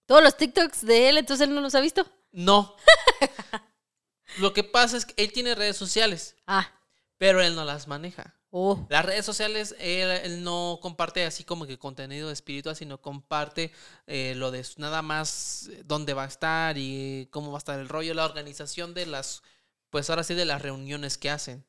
Todos 0.05 0.23
los 0.23 0.37
TikToks 0.37 0.85
de 0.85 1.09
él, 1.09 1.17
entonces 1.17 1.47
él 1.47 1.55
no 1.55 1.61
los 1.61 1.75
ha 1.75 1.81
visto. 1.81 2.09
No. 2.31 2.75
Lo 4.37 4.53
que 4.53 4.63
pasa 4.63 4.97
es 4.97 5.05
que 5.05 5.13
él 5.17 5.31
tiene 5.31 5.55
redes 5.55 5.77
sociales, 5.77 6.35
Ah. 6.47 6.71
Pero 7.23 7.41
él 7.41 7.55
no 7.55 7.63
las 7.63 7.87
maneja. 7.87 8.35
Oh. 8.49 8.85
Las 8.89 9.05
redes 9.05 9.25
sociales, 9.25 9.77
él, 9.79 10.09
él 10.25 10.43
no 10.43 10.79
comparte 10.81 11.23
así 11.23 11.45
como 11.45 11.65
que 11.65 11.79
contenido 11.79 12.29
espiritual, 12.29 12.75
sino 12.75 13.01
comparte 13.01 13.71
eh, 14.07 14.33
lo 14.35 14.51
de 14.51 14.67
nada 14.75 15.01
más 15.01 15.69
eh, 15.71 15.83
dónde 15.85 16.13
va 16.13 16.25
a 16.25 16.27
estar 16.27 16.77
y 16.77 17.29
cómo 17.31 17.49
va 17.49 17.59
a 17.59 17.63
estar 17.63 17.79
el 17.79 17.87
rollo, 17.87 18.13
la 18.13 18.25
organización 18.25 18.93
de 18.93 19.05
las, 19.05 19.41
pues 19.89 20.09
ahora 20.09 20.25
sí, 20.25 20.33
de 20.33 20.43
las 20.43 20.61
reuniones 20.61 21.17
que 21.17 21.29
hacen. 21.29 21.65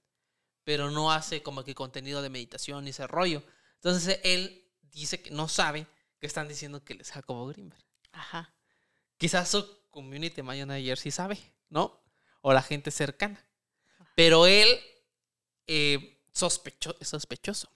Pero 0.64 0.90
no 0.90 1.12
hace 1.12 1.40
como 1.40 1.62
que 1.62 1.76
contenido 1.76 2.20
de 2.20 2.30
meditación 2.30 2.88
y 2.88 2.90
ese 2.90 3.07
rollo. 3.07 3.40
Entonces 3.76 4.18
él 4.24 4.68
dice 4.90 5.22
que 5.22 5.30
no 5.30 5.46
sabe 5.46 5.86
que 6.18 6.26
están 6.26 6.48
diciendo 6.48 6.82
que 6.82 6.94
él 6.94 7.02
es 7.02 7.12
Jacobo 7.12 7.46
Greenberg. 7.46 7.84
Ajá. 8.11 8.52
Quizás 9.18 9.48
su 9.48 9.64
community 9.90 10.42
manager 10.42 10.98
sí 10.98 11.12
sabe, 11.12 11.38
¿no? 11.68 12.02
O 12.40 12.52
la 12.52 12.61
gente 12.61 12.90
cercana. 12.90 13.46
Pero 14.16 14.48
él, 14.48 14.68
eh, 15.66 16.18
sospecho- 16.32 16.96
sospechoso, 17.02 17.68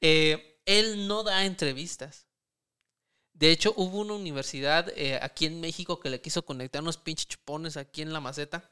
eh, 0.00 0.60
él 0.66 1.06
no 1.08 1.22
da 1.22 1.44
entrevistas. 1.44 2.26
De 3.32 3.50
hecho, 3.50 3.72
hubo 3.76 4.00
una 4.00 4.14
universidad 4.14 4.92
eh, 4.96 5.18
aquí 5.22 5.46
en 5.46 5.60
México 5.60 5.98
que 5.98 6.10
le 6.10 6.20
quiso 6.20 6.44
conectar 6.44 6.82
unos 6.82 6.98
pinches 6.98 7.26
chupones 7.28 7.76
aquí 7.76 8.02
en 8.02 8.12
la 8.12 8.20
maceta 8.20 8.70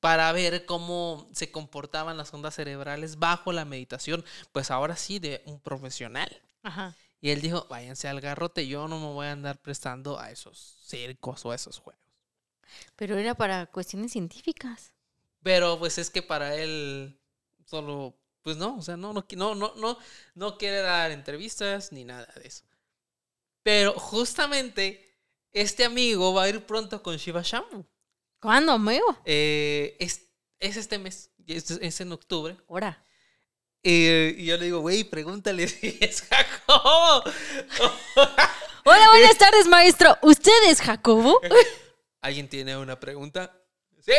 para 0.00 0.30
ver 0.32 0.66
cómo 0.66 1.30
se 1.32 1.50
comportaban 1.50 2.18
las 2.18 2.34
ondas 2.34 2.54
cerebrales 2.54 3.18
bajo 3.18 3.52
la 3.52 3.64
meditación, 3.64 4.22
pues 4.52 4.70
ahora 4.70 4.96
sí 4.96 5.18
de 5.18 5.42
un 5.46 5.60
profesional. 5.60 6.42
Ajá. 6.62 6.94
Y 7.22 7.30
él 7.30 7.40
dijo, 7.40 7.66
váyanse 7.70 8.08
al 8.08 8.20
garrote, 8.20 8.66
yo 8.66 8.86
no 8.88 8.98
me 8.98 9.06
voy 9.06 9.26
a 9.28 9.32
andar 9.32 9.62
prestando 9.62 10.18
a 10.18 10.30
esos 10.30 10.76
circos 10.84 11.46
o 11.46 11.52
a 11.52 11.54
esos 11.54 11.78
juegos. 11.78 12.02
Pero 12.96 13.16
era 13.16 13.34
para 13.34 13.66
cuestiones 13.66 14.12
científicas. 14.12 14.92
Pero 15.42 15.78
pues 15.78 15.98
es 15.98 16.10
que 16.10 16.22
para 16.22 16.56
él 16.56 17.18
solo, 17.72 18.14
pues 18.42 18.58
no, 18.58 18.76
o 18.76 18.82
sea, 18.82 18.98
no, 18.98 19.14
no, 19.14 19.24
no, 19.34 19.54
no, 19.54 19.72
no, 19.76 19.98
no 20.34 20.58
quiere 20.58 20.82
dar 20.82 21.10
entrevistas 21.10 21.90
ni 21.90 22.04
nada 22.04 22.28
de 22.36 22.46
eso. 22.46 22.64
Pero 23.62 23.94
justamente 23.94 25.16
este 25.52 25.86
amigo 25.86 26.34
va 26.34 26.42
a 26.42 26.48
ir 26.50 26.66
pronto 26.66 27.02
con 27.02 27.16
Shiva 27.16 27.40
Shambhu. 27.42 27.86
¿Cuándo, 28.40 28.72
amigo? 28.72 29.06
Eh, 29.24 29.96
es, 30.00 30.28
es 30.58 30.76
este 30.76 30.98
mes, 30.98 31.30
es 31.46 32.00
en 32.00 32.12
octubre. 32.12 32.58
Ahora. 32.68 33.02
Eh, 33.84 34.34
y 34.36 34.44
yo 34.44 34.58
le 34.58 34.66
digo, 34.66 34.80
güey, 34.80 35.02
pregúntale 35.04 35.66
si 35.66 35.96
es 36.00 36.22
Jacobo. 36.22 37.24
Hola, 38.84 39.08
buenas 39.08 39.38
tardes, 39.38 39.66
maestro. 39.66 40.18
¿Usted 40.22 40.68
es 40.68 40.82
Jacobo? 40.82 41.40
¿Alguien 42.20 42.48
tiene 42.48 42.76
una 42.76 43.00
pregunta? 43.00 43.50
Sí. 44.04 44.12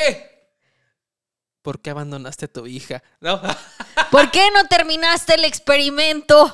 ¿Por 1.63 1.81
qué 1.81 1.89
abandonaste 1.89 2.45
a 2.45 2.47
tu 2.47 2.67
hija? 2.67 3.01
No. 3.19 3.41
¿Por 4.11 4.29
qué 4.29 4.51
no 4.53 4.67
terminaste 4.67 5.33
el 5.33 5.45
experimento? 5.45 6.53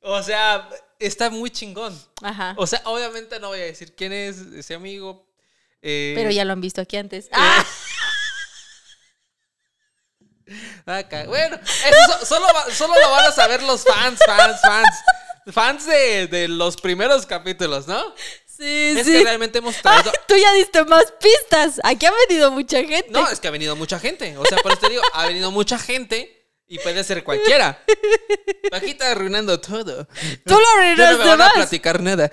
o 0.00 0.22
sea, 0.22 0.66
está 0.98 1.28
muy 1.28 1.50
chingón. 1.50 2.00
Ajá. 2.22 2.54
O 2.56 2.66
sea, 2.66 2.80
obviamente 2.86 3.38
no 3.40 3.48
voy 3.48 3.60
a 3.60 3.64
decir 3.64 3.94
quién 3.94 4.12
es 4.14 4.38
ese 4.38 4.74
amigo. 4.74 5.26
eh, 5.82 6.12
Pero 6.16 6.30
ya 6.30 6.44
lo 6.46 6.52
han 6.54 6.60
visto 6.62 6.80
aquí 6.80 6.96
antes. 6.96 7.28
¡Ah! 7.32 7.64
acá. 10.86 11.24
Bueno, 11.26 11.56
eso 11.64 12.18
so- 12.20 12.26
solo, 12.26 12.46
solo 12.72 12.94
lo 13.00 13.10
van 13.10 13.26
a 13.26 13.32
saber 13.32 13.62
los 13.62 13.84
fans, 13.84 14.20
fans, 14.26 14.60
fans. 14.60 14.88
fans 15.52 15.86
de, 15.86 16.26
de 16.26 16.48
los 16.48 16.76
primeros 16.76 17.26
capítulos, 17.26 17.86
¿no? 17.88 18.14
Sí, 18.62 18.94
Es 18.96 19.06
que 19.06 19.24
realmente 19.24 19.58
hemos 19.58 19.76
traído. 19.76 20.12
Tú 20.28 20.36
ya 20.36 20.52
diste 20.54 20.84
más 20.84 21.12
pistas. 21.20 21.80
Aquí 21.82 22.06
ha 22.06 22.12
venido 22.28 22.50
mucha 22.52 22.78
gente. 22.78 23.08
No, 23.10 23.28
es 23.28 23.40
que 23.40 23.48
ha 23.48 23.50
venido 23.50 23.74
mucha 23.74 23.98
gente. 23.98 24.36
O 24.36 24.44
sea, 24.44 24.58
por 24.58 24.72
eso 24.72 24.80
te 24.82 24.90
digo, 24.90 25.02
ha 25.14 25.26
venido 25.26 25.50
mucha 25.50 25.78
gente 25.78 26.48
y 26.68 26.78
puede 26.78 27.02
ser 27.02 27.24
cualquiera. 27.24 27.82
Aquí 28.72 28.90
está 28.90 29.10
arruinando 29.10 29.60
todo. 29.60 30.06
Tú 30.46 30.54
lo 30.54 30.60
Ya 30.60 30.60
no 30.60 30.78
me 30.84 30.92
arruinaste 30.92 31.28
van 31.28 31.42
a 31.42 31.50
platicar 31.50 32.00
nada. 32.00 32.30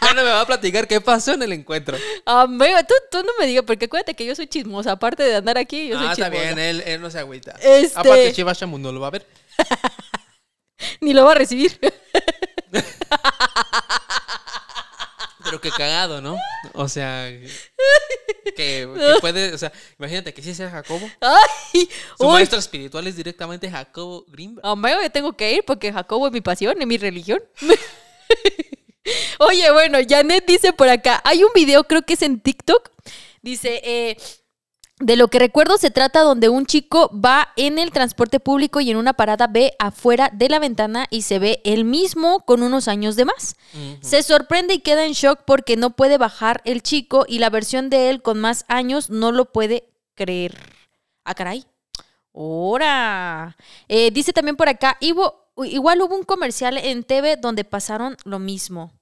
Ya 0.00 0.14
no 0.14 0.22
me 0.22 0.30
va 0.30 0.40
a 0.42 0.46
platicar 0.46 0.86
qué 0.86 1.00
pasó 1.00 1.32
en 1.32 1.42
el 1.42 1.52
encuentro. 1.52 1.98
Amigo, 2.24 2.78
tú, 2.86 2.94
tú 3.10 3.18
no 3.24 3.32
me 3.40 3.46
digas, 3.46 3.64
porque 3.66 3.86
acuérdate 3.86 4.14
que 4.14 4.24
yo 4.24 4.34
soy 4.36 4.46
chismosa. 4.46 4.92
Aparte 4.92 5.24
de 5.24 5.34
andar 5.36 5.58
aquí, 5.58 5.88
yo 5.88 5.98
soy 5.98 6.06
Ah, 6.06 6.12
está 6.12 6.30
chismosa. 6.30 6.44
bien, 6.54 6.58
él, 6.60 6.82
él 6.86 7.00
no 7.00 7.10
se 7.10 7.18
agüita. 7.18 7.56
Este- 7.60 7.98
Aparte, 7.98 8.32
Chivas 8.32 8.62
no 8.62 8.92
lo 8.92 9.00
va 9.00 9.08
a 9.08 9.10
ver. 9.10 9.26
Ni 11.00 11.12
lo 11.12 11.24
va 11.24 11.32
a 11.32 11.34
recibir. 11.34 11.76
Pero 15.48 15.60
qué 15.60 15.70
cagado, 15.70 16.20
¿no? 16.20 16.36
O 16.74 16.88
sea, 16.88 17.28
que, 17.28 17.48
que 18.56 19.16
puede, 19.20 19.54
o 19.54 19.58
sea, 19.58 19.72
imagínate 19.98 20.34
que 20.34 20.42
sí 20.42 20.54
sea 20.54 20.70
Jacobo. 20.70 21.08
Ay, 21.20 21.88
Su 22.18 22.26
uy, 22.26 22.32
maestro 22.34 22.58
espiritual 22.58 23.06
es 23.06 23.16
directamente 23.16 23.70
Jacobo 23.70 24.24
Greenberg. 24.28 24.66
amigo, 24.66 25.00
yo 25.02 25.10
tengo 25.10 25.36
que 25.36 25.54
ir 25.54 25.64
porque 25.64 25.92
Jacobo 25.92 26.26
es 26.26 26.32
mi 26.32 26.40
pasión, 26.40 26.80
es 26.80 26.86
mi 26.86 26.98
religión. 26.98 27.42
Oye, 29.38 29.70
bueno, 29.70 29.98
Janet 30.06 30.44
dice 30.46 30.72
por 30.72 30.88
acá, 30.88 31.20
hay 31.24 31.42
un 31.42 31.50
video, 31.54 31.84
creo 31.84 32.02
que 32.02 32.14
es 32.14 32.22
en 32.22 32.40
TikTok, 32.40 32.90
dice, 33.40 33.80
eh, 33.84 34.18
de 35.00 35.16
lo 35.16 35.28
que 35.28 35.38
recuerdo 35.38 35.76
se 35.78 35.90
trata 35.92 36.22
donde 36.22 36.48
un 36.48 36.66
chico 36.66 37.08
va 37.14 37.48
en 37.56 37.78
el 37.78 37.92
transporte 37.92 38.40
público 38.40 38.80
y 38.80 38.90
en 38.90 38.96
una 38.96 39.12
parada 39.12 39.46
ve 39.46 39.72
afuera 39.78 40.30
de 40.32 40.48
la 40.48 40.58
ventana 40.58 41.06
y 41.10 41.22
se 41.22 41.38
ve 41.38 41.60
él 41.64 41.84
mismo 41.84 42.40
con 42.40 42.62
unos 42.64 42.88
años 42.88 43.14
de 43.14 43.24
más. 43.24 43.54
Se 44.00 44.22
sorprende 44.24 44.74
y 44.74 44.80
queda 44.80 45.06
en 45.06 45.12
shock 45.12 45.40
porque 45.46 45.76
no 45.76 45.90
puede 45.90 46.18
bajar 46.18 46.60
el 46.64 46.82
chico 46.82 47.24
y 47.28 47.38
la 47.38 47.48
versión 47.50 47.90
de 47.90 48.10
él 48.10 48.22
con 48.22 48.40
más 48.40 48.64
años 48.66 49.08
no 49.08 49.30
lo 49.30 49.52
puede 49.52 49.88
creer. 50.14 50.58
Ah, 51.24 51.34
caray. 51.34 51.64
¡Hora! 52.32 53.56
Eh, 53.88 54.10
dice 54.10 54.32
también 54.32 54.56
por 54.56 54.68
acá, 54.68 54.96
hubo- 55.00 55.44
igual 55.64 56.00
hubo 56.02 56.14
un 56.16 56.22
comercial 56.24 56.78
en 56.78 57.04
TV 57.04 57.36
donde 57.36 57.64
pasaron 57.64 58.16
lo 58.24 58.38
mismo. 58.38 58.92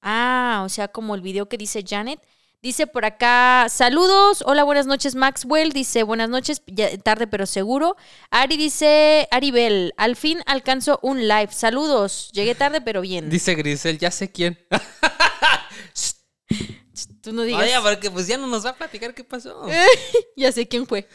Ah, 0.00 0.62
o 0.64 0.68
sea, 0.68 0.88
como 0.88 1.14
el 1.14 1.20
video 1.22 1.48
que 1.48 1.56
dice 1.58 1.84
Janet. 1.86 2.20
Dice 2.60 2.88
por 2.88 3.04
acá, 3.04 3.68
saludos, 3.68 4.42
hola, 4.44 4.64
buenas 4.64 4.88
noches 4.88 5.14
Maxwell, 5.14 5.70
dice 5.70 6.02
buenas 6.02 6.28
noches, 6.28 6.60
ya 6.66 6.98
tarde 6.98 7.28
pero 7.28 7.46
seguro. 7.46 7.94
Ari 8.30 8.56
dice, 8.56 9.28
Aribel, 9.30 9.94
al 9.96 10.16
fin 10.16 10.40
alcanzo 10.44 10.98
un 11.00 11.28
live, 11.28 11.52
saludos, 11.52 12.30
llegué 12.32 12.56
tarde 12.56 12.80
pero 12.80 13.00
bien. 13.00 13.30
Dice 13.38 13.54
Grisel, 13.54 13.98
ya 13.98 14.10
sé 14.10 14.32
quién. 14.32 14.58
Tú 17.22 17.32
no 17.32 17.42
digas, 17.42 17.60
Vaya, 17.60 17.80
porque 17.80 18.10
pues 18.10 18.26
ya 18.26 18.36
no 18.36 18.48
nos 18.48 18.66
va 18.66 18.70
a 18.70 18.76
platicar 18.76 19.14
qué 19.14 19.22
pasó. 19.22 19.64
ya 20.36 20.50
sé 20.50 20.66
quién 20.66 20.84
fue. 20.84 21.06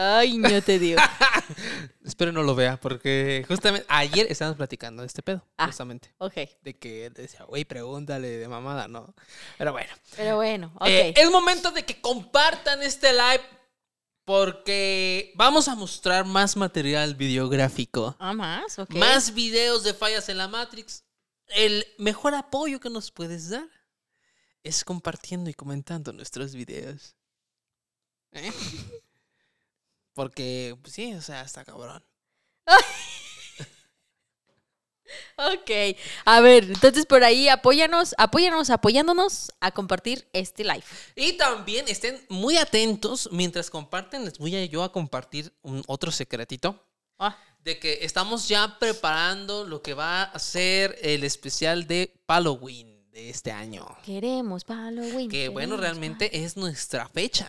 Ay, 0.00 0.38
no 0.38 0.62
te 0.62 0.78
digo. 0.78 1.00
Espero 2.04 2.30
no 2.30 2.44
lo 2.44 2.54
vea, 2.54 2.78
porque 2.78 3.44
justamente 3.48 3.84
ayer 3.88 4.26
estábamos 4.30 4.56
platicando 4.56 5.02
de 5.02 5.06
este 5.08 5.22
pedo, 5.22 5.44
Ah. 5.56 5.66
justamente. 5.66 6.14
Ok, 6.18 6.34
De 6.62 6.76
que 6.78 7.10
decía, 7.10 7.42
güey, 7.44 7.64
pregúntale 7.64 8.28
de 8.28 8.46
mamada, 8.46 8.86
¿no? 8.86 9.12
Pero 9.56 9.72
bueno. 9.72 9.92
pero 10.16 10.36
bueno, 10.36 10.72
ok. 10.76 10.86
Eh, 10.86 11.14
es 11.16 11.30
momento 11.30 11.72
de 11.72 11.84
que 11.84 12.00
compartan 12.00 12.80
este 12.82 13.12
live 13.12 13.42
porque 14.24 15.32
vamos 15.34 15.66
a 15.66 15.74
mostrar 15.74 16.24
más 16.24 16.56
material 16.56 17.16
videográfico. 17.16 18.14
Ah, 18.20 18.34
más, 18.34 18.78
ok. 18.78 18.94
Más 18.94 19.34
videos 19.34 19.82
de 19.82 19.94
fallas 19.94 20.28
en 20.28 20.38
la 20.38 20.46
Matrix. 20.46 21.02
El 21.48 21.84
mejor 21.98 22.34
apoyo 22.34 22.78
que 22.78 22.90
nos 22.90 23.10
puedes 23.10 23.48
dar 23.50 23.66
es 24.62 24.84
compartiendo 24.84 25.48
y 25.50 25.54
comentando 25.54 26.12
nuestros 26.12 26.54
videos. 26.54 27.16
¿Eh? 28.32 28.52
Porque, 30.18 30.76
pues 30.82 30.94
sí, 30.94 31.14
o 31.14 31.22
sea, 31.22 31.42
está 31.42 31.64
cabrón. 31.64 32.02
Ok, 35.36 35.96
a 36.24 36.40
ver, 36.40 36.64
entonces 36.64 37.06
por 37.06 37.22
ahí 37.22 37.48
apóyanos, 37.48 38.16
apóyanos, 38.18 38.68
apoyándonos 38.70 39.52
a 39.60 39.70
compartir 39.70 40.28
este 40.32 40.64
live. 40.64 40.82
Y 41.14 41.34
también 41.34 41.86
estén 41.86 42.20
muy 42.28 42.56
atentos 42.56 43.28
mientras 43.30 43.70
comparten. 43.70 44.24
Les 44.24 44.38
voy 44.38 44.56
a 44.56 44.64
yo 44.64 44.82
a 44.82 44.90
compartir 44.90 45.52
un 45.62 45.84
otro 45.86 46.10
secretito. 46.10 46.84
Ah, 47.20 47.38
De 47.60 47.78
que 47.78 48.00
estamos 48.02 48.48
ya 48.48 48.76
preparando 48.80 49.64
lo 49.64 49.82
que 49.82 49.94
va 49.94 50.24
a 50.24 50.38
ser 50.40 50.98
el 51.00 51.22
especial 51.22 51.86
de 51.86 52.12
Halloween 52.26 53.08
de 53.12 53.30
este 53.30 53.52
año. 53.52 53.86
queremos 54.04 54.64
Halloween. 54.64 55.30
Que 55.30 55.48
bueno, 55.48 55.76
realmente 55.76 56.44
es 56.44 56.56
nuestra 56.56 57.08
fecha. 57.08 57.48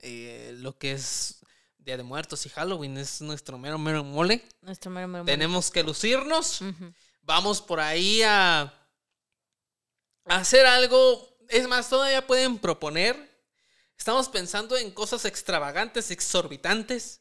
Eh, 0.00 0.54
lo 0.58 0.78
que 0.78 0.92
es 0.92 1.35
Día 1.86 1.96
de 1.96 2.02
Muertos 2.02 2.44
y 2.44 2.48
Halloween 2.48 2.98
es 2.98 3.20
nuestro 3.20 3.58
mero, 3.58 3.78
mero 3.78 4.02
mole. 4.02 4.44
Nuestro 4.60 4.90
mero, 4.90 5.06
mero, 5.06 5.22
mero. 5.22 5.32
Tenemos 5.32 5.70
que 5.70 5.84
lucirnos. 5.84 6.58
Vamos 7.22 7.62
por 7.62 7.78
ahí 7.78 8.24
a, 8.24 8.62
a 10.24 10.36
hacer 10.36 10.66
algo. 10.66 11.38
Es 11.48 11.68
más, 11.68 11.88
todavía 11.88 12.26
pueden 12.26 12.58
proponer. 12.58 13.30
Estamos 13.96 14.28
pensando 14.28 14.76
en 14.76 14.90
cosas 14.90 15.26
extravagantes, 15.26 16.10
exorbitantes, 16.10 17.20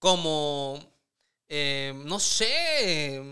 como, 0.00 0.80
eh, 1.46 1.92
no 2.04 2.18
sé, 2.18 3.22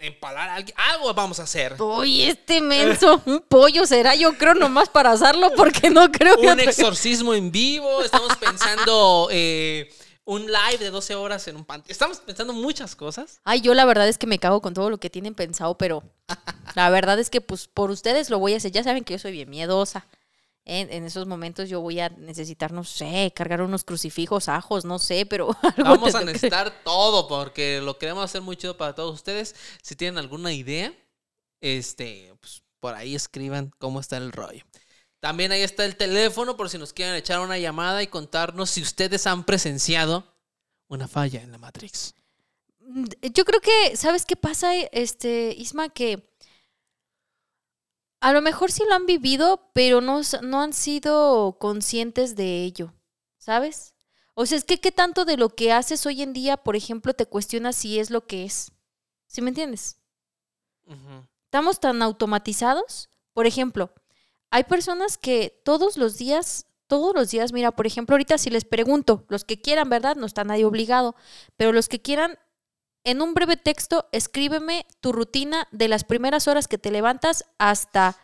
empalar 0.00 0.48
a 0.48 0.54
alguien. 0.56 0.76
Algo 0.92 1.12
vamos 1.14 1.38
a 1.38 1.44
hacer. 1.44 1.80
Uy, 1.80 2.22
este 2.22 2.60
menso, 2.60 3.22
un 3.26 3.40
pollo 3.40 3.86
será, 3.86 4.14
yo 4.14 4.36
creo, 4.36 4.54
nomás 4.54 4.88
para 4.88 5.12
asarlo, 5.12 5.52
porque 5.56 5.90
no 5.90 6.10
creo 6.10 6.36
que. 6.36 6.48
Un 6.48 6.60
exorcismo 6.60 7.34
en 7.34 7.52
vivo. 7.52 8.02
Estamos 8.02 8.36
pensando 8.36 9.28
eh, 9.32 9.92
un 10.24 10.46
live 10.46 10.78
de 10.78 10.90
12 10.90 11.14
horas 11.14 11.46
en 11.48 11.56
un 11.56 11.64
panteón. 11.64 11.90
Estamos 11.90 12.18
pensando 12.18 12.52
muchas 12.52 12.96
cosas. 12.96 13.40
Ay, 13.44 13.60
yo 13.60 13.74
la 13.74 13.84
verdad 13.84 14.08
es 14.08 14.18
que 14.18 14.26
me 14.26 14.38
cago 14.38 14.60
con 14.60 14.74
todo 14.74 14.90
lo 14.90 14.98
que 14.98 15.10
tienen 15.10 15.34
pensado, 15.34 15.76
pero 15.76 16.02
la 16.74 16.90
verdad 16.90 17.18
es 17.18 17.30
que, 17.30 17.40
pues, 17.40 17.68
por 17.68 17.90
ustedes 17.90 18.30
lo 18.30 18.38
voy 18.38 18.54
a 18.54 18.56
hacer. 18.56 18.72
Ya 18.72 18.82
saben 18.82 19.04
que 19.04 19.14
yo 19.14 19.18
soy 19.18 19.32
bien 19.32 19.50
miedosa. 19.50 20.06
En, 20.72 20.92
en 20.92 21.04
esos 21.04 21.26
momentos 21.26 21.68
yo 21.68 21.80
voy 21.80 21.98
a 21.98 22.10
necesitar, 22.10 22.70
no 22.70 22.84
sé, 22.84 23.32
cargar 23.34 23.60
unos 23.60 23.82
crucifijos, 23.82 24.48
ajos, 24.48 24.84
no 24.84 25.00
sé, 25.00 25.26
pero 25.26 25.48
algo 25.62 25.82
Vamos 25.90 26.14
a 26.14 26.20
que- 26.20 26.26
necesitar 26.26 26.84
todo 26.84 27.26
porque 27.26 27.80
lo 27.80 27.98
queremos 27.98 28.24
hacer 28.24 28.40
muy 28.40 28.56
chido 28.56 28.76
para 28.76 28.94
todos 28.94 29.12
ustedes. 29.14 29.56
Si 29.82 29.96
tienen 29.96 30.18
alguna 30.18 30.52
idea, 30.52 30.94
este, 31.60 32.32
pues, 32.40 32.62
por 32.78 32.94
ahí 32.94 33.14
escriban 33.14 33.72
cómo 33.78 34.00
está 34.00 34.16
el 34.16 34.32
rollo. 34.32 34.64
También 35.20 35.52
ahí 35.52 35.62
está 35.62 35.84
el 35.84 35.96
teléfono 35.96 36.56
por 36.56 36.70
si 36.70 36.78
nos 36.78 36.92
quieren 36.92 37.14
echar 37.14 37.40
una 37.40 37.58
llamada 37.58 38.02
y 38.02 38.06
contarnos 38.06 38.70
si 38.70 38.80
ustedes 38.80 39.26
han 39.26 39.44
presenciado 39.44 40.24
una 40.88 41.08
falla 41.08 41.42
en 41.42 41.52
la 41.52 41.58
Matrix. 41.58 42.14
Mm, 42.80 43.04
Yo 43.34 43.44
creo 43.44 43.60
que, 43.60 43.96
¿sabes 43.96 44.24
qué 44.24 44.36
pasa, 44.36 44.74
este, 44.74 45.54
Isma? 45.58 45.88
Que 45.90 46.29
a 48.20 48.32
lo 48.32 48.42
mejor 48.42 48.70
sí 48.70 48.82
lo 48.88 48.94
han 48.94 49.06
vivido, 49.06 49.70
pero 49.72 50.00
no, 50.00 50.20
no 50.42 50.60
han 50.60 50.72
sido 50.72 51.56
conscientes 51.58 52.36
de 52.36 52.64
ello, 52.64 52.94
¿sabes? 53.38 53.94
O 54.34 54.46
sea, 54.46 54.58
es 54.58 54.64
que 54.64 54.78
qué 54.78 54.92
tanto 54.92 55.24
de 55.24 55.36
lo 55.36 55.50
que 55.50 55.72
haces 55.72 56.06
hoy 56.06 56.22
en 56.22 56.32
día, 56.32 56.56
por 56.56 56.76
ejemplo, 56.76 57.14
te 57.14 57.26
cuestionas 57.26 57.76
si 57.76 57.98
es 57.98 58.10
lo 58.10 58.26
que 58.26 58.44
es. 58.44 58.72
¿Sí 59.26 59.42
me 59.42 59.48
entiendes? 59.48 59.96
Estamos 61.44 61.80
tan 61.80 62.02
automatizados. 62.02 63.10
Por 63.32 63.46
ejemplo, 63.46 63.92
hay 64.50 64.64
personas 64.64 65.18
que 65.18 65.60
todos 65.64 65.96
los 65.96 66.16
días, 66.16 66.66
todos 66.86 67.14
los 67.14 67.30
días, 67.30 67.52
mira, 67.52 67.70
por 67.70 67.86
ejemplo, 67.86 68.14
ahorita 68.14 68.38
si 68.38 68.50
les 68.50 68.64
pregunto, 68.64 69.24
los 69.28 69.44
que 69.44 69.60
quieran, 69.60 69.88
¿verdad? 69.88 70.16
No 70.16 70.26
está 70.26 70.44
nadie 70.44 70.64
obligado, 70.64 71.14
pero 71.56 71.72
los 71.72 71.88
que 71.88 72.00
quieran, 72.00 72.38
en 73.04 73.22
un 73.22 73.34
breve 73.34 73.56
texto, 73.56 74.08
escríbeme 74.12 74.86
tu 75.00 75.12
rutina 75.12 75.66
de 75.70 75.88
las 75.88 76.04
primeras 76.04 76.48
horas 76.48 76.68
que 76.68 76.78
te 76.78 76.90
levantas 76.90 77.44
hasta 77.58 78.16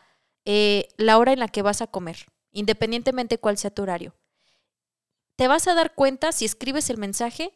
eh, 0.45 0.89
la 0.97 1.19
hora 1.19 1.33
en 1.33 1.41
la 1.41 1.49
que 1.49 1.63
vas 1.63 1.81
a 1.81 1.87
comer, 1.87 2.27
independientemente 2.53 3.39
cuál 3.39 3.59
sea 3.59 3.71
tu 3.71 3.83
horario. 3.83 4.15
Te 5.37 5.49
vas 5.49 5.67
a 5.69 5.75
dar 5.75 5.95
cuenta, 5.95 6.33
si 6.33 6.45
escribes 6.45 6.91
el 6.91 6.99
mensaje, 6.99 7.53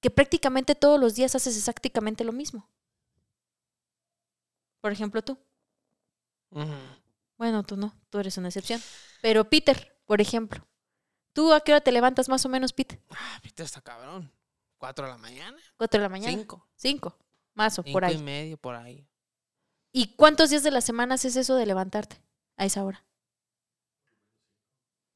que 0.00 0.10
prácticamente 0.10 0.74
todos 0.74 0.98
los 0.98 1.14
días 1.14 1.34
haces 1.34 1.56
exactamente 1.56 2.24
lo 2.24 2.32
mismo. 2.32 2.68
Por 4.80 4.90
ejemplo, 4.90 5.22
tú. 5.22 5.38
Bueno, 7.38 7.62
tú 7.62 7.76
no, 7.76 7.94
tú 8.10 8.18
eres 8.18 8.36
una 8.36 8.48
excepción. 8.48 8.80
Pero 9.20 9.48
Peter, 9.48 9.96
por 10.06 10.20
ejemplo, 10.20 10.66
¿tú 11.32 11.52
a 11.52 11.60
qué 11.60 11.72
hora 11.72 11.80
te 11.80 11.92
levantas 11.92 12.28
más 12.28 12.44
o 12.44 12.48
menos, 12.48 12.72
Peter? 12.72 13.00
Ah, 13.10 13.38
viste, 13.42 13.62
está 13.62 13.80
cabrón. 13.80 14.32
¿Cuatro 14.82 15.06
de 15.06 15.12
la 15.12 15.18
mañana? 15.18 15.56
¿Cuatro 15.76 16.00
de 16.00 16.02
la 16.02 16.08
mañana? 16.08 16.36
¿Cinco? 16.36 16.66
Cinco, 16.74 17.16
más 17.54 17.78
o 17.78 17.84
Cinco 17.84 17.92
por 17.92 18.02
y 18.02 18.06
ahí. 18.06 18.18
medio, 18.20 18.56
por 18.56 18.74
ahí. 18.74 19.08
¿Y 19.92 20.16
cuántos 20.16 20.50
días 20.50 20.64
de 20.64 20.72
la 20.72 20.80
semana 20.80 21.14
haces 21.14 21.36
eso 21.36 21.54
de 21.54 21.66
levantarte 21.66 22.20
a 22.56 22.64
esa 22.64 22.82
hora? 22.84 23.04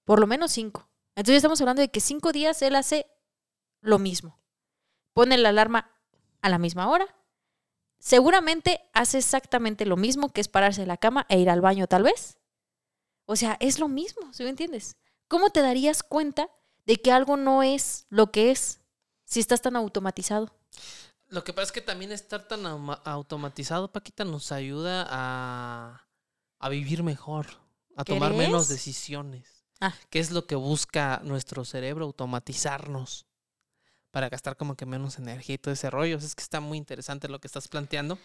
Por 0.05 0.21
lo 0.21 0.29
menos 0.29 0.53
cinco. 0.53 0.89
Entonces 1.17 1.39
estamos 1.39 1.61
hablando 1.61 1.83
de 1.83 1.89
que 1.89 1.99
cinco 1.99 2.31
días 2.31 2.63
él 2.63 2.77
hace 2.77 3.07
lo 3.81 3.99
mismo. 3.99 4.39
Pone 5.13 5.37
la 5.37 5.49
alarma 5.49 5.91
a 6.43 6.49
la 6.49 6.59
misma 6.59 6.89
hora. 6.89 7.17
Seguramente 7.99 8.89
hace 8.93 9.19
exactamente 9.19 9.85
lo 9.85 9.97
mismo 9.97 10.33
que 10.33 10.43
es 10.43 10.47
pararse 10.47 10.83
de 10.83 10.87
la 10.87 10.97
cama 10.97 11.27
e 11.29 11.41
ir 11.41 11.51
al 11.51 11.61
baño 11.61 11.89
tal 11.89 12.05
vez. 12.05 12.39
O 13.25 13.35
sea, 13.35 13.57
es 13.59 13.81
lo 13.81 13.89
mismo, 13.89 14.33
¿sí 14.33 14.45
me 14.45 14.51
entiendes? 14.51 14.97
¿Cómo 15.27 15.51
te 15.51 15.61
darías 15.61 16.05
cuenta 16.05 16.51
de 16.85 17.03
que 17.03 17.11
algo 17.11 17.37
no 17.37 17.65
es 17.65 18.07
lo 18.11 18.31
que 18.31 18.53
es 18.53 18.86
si 19.27 19.41
estás 19.41 19.61
tan 19.61 19.77
automatizado? 19.77 20.51
Lo 21.29 21.45
que 21.45 21.53
pasa 21.53 21.67
es 21.67 21.73
que 21.73 21.81
también 21.81 22.13
estar 22.13 22.47
tan 22.49 22.65
automatizado, 23.05 23.93
Paquita, 23.93 24.25
nos 24.25 24.53
ayuda 24.53 25.07
a, 25.11 26.07
a 26.61 26.69
vivir 26.69 27.03
mejor, 27.03 27.47
a 27.97 28.05
tomar 28.05 28.33
menos 28.33 28.69
decisiones. 28.69 29.65
Ah. 29.81 29.93
¿Qué 30.09 30.21
es 30.21 30.31
lo 30.31 30.47
que 30.47 30.55
busca 30.55 31.21
nuestro 31.25 31.65
cerebro? 31.65 32.05
Automatizarnos 32.07 33.27
para 34.13 34.29
gastar 34.31 34.57
como 34.57 34.77
que 34.77 34.87
menos 34.87 35.19
energía 35.19 35.57
y 35.57 35.59
todo 35.59 35.75
ese 35.75 35.91
rollo. 35.91 36.17
Es 36.17 36.35
que 36.35 36.43
está 36.43 36.61
muy 36.61 36.79
interesante 36.79 37.29
lo 37.29 37.41
que 37.41 37.49
estás 37.49 37.69
planteando. 37.69 38.19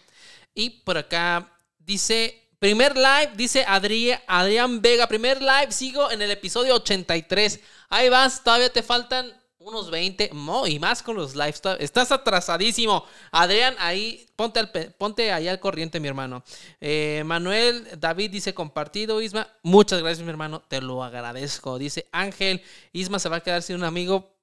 Y 0.54 0.70
por 0.70 0.96
acá 0.96 1.52
dice, 1.78 2.48
primer 2.60 2.96
live, 2.96 3.32
dice 3.36 3.66
Adri- 3.66 4.18
Adrián 4.28 4.80
Vega, 4.80 5.06
primer 5.08 5.42
live, 5.42 5.72
sigo 5.72 6.10
en 6.10 6.22
el 6.22 6.30
episodio 6.30 6.76
83. 6.76 7.60
Ahí 7.90 8.08
vas, 8.08 8.42
todavía 8.44 8.72
te 8.72 8.82
faltan 8.82 9.30
unos 9.64 9.90
20, 9.90 10.30
no, 10.34 10.66
y 10.66 10.78
más 10.78 11.02
con 11.02 11.16
los 11.16 11.34
lives. 11.34 11.60
to- 11.60 11.78
Estás 11.78 12.10
atrasadísimo. 12.12 13.04
Adrián, 13.30 13.74
ahí, 13.78 14.26
ponte, 14.36 14.58
al, 14.60 14.70
ponte 14.70 15.32
ahí 15.32 15.48
al 15.48 15.60
corriente, 15.60 16.00
mi 16.00 16.08
hermano. 16.08 16.42
Eh, 16.80 17.22
Manuel 17.24 17.88
David 17.98 18.30
dice 18.30 18.54
compartido, 18.54 19.20
Isma. 19.22 19.48
Muchas 19.62 20.00
gracias, 20.00 20.24
mi 20.24 20.30
hermano. 20.30 20.60
Te 20.68 20.80
lo 20.80 21.02
agradezco. 21.04 21.78
Dice 21.78 22.06
Ángel, 22.12 22.62
Isma 22.92 23.18
se 23.18 23.28
va 23.28 23.36
a 23.36 23.40
quedar 23.40 23.62
sin 23.62 23.76
un 23.76 23.84
amigo. 23.84 24.34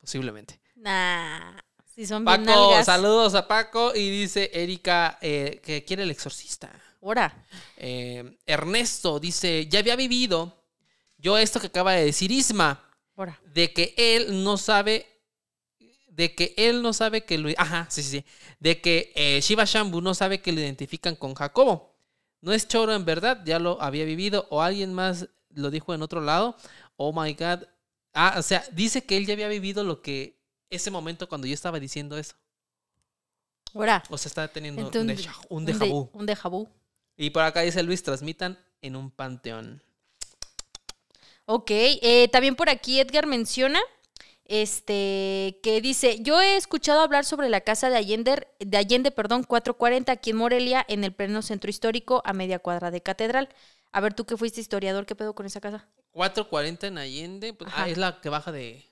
Posiblemente. 0.00 0.60
Nah, 0.76 1.58
si 1.94 2.06
son 2.06 2.24
Paco, 2.24 2.82
saludos 2.84 3.34
a 3.34 3.46
Paco. 3.48 3.92
Y 3.94 4.10
dice 4.10 4.50
Erika 4.54 5.18
eh, 5.20 5.60
que 5.64 5.84
quiere 5.84 6.02
el 6.04 6.10
exorcista. 6.10 6.70
Ahora, 7.02 7.44
Eh, 7.76 8.36
Ernesto 8.46 9.20
dice, 9.20 9.66
ya 9.68 9.78
había 9.78 9.94
vivido 9.96 10.54
yo 11.16 11.36
esto 11.38 11.60
que 11.60 11.66
acaba 11.68 11.92
de 11.92 12.04
decir 12.04 12.30
Isma, 12.30 12.84
ahora. 13.18 13.40
de 13.52 13.72
que 13.72 13.94
él 13.96 14.42
no 14.42 14.56
sabe, 14.56 15.06
de 16.08 16.34
que 16.34 16.54
él 16.56 16.82
no 16.82 16.92
sabe 16.92 17.24
que 17.24 17.36
lo, 17.36 17.50
ajá, 17.56 17.86
sí, 17.90 18.02
sí, 18.02 18.20
sí, 18.20 18.24
de 18.58 18.80
que 18.80 19.12
eh, 19.14 19.40
Shiva 19.42 19.64
Shambu 19.64 20.00
no 20.00 20.14
sabe 20.14 20.40
que 20.40 20.52
lo 20.52 20.60
identifican 20.60 21.16
con 21.16 21.34
Jacobo. 21.34 21.94
No 22.40 22.52
es 22.52 22.68
choro 22.68 22.94
en 22.94 23.04
verdad, 23.04 23.42
ya 23.44 23.58
lo 23.58 23.82
había 23.82 24.04
vivido 24.04 24.46
o 24.50 24.62
alguien 24.62 24.94
más 24.94 25.28
lo 25.50 25.70
dijo 25.70 25.92
en 25.92 26.02
otro 26.02 26.20
lado. 26.20 26.56
Oh 26.96 27.12
my 27.12 27.34
god. 27.34 27.64
Ah, 28.14 28.36
o 28.38 28.42
sea, 28.42 28.64
dice 28.72 29.04
que 29.04 29.16
él 29.16 29.26
ya 29.26 29.34
había 29.34 29.48
vivido 29.48 29.84
lo 29.84 30.02
que 30.02 30.38
ese 30.70 30.90
momento 30.90 31.28
cuando 31.28 31.46
yo 31.46 31.54
estaba 31.54 31.80
diciendo 31.80 32.16
eso. 32.16 32.36
Ahora. 33.74 34.02
O 34.08 34.18
sea, 34.18 34.28
está 34.28 34.48
teniendo 34.48 34.80
un 34.82 34.86
Entonces, 34.86 35.28
un 35.48 35.66
déjà 35.66 35.88
vu. 35.88 36.10
Un 36.12 36.26
déjà 36.26 36.48
vu. 36.48 36.68
Y 37.16 37.30
por 37.30 37.42
acá 37.42 37.62
dice 37.62 37.82
Luis, 37.82 38.02
transmitan 38.02 38.58
en 38.80 38.96
un 38.96 39.10
panteón. 39.10 39.82
Ok, 41.50 41.70
eh, 41.70 42.28
también 42.30 42.56
por 42.56 42.68
aquí 42.68 43.00
Edgar 43.00 43.26
menciona 43.26 43.80
este 44.44 45.58
que 45.62 45.80
dice, 45.80 46.18
yo 46.20 46.42
he 46.42 46.56
escuchado 46.56 47.00
hablar 47.00 47.24
sobre 47.24 47.48
la 47.48 47.62
casa 47.62 47.88
de 47.88 47.96
Allende, 47.96 48.46
de 48.58 48.76
Allende, 48.76 49.10
perdón, 49.10 49.44
440 49.44 50.12
aquí 50.12 50.30
en 50.30 50.36
Morelia, 50.36 50.84
en 50.88 51.04
el 51.04 51.14
pleno 51.14 51.40
centro 51.40 51.70
histórico, 51.70 52.20
a 52.26 52.34
media 52.34 52.58
cuadra 52.58 52.90
de 52.90 53.00
Catedral. 53.00 53.48
A 53.92 54.02
ver, 54.02 54.12
tú 54.12 54.26
que 54.26 54.36
fuiste 54.36 54.60
historiador, 54.60 55.06
¿qué 55.06 55.14
pedo 55.14 55.34
con 55.34 55.46
esa 55.46 55.62
casa? 55.62 55.88
440 56.10 56.86
en 56.86 56.98
Allende, 56.98 57.54
pues, 57.54 57.72
ah, 57.74 57.88
es 57.88 57.96
la 57.96 58.20
que 58.20 58.28
baja 58.28 58.52
de... 58.52 58.84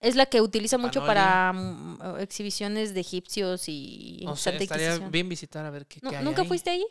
Es 0.00 0.16
la 0.16 0.26
que 0.26 0.40
utiliza 0.40 0.78
mucho 0.78 1.06
para 1.06 1.52
mm, 1.52 2.18
exhibiciones 2.18 2.92
de 2.92 3.00
egipcios 3.02 3.68
y 3.68 4.26
sé, 4.34 4.50
Santa 4.50 4.64
estaría 4.64 4.98
bien 4.98 5.28
visitar 5.28 5.64
a 5.64 5.70
ver 5.70 5.86
qué, 5.86 6.00
No, 6.02 6.10
qué 6.10 6.16
hay 6.16 6.24
¿Nunca 6.24 6.42
ahí. 6.42 6.48
fuiste 6.48 6.70
allí? 6.70 6.86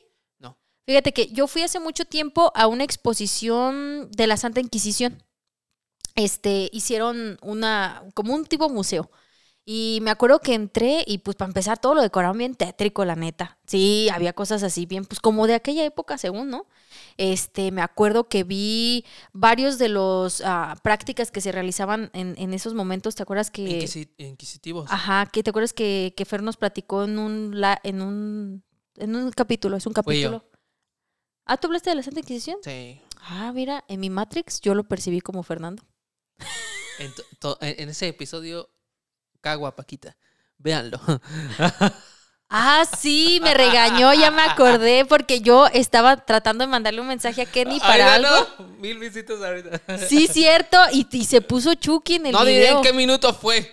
Fíjate 0.90 1.14
que 1.14 1.28
yo 1.28 1.46
fui 1.46 1.62
hace 1.62 1.80
mucho 1.80 2.04
tiempo 2.06 2.52
a 2.56 2.66
una 2.66 2.84
exposición 2.84 4.10
de 4.10 4.26
la 4.26 4.38
Santa 4.38 4.60
Inquisición. 4.60 5.22
Este, 6.16 6.68
hicieron 6.74 7.38
una, 7.44 8.02
como 8.16 8.34
un 8.34 8.44
tipo 8.46 8.70
museo. 8.70 9.12
Y 9.66 10.00
me 10.02 10.10
acuerdo 10.10 10.40
que 10.40 10.56
entré 10.56 11.04
y 11.06 11.20
pues 11.20 11.38
para 11.38 11.50
empezar 11.50 11.78
todo 11.78 11.94
lo 11.94 12.02
decoraron 12.02 12.40
bien 12.40 12.56
tétrico, 12.56 13.06
la 13.06 13.16
neta. 13.16 13.60
Sí, 13.68 14.10
había 14.12 14.34
cosas 14.34 14.64
así 14.64 14.88
bien, 14.88 15.06
pues 15.06 15.20
como 15.20 15.46
de 15.46 15.54
aquella 15.54 15.86
época, 15.86 16.18
según, 16.18 16.50
¿no? 16.50 16.66
Este, 17.18 17.72
me 17.72 17.84
acuerdo 17.84 18.28
que 18.28 18.44
vi 18.44 19.06
varios 19.32 19.78
de 19.78 19.90
los 19.90 20.42
ah, 20.44 20.76
prácticas 20.82 21.30
que 21.30 21.40
se 21.40 21.52
realizaban 21.52 22.10
en, 22.14 22.34
en 22.40 22.52
esos 22.52 22.74
momentos. 22.74 23.14
¿Te 23.14 23.22
acuerdas 23.22 23.52
que? 23.52 23.84
Inquisi- 23.84 24.10
inquisitivos. 24.18 24.90
Ajá, 24.92 25.28
que 25.28 25.44
te 25.44 25.52
acuerdas 25.52 25.74
que, 25.74 26.16
que 26.18 26.26
Fer 26.26 26.42
nos 26.42 26.58
platicó 26.58 27.04
en 27.04 27.20
un, 27.20 27.62
la, 27.62 27.80
en 27.84 28.02
un 28.02 28.64
en 28.96 29.16
un 29.16 29.32
capítulo, 29.32 29.78
es 29.78 29.86
un 29.86 29.94
Fui 29.94 30.20
yo. 30.22 30.44
Ah, 31.52 31.58
¿tú 31.58 31.66
hablaste 31.66 31.90
de 31.90 31.96
la 31.96 32.04
Santa 32.04 32.20
Inquisición? 32.20 32.58
Sí. 32.64 33.02
Ah, 33.22 33.52
mira, 33.52 33.84
en 33.88 34.00
mi 34.00 34.12
Matrix 34.12 34.62
yo 34.62 34.76
lo 34.76 34.84
percibí 34.84 35.20
como 35.20 35.42
Fernando. 35.42 35.82
En, 37.00 37.90
ese 37.90 38.08
episodio, 38.08 38.70
cago 39.42 39.66
a 39.66 39.76
Paquita. 39.76 40.16
Véanlo. 40.60 41.00
Ah, 42.52 42.84
sí, 42.98 43.40
me 43.42 43.54
regañó, 43.54 44.12
ya 44.14 44.32
me 44.32 44.42
acordé, 44.42 45.06
porque 45.06 45.42
yo 45.42 45.68
estaba 45.68 46.18
tratando 46.18 46.64
de 46.64 46.68
mandarle 46.68 47.00
un 47.00 47.08
mensaje 47.08 47.44
a 47.44 47.46
Kenny 47.46 47.80
para 47.80 48.14
Ahorita 48.14 48.38
algo. 48.38 48.50
no, 48.60 48.68
Mil 48.80 48.98
visitas 48.98 49.40
ahorita. 49.42 49.98
Sí, 50.08 50.28
cierto, 50.28 50.78
y, 50.92 51.08
y 51.12 51.26
se 51.26 51.42
puso 51.42 51.76
Chucky 51.76 52.16
en 52.16 52.26
el 52.28 52.32
no 52.34 52.46
diré 52.46 52.62
video. 52.62 52.78
en 52.78 52.84
qué 52.84 52.94
minuto 52.94 53.34
fue. 53.34 53.72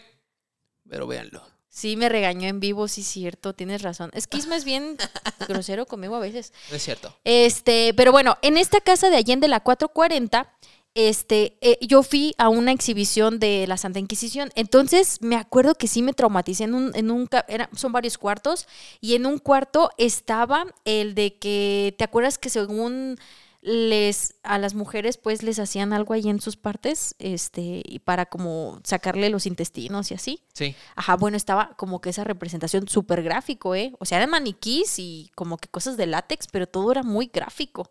Pero 0.89 1.07
véanlo. 1.07 1.43
Sí, 1.77 1.95
me 1.99 2.09
regañó 2.09 2.49
en 2.49 2.59
vivo, 2.59 2.89
sí, 2.89 3.03
cierto, 3.03 3.53
tienes 3.53 3.83
razón. 3.83 4.09
Es 4.15 4.27
que 4.27 4.39
Isma 4.39 4.57
es 4.57 4.65
bien 4.65 4.97
grosero 5.47 5.85
conmigo 5.85 6.17
a 6.17 6.21
veces. 6.21 6.55
No 6.71 6.77
es 6.77 6.83
cierto. 6.83 7.15
Este, 7.23 7.93
pero 7.95 8.13
bueno, 8.13 8.39
en 8.41 8.57
esta 8.57 8.81
casa 8.81 9.11
de 9.11 9.17
Allende, 9.17 9.47
la 9.47 9.61
440, 9.61 10.51
este, 10.95 11.59
eh, 11.61 11.77
yo 11.83 12.03
fui 12.03 12.35
a 12.39 12.49
una 12.49 12.73
exhibición 12.73 13.39
de 13.39 13.67
la 13.67 13.77
Santa 13.77 13.99
Inquisición. 13.99 14.51
Entonces, 14.55 15.19
me 15.21 15.37
acuerdo 15.37 15.75
que 15.75 15.87
sí 15.87 16.01
me 16.01 16.15
traumaticé 16.15 16.65
en 16.65 16.73
un, 16.75 16.93
en 16.97 17.11
un 17.11 17.29
era- 17.47 17.69
son 17.77 17.93
varios 17.93 18.17
cuartos, 18.17 18.67
y 19.03 19.15
en 19.15 19.27
un 19.27 19.39
cuarto 19.39 19.91
estaba 19.99 20.65
el 20.87 21.15
de 21.15 21.37
que, 21.37 21.95
¿te 21.99 22.05
acuerdas 22.05 22.39
que 22.39 22.49
según 22.49 23.19
les, 23.67 24.37
a 24.45 24.59
las 24.59 24.75
mujeres, 24.75 25.19
pues 25.19 25.43
les 25.43 25.59
hacían 25.59 25.93
algo 25.93 26.15
ahí 26.15 26.29
en 26.29 26.41
sus 26.41 26.57
partes, 26.57 27.17
este, 27.19 27.83
y 27.85 27.99
para 27.99 28.27
como 28.27 28.81
sacarle 28.85 29.29
los 29.29 29.45
intestinos 29.45 30.13
y 30.13 30.15
así? 30.15 30.45
Sí. 30.55 30.77
Ajá, 30.95 31.17
bueno, 31.17 31.37
estaba 31.37 31.75
como 31.77 32.01
que 32.01 32.11
esa 32.11 32.23
representación 32.23 32.87
súper 32.87 33.25
gráfico, 33.25 33.75
¿eh? 33.75 33.93
O 33.99 34.05
sea, 34.05 34.19
eran 34.19 34.31
maniquís 34.31 35.01
y 35.01 35.33
como 35.35 35.59
que 35.59 35.69
cosas 35.69 35.97
de 35.97 36.07
látex, 36.07 36.47
pero 36.47 36.69
todo 36.69 36.93
era 36.93 37.03
muy 37.03 37.27
gráfico. 37.27 37.91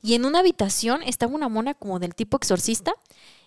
Y 0.00 0.14
en 0.14 0.24
una 0.24 0.38
habitación 0.38 1.02
estaba 1.02 1.34
una 1.34 1.50
mona 1.50 1.74
como 1.74 1.98
del 1.98 2.14
tipo 2.14 2.38
exorcista 2.38 2.94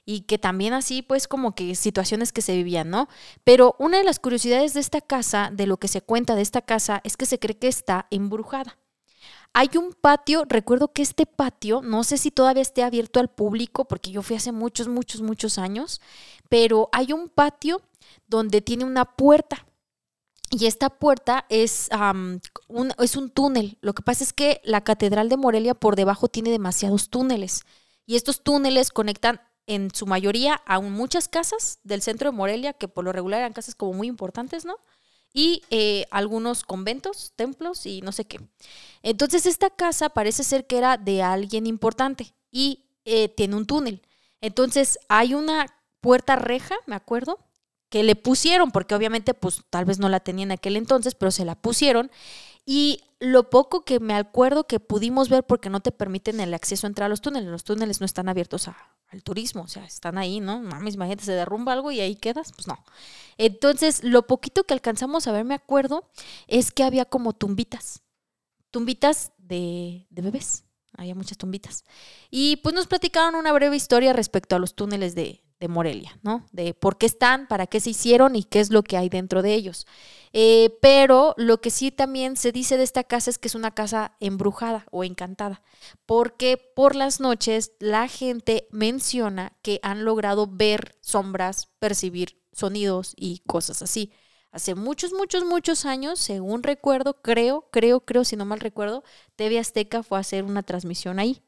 y 0.05 0.21
que 0.21 0.37
también 0.37 0.73
así, 0.73 1.01
pues 1.01 1.27
como 1.27 1.55
que 1.55 1.73
situaciones 1.73 2.31
que 2.31 2.43
se 2.43 2.55
vivían, 2.55 2.91
¿no? 2.91 3.09
Pero 3.43 3.75
una 3.79 3.97
de 3.97 4.03
las 4.03 4.19
curiosidades 4.19 4.75
de 4.75 4.79
esta 4.79 5.01
casa, 5.01 5.49
de 5.51 5.65
lo 5.65 5.77
que 5.77 5.87
se 5.87 6.01
cuenta 6.01 6.35
de 6.35 6.43
esta 6.43 6.61
casa, 6.61 7.01
es 7.03 7.17
que 7.17 7.25
se 7.25 7.39
cree 7.39 7.57
que 7.57 7.67
está 7.67 8.05
embrujada. 8.11 8.77
Hay 9.53 9.69
un 9.77 9.93
patio, 9.93 10.45
recuerdo 10.47 10.91
que 10.91 11.03
este 11.03 11.27
patio, 11.27 11.81
no 11.83 12.03
sé 12.03 12.17
si 12.17 12.31
todavía 12.31 12.63
esté 12.63 12.81
abierto 12.81 13.19
al 13.19 13.29
público, 13.29 13.85
porque 13.85 14.09
yo 14.09 14.23
fui 14.23 14.35
hace 14.35 14.51
muchos, 14.51 14.87
muchos, 14.87 15.21
muchos 15.21 15.59
años, 15.59 16.01
pero 16.49 16.89
hay 16.91 17.13
un 17.13 17.29
patio 17.29 17.81
donde 18.27 18.61
tiene 18.61 18.83
una 18.83 19.05
puerta. 19.05 19.67
Y 20.49 20.65
esta 20.65 20.89
puerta 20.89 21.45
es, 21.49 21.87
am, 21.91 22.39
un, 22.67 22.93
un 22.97 23.29
túnel. 23.29 23.77
Lo 23.81 23.93
que 23.93 24.03
pasa 24.03 24.23
es 24.23 24.33
que 24.33 24.59
la 24.63 24.83
Catedral 24.83 25.29
de 25.29 25.37
Morelia 25.37 25.75
por 25.75 25.95
debajo 25.95 26.27
tiene 26.27 26.49
demasiados 26.49 27.09
túneles. 27.09 27.61
Y 28.05 28.15
estos 28.15 28.41
túneles 28.41 28.89
conectan 28.89 29.39
en 29.67 29.93
su 29.93 30.05
mayoría 30.05 30.61
a 30.65 30.79
muchas 30.79 31.27
casas 31.27 31.79
del 31.83 32.01
centro 32.01 32.31
de 32.31 32.37
Morelia, 32.37 32.73
que 32.73 32.87
por 32.87 33.03
lo 33.03 33.11
regular 33.11 33.39
eran 33.39 33.53
casas 33.53 33.75
como 33.75 33.93
muy 33.93 34.07
importantes, 34.07 34.65
¿no? 34.65 34.77
Y 35.33 35.63
eh, 35.71 36.05
algunos 36.11 36.63
conventos, 36.63 37.33
templos 37.35 37.85
y 37.87 38.01
no 38.01 38.11
sé 38.11 38.25
qué. 38.25 38.39
Entonces 39.01 39.45
esta 39.45 39.69
casa 39.69 40.09
parece 40.09 40.43
ser 40.43 40.67
que 40.67 40.77
era 40.77 40.97
de 40.97 41.23
alguien 41.23 41.65
importante 41.67 42.33
y 42.51 42.85
eh, 43.05 43.29
tiene 43.29 43.55
un 43.55 43.65
túnel. 43.65 44.01
Entonces 44.41 44.99
hay 45.09 45.33
una 45.33 45.65
puerta 46.01 46.35
reja, 46.35 46.75
me 46.85 46.95
acuerdo, 46.95 47.39
que 47.89 48.03
le 48.03 48.15
pusieron, 48.15 48.71
porque 48.71 48.95
obviamente 48.95 49.33
pues 49.33 49.61
tal 49.69 49.85
vez 49.85 49.99
no 49.99 50.09
la 50.09 50.19
tenía 50.19 50.43
en 50.43 50.51
aquel 50.51 50.77
entonces, 50.77 51.15
pero 51.15 51.31
se 51.31 51.45
la 51.45 51.55
pusieron. 51.55 52.11
Y 52.65 53.01
lo 53.19 53.49
poco 53.49 53.83
que 53.85 53.99
me 53.99 54.15
acuerdo 54.15 54.65
que 54.67 54.79
pudimos 54.79 55.29
ver, 55.29 55.43
porque 55.45 55.69
no 55.69 55.81
te 55.81 55.91
permiten 55.91 56.39
el 56.39 56.53
acceso 56.53 56.87
a 56.87 56.89
entrar 56.89 57.07
a 57.07 57.09
los 57.09 57.21
túneles, 57.21 57.49
los 57.49 57.63
túneles 57.63 57.99
no 58.01 58.05
están 58.05 58.29
abiertos 58.29 58.67
a- 58.67 58.92
al 59.13 59.23
turismo, 59.23 59.63
o 59.63 59.67
sea, 59.67 59.85
están 59.85 60.17
ahí, 60.17 60.39
¿no? 60.39 60.59
Mames, 60.59 60.95
imagínate, 60.95 61.23
se 61.23 61.33
derrumba 61.33 61.73
algo 61.73 61.91
y 61.91 62.01
ahí 62.01 62.15
quedas, 62.15 62.51
pues 62.51 62.67
no. 62.67 62.83
Entonces, 63.37 64.03
lo 64.03 64.27
poquito 64.27 64.63
que 64.63 64.73
alcanzamos 64.73 65.27
a 65.27 65.31
ver, 65.31 65.45
me 65.45 65.53
acuerdo, 65.53 66.09
es 66.47 66.71
que 66.71 66.83
había 66.83 67.05
como 67.05 67.33
tumbitas, 67.33 68.01
tumbitas 68.71 69.31
de, 69.37 70.07
de 70.09 70.21
bebés, 70.21 70.65
había 70.97 71.15
muchas 71.15 71.37
tumbitas. 71.37 71.85
Y 72.29 72.57
pues 72.57 72.75
nos 72.75 72.87
platicaron 72.87 73.35
una 73.35 73.53
breve 73.53 73.75
historia 73.75 74.13
respecto 74.13 74.55
a 74.55 74.59
los 74.59 74.75
túneles 74.75 75.15
de, 75.15 75.43
de 75.59 75.67
Morelia, 75.67 76.19
¿no? 76.23 76.45
De 76.51 76.73
por 76.73 76.97
qué 76.97 77.05
están, 77.05 77.47
para 77.47 77.67
qué 77.67 77.79
se 77.79 77.91
hicieron 77.91 78.35
y 78.35 78.43
qué 78.43 78.59
es 78.59 78.69
lo 78.69 78.83
que 78.83 78.97
hay 78.97 79.09
dentro 79.09 79.41
de 79.41 79.53
ellos. 79.53 79.85
Eh, 80.35 80.77
pero 80.81 81.35
lo 81.37 81.61
que 81.61 81.69
sí 81.69 81.91
también 81.91 82.37
se 82.37 82.51
dice 82.51 82.77
de 82.77 82.83
esta 82.83 83.03
casa 83.03 83.29
es 83.29 83.37
que 83.37 83.47
es 83.47 83.55
una 83.55 83.71
casa 83.71 84.17
embrujada 84.19 84.85
o 84.91 85.03
encantada, 85.03 85.61
porque 86.07 86.57
por 86.75 86.95
las 86.95 87.19
noches 87.19 87.73
la 87.79 88.07
gente 88.07 88.67
menciona 88.71 89.55
que 89.61 89.79
han 89.83 90.05
logrado 90.05 90.47
ver 90.47 90.97
sombras, 91.01 91.67
percibir 91.79 92.41
sonidos 92.51 93.13
y 93.15 93.39
cosas 93.45 93.83
así. 93.83 94.11
Hace 94.51 94.75
muchos, 94.75 95.13
muchos, 95.13 95.43
muchos 95.45 95.85
años, 95.85 96.19
según 96.19 96.63
recuerdo, 96.63 97.21
creo, 97.21 97.69
creo, 97.71 98.01
creo, 98.01 98.23
si 98.23 98.35
no 98.35 98.45
mal 98.45 98.59
recuerdo, 98.59 99.03
TV 99.35 99.59
Azteca 99.59 100.03
fue 100.03 100.17
a 100.17 100.21
hacer 100.21 100.43
una 100.43 100.63
transmisión 100.63 101.19
ahí. 101.19 101.43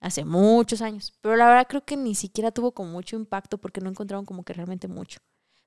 Hace 0.00 0.24
muchos 0.24 0.82
años. 0.82 1.12
Pero 1.20 1.36
la 1.36 1.46
verdad 1.46 1.66
creo 1.68 1.84
que 1.84 1.96
ni 1.96 2.14
siquiera 2.14 2.50
tuvo 2.52 2.72
como 2.72 2.90
mucho 2.90 3.16
impacto 3.16 3.58
porque 3.58 3.80
no 3.80 3.90
encontraron 3.90 4.24
como 4.26 4.44
que 4.44 4.52
realmente 4.54 4.88
mucho. 4.88 5.20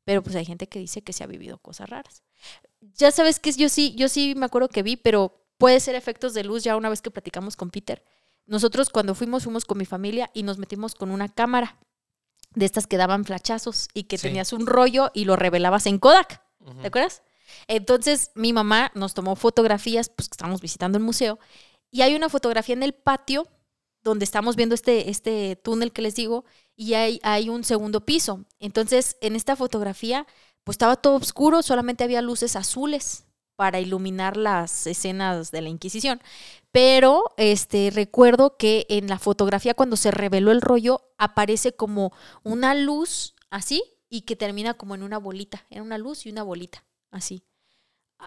Pero 0.05 0.21
pues 0.21 0.35
hay 0.35 0.45
gente 0.45 0.67
que 0.67 0.79
dice 0.79 1.01
que 1.01 1.13
se 1.13 1.23
ha 1.23 1.27
vivido 1.27 1.57
cosas 1.59 1.89
raras. 1.89 2.23
Ya 2.95 3.11
sabes 3.11 3.39
que 3.39 3.51
yo 3.53 3.69
sí, 3.69 3.95
yo 3.95 4.09
sí 4.09 4.33
me 4.35 4.45
acuerdo 4.45 4.67
que 4.69 4.83
vi, 4.83 4.97
pero 4.97 5.45
puede 5.57 5.79
ser 5.79 5.95
efectos 5.95 6.33
de 6.33 6.43
luz 6.43 6.63
ya 6.63 6.75
una 6.75 6.89
vez 6.89 7.01
que 7.01 7.11
platicamos 7.11 7.55
con 7.55 7.69
Peter. 7.69 8.03
Nosotros 8.45 8.89
cuando 8.89 9.15
fuimos, 9.15 9.43
fuimos 9.43 9.63
con 9.63 9.77
mi 9.77 9.85
familia 9.85 10.29
y 10.33 10.43
nos 10.43 10.57
metimos 10.57 10.95
con 10.95 11.11
una 11.11 11.29
cámara 11.29 11.77
de 12.55 12.65
estas 12.65 12.85
que 12.87 12.97
daban 12.97 13.23
flachazos 13.23 13.87
y 13.93 14.03
que 14.03 14.17
Sí. 14.17 14.27
tenías 14.27 14.51
un 14.51 14.67
rollo 14.67 15.09
y 15.13 15.23
lo 15.25 15.37
revelabas 15.37 15.85
en 15.85 15.97
Kodak. 15.99 16.41
Ujú. 16.59 16.81
¿Te 16.81 16.87
acuerdas? 16.87 17.23
Entonces 17.67 18.31
mi 18.35 18.51
mamá 18.51 18.91
nos 18.95 19.13
tomó 19.13 19.35
fotografías, 19.37 20.09
pues 20.09 20.27
que 20.27 20.33
estábamos 20.33 20.59
visitando 20.61 20.97
el 20.97 21.03
museo, 21.03 21.39
y 21.91 22.01
hay 22.01 22.15
una 22.15 22.27
fotografía 22.29 22.73
en 22.73 22.83
el 22.83 22.93
patio 22.93 23.47
donde 24.03 24.25
estamos 24.25 24.55
viendo 24.55 24.75
este, 24.75 25.09
este 25.09 25.55
túnel 25.55 25.91
que 25.91 26.01
les 26.01 26.15
digo, 26.15 26.45
y 26.75 26.95
hay, 26.95 27.19
hay 27.23 27.49
un 27.49 27.63
segundo 27.63 28.05
piso. 28.05 28.45
Entonces, 28.59 29.17
en 29.21 29.35
esta 29.35 29.55
fotografía, 29.55 30.25
pues 30.63 30.75
estaba 30.75 30.95
todo 30.95 31.15
oscuro, 31.15 31.61
solamente 31.61 32.03
había 32.03 32.21
luces 32.21 32.55
azules 32.55 33.25
para 33.55 33.79
iluminar 33.79 34.37
las 34.37 34.87
escenas 34.87 35.51
de 35.51 35.61
la 35.61 35.69
Inquisición. 35.69 36.21
Pero 36.71 37.23
este 37.37 37.91
recuerdo 37.93 38.57
que 38.57 38.85
en 38.89 39.07
la 39.07 39.19
fotografía, 39.19 39.73
cuando 39.75 39.95
se 39.95 40.11
reveló 40.11 40.51
el 40.51 40.61
rollo, 40.61 41.01
aparece 41.17 41.73
como 41.73 42.13
una 42.43 42.73
luz 42.73 43.35
así 43.49 43.83
y 44.09 44.21
que 44.21 44.35
termina 44.35 44.73
como 44.73 44.95
en 44.95 45.03
una 45.03 45.17
bolita, 45.17 45.65
en 45.69 45.83
una 45.83 45.97
luz 45.97 46.25
y 46.25 46.29
una 46.29 46.43
bolita, 46.43 46.83
así. 47.11 47.43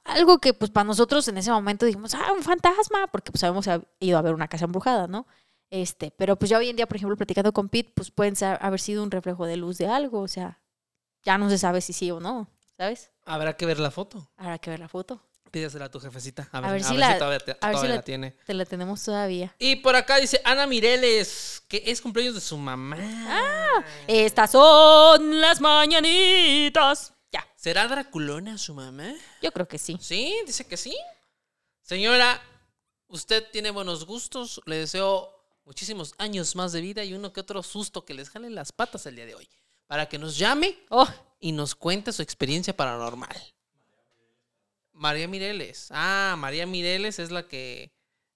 Algo 0.05 0.39
que 0.39 0.53
pues 0.53 0.71
para 0.71 0.85
nosotros 0.85 1.27
en 1.29 1.39
ese 1.39 1.51
momento 1.51 1.87
dijimos, 1.87 2.15
ah, 2.15 2.33
un 2.37 2.43
fantasma, 2.43 3.07
porque 3.11 3.33
pues 3.33 3.43
habíamos 3.43 3.67
ido 3.99 4.19
a 4.19 4.23
ver 4.23 4.35
una 4.35 4.49
casa 4.49 4.67
embrujada, 4.67 5.07
¿no? 5.07 5.27
Este, 5.71 6.11
pero 6.13 6.37
pues 6.37 6.49
ya 6.51 6.59
hoy 6.59 6.69
en 6.69 6.77
día, 6.77 6.87
por 6.87 6.97
ejemplo, 6.97 7.17
platicando 7.17 7.53
con 7.53 7.69
Pete, 7.69 7.93
pues 7.95 8.11
pueden 8.11 8.37
ser- 8.37 8.59
haber 8.61 8.81
sido 8.81 9.03
un 9.03 9.11
reflejo 9.11 9.47
de 9.47 9.57
luz 9.57 9.79
de 9.79 9.87
algo, 9.89 10.21
o 10.21 10.29
sea, 10.29 10.61
ya 11.25 11.39
no 11.39 11.51
se 11.51 11.59
sabe 11.59 11.81
si 11.81 11.93
sí 11.93 12.11
o 12.11 12.21
no, 12.21 12.49
¿sabes? 12.77 13.11
Habrá 13.25 13.57
que 13.57 13.67
ver 13.67 13.81
la 13.81 13.91
foto. 13.91 14.31
Habrá 14.37 14.59
que 14.59 14.71
ver 14.71 14.79
la 14.81 14.89
foto. 14.89 15.21
Pídesela 15.51 15.87
a 15.87 15.91
tu 15.91 15.99
jefecita. 16.01 16.49
A 16.53 16.59
A 16.59 16.73
ver, 16.73 16.83
a 16.83 16.85
si 16.85 16.91
ver 16.91 17.01
la- 17.01 17.13
si 17.15 17.19
todavía, 17.19 17.39
te- 17.41 17.57
a 17.61 17.69
ver 17.69 17.79
si 17.79 17.89
la 17.89 18.03
tiene. 18.03 18.31
Te 18.47 18.55
la 18.55 18.65
tenemos 18.65 19.03
todavía. 19.03 19.55
Y 19.59 19.77
por 19.77 19.97
acá 19.97 20.17
dice 20.19 20.41
Ana 20.45 20.67
Mireles, 20.67 21.63
que 21.69 21.83
es 21.87 22.01
cumpleaños 22.01 22.35
de 22.35 22.41
su 22.41 22.57
mamá. 22.59 22.97
Ah. 23.01 23.85
Estas 24.07 24.51
son 24.53 25.41
las 25.41 25.61
mañanitas. 25.61 27.13
Ya, 27.33 27.47
¿Será 27.57 27.87
Draculona 27.89 28.57
su 28.59 28.75
mamá? 28.75 29.13
yo 29.43 29.53
creo 29.53 29.67
que 29.67 29.79
sí. 29.79 29.97
Sí, 30.01 30.35
dice 30.47 30.67
que 30.67 30.77
sí. 30.77 30.97
Señora, 31.83 32.41
usted 33.09 33.45
tiene 33.51 33.71
buenos 33.71 34.05
gustos. 34.07 34.61
Le 34.67 34.77
deseo 34.77 35.33
muchísimos 35.67 36.15
años 36.17 36.57
más 36.57 36.73
de 36.73 36.81
vida 36.81 37.05
y 37.05 37.13
uno 37.13 37.33
que 37.33 37.41
otro 37.41 37.63
susto 37.63 38.05
que 38.05 38.15
les 38.15 38.31
jale 38.31 38.49
las 38.49 38.73
patas 38.73 39.05
el 39.05 39.17
día 39.17 39.27
de 39.27 39.35
hoy. 39.35 39.49
Para 39.87 40.09
que 40.09 40.19
nos 40.19 40.39
llame 40.39 40.79
Oh, 40.89 41.09
y 41.39 41.53
nos 41.53 41.75
cuente 41.75 42.13
su 42.13 42.23
experiencia 42.23 42.75
paranormal. 42.75 43.37
María 44.93 45.29
Mireles. 45.29 45.89
Ah, 45.91 46.35
María 46.39 46.67
Mireles 46.67 47.19
es 47.19 47.31
la 47.31 47.47
que 47.47 47.93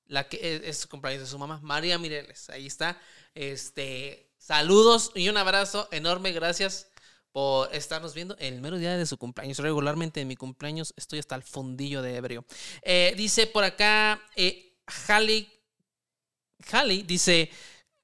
la 0.06 0.28
que 0.28 0.56
es, 0.56 0.62
es 0.64 0.78
su 0.78 0.88
cumpleaños 0.88 1.22
de 1.22 1.28
su 1.28 1.38
mamá. 1.38 1.60
María 1.62 1.98
Mireles. 1.98 2.50
Ahí 2.50 2.66
está. 2.66 3.00
Este, 3.34 4.28
saludos 4.36 5.12
y 5.14 5.28
un 5.28 5.36
abrazo 5.36 5.88
enorme. 5.92 6.32
Gracias 6.32 6.88
por 7.32 7.72
estarnos 7.74 8.12
viendo 8.12 8.36
el 8.38 8.60
mero 8.60 8.76
día 8.76 8.96
de 8.96 9.06
su 9.06 9.16
cumpleaños. 9.16 9.58
Regularmente 9.58 10.20
en 10.20 10.28
mi 10.28 10.36
cumpleaños 10.36 10.92
estoy 10.96 11.20
hasta 11.20 11.36
el 11.36 11.44
fundillo 11.44 12.02
de 12.02 12.16
ebrio. 12.16 12.44
Eh, 12.82 13.14
dice 13.16 13.46
por 13.46 13.62
acá, 13.62 14.20
eh, 14.34 14.76
Halley 16.70 17.02
dice, 17.02 17.50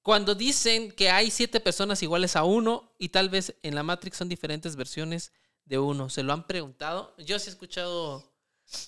cuando 0.02 0.34
dicen 0.34 0.92
que 0.92 1.10
hay 1.10 1.30
siete 1.30 1.60
personas 1.60 2.02
iguales 2.02 2.36
a 2.36 2.44
uno 2.44 2.92
y 2.98 3.08
tal 3.10 3.28
vez 3.28 3.54
en 3.62 3.74
la 3.74 3.82
Matrix 3.82 4.16
son 4.16 4.28
diferentes 4.28 4.76
versiones 4.76 5.32
de 5.64 5.78
uno, 5.78 6.08
¿se 6.08 6.22
lo 6.22 6.32
han 6.32 6.46
preguntado? 6.46 7.14
Yo 7.18 7.38
sí 7.38 7.48
he 7.48 7.52
escuchado 7.52 8.32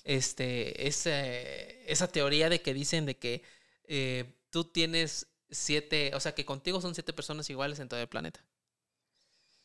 este, 0.03 0.87
ese- 0.87 1.83
esa 1.91 2.07
teoría 2.07 2.49
de 2.49 2.61
que 2.61 2.73
dicen 2.73 3.05
de 3.05 3.17
que 3.17 3.43
eh, 3.85 4.25
tú 4.49 4.63
tienes 4.65 5.27
siete, 5.49 6.11
o 6.15 6.19
sea, 6.19 6.33
que 6.35 6.45
contigo 6.45 6.79
son 6.79 6.93
siete 6.93 7.11
personas 7.13 7.49
iguales 7.49 7.79
en 7.79 7.89
todo 7.89 7.99
el 7.99 8.07
planeta. 8.07 8.45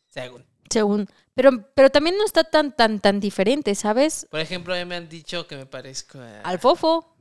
Según. 0.08 0.46
según. 0.70 1.08
Pero, 1.34 1.50
pero 1.74 1.90
también 1.90 2.16
no 2.16 2.24
está 2.24 2.44
tan, 2.44 2.74
tan, 2.74 3.00
tan 3.00 3.18
diferente, 3.18 3.74
¿sabes? 3.74 4.26
Por 4.30 4.38
ejemplo, 4.38 4.74
me 4.86 4.94
han 4.94 5.08
dicho 5.08 5.46
que 5.48 5.56
me 5.56 5.66
parezco 5.66 6.18
a... 6.20 6.40
Al 6.42 6.60
fofo. 6.60 7.13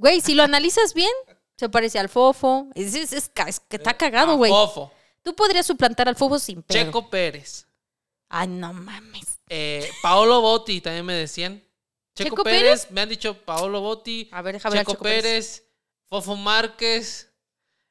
Güey, 0.00 0.20
si 0.22 0.34
lo 0.34 0.42
analizas 0.42 0.94
bien, 0.94 1.10
se 1.56 1.68
parece 1.68 1.98
al 1.98 2.08
fofo. 2.08 2.68
Es, 2.74 2.94
es- 2.94 3.12
es 3.12 3.28
ca- 3.28 3.48
es 3.48 3.60
que 3.60 3.76
está 3.76 3.96
cagado, 3.96 4.36
güey. 4.36 4.50
Fofo. 4.50 4.90
Tú 5.22 5.34
podrías 5.36 5.66
suplantar 5.66 6.08
al 6.08 6.16
fofo 6.16 6.38
sin 6.38 6.62
pedo. 6.62 6.78
Checo 6.86 7.10
Pérez. 7.10 7.66
Ay, 8.30 8.48
no 8.48 8.72
mames. 8.72 9.38
Eh, 9.48 9.90
Paolo 10.02 10.40
Botti 10.40 10.80
también 10.80 11.04
me 11.04 11.12
decían. 11.14 11.62
Checo, 12.14 12.30
¿Checo 12.30 12.44
Pérez, 12.44 12.90
me 12.90 13.02
han 13.02 13.08
dicho 13.10 13.36
Paolo 13.44 13.80
Botti, 13.82 14.28
A 14.32 14.40
ver, 14.42 14.54
déjame 14.54 14.76
ver. 14.76 14.86
Checo, 14.86 15.02
Pérez, 15.02 15.64
Fofo 16.06 16.34
Márquez, 16.36 17.30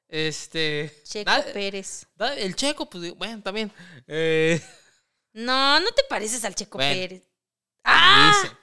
este... 0.08 1.02
Checo 1.04 1.32
Pérez. 1.54 2.08
el 2.38 2.56
Checo, 2.56 2.90
pues 2.90 3.16
bueno, 3.16 3.42
también. 3.44 3.72
Eh, 4.08 4.60
No, 5.34 5.80
no 5.80 5.92
te 5.92 6.04
pareces 6.10 6.44
al 6.44 6.56
Checo 6.56 6.78
Bueno. 6.80 6.94
Pérez. 6.96 7.24
¡Ah! 7.84 8.34
dice. 8.44 8.56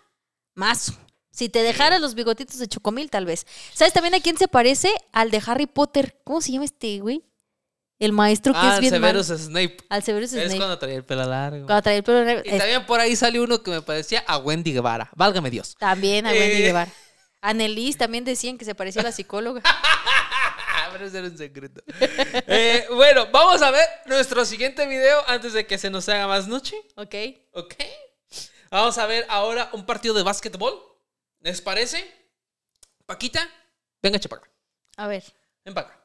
Si 1.37 1.51
te 1.51 1.63
dejaras 1.63 2.01
los 2.01 2.15
bigotitos 2.15 2.59
de 2.59 2.67
Chocomil, 2.67 3.11
tal 3.11 3.27
vez. 3.27 3.47
¿Sabes 3.75 3.93
también 3.93 4.15
a 4.15 4.21
quién 4.21 4.39
se 4.39 4.49
parece? 4.49 4.91
Al 5.13 5.31
de 5.31 5.43
Harry 5.47 5.67
Potter. 5.67 6.17
¿Cómo 6.25 6.41
se 6.41 6.51
llama 6.53 6.65
este, 6.65 6.99
güey? 7.01 7.25
El 7.99 8.13
maestro 8.13 8.55
que 8.55 8.59
Ah, 8.63 8.75
es 8.77 8.81
bien 8.81 8.93
Severus 8.95 9.29
malo. 9.29 9.39
Snape. 9.41 9.77
Al 9.91 10.03
Severus 10.03 10.33
Es 10.33 10.45
Snape. 10.45 10.57
cuando 10.59 10.79
traía 10.79 10.97
el 10.97 11.05
pelo 11.05 11.25
largo. 11.27 11.67
Cuando 11.67 11.83
traía 11.83 11.99
el 11.99 12.05
pelo 12.05 12.25
negro. 12.25 12.43
Y 12.45 12.49
Es- 12.49 12.59
también 12.59 12.87
por 12.87 13.01
ahí 13.01 13.15
salió 13.17 13.43
uno 13.45 13.63
que 13.63 13.71
me 13.71 13.83
parecía 13.83 14.25
a 14.27 14.39
Wendy 14.39 14.73
Guevara. 14.73 15.11
Válgame 15.15 15.51
Dios. 15.51 15.77
También 15.79 16.27
a 16.27 16.31
Wendy 16.31 16.57
Eh. 16.57 16.67
Guevara. 16.69 16.91
A 17.43 17.53
Nelis 17.53 17.99
también 17.99 18.25
decían 18.25 18.57
que 18.57 18.65
se 18.65 18.75
parecía 18.75 19.03
a 19.03 19.05
la 19.05 19.13
psicóloga. 19.13 19.61
Pero 20.93 21.07
ese 21.07 21.19
era 21.19 21.27
un 21.29 21.37
secreto. 21.37 21.83
Eh, 22.47 22.87
bueno, 22.95 23.27
vamos 23.31 23.61
a 23.61 23.71
ver 23.71 23.87
nuestro 24.07 24.45
siguiente 24.47 24.87
video 24.87 25.23
antes 25.29 25.53
de 25.53 25.67
que 25.67 25.77
se 25.77 25.91
nos 25.91 26.09
haga 26.09 26.27
más 26.27 26.49
noche. 26.49 26.77
¿Ok? 26.97 27.15
¿Ok? 27.53 27.75
Vamos 28.71 28.97
a 28.97 29.05
ver 29.07 29.27
ahora 29.29 29.69
un 29.75 29.85
partido 29.85 30.15
de 30.15 30.23
básquetbol. 30.23 30.81
¿Les 31.47 31.61
parece? 31.61 32.05
Paquita, 33.07 33.49
venga, 34.03 34.19
chepaca. 34.19 34.51
A 34.97 35.07
ver. 35.07 35.23
Ven 35.65 35.75
para 35.75 35.87
acá. 35.87 36.01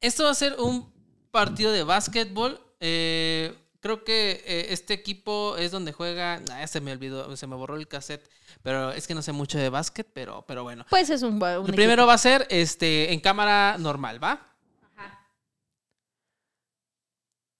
Esto 0.00 0.24
va 0.24 0.30
a 0.30 0.34
ser 0.34 0.58
un 0.58 0.92
partido 1.30 1.70
de 1.70 1.84
básquetbol. 1.84 2.60
Eh, 2.80 3.56
creo 3.78 4.02
que 4.02 4.42
eh, 4.44 4.66
este 4.70 4.92
equipo 4.92 5.56
es 5.56 5.70
donde 5.70 5.92
juega. 5.92 6.42
Ah, 6.50 6.66
se 6.66 6.80
me 6.80 6.90
olvidó, 6.90 7.36
se 7.36 7.46
me 7.46 7.54
borró 7.54 7.76
el 7.76 7.86
cassette. 7.86 8.28
Pero 8.64 8.90
es 8.90 9.06
que 9.06 9.14
no 9.14 9.22
sé 9.22 9.30
mucho 9.30 9.56
de 9.56 9.68
básquet, 9.68 10.08
pero, 10.12 10.44
pero 10.48 10.64
bueno. 10.64 10.84
Pues 10.90 11.08
es 11.08 11.22
un, 11.22 11.40
un 11.40 11.66
El 11.68 11.74
primero 11.76 12.08
va 12.08 12.14
a 12.14 12.18
ser 12.18 12.48
este, 12.50 13.12
en 13.12 13.20
cámara 13.20 13.76
normal, 13.78 14.20
¿va? 14.20 14.48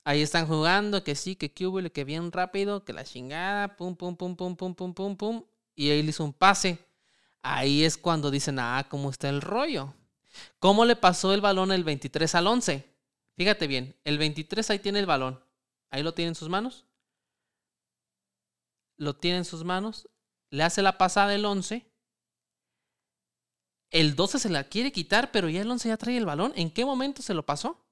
Ahí 0.03 0.23
están 0.23 0.49
jugando, 0.49 1.05
que 1.05 1.15
sí, 1.15 1.37
que 1.37 1.67
hubo, 1.69 1.89
que 1.89 2.03
bien 2.03 2.33
rápido, 2.33 2.85
que 2.85 2.93
la 2.93 3.05
chingada, 3.05 3.77
pum, 3.77 3.95
pum, 3.95 4.17
pum, 4.17 4.35
pum, 4.35 4.57
pum, 4.57 4.75
pum, 4.75 4.93
pum, 4.93 5.17
pum. 5.17 5.45
Y 5.81 5.89
le 6.03 6.11
hizo 6.11 6.23
un 6.25 6.35
pase. 6.35 6.79
Ahí 7.41 7.85
es 7.85 7.97
cuando 7.97 8.31
dicen, 8.31 8.59
ah, 8.59 8.87
¿cómo 8.91 9.09
está 9.09 9.31
el 9.31 9.41
rollo? 9.41 9.95
¿Cómo 10.59 10.85
le 10.85 10.95
pasó 10.95 11.33
el 11.33 11.41
balón 11.41 11.73
el 11.73 11.85
23 11.85 12.35
al 12.35 12.49
11? 12.49 12.87
Fíjate 13.35 13.67
bien, 13.67 13.97
el 14.05 14.19
23 14.19 14.69
ahí 14.69 14.79
tiene 14.79 14.99
el 14.99 15.07
balón. 15.07 15.43
Ahí 15.89 16.03
lo 16.03 16.13
tiene 16.13 16.29
en 16.29 16.35
sus 16.35 16.51
manos. 16.51 16.85
Lo 18.99 19.17
tiene 19.17 19.39
en 19.39 19.47
sus 19.47 19.65
manos. 19.65 20.07
Le 20.51 20.65
hace 20.65 20.83
la 20.83 20.99
pasada 20.99 21.35
el 21.35 21.47
11. 21.47 21.91
El 23.91 24.17
12 24.17 24.39
se 24.39 24.51
la 24.51 24.65
quiere 24.65 24.93
quitar, 24.93 25.33
pero 25.33 25.49
ya 25.49 25.63
el 25.63 25.71
11 25.71 25.89
ya 25.89 25.97
trae 25.97 26.19
el 26.19 26.27
balón. 26.27 26.53
¿En 26.57 26.71
qué 26.71 26.85
momento 26.85 27.23
se 27.23 27.33
lo 27.33 27.47
pasó? 27.47 27.83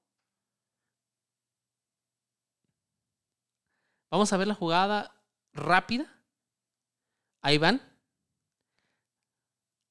Vamos 4.11 4.31
a 4.31 4.37
ver 4.37 4.47
la 4.47 4.53
jugada 4.53 5.11
rápida. 5.53 6.18
Ahí 7.41 7.57
van. 7.57 7.81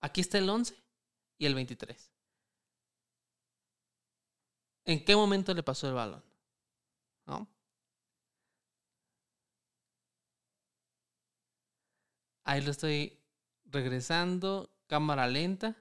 Aquí 0.00 0.20
está 0.20 0.38
el 0.38 0.48
11 0.48 0.76
y 1.38 1.46
el 1.46 1.54
23. 1.54 2.12
¿En 4.84 5.04
qué 5.04 5.16
momento 5.16 5.52
le 5.54 5.62
pasó 5.62 5.88
el 5.88 5.94
balón? 5.94 6.24
¿No? 7.26 7.48
Ahí 12.44 12.62
lo 12.62 12.70
estoy 12.70 13.20
regresando, 13.66 14.72
cámara 14.86 15.26
lenta. 15.26 15.76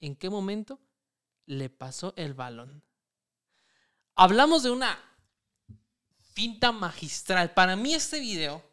¿En 0.00 0.16
qué 0.16 0.30
momento 0.30 0.80
le 1.46 1.68
pasó 1.68 2.14
el 2.16 2.32
balón? 2.32 2.82
Hablamos 4.14 4.62
de 4.62 4.70
una 4.70 4.98
finta 6.32 6.72
magistral. 6.72 7.52
Para 7.52 7.76
mí 7.76 7.92
este 7.92 8.20
video 8.20 8.71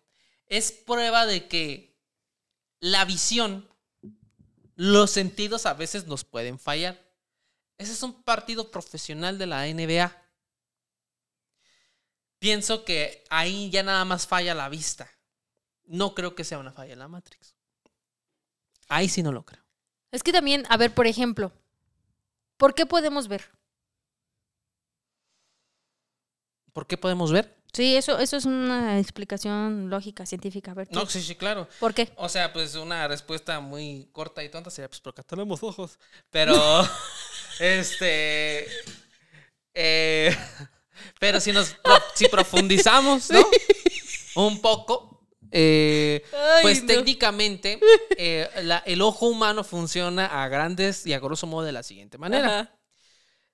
es 0.49 0.71
prueba 0.71 1.25
de 1.25 1.47
que 1.47 1.95
la 2.79 3.05
visión, 3.05 3.69
los 4.75 5.11
sentidos 5.11 5.65
a 5.65 5.73
veces 5.73 6.07
nos 6.07 6.25
pueden 6.25 6.59
fallar. 6.59 6.99
Ese 7.77 7.93
es 7.93 8.03
un 8.03 8.23
partido 8.23 8.71
profesional 8.71 9.37
de 9.37 9.45
la 9.45 9.65
NBA. 9.67 10.15
Pienso 12.39 12.83
que 12.83 13.23
ahí 13.29 13.69
ya 13.69 13.83
nada 13.83 14.03
más 14.05 14.27
falla 14.27 14.55
la 14.55 14.69
vista. 14.69 15.09
No 15.85 16.15
creo 16.15 16.35
que 16.35 16.43
sea 16.43 16.59
una 16.59 16.71
falla 16.71 16.93
en 16.93 16.99
la 16.99 17.07
Matrix. 17.07 17.55
Ahí 18.87 19.07
sí 19.07 19.21
no 19.21 19.31
lo 19.31 19.45
creo. 19.45 19.63
Es 20.11 20.23
que 20.23 20.31
también, 20.31 20.65
a 20.69 20.77
ver, 20.77 20.93
por 20.93 21.05
ejemplo, 21.05 21.51
¿por 22.57 22.73
qué 22.73 22.85
podemos 22.85 23.27
ver? 23.27 23.49
¿Por 26.73 26.87
qué 26.87 26.97
podemos 26.97 27.31
ver? 27.31 27.58
Sí, 27.71 27.95
eso, 27.95 28.17
eso 28.19 28.37
es 28.37 28.45
una 28.45 28.99
explicación 28.99 29.89
lógica, 29.89 30.25
científica. 30.25 30.71
A 30.71 30.73
ver, 30.73 30.87
No, 30.91 31.05
sí, 31.05 31.21
sí, 31.21 31.35
claro. 31.35 31.67
¿por 31.79 31.93
qué? 31.93 32.09
O 32.15 32.27
sea, 32.27 32.51
pues 32.51 32.75
una 32.75 33.07
respuesta 33.07 33.59
muy 33.59 34.09
corta 34.11 34.43
y 34.43 34.49
tonta 34.49 34.69
sería, 34.69 34.89
pues 34.89 34.99
porque 35.01 35.21
tenemos 35.23 35.61
ojos. 35.63 35.99
Pero, 36.31 36.53
este, 37.59 38.67
eh, 39.73 40.35
pero 41.19 41.39
si 41.39 41.51
nos, 41.51 41.75
si 42.15 42.27
profundizamos, 42.27 43.29
¿no? 43.29 43.45
Un 44.35 44.61
poco, 44.61 45.27
eh, 45.51 46.23
pues 46.61 46.85
técnicamente 46.85 47.79
eh, 48.17 48.47
la- 48.63 48.83
el 48.85 49.01
ojo 49.01 49.27
humano 49.27 49.63
funciona 49.63 50.25
a 50.43 50.47
grandes 50.47 51.05
y 51.05 51.13
a 51.13 51.19
grosso 51.19 51.47
modo 51.47 51.65
de 51.65 51.71
la 51.71 51.83
siguiente 51.83 52.17
manera. 52.17 52.59
Ajá. 52.61 52.78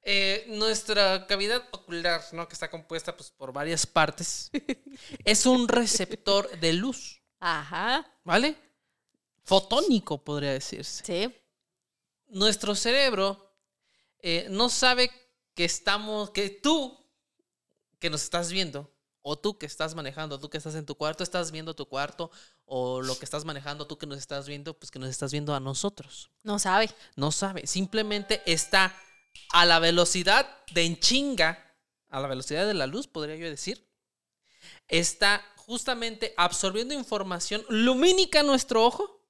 Eh, 0.08 0.46
nuestra 0.50 1.26
cavidad 1.26 1.64
ocular, 1.72 2.24
¿no? 2.32 2.48
Que 2.48 2.54
está 2.54 2.70
compuesta 2.70 3.18
pues, 3.18 3.32
por 3.32 3.52
varias 3.52 3.88
partes, 3.88 4.52
es 5.26 5.48
un 5.48 5.68
receptor 5.68 6.48
de 6.60 6.74
luz, 6.74 7.24
Ajá. 7.40 8.06
¿vale? 8.24 8.56
Fotónico, 9.44 10.24
podría 10.24 10.52
decirse. 10.52 11.04
Sí. 11.04 11.36
Nuestro 12.28 12.76
cerebro 12.76 13.52
eh, 14.20 14.46
no 14.52 14.70
sabe 14.70 15.10
que 15.56 15.66
estamos, 15.66 16.30
que 16.30 16.52
tú, 16.52 16.96
que 17.98 18.12
nos 18.12 18.22
estás 18.22 18.52
viendo, 18.52 18.94
o 19.24 19.40
tú 19.40 19.58
que 19.58 19.66
estás 19.66 19.96
manejando, 19.96 20.40
tú 20.40 20.52
que 20.52 20.60
estás 20.60 20.76
en 20.76 20.86
tu 20.86 20.94
cuarto, 20.94 21.24
estás 21.24 21.50
viendo 21.52 21.76
tu 21.76 21.88
cuarto, 21.88 22.30
o 22.66 23.02
lo 23.02 23.18
que 23.18 23.26
estás 23.26 23.44
manejando, 23.44 23.88
tú 23.88 23.98
que 23.98 24.06
nos 24.06 24.20
estás 24.20 24.48
viendo, 24.48 24.78
pues 24.78 24.92
que 24.92 25.00
nos 25.00 25.10
estás 25.10 25.32
viendo 25.32 25.56
a 25.56 25.60
nosotros. 25.60 26.30
No 26.44 26.60
sabe. 26.60 26.92
No 27.16 27.32
sabe, 27.32 27.66
simplemente 27.66 28.44
está 28.46 28.96
a 29.52 29.66
la 29.66 29.80
velocidad 29.80 30.48
de 30.74 30.84
en 30.86 31.00
chinga, 31.00 31.76
a 32.10 32.20
la 32.20 32.28
velocidad 32.28 32.66
de 32.68 32.74
la 32.74 32.88
luz, 32.88 33.08
podría 33.08 33.36
yo 33.36 33.50
decir. 33.50 33.88
Está 34.88 35.44
justamente 35.56 36.34
absorbiendo 36.38 36.94
información 36.94 37.66
lumínica 37.70 38.42
a 38.42 38.44
nuestro 38.44 38.86
ojo, 38.86 39.22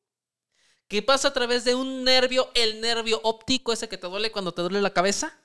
que 0.88 1.02
pasa 1.02 1.30
a 1.30 1.34
través 1.34 1.64
de 1.64 1.74
un 1.76 2.04
nervio, 2.04 2.52
el 2.54 2.80
nervio 2.82 3.20
óptico, 3.24 3.74
ese 3.74 3.90
que 3.90 3.98
te 3.98 4.08
duele 4.08 4.32
cuando 4.32 4.54
te 4.54 4.62
duele 4.62 4.82
la 4.82 4.94
cabeza. 4.94 5.40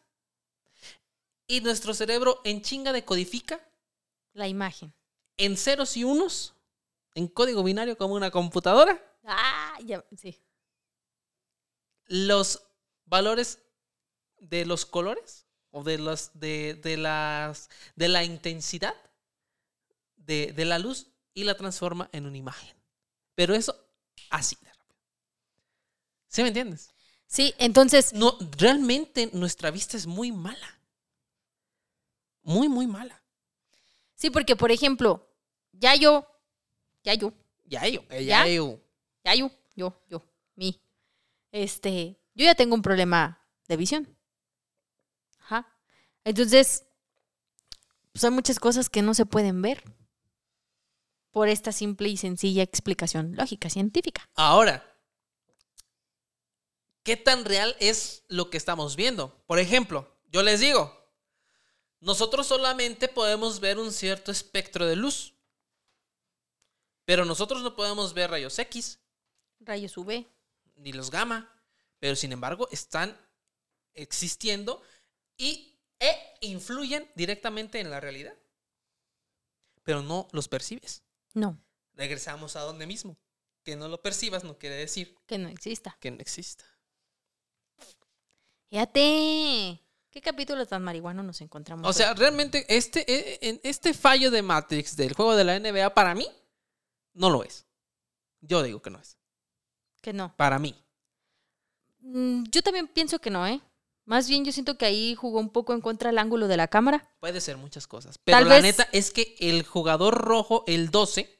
Y 1.47 1.61
nuestro 1.63 1.95
cerebro 1.95 2.41
en 2.45 2.63
chinga 2.63 2.93
decodifica 2.93 3.61
La 4.35 4.47
imagen. 4.49 4.93
en 5.37 5.57
ceros 5.57 5.97
y 5.97 6.05
unos, 6.05 6.55
en 7.15 7.27
código 7.27 7.63
binario 7.65 7.97
como 7.97 8.15
una 8.15 8.31
computadora, 8.31 9.03
Ah, 9.25 9.79
ya, 9.85 10.05
sí. 10.17 10.39
los 12.07 12.63
valores 13.07 13.59
de 14.41 14.65
los 14.67 14.87
colores 14.87 15.47
o 15.71 15.85
de 15.85 15.99
los 15.99 16.31
de, 16.35 16.75
de 16.75 16.97
las 16.97 17.71
de 17.97 18.09
la 18.09 18.25
intensidad 18.25 18.95
de, 20.17 20.53
de 20.53 20.65
la 20.65 20.79
luz 20.79 21.09
y 21.35 21.45
la 21.45 21.57
transforma 21.57 22.09
en 22.13 22.27
una 22.27 22.37
imagen. 22.37 22.77
Pero 23.35 23.55
eso 23.55 23.75
así 24.31 24.57
de 24.63 24.71
rápido. 24.73 24.97
¿Sí 26.29 26.43
me 26.43 26.49
entiendes? 26.49 26.91
Sí, 27.27 27.55
entonces, 27.59 28.13
No, 28.13 28.37
realmente 28.59 29.31
nuestra 29.33 29.71
vista 29.71 29.97
es 29.97 30.07
muy 30.07 30.33
mala. 30.33 30.81
Muy, 32.43 32.69
muy 32.69 32.87
mala. 32.87 33.23
sí, 34.15 34.31
porque 34.31 34.57
por 34.57 34.71
ejemplo, 34.71 35.27
ya 35.73 35.95
yo, 35.95 36.27
ya 37.05 37.15
yo, 37.15 37.33
Ya 37.67 37.87
yo, 37.89 38.03
¿Ya? 38.11 38.47
yo. 38.47 38.81
ya 39.25 39.35
yo, 39.35 39.51
yo, 39.77 40.03
yo, 40.09 40.23
mí. 40.57 40.81
Este, 41.53 42.19
yo 42.35 42.45
ya 42.45 42.55
tengo 42.55 42.75
un 42.75 42.83
problema 42.83 43.47
de 43.69 43.77
visión. 43.77 44.17
Entonces, 46.25 46.85
pues 48.13 48.25
hay 48.25 48.31
muchas 48.31 48.59
cosas 48.59 48.89
que 48.91 49.03
no 49.03 49.15
se 49.15 49.27
pueden 49.27 49.63
ver 49.63 49.83
por 51.31 51.49
esta 51.49 51.73
simple 51.73 52.09
y 52.09 52.17
sencilla 52.17 52.63
explicación 52.63 53.37
lógica, 53.37 53.71
científica. 53.71 54.29
Ahora, 54.35 54.85
¿qué 57.03 57.17
tan 57.17 57.45
real 57.45 57.77
es 57.81 58.25
lo 58.29 58.51
que 58.51 58.57
estamos 58.57 58.97
viendo? 58.97 59.43
Por 59.47 59.59
ejemplo, 59.59 60.17
yo 60.29 60.43
les 60.43 60.61
digo, 60.61 60.93
nosotros 62.01 62.47
solamente 62.47 63.09
podemos 63.09 63.61
ver 63.61 63.79
un 63.79 63.93
cierto 63.93 64.33
espectro 64.33 64.87
de 64.87 64.97
luz, 64.97 65.35
pero 67.05 67.25
nosotros 67.25 67.63
no 67.63 67.77
podemos 67.77 68.15
ver 68.15 68.31
rayos 68.31 68.59
X 68.59 68.99
Rayos 69.61 69.97
UV. 69.97 70.27
ni 70.77 70.93
los 70.93 71.11
gamma, 71.11 71.53
pero 71.99 72.17
sin 72.17 72.33
embargo 72.33 72.69
están 72.71 73.17
existiendo 73.93 74.83
y 75.37 75.70
e 76.01 76.37
influyen 76.41 77.09
directamente 77.15 77.79
en 77.79 77.91
la 77.91 78.01
realidad, 78.01 78.35
pero 79.85 80.03
no 80.03 80.27
los 80.33 80.49
percibes. 80.49 81.03
No, 81.35 81.59
Regresamos 81.95 82.57
a 82.57 82.61
donde 82.61 82.87
mismo. 82.87 83.17
Que 83.63 83.77
no 83.77 83.87
lo 83.89 84.01
percibas 84.03 84.43
no 84.43 84.59
quiere 84.59 84.75
decir 84.77 85.15
que 85.27 85.37
no 85.39 85.49
exista. 85.51 85.97
que 86.01 86.11
no 86.11 86.19
exista. 86.21 86.65
Fíjate. 88.71 89.83
¿Qué 90.11 90.21
capítulo 90.21 90.67
tan 90.67 90.83
marihuano 90.83 91.23
nos 91.23 91.41
encontramos? 91.41 91.85
O 91.87 91.89
hoy? 91.89 91.95
sea, 91.95 92.15
realmente 92.15 92.65
este, 92.69 93.05
eh, 93.07 93.39
en 93.43 93.61
este 93.63 93.95
fallo 93.95 94.31
de 94.31 94.43
Matrix 94.43 94.97
del 94.97 95.15
juego 95.15 95.37
de 95.37 95.45
la 95.45 95.59
NBA 95.59 95.95
para 95.95 96.15
mí 96.15 96.27
no 97.13 97.31
lo 97.31 97.45
es. 97.45 97.67
Yo 98.41 98.63
digo 98.63 98.81
que 98.83 98.91
no 98.91 98.99
es. 98.99 99.19
que 100.01 100.13
no. 100.13 100.35
Para 100.37 100.59
mí. 100.59 100.75
Mm, 102.01 102.45
Yo 102.51 102.63
también 102.63 102.89
pienso 102.89 103.19
que 103.21 103.31
no, 103.31 103.47
¿eh? 103.47 103.61
Más 104.11 104.29
bien 104.29 104.45
yo 104.45 104.51
siento 104.51 104.77
que 104.77 104.87
ahí 104.87 105.15
jugó 105.15 105.39
un 105.39 105.51
poco 105.51 105.73
en 105.73 105.81
contra 105.81 106.11
del 106.11 106.19
ángulo 106.19 106.49
de 106.49 106.57
la 106.57 106.67
cámara. 106.67 107.09
Puede 107.21 107.41
ser 107.41 107.57
muchas 107.57 107.87
cosas. 107.87 108.19
Pero 108.19 108.39
Tal 108.39 108.49
la 108.49 108.57
vez- 108.57 108.63
neta 108.65 108.89
es 108.91 109.13
que 109.13 109.37
el 109.39 109.63
jugador 109.65 110.15
rojo, 110.19 110.65
el 110.67 110.91
12, 110.91 111.31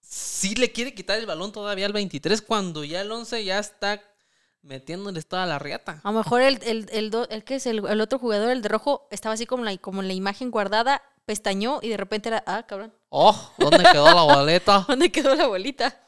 sí 0.00 0.56
le 0.56 0.72
quiere 0.72 0.92
quitar 0.92 1.18
el 1.18 1.26
balón 1.26 1.52
todavía 1.52 1.86
al 1.86 1.92
23 1.92 2.42
cuando 2.42 2.82
ya 2.82 3.00
el 3.00 3.12
11 3.12 3.44
ya 3.44 3.60
está 3.60 4.02
metiéndoles 4.62 5.28
toda 5.28 5.46
la 5.46 5.60
riata. 5.60 6.00
A 6.02 6.10
lo 6.10 6.18
mejor 6.18 6.42
el, 6.42 6.58
el, 6.64 6.88
el, 6.90 7.10
do- 7.10 7.28
el 7.28 7.44
que 7.44 7.54
es 7.54 7.66
el, 7.66 7.86
el 7.86 8.00
otro 8.00 8.18
jugador, 8.18 8.50
el 8.50 8.60
de 8.60 8.68
rojo, 8.68 9.06
estaba 9.12 9.34
así 9.34 9.46
como, 9.46 9.62
la, 9.64 9.76
como 9.78 10.02
en 10.02 10.08
la 10.08 10.14
imagen 10.14 10.50
guardada, 10.50 11.00
pestañó 11.26 11.78
y 11.80 11.90
de 11.90 11.96
repente 11.96 12.28
era, 12.28 12.42
ah, 12.46 12.64
cabrón, 12.66 12.92
Oh, 13.10 13.52
¿dónde 13.56 13.84
quedó 13.90 14.06
la 14.12 14.22
boleta? 14.22 14.84
¿dónde 14.88 15.12
quedó 15.12 15.34
la 15.36 15.46
bolita? 15.46 16.04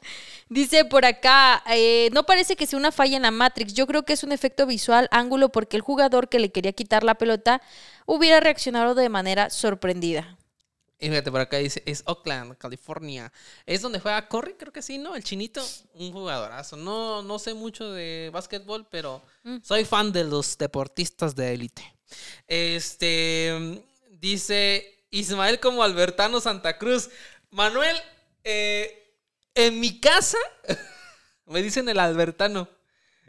Dice 0.51 0.83
por 0.83 1.05
acá, 1.05 1.63
eh, 1.73 2.09
no 2.11 2.25
parece 2.25 2.57
que 2.57 2.67
sea 2.67 2.77
una 2.77 2.91
falla 2.91 3.15
en 3.15 3.21
la 3.21 3.31
Matrix, 3.31 3.73
yo 3.73 3.87
creo 3.87 4.03
que 4.03 4.11
es 4.11 4.23
un 4.25 4.33
efecto 4.33 4.65
visual, 4.65 5.07
ángulo, 5.09 5.47
porque 5.47 5.77
el 5.77 5.81
jugador 5.81 6.27
que 6.27 6.39
le 6.39 6.51
quería 6.51 6.73
quitar 6.73 7.05
la 7.05 7.15
pelota 7.15 7.61
hubiera 8.05 8.41
reaccionado 8.41 8.93
de 8.93 9.07
manera 9.07 9.49
sorprendida. 9.49 10.37
Y 10.99 11.07
fíjate, 11.07 11.31
por 11.31 11.39
acá 11.39 11.55
dice, 11.55 11.81
es 11.85 12.03
Oakland, 12.05 12.57
California. 12.57 13.31
Es 13.65 13.81
donde 13.81 14.01
juega 14.01 14.27
Curry, 14.27 14.55
creo 14.55 14.73
que 14.73 14.81
sí, 14.81 14.97
¿no? 14.97 15.15
El 15.15 15.23
chinito, 15.23 15.65
un 15.93 16.11
jugadorazo. 16.11 16.75
No, 16.75 17.21
no 17.23 17.39
sé 17.39 17.53
mucho 17.53 17.89
de 17.93 18.29
básquetbol, 18.33 18.85
pero 18.91 19.23
Mm. 19.43 19.59
soy 19.63 19.85
fan 19.85 20.11
de 20.11 20.25
los 20.25 20.57
deportistas 20.57 21.33
de 21.33 21.53
élite. 21.53 21.81
Este, 22.45 23.81
dice 24.19 25.05
Ismael 25.11 25.61
como 25.61 25.81
Albertano 25.81 26.41
Santa 26.41 26.77
Cruz. 26.77 27.09
Manuel, 27.51 27.95
eh, 28.43 29.00
en 29.55 29.79
mi 29.79 29.99
casa 29.99 30.37
me 31.45 31.61
dicen 31.61 31.87
el 31.89 31.99
Albertano. 31.99 32.69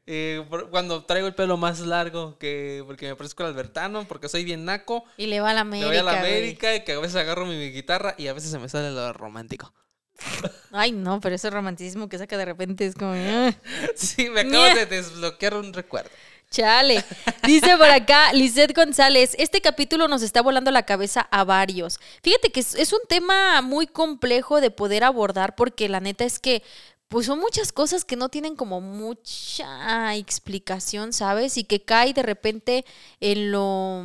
Eh, 0.05 0.45
cuando 0.71 1.05
traigo 1.05 1.29
el 1.29 1.35
pelo 1.35 1.57
más 1.57 1.79
largo, 1.81 2.37
que 2.39 2.83
porque 2.87 3.07
me 3.07 3.15
parezco 3.15 3.45
al 3.45 3.51
Albertano, 3.51 4.07
porque 4.09 4.29
soy 4.29 4.43
bien 4.43 4.65
naco. 4.65 5.05
Y 5.17 5.27
le 5.27 5.41
va 5.41 5.51
a 5.51 5.55
la 5.55 5.61
América. 5.61 5.89
voy 5.89 5.97
a 5.97 6.03
la 6.03 6.19
güey. 6.19 6.33
América 6.33 6.75
y 6.75 6.83
que 6.85 6.93
a 6.93 6.99
veces 6.99 7.17
agarro 7.17 7.47
mi, 7.47 7.57
mi 7.57 7.71
guitarra 7.71 8.17
y 8.19 8.27
a 8.27 8.33
veces 8.33 8.51
se 8.51 8.59
me 8.59 8.69
sale 8.69 8.91
lo 8.91 9.13
romántico. 9.13 9.73
Ay, 10.73 10.93
no, 10.93 11.21
pero 11.21 11.35
ese 11.35 11.51
romanticismo 11.51 12.09
que 12.09 12.19
saca 12.19 12.37
de 12.37 12.45
repente 12.45 12.87
es 12.87 12.95
como... 12.95 13.13
ah. 13.17 13.53
Sí, 13.95 14.31
me 14.31 14.41
acabas 14.41 14.75
de 14.75 14.87
desbloquear 14.87 15.55
un 15.57 15.73
recuerdo. 15.73 16.11
Chale. 16.53 17.03
Dice 17.47 17.77
por 17.77 17.89
acá 17.89 18.33
Lizeth 18.33 18.77
González, 18.77 19.35
este 19.39 19.61
capítulo 19.61 20.07
nos 20.07 20.23
está 20.23 20.43
volando 20.43 20.71
la 20.71 20.85
cabeza 20.85 21.23
a 21.31 21.45
varios. 21.45 21.99
Fíjate 22.23 22.53
que 22.53 22.61
es, 22.61 22.75
es 22.75 22.93
un 22.93 23.01
tema 23.09 23.63
muy 23.63 23.87
complejo 23.87 24.61
de 24.61 24.71
poder 24.71 25.03
abordar 25.03 25.57
porque 25.57 25.89
la 25.89 26.01
neta 26.01 26.25
es 26.25 26.39
que 26.39 26.63
pues 27.09 27.27
son 27.27 27.41
muchas 27.41 27.73
cosas 27.73 28.05
que 28.05 28.17
no 28.17 28.29
tienen 28.29 28.57
como 28.57 28.81
mucha 28.81 30.15
explicación, 30.15 31.13
¿sabes? 31.13 31.59
Y 31.59 31.65
que 31.65 31.85
cae 31.85 32.13
de 32.15 32.23
repente 32.23 32.85
en 33.21 33.51
lo 33.51 34.01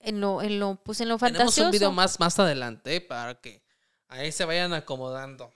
en 0.00 0.20
lo 0.20 0.42
en 0.42 0.60
lo 0.60 0.76
pues 0.76 1.00
en 1.00 1.08
lo 1.08 1.18
Tenemos 1.18 1.38
fantasioso. 1.38 1.66
un 1.66 1.72
video 1.72 1.92
más, 1.92 2.20
más 2.20 2.38
adelante 2.38 3.00
para 3.00 3.34
que 3.40 3.62
ahí 4.08 4.32
se 4.32 4.44
vayan 4.44 4.72
acomodando. 4.74 5.52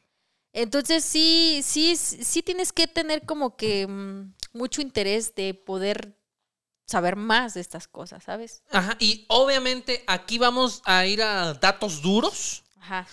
Entonces 0.52 1.04
sí, 1.04 1.60
sí, 1.62 1.96
sí 1.96 2.42
tienes 2.42 2.72
que 2.72 2.86
tener 2.86 3.24
como 3.24 3.56
que 3.56 3.86
mm, 3.86 4.32
mucho 4.58 4.82
interés 4.82 5.34
de 5.34 5.54
poder 5.54 6.18
saber 6.86 7.16
más 7.16 7.54
de 7.54 7.60
estas 7.60 7.86
cosas, 7.86 8.24
¿sabes? 8.24 8.62
Ajá, 8.70 8.96
y 8.98 9.24
obviamente 9.28 10.02
aquí 10.06 10.38
vamos 10.38 10.82
a 10.84 11.06
ir 11.06 11.22
a 11.22 11.54
datos 11.54 12.02
duros. 12.02 12.64
Ajá. 12.80 13.06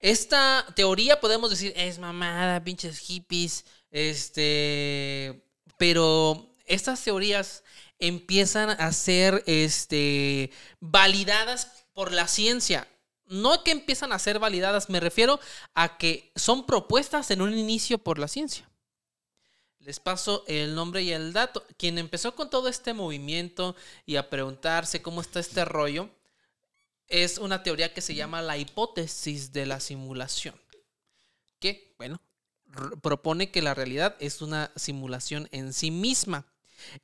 Esta 0.00 0.66
teoría 0.74 1.20
podemos 1.20 1.50
decir 1.50 1.74
es 1.76 1.98
mamada, 1.98 2.64
pinches 2.64 2.98
hippies, 2.98 3.66
este, 3.90 5.44
pero 5.76 6.56
estas 6.64 7.04
teorías 7.04 7.62
empiezan 7.98 8.70
a 8.70 8.92
ser 8.92 9.42
este 9.46 10.50
validadas 10.80 11.84
por 11.92 12.12
la 12.12 12.26
ciencia. 12.26 12.88
No 13.26 13.62
que 13.62 13.70
empiezan 13.70 14.12
a 14.12 14.18
ser 14.18 14.38
validadas, 14.38 14.88
me 14.88 14.98
refiero 14.98 15.38
a 15.74 15.98
que 15.98 16.32
son 16.34 16.64
propuestas 16.64 17.30
en 17.30 17.42
un 17.42 17.56
inicio 17.56 17.98
por 17.98 18.18
la 18.18 18.26
ciencia. 18.26 18.69
Les 19.80 19.98
paso 19.98 20.44
el 20.46 20.74
nombre 20.74 21.02
y 21.02 21.12
el 21.12 21.32
dato. 21.32 21.64
Quien 21.76 21.98
empezó 21.98 22.34
con 22.34 22.50
todo 22.50 22.68
este 22.68 22.92
movimiento 22.92 23.74
y 24.06 24.16
a 24.16 24.28
preguntarse 24.28 25.02
cómo 25.02 25.20
está 25.20 25.40
este 25.40 25.64
rollo 25.64 26.10
es 27.08 27.38
una 27.38 27.62
teoría 27.62 27.92
que 27.92 28.00
se 28.00 28.14
llama 28.14 28.40
la 28.40 28.56
hipótesis 28.56 29.52
de 29.52 29.66
la 29.66 29.80
simulación. 29.80 30.54
Que, 31.58 31.94
bueno, 31.98 32.20
propone 33.02 33.50
que 33.50 33.62
la 33.62 33.74
realidad 33.74 34.16
es 34.20 34.42
una 34.42 34.70
simulación 34.76 35.48
en 35.50 35.72
sí 35.72 35.90
misma. 35.90 36.46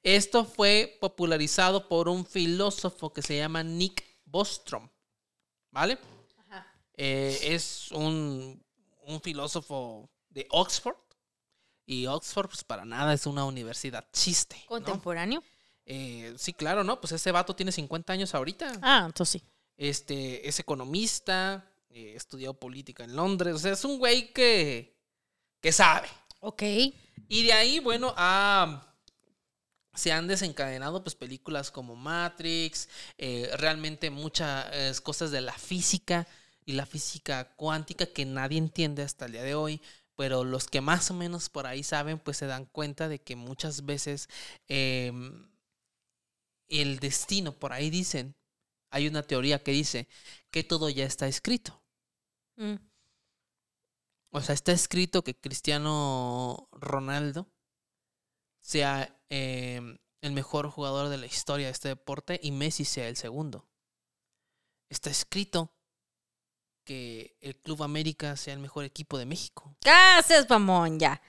Esto 0.02 0.44
fue 0.44 0.96
popularizado 1.00 1.88
por 1.88 2.08
un 2.08 2.24
filósofo 2.24 3.12
que 3.12 3.22
se 3.22 3.36
llama 3.36 3.62
Nick 3.62 4.04
Bostrom. 4.24 4.88
¿Vale? 5.70 5.98
Eh, 6.94 7.38
es 7.42 7.90
un, 7.92 8.64
un 9.02 9.20
filósofo 9.20 10.08
de 10.30 10.46
Oxford. 10.50 10.96
Y 11.86 12.06
Oxford, 12.06 12.48
pues 12.48 12.64
para 12.64 12.84
nada 12.84 13.14
es 13.14 13.26
una 13.26 13.44
universidad 13.44 14.04
chiste. 14.12 14.56
¿no? 14.62 14.66
Contemporáneo. 14.66 15.42
Eh, 15.84 16.34
sí, 16.36 16.52
claro, 16.52 16.82
¿no? 16.82 17.00
Pues 17.00 17.12
ese 17.12 17.30
vato 17.30 17.54
tiene 17.54 17.70
50 17.70 18.12
años 18.12 18.34
ahorita. 18.34 18.72
Ah, 18.82 19.04
entonces 19.06 19.40
sí. 19.40 19.48
Este, 19.76 20.48
es 20.48 20.58
economista, 20.58 21.64
eh, 21.90 22.14
estudió 22.16 22.54
política 22.54 23.04
en 23.04 23.14
Londres. 23.14 23.54
O 23.54 23.58
sea, 23.58 23.72
es 23.72 23.84
un 23.84 23.98
güey 23.98 24.32
que, 24.32 24.96
que 25.60 25.70
sabe. 25.70 26.08
Ok. 26.40 26.62
Y 27.28 27.44
de 27.44 27.52
ahí, 27.52 27.78
bueno, 27.78 28.12
ha- 28.16 28.82
se 29.94 30.12
han 30.12 30.26
desencadenado 30.26 31.02
pues 31.02 31.14
películas 31.14 31.70
como 31.70 31.94
Matrix, 31.96 32.88
eh, 33.16 33.50
realmente 33.56 34.10
muchas 34.10 34.66
eh, 34.72 34.92
cosas 35.02 35.30
de 35.30 35.40
la 35.40 35.52
física 35.54 36.26
y 36.64 36.72
la 36.72 36.84
física 36.84 37.54
cuántica 37.56 38.06
que 38.06 38.24
nadie 38.26 38.58
entiende 38.58 39.02
hasta 39.02 39.26
el 39.26 39.32
día 39.32 39.42
de 39.42 39.54
hoy, 39.54 39.80
pero 40.16 40.44
los 40.44 40.66
que 40.66 40.80
más 40.80 41.10
o 41.10 41.14
menos 41.14 41.48
por 41.50 41.66
ahí 41.66 41.82
saben 41.82 42.18
pues 42.18 42.38
se 42.38 42.46
dan 42.46 42.64
cuenta 42.64 43.08
de 43.08 43.20
que 43.20 43.36
muchas 43.36 43.84
veces 43.84 44.28
em, 44.66 45.48
el 46.68 46.98
destino, 46.98 47.52
por 47.52 47.72
ahí 47.72 47.90
dicen, 47.90 48.34
hay 48.90 49.06
una 49.06 49.22
teoría 49.22 49.62
que 49.62 49.72
dice 49.72 50.08
que 50.50 50.64
todo 50.64 50.88
ya 50.88 51.04
está 51.04 51.28
escrito. 51.28 51.82
Mm. 52.56 52.76
O 54.30 54.40
sea, 54.40 54.54
está 54.54 54.72
escrito 54.72 55.22
que 55.22 55.34
Cristiano 55.34 56.68
Ronaldo 56.72 57.48
sea 58.60 59.18
eh, 59.30 59.98
el 60.22 60.32
mejor 60.32 60.68
jugador 60.70 61.08
de 61.08 61.18
la 61.18 61.26
historia 61.26 61.66
de 61.66 61.72
este 61.72 61.88
deporte 61.88 62.40
y 62.42 62.52
Messi 62.52 62.84
sea 62.84 63.08
el 63.08 63.16
segundo. 63.16 63.68
Está 64.88 65.10
escrito 65.10 65.75
que 66.86 67.36
el 67.40 67.56
Club 67.56 67.82
América 67.82 68.36
sea 68.36 68.54
el 68.54 68.60
mejor 68.60 68.84
equipo 68.84 69.18
de 69.18 69.26
México. 69.26 69.76
¿Qué 69.80 69.90
haces, 69.90 70.48
mamón? 70.48 70.98
Ya. 70.98 71.20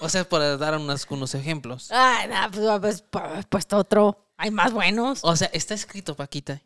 O 0.00 0.08
sea, 0.08 0.28
para 0.28 0.56
dar 0.56 0.76
unos, 0.76 1.06
unos 1.08 1.34
ejemplos. 1.34 1.92
Ay, 1.92 2.28
no, 2.28 2.50
pues, 2.50 2.64
pues, 2.80 3.04
pues, 3.10 3.46
pues 3.46 3.66
otro. 3.72 4.32
Hay 4.36 4.50
más 4.50 4.72
buenos. 4.72 5.20
O 5.22 5.36
sea, 5.36 5.48
está 5.52 5.74
escrito, 5.74 6.16
Paquita, 6.16 6.60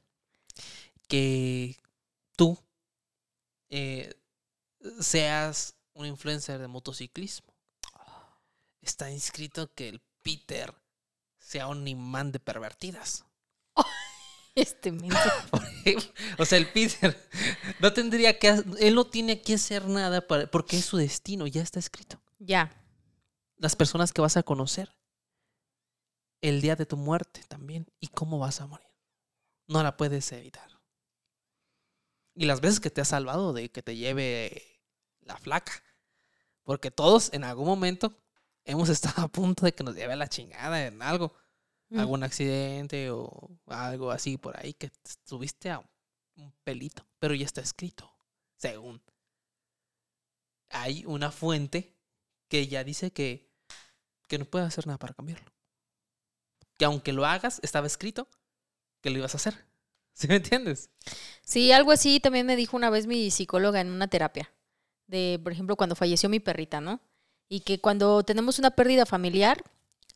que 1.08 1.76
tú 2.36 2.56
eh, 3.68 4.14
seas 5.00 5.74
un 5.92 6.06
influencer 6.06 6.58
de 6.58 6.68
motociclismo. 6.68 7.52
Está 8.80 9.10
inscrito 9.10 9.70
que 9.74 9.88
el 9.88 10.00
Peter 10.22 10.72
sea 11.38 11.66
un 11.66 11.86
imán 11.86 12.32
de 12.32 12.38
pervertidas. 12.38 13.24
Este 14.58 14.90
o 16.38 16.44
sea, 16.44 16.58
el 16.58 16.68
Peter 16.68 17.16
no 17.78 17.92
tendría 17.92 18.40
que, 18.40 18.48
él 18.80 18.94
no 18.96 19.06
tiene 19.06 19.40
que 19.40 19.54
hacer 19.54 19.86
nada 19.86 20.26
para, 20.26 20.50
porque 20.50 20.76
es 20.76 20.84
su 20.84 20.96
destino, 20.96 21.46
ya 21.46 21.62
está 21.62 21.78
escrito. 21.78 22.20
Ya. 22.40 22.72
Las 23.56 23.76
personas 23.76 24.12
que 24.12 24.20
vas 24.20 24.36
a 24.36 24.42
conocer, 24.42 24.92
el 26.40 26.60
día 26.60 26.74
de 26.74 26.86
tu 26.86 26.96
muerte 26.96 27.42
también, 27.46 27.86
y 28.00 28.08
cómo 28.08 28.40
vas 28.40 28.60
a 28.60 28.66
morir. 28.66 28.88
No 29.68 29.84
la 29.84 29.96
puedes 29.96 30.30
evitar. 30.32 30.68
Y 32.34 32.46
las 32.46 32.60
veces 32.60 32.80
que 32.80 32.90
te 32.90 33.00
ha 33.00 33.04
salvado 33.04 33.52
de 33.52 33.70
que 33.70 33.82
te 33.82 33.94
lleve 33.94 34.80
la 35.20 35.36
flaca. 35.36 35.84
Porque 36.64 36.90
todos 36.90 37.32
en 37.32 37.44
algún 37.44 37.66
momento 37.66 38.16
hemos 38.64 38.88
estado 38.88 39.22
a 39.22 39.28
punto 39.28 39.66
de 39.66 39.72
que 39.72 39.84
nos 39.84 39.94
lleve 39.94 40.16
la 40.16 40.28
chingada 40.28 40.84
en 40.84 41.00
algo. 41.00 41.32
Mm. 41.90 42.00
Algún 42.00 42.22
accidente 42.22 43.10
o 43.10 43.50
algo 43.66 44.10
así 44.10 44.36
por 44.36 44.58
ahí 44.58 44.74
que 44.74 44.90
estuviste 45.04 45.70
a 45.70 45.78
un 46.36 46.52
pelito. 46.64 47.06
Pero 47.18 47.34
ya 47.34 47.46
está 47.46 47.60
escrito, 47.60 48.10
según. 48.56 49.02
Hay 50.70 51.04
una 51.06 51.30
fuente 51.30 51.96
que 52.48 52.66
ya 52.66 52.84
dice 52.84 53.10
que, 53.10 53.50
que 54.26 54.38
no 54.38 54.44
puede 54.44 54.66
hacer 54.66 54.86
nada 54.86 54.98
para 54.98 55.14
cambiarlo. 55.14 55.50
Que 56.76 56.84
aunque 56.84 57.12
lo 57.12 57.24
hagas, 57.24 57.60
estaba 57.62 57.86
escrito 57.86 58.28
que 59.00 59.10
lo 59.10 59.18
ibas 59.18 59.34
a 59.34 59.38
hacer. 59.38 59.66
¿Sí 60.12 60.28
me 60.28 60.36
entiendes? 60.36 60.90
Sí, 61.42 61.72
algo 61.72 61.92
así 61.92 62.20
también 62.20 62.46
me 62.46 62.56
dijo 62.56 62.76
una 62.76 62.90
vez 62.90 63.06
mi 63.06 63.30
psicóloga 63.30 63.80
en 63.80 63.90
una 63.90 64.08
terapia. 64.08 64.52
De, 65.06 65.40
por 65.42 65.52
ejemplo, 65.52 65.76
cuando 65.76 65.96
falleció 65.96 66.28
mi 66.28 66.40
perrita, 66.40 66.80
¿no? 66.80 67.00
Y 67.48 67.60
que 67.60 67.80
cuando 67.80 68.22
tenemos 68.24 68.58
una 68.58 68.72
pérdida 68.72 69.06
familiar, 69.06 69.64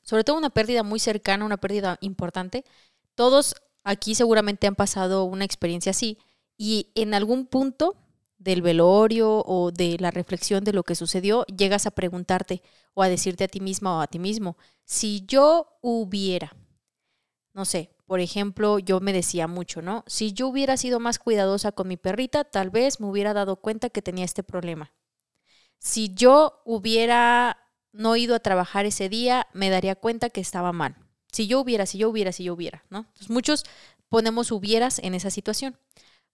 sobre 0.03 0.25
todo 0.25 0.37
una 0.37 0.51
pérdida 0.51 0.83
muy 0.83 0.99
cercana, 0.99 1.45
una 1.45 1.57
pérdida 1.57 1.99
importante, 2.01 2.65
todos 3.15 3.55
aquí 3.85 4.15
seguramente 4.15 4.67
han 4.67 4.75
pasado 4.75 5.25
una 5.25 5.45
experiencia 5.45 5.91
así. 5.91 6.19
Y 6.57 6.93
en 6.95 7.15
algún 7.15 7.47
punto 7.47 7.97
del 8.39 8.63
velorio 8.63 9.43
o 9.47 9.71
de 9.71 9.97
la 9.99 10.11
reflexión 10.11 10.65
de 10.65 10.73
lo 10.73 10.83
que 10.83 10.95
sucedió, 10.95 11.45
llegas 11.47 11.87
a 11.87 11.93
preguntarte 11.93 12.63
o 12.95 13.03
a 13.03 13.09
decirte 13.09 13.45
a 13.45 13.49
ti 13.49 13.61
misma 13.61 13.97
o 13.97 14.01
a 14.01 14.07
ti 14.07 14.19
mismo, 14.19 14.57
si 14.85 15.25
yo 15.27 15.79
hubiera, 15.81 16.55
no 17.55 17.65
sé, 17.65 17.91
por 18.07 18.21
ejemplo, 18.21 18.79
yo 18.79 19.01
me 19.01 19.13
decía 19.13 19.47
mucho, 19.47 19.81
¿no? 19.81 20.05
Si 20.07 20.33
yo 20.33 20.49
hubiera 20.49 20.77
sido 20.77 21.01
más 21.01 21.19
cuidadosa 21.19 21.73
con 21.73 21.89
mi 21.89 21.97
perrita, 21.97 22.45
tal 22.45 22.71
vez 22.71 23.01
me 23.01 23.07
hubiera 23.07 23.33
dado 23.33 23.57
cuenta 23.57 23.89
que 23.89 24.03
tenía 24.03 24.25
este 24.25 24.43
problema. 24.43 24.93
Si 25.79 26.13
yo 26.15 26.61
hubiera 26.65 27.62
no 27.93 28.17
ido 28.17 28.35
a 28.35 28.41
trabajar 28.41 28.87
ese 28.87 29.09
día, 29.09 29.47
me 29.53 29.71
daría 29.71 29.95
cuenta 29.95 30.31
que 30.31 30.41
estaba 30.41 30.73
mal. 30.73 30.97
Si 31.31 31.47
yo 31.47 31.61
hubiera, 31.61 31.87
si 31.87 31.99
yo 31.99 32.09
hubiera, 32.11 32.33
si 32.33 32.45
yo 32.45 32.55
hubiera, 32.55 32.85
¿no? 32.91 33.01
Entonces, 33.01 33.31
muchos 33.31 33.65
ponemos 34.09 34.51
hubieras 34.53 34.99
en 34.99 35.15
esa 35.15 35.31
situación. 35.31 35.79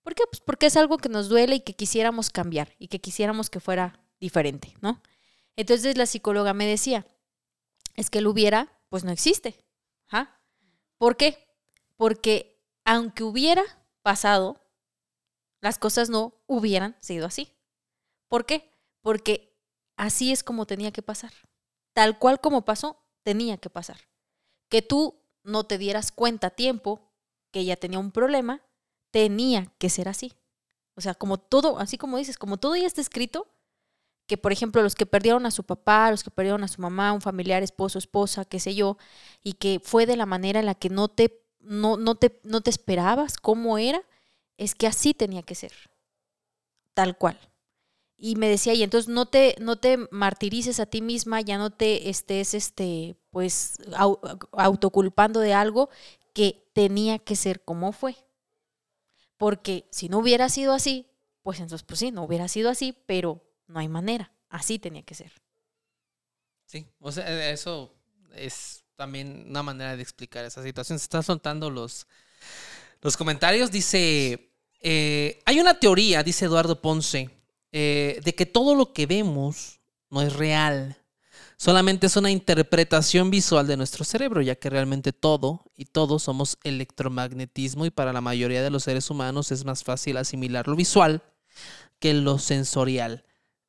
¿Por 0.02 0.14
qué? 0.14 0.24
Pues 0.30 0.40
porque 0.40 0.66
es 0.66 0.76
algo 0.76 0.98
que 0.98 1.08
nos 1.08 1.28
duele 1.28 1.56
y 1.56 1.60
que 1.60 1.74
quisiéramos 1.74 2.30
cambiar 2.30 2.74
y 2.78 2.88
que 2.88 3.00
quisiéramos 3.00 3.50
que 3.50 3.60
fuera 3.60 4.00
diferente, 4.20 4.74
¿no? 4.80 5.02
Entonces 5.56 5.96
la 5.96 6.06
psicóloga 6.06 6.54
me 6.54 6.66
decía, 6.66 7.06
es 7.94 8.10
que 8.10 8.18
el 8.18 8.26
hubiera, 8.26 8.72
pues 8.88 9.04
no 9.04 9.10
existe. 9.10 9.64
¿Ah? 10.10 10.40
¿Por 10.96 11.16
qué? 11.16 11.48
Porque 11.96 12.60
aunque 12.84 13.22
hubiera 13.22 13.62
pasado, 14.02 14.60
las 15.60 15.78
cosas 15.78 16.08
no 16.08 16.34
hubieran 16.46 16.96
sido 17.00 17.26
así. 17.26 17.52
¿Por 18.28 18.46
qué? 18.46 18.72
Porque 19.02 19.54
así 19.96 20.32
es 20.32 20.42
como 20.42 20.66
tenía 20.66 20.92
que 20.92 21.02
pasar. 21.02 21.32
Tal 21.98 22.16
cual 22.16 22.40
como 22.40 22.64
pasó, 22.64 23.02
tenía 23.24 23.56
que 23.56 23.70
pasar. 23.70 23.98
Que 24.68 24.82
tú 24.82 25.20
no 25.42 25.64
te 25.64 25.78
dieras 25.78 26.12
cuenta 26.12 26.46
a 26.46 26.50
tiempo 26.50 27.10
que 27.50 27.58
ella 27.58 27.74
tenía 27.74 27.98
un 27.98 28.12
problema, 28.12 28.62
tenía 29.10 29.74
que 29.78 29.90
ser 29.90 30.08
así. 30.08 30.32
O 30.94 31.00
sea, 31.00 31.14
como 31.14 31.38
todo, 31.38 31.80
así 31.80 31.98
como 31.98 32.16
dices, 32.16 32.38
como 32.38 32.56
todo 32.56 32.76
ya 32.76 32.86
está 32.86 33.00
escrito, 33.00 33.48
que, 34.28 34.38
por 34.38 34.52
ejemplo, 34.52 34.80
los 34.80 34.94
que 34.94 35.06
perdieron 35.06 35.44
a 35.44 35.50
su 35.50 35.64
papá, 35.64 36.12
los 36.12 36.22
que 36.22 36.30
perdieron 36.30 36.62
a 36.62 36.68
su 36.68 36.80
mamá, 36.80 37.12
un 37.12 37.20
familiar, 37.20 37.64
esposo, 37.64 37.98
esposa, 37.98 38.44
qué 38.44 38.60
sé 38.60 38.76
yo, 38.76 38.96
y 39.42 39.54
que 39.54 39.80
fue 39.82 40.06
de 40.06 40.16
la 40.16 40.24
manera 40.24 40.60
en 40.60 40.66
la 40.66 40.76
que 40.76 40.90
no 40.90 41.08
te, 41.08 41.42
no, 41.58 41.96
no 41.96 42.14
te, 42.14 42.38
no 42.44 42.60
te 42.60 42.70
esperabas 42.70 43.38
cómo 43.38 43.76
era, 43.76 44.02
es 44.56 44.76
que 44.76 44.86
así 44.86 45.14
tenía 45.14 45.42
que 45.42 45.56
ser, 45.56 45.72
tal 46.94 47.18
cual. 47.18 47.40
Y 48.20 48.36
me 48.36 48.48
decía, 48.48 48.74
y 48.74 48.82
entonces 48.82 49.08
no 49.08 49.26
te, 49.26 49.56
no 49.60 49.76
te 49.78 49.96
martirices 50.10 50.80
a 50.80 50.86
ti 50.86 51.02
misma, 51.02 51.40
ya 51.40 51.56
no 51.56 51.70
te 51.70 52.10
estés, 52.10 52.52
este, 52.54 53.16
pues, 53.30 53.78
au- 53.92 54.18
autoculpando 54.52 55.40
de 55.40 55.54
algo 55.54 55.88
que 56.34 56.68
tenía 56.74 57.18
que 57.20 57.36
ser 57.36 57.62
como 57.64 57.92
fue. 57.92 58.16
Porque 59.38 59.86
si 59.90 60.08
no 60.08 60.18
hubiera 60.18 60.48
sido 60.48 60.72
así, 60.74 61.06
pues 61.42 61.60
entonces, 61.60 61.84
pues 61.86 62.00
sí, 62.00 62.10
no 62.10 62.24
hubiera 62.24 62.48
sido 62.48 62.70
así, 62.70 62.92
pero 63.06 63.42
no 63.66 63.80
hay 63.80 63.88
manera. 63.88 64.32
Así 64.50 64.78
tenía 64.78 65.02
que 65.02 65.14
ser. 65.14 65.32
Sí, 66.66 66.86
o 67.00 67.10
sea, 67.12 67.26
eh, 67.30 67.52
eso 67.52 67.94
es 68.34 68.84
también 68.96 69.46
una 69.48 69.62
manera 69.62 69.96
de 69.96 70.02
explicar 70.02 70.44
esa 70.44 70.62
situación. 70.62 70.98
Se 70.98 71.04
están 71.04 71.22
soltando 71.22 71.70
los, 71.70 72.06
los 73.02 73.16
comentarios. 73.16 73.70
Dice, 73.70 74.52
eh, 74.80 75.40
hay 75.46 75.60
una 75.60 75.78
teoría, 75.80 76.22
dice 76.22 76.46
Eduardo 76.46 76.80
Ponce, 76.82 77.30
eh, 77.72 78.20
de 78.24 78.34
que 78.34 78.46
todo 78.46 78.74
lo 78.74 78.92
que 78.92 79.06
vemos 79.06 79.80
no 80.10 80.22
es 80.22 80.32
real. 80.34 80.96
Solamente 81.56 82.06
es 82.06 82.16
una 82.16 82.30
interpretación 82.30 83.30
visual 83.30 83.66
de 83.66 83.76
nuestro 83.76 84.04
cerebro, 84.04 84.40
ya 84.42 84.54
que 84.54 84.70
realmente 84.70 85.12
todo 85.12 85.64
y 85.76 85.86
todos 85.86 86.22
somos 86.22 86.56
electromagnetismo 86.62 87.84
y 87.84 87.90
para 87.90 88.12
la 88.12 88.20
mayoría 88.20 88.62
de 88.62 88.70
los 88.70 88.84
seres 88.84 89.10
humanos 89.10 89.50
es 89.50 89.64
más 89.64 89.82
fácil 89.82 90.16
asimilar 90.18 90.68
lo 90.68 90.76
visual 90.76 91.22
que 91.98 92.14
lo 92.14 92.38
sensorial. 92.38 93.24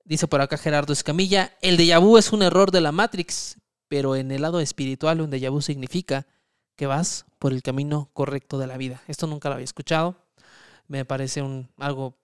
Dice 0.05 0.27
por 0.27 0.41
acá 0.41 0.57
Gerardo 0.57 0.93
Escamilla, 0.93 1.57
el 1.61 1.77
déjà 1.77 1.99
vu 1.99 2.17
es 2.17 2.31
un 2.31 2.43
error 2.43 2.71
de 2.71 2.81
la 2.81 2.91
Matrix, 2.91 3.57
pero 3.87 4.15
en 4.15 4.31
el 4.31 4.43
lado 4.43 4.59
espiritual 4.59 5.21
un 5.21 5.31
déjà 5.31 5.49
vu 5.49 5.61
significa 5.61 6.27
que 6.75 6.85
vas 6.85 7.25
por 7.39 7.53
el 7.53 7.61
camino 7.61 8.09
correcto 8.13 8.57
de 8.59 8.67
la 8.67 8.77
vida. 8.77 9.01
Esto 9.07 9.27
nunca 9.27 9.49
lo 9.49 9.55
había 9.55 9.65
escuchado. 9.65 10.15
Me 10.87 11.05
parece 11.05 11.41
un, 11.41 11.69
algo 11.77 12.17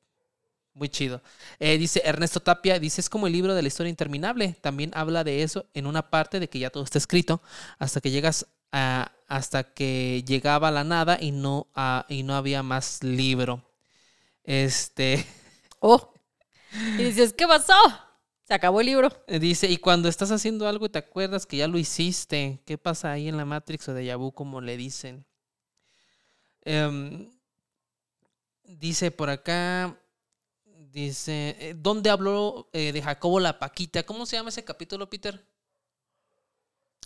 muy 0.76 0.90
chido. 0.90 1.22
Eh, 1.60 1.78
dice 1.80 2.02
Ernesto 2.06 2.42
Tapia, 2.42 2.80
dice, 2.80 3.02
es 3.02 3.10
como 3.10 3.28
el 3.28 3.34
libro 3.34 3.56
de 3.56 3.64
la 3.64 3.70
historia 3.70 3.90
interminable. 3.90 4.58
También 4.62 4.92
habla 4.96 5.24
de 5.24 5.44
eso 5.44 5.66
en 5.74 5.88
una 5.88 6.10
parte 6.12 6.40
de 6.40 6.50
que 6.50 6.60
ya 6.60 6.70
todo 6.72 6.84
está 6.84 7.00
escrito 7.00 7.42
hasta 7.80 8.02
que 8.02 8.12
llegas 8.12 8.48
a, 8.74 9.12
hasta 9.28 9.74
que 9.74 10.24
llegaba 10.28 10.72
la 10.72 10.84
nada 10.84 11.18
y 11.22 11.32
no, 11.32 11.68
a- 11.76 12.06
y 12.10 12.24
no 12.24 12.36
había 12.36 12.64
más 12.64 13.04
libro. 13.04 13.64
Este... 14.44 15.26
Oh. 15.82 16.14
Y 16.98 17.04
dices, 17.06 17.34
¿qué 17.34 17.48
pasó? 17.48 17.74
Se 18.46 18.54
acabó 18.54 18.82
el 18.82 18.88
libro. 18.88 19.10
Eh, 19.28 19.40
Dice, 19.40 19.70
y 19.70 19.78
cuando 19.78 20.10
estás 20.10 20.32
haciendo 20.32 20.68
algo 20.68 20.86
y 20.88 20.90
te 20.90 21.00
acuerdas 21.00 21.46
que 21.46 21.58
ya 21.58 21.68
lo 21.68 21.78
hiciste, 21.78 22.62
¿qué 22.66 22.78
pasa 22.78 23.12
ahí 23.12 23.28
en 23.30 23.38
la 23.38 23.46
Matrix 23.46 23.90
o 23.90 23.94
de 23.94 24.06
Yabu, 24.06 24.34
como 24.34 24.62
le 24.62 24.78
dicen? 24.78 25.26
Em, 26.66 27.30
dice 28.64 29.12
por 29.12 29.30
acá, 29.30 29.98
dice, 31.02 31.56
eh, 31.60 31.76
¿dónde 31.78 32.10
habló 32.10 32.70
eh, 32.74 32.92
de 32.92 33.02
Jacobo 33.02 33.40
la 33.40 33.60
Paquita? 33.60 34.04
¿Cómo 34.04 34.26
se 34.26 34.38
llama 34.38 34.50
ese 34.50 34.64
capítulo, 34.64 35.10
Peter? 35.10 35.46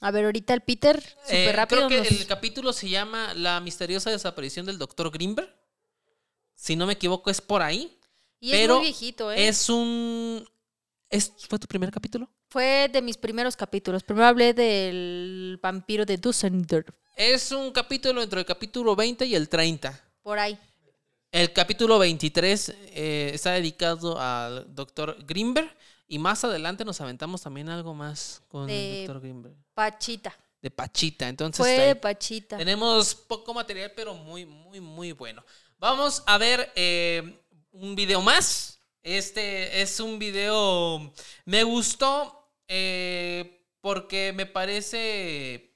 A 0.02 0.12
ver, 0.12 0.26
ahorita 0.26 0.54
el 0.54 0.62
Peter, 0.62 0.98
Eh, 1.28 1.44
súper 1.44 1.56
rápido. 1.56 1.88
Creo 1.88 2.04
que 2.04 2.10
nos- 2.10 2.22
el 2.22 2.28
capítulo 2.28 2.72
se 2.72 2.88
llama 2.90 3.34
La 3.34 3.60
misteriosa 3.60 4.10
desaparición 4.12 4.66
del 4.66 4.78
doctor 4.78 5.12
Grimberg. 5.12 5.54
Si 6.56 6.76
no 6.76 6.86
me 6.86 6.94
equivoco, 6.94 7.30
es 7.30 7.42
por 7.42 7.62
ahí. 7.62 7.96
y 8.42 8.52
es 8.52 8.58
pero 8.58 8.76
muy 8.76 8.84
viejito, 8.86 9.32
¿eh? 9.34 9.48
Es 9.50 9.68
un... 9.70 10.48
¿es, 11.10 11.34
¿Fue 11.50 11.60
tu 11.60 11.68
primer 11.68 11.92
capítulo? 11.92 12.30
Fue 12.50 12.90
de 12.90 13.02
mis 13.02 13.18
primeros 13.18 13.58
capítulos. 13.58 14.02
Primero 14.04 14.28
hablé 14.28 14.54
del 14.54 15.60
vampiro 15.62 16.06
de 16.06 16.16
Dusseldorf. 16.18 16.88
Es 17.18 17.52
un 17.52 17.72
capítulo 17.74 18.22
entre 18.22 18.40
el 18.40 18.46
capítulo 18.46 18.96
20 18.96 19.26
y 19.26 19.36
el 19.36 19.50
30. 19.50 20.02
Por 20.22 20.40
ahí. 20.40 20.58
El 21.32 21.53
capítulo 21.53 21.99
23 21.99 22.69
eh, 22.69 23.32
está 23.34 23.51
dedicado 23.51 24.19
al 24.19 24.73
doctor 24.73 25.15
Grimberg. 25.25 25.69
Y 26.07 26.17
más 26.17 26.43
adelante 26.43 26.84
nos 26.84 26.99
aventamos 27.01 27.41
también 27.43 27.69
algo 27.69 27.93
más 27.93 28.41
con 28.47 28.65
De- 28.65 29.01
el 29.01 29.07
doctor 29.07 29.21
Grimberg. 29.21 29.53
Pachita. 29.75 30.36
De 30.59 30.71
Pachita. 30.71 31.30
Entonces, 31.30 31.57
Fue 31.63 31.69
de. 31.80 31.95
Pachita. 31.95 32.57
tenemos 32.57 33.13
poco 33.13 33.53
material, 33.53 33.93
pero 33.95 34.15
muy, 34.15 34.45
muy, 34.45 34.80
muy 34.82 35.11
bueno. 35.11 35.43
Vamos 35.77 36.23
a 36.25 36.38
ver 36.39 36.71
eh, 36.75 37.39
un 37.71 37.95
video 37.95 38.21
más. 38.21 38.80
Este 39.03 39.82
es 39.82 39.99
un 39.99 40.17
video. 40.17 41.13
Me 41.45 41.63
gustó 41.63 42.49
eh, 42.67 43.63
porque 43.80 44.34
me 44.34 44.47
parece 44.47 45.68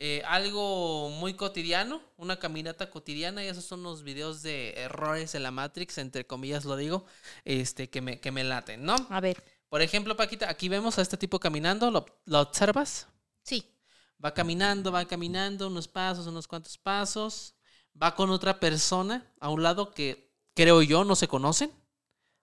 eh, 0.00 0.22
algo 0.26 1.10
muy 1.10 1.34
cotidiano, 1.34 2.00
una 2.16 2.38
caminata 2.38 2.88
cotidiana. 2.88 3.44
Y 3.44 3.48
esos 3.48 3.64
son 3.64 3.82
los 3.82 4.04
videos 4.04 4.42
de 4.42 4.74
errores 4.74 5.34
en 5.34 5.42
la 5.42 5.50
Matrix, 5.50 5.98
entre 5.98 6.24
comillas 6.24 6.64
lo 6.64 6.76
digo, 6.76 7.04
este, 7.44 7.90
que, 7.90 8.00
me, 8.00 8.20
que 8.20 8.30
me 8.30 8.44
laten, 8.44 8.84
¿no? 8.84 8.94
A 9.10 9.20
ver. 9.20 9.42
Por 9.68 9.82
ejemplo, 9.82 10.16
Paquita, 10.16 10.48
aquí 10.48 10.68
vemos 10.68 10.98
a 10.98 11.02
este 11.02 11.16
tipo 11.16 11.38
caminando, 11.40 11.90
¿lo, 11.90 12.06
lo 12.24 12.40
observas? 12.40 13.08
Sí. 13.42 13.64
Va 14.24 14.32
caminando, 14.32 14.90
va 14.92 15.04
caminando 15.04 15.66
unos 15.66 15.88
pasos, 15.88 16.26
unos 16.26 16.46
cuantos 16.46 16.78
pasos. 16.78 17.54
Va 18.00 18.14
con 18.14 18.30
otra 18.30 18.60
persona 18.60 19.26
a 19.40 19.50
un 19.50 19.62
lado 19.62 19.92
que 19.92 20.32
creo 20.54 20.80
yo 20.82 21.04
no 21.04 21.16
se 21.16 21.28
conocen. 21.28 21.72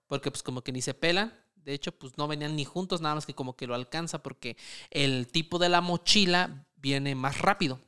Porque 0.07 0.29
pues 0.29 0.43
como 0.43 0.61
que 0.61 0.73
ni 0.73 0.81
se 0.81 0.93
pelan. 0.93 1.33
De 1.55 1.73
hecho, 1.73 1.91
pues 1.97 2.17
no 2.17 2.27
venían 2.27 2.55
ni 2.55 2.63
juntos, 2.63 3.01
nada 3.01 3.15
más 3.15 3.25
que 3.25 3.33
como 3.33 3.55
que 3.55 3.65
lo 3.65 3.73
alcanza 3.73 4.21
porque 4.21 4.55
el 4.91 5.27
tipo 5.27 5.57
de 5.57 5.69
la 5.69 5.81
mochila 5.81 6.67
viene 6.85 7.15
más 7.15 7.39
rápido. 7.39 7.81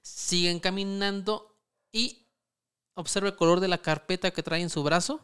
Siguen 0.00 0.58
caminando 0.58 1.54
y 1.92 2.26
observa 2.94 3.28
el 3.28 3.36
color 3.36 3.60
de 3.60 3.68
la 3.68 3.82
carpeta 3.82 4.30
que 4.30 4.42
trae 4.42 4.62
en 4.62 4.70
su 4.70 4.82
brazo. 4.82 5.20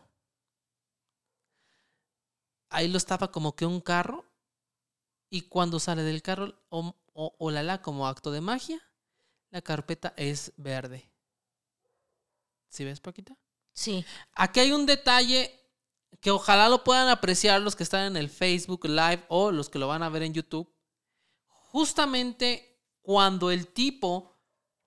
Ahí 2.69 2.89
lo 2.89 2.99
estaba 2.99 3.33
como 3.33 3.57
que 3.57 3.65
un 3.65 3.81
carro 3.81 4.27
y 5.31 5.49
cuando 5.49 5.81
sale 5.81 6.03
del 6.03 6.21
carro, 6.21 6.55
o, 6.69 6.95
o, 7.15 7.35
o 7.39 7.51
la 7.51 7.63
la, 7.63 7.81
como 7.81 8.07
acto 8.07 8.31
de 8.31 8.43
magia, 8.43 8.79
la 9.49 9.63
carpeta 9.63 10.13
es 10.19 10.53
verde. 10.59 11.11
¿Sí 12.69 12.85
ves, 12.85 13.01
Paquita? 13.01 13.39
Sí. 13.73 14.05
Aquí 14.35 14.61
hay 14.61 14.73
un 14.73 14.85
detalle 14.85 15.51
que 16.21 16.31
ojalá 16.31 16.69
lo 16.69 16.85
puedan 16.85 17.09
apreciar 17.09 17.63
los 17.63 17.75
que 17.75 17.85
están 17.85 18.05
en 18.05 18.19
el 18.19 18.29
Facebook 18.29 18.85
Live 18.85 19.25
o 19.29 19.51
los 19.51 19.71
que 19.71 19.79
lo 19.79 19.89
van 19.89 20.03
a 20.03 20.11
ver 20.11 20.25
en 20.25 20.35
YouTube. 20.35 20.74
Justamente 21.75 22.79
cuando 23.03 23.51
el 23.51 23.67
tipo 23.67 24.33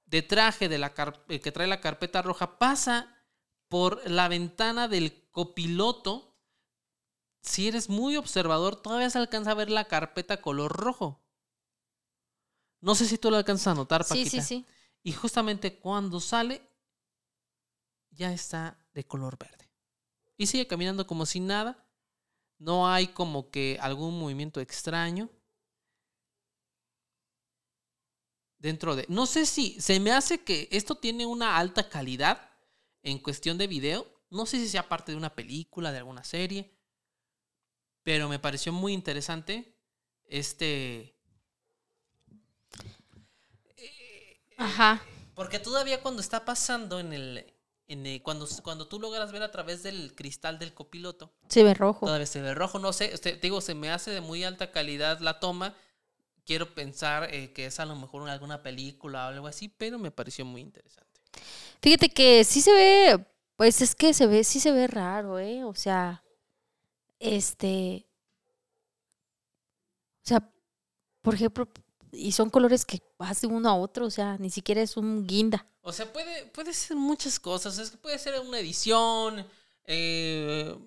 de 0.05 0.21
traje 0.21 0.69
de 0.69 0.77
la 0.77 0.93
car- 0.93 1.21
eh, 1.27 1.41
que 1.41 1.51
trae 1.51 1.67
la 1.67 1.81
carpeta 1.81 2.21
roja 2.21 2.57
pasa 2.59 3.13
por 3.67 4.09
la 4.09 4.29
ventana 4.29 4.87
del 4.87 5.29
copiloto, 5.31 6.39
si 7.41 7.67
eres 7.67 7.89
muy 7.89 8.15
observador, 8.15 8.81
todavía 8.81 9.09
se 9.09 9.17
alcanza 9.17 9.51
a 9.51 9.55
ver 9.55 9.69
la 9.69 9.83
carpeta 9.89 10.39
color 10.39 10.71
rojo. 10.71 11.21
No 12.79 12.95
sé 12.95 13.05
si 13.05 13.17
tú 13.17 13.31
lo 13.31 13.35
alcanzas 13.35 13.67
a 13.67 13.75
notar, 13.75 14.05
Sí, 14.05 14.23
Paquita. 14.23 14.29
sí, 14.29 14.41
sí. 14.41 14.65
Y 15.03 15.11
justamente 15.11 15.77
cuando 15.79 16.21
sale, 16.21 16.61
ya 18.11 18.31
está 18.31 18.77
de 18.93 19.05
color 19.05 19.37
verde. 19.37 19.69
Y 20.37 20.47
sigue 20.47 20.67
caminando 20.67 21.05
como 21.05 21.25
si 21.25 21.41
nada. 21.41 21.85
No 22.59 22.87
hay 22.89 23.07
como 23.07 23.51
que 23.51 23.77
algún 23.81 24.17
movimiento 24.17 24.61
extraño. 24.61 25.29
Dentro 28.59 28.95
de... 28.95 29.05
No 29.09 29.25
sé 29.25 29.45
si 29.45 29.79
se 29.79 29.99
me 29.99 30.11
hace 30.11 30.43
que 30.43 30.67
esto 30.71 30.95
tiene 30.95 31.25
una 31.25 31.57
alta 31.57 31.89
calidad 31.89 32.49
en 33.03 33.19
cuestión 33.19 33.57
de 33.57 33.67
video. 33.67 34.07
No 34.29 34.45
sé 34.45 34.57
si 34.57 34.67
sea 34.67 34.89
parte 34.89 35.11
de 35.11 35.17
una 35.17 35.35
película, 35.35 35.91
de 35.91 35.99
alguna 35.99 36.23
serie. 36.23 36.73
Pero 38.03 38.27
me 38.29 38.39
pareció 38.39 38.71
muy 38.73 38.93
interesante 38.93 39.75
este... 40.25 41.13
Ajá. 44.57 45.01
Porque 45.35 45.59
todavía 45.59 46.01
cuando 46.01 46.21
está 46.21 46.43
pasando 46.43 46.99
en 46.99 47.13
el, 47.13 47.53
en 47.87 48.05
el- 48.07 48.23
cuando, 48.23 48.47
cuando 48.63 48.87
tú 48.87 48.99
logras 48.99 49.31
ver 49.31 49.43
a 49.43 49.51
través 49.51 49.83
del 49.83 50.15
cristal 50.15 50.57
del 50.57 50.73
copiloto, 50.73 51.31
Se 51.47 51.63
ve 51.63 51.75
rojo. 51.75 52.07
todavía 52.07 52.25
se 52.25 52.41
ve 52.41 52.55
rojo, 52.55 52.79
no 52.79 52.91
sé, 52.91 53.13
este, 53.13 53.33
te 53.33 53.41
digo, 53.41 53.61
se 53.61 53.75
me 53.75 53.91
hace 53.91 54.09
de 54.09 54.21
muy 54.21 54.43
alta 54.43 54.71
calidad 54.71 55.19
la 55.19 55.39
toma. 55.39 55.75
Quiero 56.47 56.73
pensar 56.73 57.27
eh, 57.33 57.51
que 57.51 57.65
es 57.65 57.77
a 57.81 57.85
lo 57.85 57.97
mejor 57.97 58.21
en 58.23 58.29
alguna 58.29 58.63
película 58.63 59.25
o 59.25 59.27
algo 59.27 59.47
así, 59.47 59.67
pero 59.67 59.99
me 59.99 60.11
pareció 60.11 60.45
muy 60.45 60.61
interesante. 60.61 61.19
Fíjate 61.81 62.07
que 62.07 62.45
sí 62.45 62.61
se 62.61 62.71
ve, 62.71 63.25
pues 63.57 63.81
es 63.81 63.93
que 63.93 64.13
se 64.13 64.27
ve, 64.27 64.45
sí 64.45 64.61
se 64.61 64.71
ve 64.71 64.87
raro, 64.87 65.39
¿eh? 65.39 65.65
O 65.65 65.75
sea, 65.75 66.23
este, 67.19 68.07
o 70.23 70.27
sea, 70.27 70.49
por 71.21 71.35
ejemplo, 71.35 71.67
y 72.13 72.31
son 72.31 72.49
colores 72.49 72.85
que 72.85 73.01
vas 73.19 73.41
de 73.41 73.47
uno 73.47 73.67
a 73.67 73.75
otro, 73.75 74.05
o 74.05 74.09
sea, 74.09 74.37
ni 74.37 74.49
siquiera 74.49 74.81
es 74.81 74.95
un 74.95 75.27
guinda. 75.27 75.67
O 75.81 75.91
sea, 75.91 76.11
puede, 76.13 76.45
puede 76.45 76.73
ser 76.73 76.95
muchas 76.95 77.41
cosas. 77.41 77.77
Es 77.77 77.91
que 77.91 77.97
puede 77.97 78.17
ser 78.19 78.39
una 78.39 78.59
edición. 78.59 79.45
eh, 79.83 80.77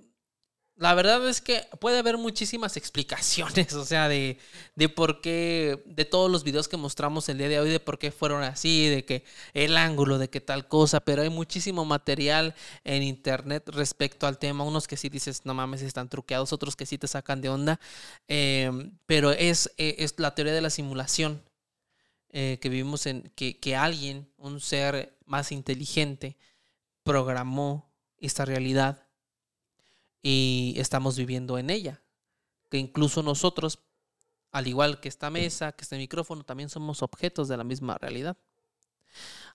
la 0.81 0.95
verdad 0.95 1.29
es 1.29 1.43
que 1.43 1.69
puede 1.79 1.99
haber 1.99 2.17
muchísimas 2.17 2.79
explicaciones, 2.79 3.75
o 3.75 3.85
sea, 3.85 4.09
de, 4.09 4.39
de 4.77 4.89
por 4.89 5.21
qué, 5.21 5.83
de 5.85 6.07
todos 6.07 6.31
los 6.31 6.43
videos 6.43 6.69
que 6.69 6.79
mostramos 6.79 7.29
el 7.29 7.37
día 7.37 7.51
de 7.51 7.61
hoy, 7.61 7.69
de 7.69 7.81
por 7.81 7.99
qué 7.99 8.11
fueron 8.11 8.43
así, 8.43 8.89
de 8.89 9.05
que 9.05 9.23
el 9.53 9.77
ángulo, 9.77 10.17
de 10.17 10.31
qué 10.31 10.41
tal 10.41 10.69
cosa, 10.69 11.01
pero 11.01 11.21
hay 11.21 11.29
muchísimo 11.29 11.85
material 11.85 12.55
en 12.83 13.03
internet 13.03 13.69
respecto 13.69 14.27
al 14.27 14.39
tema, 14.39 14.65
unos 14.65 14.89
que 14.89 14.97
sí 14.97 15.11
dices, 15.11 15.45
no 15.45 15.53
mames, 15.53 15.83
están 15.83 16.09
truqueados, 16.09 16.55
otros 16.55 16.77
que 16.77 16.87
sí 16.87 16.97
te 16.97 17.09
sacan 17.09 17.43
de 17.43 17.51
onda, 17.51 17.79
em, 18.27 18.97
pero 19.05 19.33
es, 19.33 19.71
e, 19.77 19.97
es, 19.99 20.15
la 20.17 20.35
teoría 20.35 20.55
de 20.55 20.63
la 20.63 20.71
simulación, 20.71 21.43
eh, 22.31 22.59
que 22.59 22.71
vivimos 22.71 23.05
en, 23.05 23.31
que, 23.35 23.61
que 23.61 23.77
alguien, 23.77 24.33
un 24.39 24.61
ser 24.61 25.19
más 25.27 25.53
inteligente, 25.53 26.39
programó 27.03 27.93
esta 28.17 28.47
realidad 28.47 29.10
y 30.23 30.75
estamos 30.77 31.17
viviendo 31.17 31.59
en 31.59 31.71
ella. 31.71 32.03
Que 32.69 32.79
incluso 32.79 33.23
nosotros, 33.23 33.81
al 34.53 34.67
igual 34.67 35.01
que 35.01 35.09
esta 35.09 35.31
mesa, 35.31 35.73
que 35.73 35.83
este 35.83 35.97
micrófono, 35.97 36.45
también 36.45 36.69
somos 36.69 37.03
objetos 37.03 37.49
de 37.49 37.57
la 37.57 37.65
misma 37.65 37.99
realidad. 37.99 38.37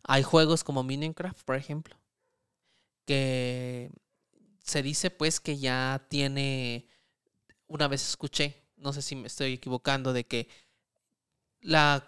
Hay 0.03 0.23
juegos 0.23 0.63
como 0.63 0.83
Minecraft, 0.83 1.43
por 1.43 1.55
ejemplo, 1.55 1.97
que 3.05 3.91
se 4.63 4.81
dice 4.81 5.11
pues 5.11 5.39
que 5.39 5.57
ya 5.57 6.05
tiene, 6.09 6.87
una 7.67 7.87
vez 7.87 8.07
escuché, 8.07 8.63
no 8.77 8.93
sé 8.93 9.01
si 9.01 9.15
me 9.15 9.27
estoy 9.27 9.53
equivocando, 9.53 10.11
de 10.11 10.25
que 10.25 10.49
la, 11.61 12.07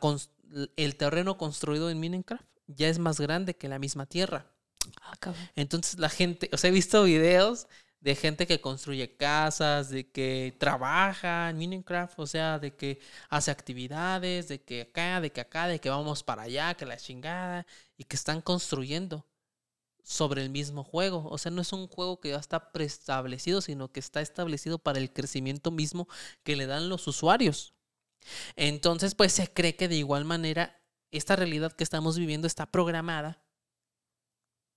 el 0.76 0.96
terreno 0.98 1.38
construido 1.38 1.90
en 1.90 2.00
Minecraft 2.00 2.46
ya 2.68 2.90
es 2.90 3.00
más 3.00 3.20
grande 3.20 3.56
que 3.56 3.70
la 3.70 3.80
misma 3.80 4.06
tierra. 4.06 4.52
Ah, 5.02 5.34
Entonces 5.56 6.00
la 6.00 6.10
gente, 6.10 6.50
o 6.54 6.58
sea, 6.58 6.70
he 6.70 6.74
visto 6.74 7.04
videos 7.04 7.68
de 7.99 8.15
gente 8.15 8.48
que 8.48 8.61
construye 8.61 9.15
casas, 9.18 9.90
de 9.90 10.10
que 10.10 10.56
trabaja 10.60 11.49
en 11.49 11.57
Minecraft, 11.57 12.19
o 12.19 12.28
sea, 12.28 12.60
de 12.60 12.76
que 12.76 12.99
hace 13.30 13.52
actividades, 13.52 14.48
de 14.48 14.61
que 14.64 14.82
acá, 14.84 15.22
de 15.22 15.32
que 15.32 15.41
acá, 15.41 15.68
de 15.68 15.80
que 15.80 15.90
vamos 15.90 16.24
para 16.24 16.44
allá, 16.44 16.76
que 16.76 16.86
la 16.86 16.98
chingada, 16.98 17.65
y 17.98 18.03
que 18.06 18.15
están 18.15 18.41
construyendo 18.41 19.26
sobre 20.03 20.41
el 20.44 20.49
mismo 20.49 20.84
juego. 20.84 21.28
O 21.30 21.38
sea, 21.38 21.52
no 21.52 21.61
es 21.61 21.74
un 21.74 21.88
juego 21.88 22.19
que 22.22 22.30
ya 22.30 22.38
está 22.38 22.72
preestablecido, 22.72 23.61
sino 23.61 23.91
que 23.91 23.99
está 23.99 24.22
establecido 24.22 24.80
para 24.80 24.99
el 24.99 25.11
crecimiento 25.11 25.72
mismo 25.72 26.07
que 26.44 26.56
le 26.56 26.65
dan 26.65 26.90
los 26.90 27.07
usuarios. 27.07 27.74
Entonces, 28.56 29.15
pues 29.15 29.34
se 29.34 29.52
cree 29.52 29.76
que 29.76 29.88
de 29.88 29.95
igual 29.95 30.26
manera 30.26 30.82
esta 31.11 31.36
realidad 31.36 31.74
que 31.74 31.84
estamos 31.84 32.18
viviendo 32.18 32.48
está 32.48 32.72
programada 32.72 33.41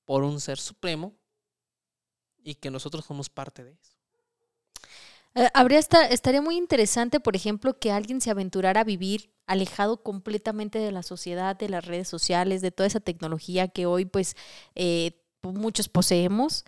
por 0.04 0.24
un 0.24 0.40
ser 0.40 0.58
supremo 0.58 1.19
y 2.42 2.54
que 2.56 2.70
nosotros 2.70 3.04
somos 3.04 3.28
parte 3.28 3.64
de 3.64 3.72
eso. 3.72 4.00
Eh, 5.34 5.48
habría 5.54 5.78
estaría 5.78 6.42
muy 6.42 6.56
interesante, 6.56 7.20
por 7.20 7.36
ejemplo, 7.36 7.78
que 7.78 7.92
alguien 7.92 8.20
se 8.20 8.30
aventurara 8.30 8.80
a 8.80 8.84
vivir 8.84 9.32
alejado 9.46 10.02
completamente 10.02 10.78
de 10.78 10.92
la 10.92 11.02
sociedad, 11.02 11.56
de 11.56 11.68
las 11.68 11.84
redes 11.84 12.08
sociales, 12.08 12.62
de 12.62 12.72
toda 12.72 12.86
esa 12.86 13.00
tecnología 13.00 13.68
que 13.68 13.86
hoy 13.86 14.04
pues 14.04 14.36
eh, 14.74 15.22
muchos 15.42 15.88
poseemos. 15.88 16.64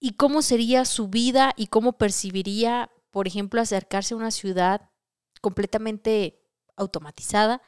Y 0.00 0.12
cómo 0.12 0.42
sería 0.42 0.84
su 0.84 1.08
vida 1.08 1.52
y 1.56 1.68
cómo 1.68 1.94
percibiría, 1.98 2.90
por 3.10 3.26
ejemplo, 3.26 3.60
acercarse 3.60 4.14
a 4.14 4.18
una 4.18 4.30
ciudad 4.30 4.90
completamente 5.40 6.42
automatizada 6.76 7.62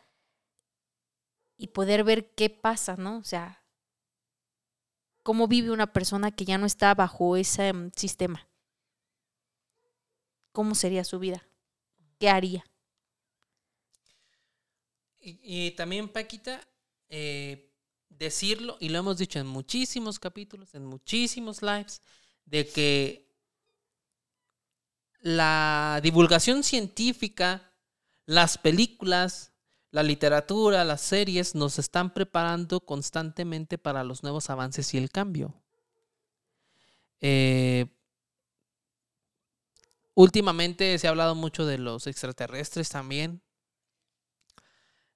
y 1.56 1.68
poder 1.68 2.04
ver 2.04 2.34
qué 2.34 2.50
pasa, 2.50 2.96
¿no? 2.96 3.18
O 3.18 3.24
sea, 3.24 3.65
cómo 5.26 5.48
vive 5.48 5.72
una 5.72 5.92
persona 5.92 6.30
que 6.30 6.44
ya 6.44 6.56
no 6.56 6.66
está 6.66 6.94
bajo 6.94 7.36
ese 7.36 7.72
mm, 7.72 7.90
sistema. 7.96 8.48
¿Cómo 10.52 10.76
sería 10.76 11.02
su 11.02 11.18
vida? 11.18 11.44
¿Qué 12.20 12.30
haría? 12.30 12.64
Y, 15.18 15.72
también, 15.72 16.08
Paquita, 16.08 16.60
eh, 17.08 17.74
decirlo, 18.08 18.76
y 18.78 18.88
lo 18.88 19.00
hemos 19.00 19.18
dicho 19.18 19.40
en 19.40 19.48
muchísimos 19.48 20.20
capítulos, 20.20 20.76
en 20.76 20.86
muchísimos 20.86 21.60
lives, 21.60 22.00
de 22.44 22.68
que 22.68 23.28
la 25.18 25.98
divulgación 26.04 26.62
científica, 26.62 27.74
las 28.26 28.58
películas, 28.58 29.55
la 29.96 30.02
literatura, 30.02 30.84
las 30.84 31.00
series 31.00 31.54
nos 31.54 31.78
están 31.78 32.12
preparando 32.12 32.80
constantemente 32.80 33.78
para 33.78 34.04
los 34.04 34.22
nuevos 34.22 34.50
avances 34.50 34.92
y 34.92 34.98
el 34.98 35.10
cambio. 35.10 35.54
Eh, 37.22 37.86
últimamente 40.12 40.98
se 40.98 41.06
ha 41.06 41.10
hablado 41.10 41.34
mucho 41.34 41.64
de 41.64 41.78
los 41.78 42.06
extraterrestres 42.06 42.90
también, 42.90 43.40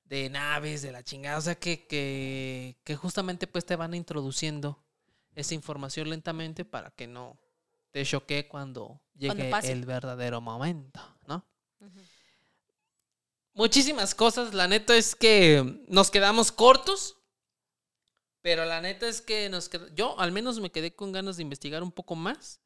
de 0.05 0.31
naves, 0.31 0.81
de 0.81 0.93
la 0.93 1.03
chingada, 1.03 1.37
o 1.37 1.43
sea 1.43 1.57
que, 1.57 1.87
que, 1.87 2.97
justamente 2.97 3.47
pues 3.47 3.67
te 3.67 3.77
van 3.77 3.93
introduciendo 3.93 4.83
esa 5.35 5.53
información 5.53 6.09
lentamente 6.09 6.65
para 6.65 6.91
que 6.91 7.07
no 7.07 7.39
te 7.91 8.03
choque 8.07 8.49
cuando 8.49 8.99
llegue 9.15 9.53
el 9.65 9.85
verdadero 9.85 10.41
momento, 10.41 11.01
¿no? 11.27 11.45
Muchísimas 13.61 14.15
cosas. 14.15 14.55
La 14.55 14.67
neta 14.67 14.97
es 14.97 15.15
que 15.15 15.85
nos 15.87 16.11
quedamos 16.11 16.51
cortos. 16.51 17.19
Pero 18.43 18.65
la 18.65 18.81
neta 18.81 19.07
es 19.07 19.21
que 19.21 19.51
nos 19.51 19.71
yo 19.95 20.19
al 20.19 20.33
menos 20.33 20.61
me 20.61 20.71
quedé 20.71 20.95
con 20.95 21.13
ganas 21.13 21.37
de 21.37 21.43
investigar 21.43 21.83
un 21.83 21.93
poco 21.93 22.17
más. 22.17 22.61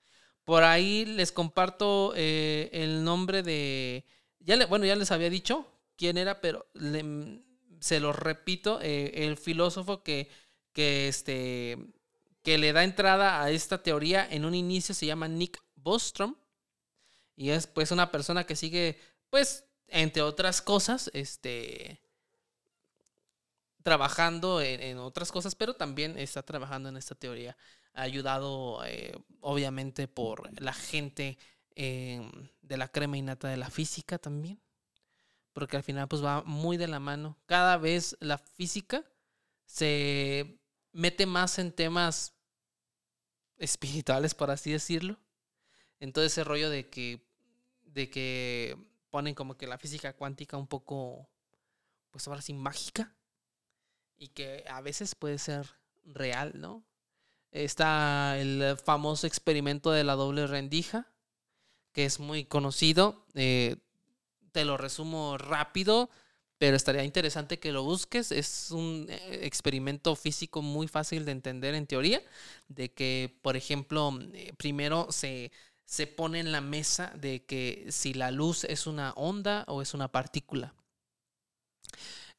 Por 0.44 0.62
ahí 0.62 1.04
les 1.04 1.32
comparto 1.32 2.12
eh, 2.14 2.70
el 2.72 3.02
nombre 3.02 3.42
de... 3.42 4.04
Ya 4.38 4.64
bueno, 4.66 4.84
ya 4.84 4.94
les 4.94 5.10
había 5.10 5.30
dicho 5.30 5.66
quién 5.96 6.16
era, 6.16 6.40
pero 6.40 6.66
se 7.80 7.98
lo 7.98 8.12
repito, 8.12 8.78
eh, 8.80 9.26
el 9.26 9.36
filósofo 9.36 10.04
que, 10.04 10.28
que, 10.72 11.08
este, 11.08 11.78
que 12.42 12.56
le 12.56 12.72
da 12.72 12.84
entrada 12.84 13.42
a 13.42 13.50
esta 13.50 13.82
teoría 13.82 14.28
en 14.30 14.44
un 14.44 14.54
inicio 14.54 14.94
se 14.94 15.06
llama 15.06 15.26
Nick 15.26 15.60
Bostrom. 15.74 16.36
Y 17.34 17.50
es 17.50 17.66
pues 17.66 17.90
una 17.90 18.12
persona 18.12 18.44
que 18.44 18.54
sigue 18.54 18.96
pues 19.30 19.64
entre 19.89 20.23
otras 20.23 20.62
cosas, 20.62 21.11
este, 21.12 22.01
trabajando 23.82 24.61
en, 24.61 24.98
otras 24.98 25.31
cosas, 25.31 25.55
pero 25.55 25.74
también 25.74 26.19
está 26.19 26.43
trabajando 26.43 26.89
en 26.89 26.97
esta 26.97 27.15
teoría. 27.15 27.56
Ayudado, 27.93 28.85
eh, 28.86 29.15
obviamente, 29.40 30.09
por 30.09 30.51
la 30.61 30.73
gente 30.73 31.39
em, 31.77 32.31
de 32.62 32.77
la 32.77 32.89
crema 32.89 33.19
innata 33.19 33.48
de 33.48 33.56
la 33.56 33.70
física 33.70 34.19
también, 34.19 34.61
porque 35.52 35.77
al 35.77 35.82
final 35.82 36.09
pues 36.09 36.24
va 36.24 36.43
muy 36.44 36.77
de 36.77 36.89
la 36.89 36.98
mano. 36.98 37.36
Cada 37.47 37.77
vez 37.77 38.16
la 38.20 38.39
física 38.39 39.05
se 39.66 40.59
mete 40.93 41.27
más 41.27 41.59
en 41.59 41.70
temas 41.70 42.32
espirituales, 43.59 44.35
por 44.35 44.51
así 44.51 44.73
decirlo. 44.73 45.19
En 46.01 46.12
todo 46.12 46.24
ese 46.24 46.43
rollo 46.43 46.70
de 46.70 46.89
que, 46.89 47.27
de 47.85 48.11
que 48.11 48.77
ponen 49.15 49.36
como 49.36 49.57
que 49.57 49.69
la 49.69 49.78
física 49.78 50.12
cuántica 50.12 50.57
un 50.57 50.66
poco, 50.66 51.28
pues 52.11 52.27
ahora 52.27 52.43
sí, 52.43 52.53
mágica. 52.53 53.15
Y 54.19 54.27
que 54.31 54.65
a 54.69 54.81
veces 54.81 55.15
puede 55.15 55.39
ser 55.39 55.70
real, 56.05 56.55
¿no? 56.57 56.82
Está 57.53 58.36
el 58.41 58.77
famoso 58.77 59.28
experimento 59.28 59.93
de 59.93 60.03
la 60.03 60.15
doble 60.16 60.49
rendija, 60.49 61.07
que 61.93 62.05
es 62.05 62.19
muy 62.19 62.45
conocido. 62.45 63.24
Eh, 63.35 63.77
te 64.51 64.65
lo 64.65 64.77
resumo 64.77 65.39
rápido, 65.39 66.11
pero 66.59 66.77
estaría 66.77 67.05
interesante 67.05 67.61
que 67.61 67.70
lo 67.70 67.85
busques. 67.85 68.32
Es 68.32 68.73
un 68.73 69.07
eh, 69.09 69.43
experimento 69.43 70.16
físico 70.16 70.61
muy 70.61 70.89
fácil 70.89 71.24
de 71.24 71.31
entender 71.31 71.77
en 71.77 71.86
teoría, 71.86 72.20
de 72.66 72.93
que, 72.93 73.39
por 73.43 73.57
ejemplo, 73.57 74.19
eh, 74.32 74.55
primero 74.57 75.07
se 75.12 75.53
se 75.85 76.06
pone 76.06 76.40
en 76.40 76.52
la 76.52 76.61
mesa 76.61 77.12
de 77.16 77.44
que 77.44 77.86
si 77.90 78.15
la 78.15 78.31
luz 78.31 78.65
es 78.65 78.86
una 78.86 79.12
onda 79.12 79.65
o 79.69 79.82
es 79.82 79.94
una 79.94 80.09
partícula. 80.09 80.74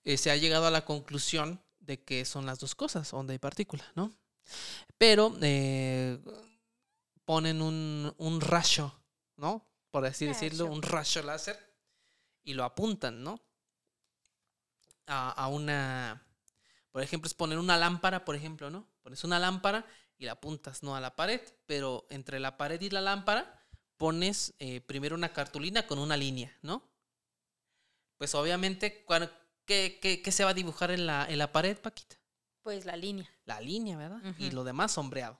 Eh, 0.03 0.17
se 0.17 0.31
ha 0.31 0.35
llegado 0.35 0.67
a 0.67 0.71
la 0.71 0.85
conclusión 0.85 1.61
de 1.79 2.03
que 2.03 2.25
son 2.25 2.45
las 2.45 2.59
dos 2.59 2.75
cosas, 2.75 3.13
onda 3.13 3.33
y 3.33 3.39
partícula, 3.39 3.83
¿no? 3.95 4.11
Pero 4.97 5.35
eh, 5.41 6.19
ponen 7.23 7.61
un, 7.61 8.13
un, 8.17 8.41
rayo, 8.41 8.93
¿no? 9.37 9.65
Por 9.91 10.05
así 10.05 10.25
decirlo, 10.25 10.65
un 10.65 10.81
rayo 10.81 11.23
láser 11.23 11.57
y 12.43 12.53
lo 12.53 12.63
apuntan, 12.63 13.23
¿no? 13.23 13.39
A, 15.07 15.31
a 15.31 15.47
una, 15.47 16.23
por 16.91 17.01
ejemplo, 17.01 17.27
es 17.27 17.33
poner 17.33 17.57
una 17.57 17.77
lámpara, 17.77 18.25
por 18.25 18.35
ejemplo, 18.35 18.69
¿no? 18.69 18.87
Pones 19.01 19.23
una 19.23 19.39
lámpara 19.39 19.85
y 20.17 20.25
la 20.25 20.33
apuntas 20.33 20.83
no 20.83 20.95
a 20.95 21.01
la 21.01 21.15
pared, 21.15 21.41
pero 21.65 22.05
entre 22.09 22.39
la 22.39 22.57
pared 22.57 22.79
y 22.81 22.89
la 22.89 23.01
lámpara 23.01 23.61
pones 23.97 24.53
eh, 24.59 24.81
primero 24.81 25.15
una 25.15 25.33
cartulina 25.33 25.87
con 25.87 25.99
una 25.99 26.17
línea, 26.17 26.55
¿no? 26.61 26.83
Pues 28.17 28.33
obviamente, 28.35 29.05
¿qué, 29.65 29.99
qué, 30.23 30.31
se 30.31 30.43
va 30.43 30.51
a 30.51 30.53
dibujar 30.53 30.91
en 30.91 31.05
la, 31.05 31.25
en 31.29 31.37
la 31.37 31.51
pared, 31.51 31.77
Paquita? 31.77 32.15
Pues 32.61 32.85
la 32.85 32.95
línea. 32.95 33.29
La 33.45 33.59
línea, 33.61 33.97
¿verdad? 33.97 34.21
Y 34.39 34.51
lo 34.51 34.63
demás 34.63 34.93
sombreado. 34.93 35.39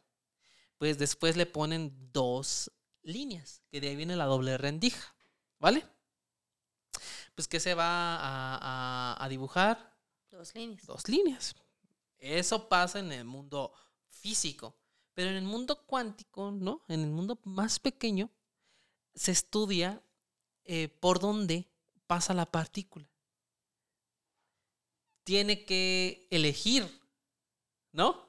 Pues 0.78 0.98
después 0.98 1.38
le 1.38 1.46
ponen 1.46 2.12
dos 2.12 2.72
líneas, 3.02 3.64
que 3.72 3.80
de 3.80 3.90
ahí 3.90 3.96
viene 3.96 4.16
la 4.18 4.26
doble 4.26 4.58
rendija, 4.58 5.16
¿vale? 5.60 5.86
Pues 7.34 7.48
que 7.48 7.60
se 7.60 7.74
va 7.74 8.16
a, 8.18 8.58
a- 9.18 9.24
a 9.24 9.30
dibujar 9.30 9.94
Dos 10.32 10.54
líneas. 10.54 10.86
dos 10.86 11.08
líneas. 11.08 11.56
Eso 12.18 12.68
pasa 12.68 13.00
en 13.00 13.12
el 13.12 13.24
mundo 13.26 13.74
físico, 14.26 14.76
pero 15.14 15.30
en 15.30 15.36
el 15.36 15.44
mundo 15.44 15.86
cuántico, 15.86 16.50
¿no? 16.50 16.84
En 16.88 17.02
el 17.02 17.12
mundo 17.12 17.40
más 17.44 17.78
pequeño, 17.78 18.32
se 19.14 19.32
estudia 19.32 20.02
eh, 20.64 20.88
por 20.88 21.20
dónde 21.20 21.70
pasa 22.08 22.34
la 22.34 22.48
partícula. 22.52 23.08
Tiene 25.24 25.64
que 25.64 26.28
elegir, 26.32 26.90
¿no? 27.92 28.28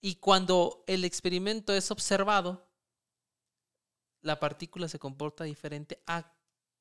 Y 0.00 0.16
cuando 0.16 0.82
el 0.88 1.04
experimento 1.04 1.72
es 1.72 1.92
observado, 1.92 2.68
la 4.22 4.40
partícula 4.40 4.88
se 4.88 4.98
comporta 4.98 5.44
diferente 5.44 6.02
a 6.04 6.36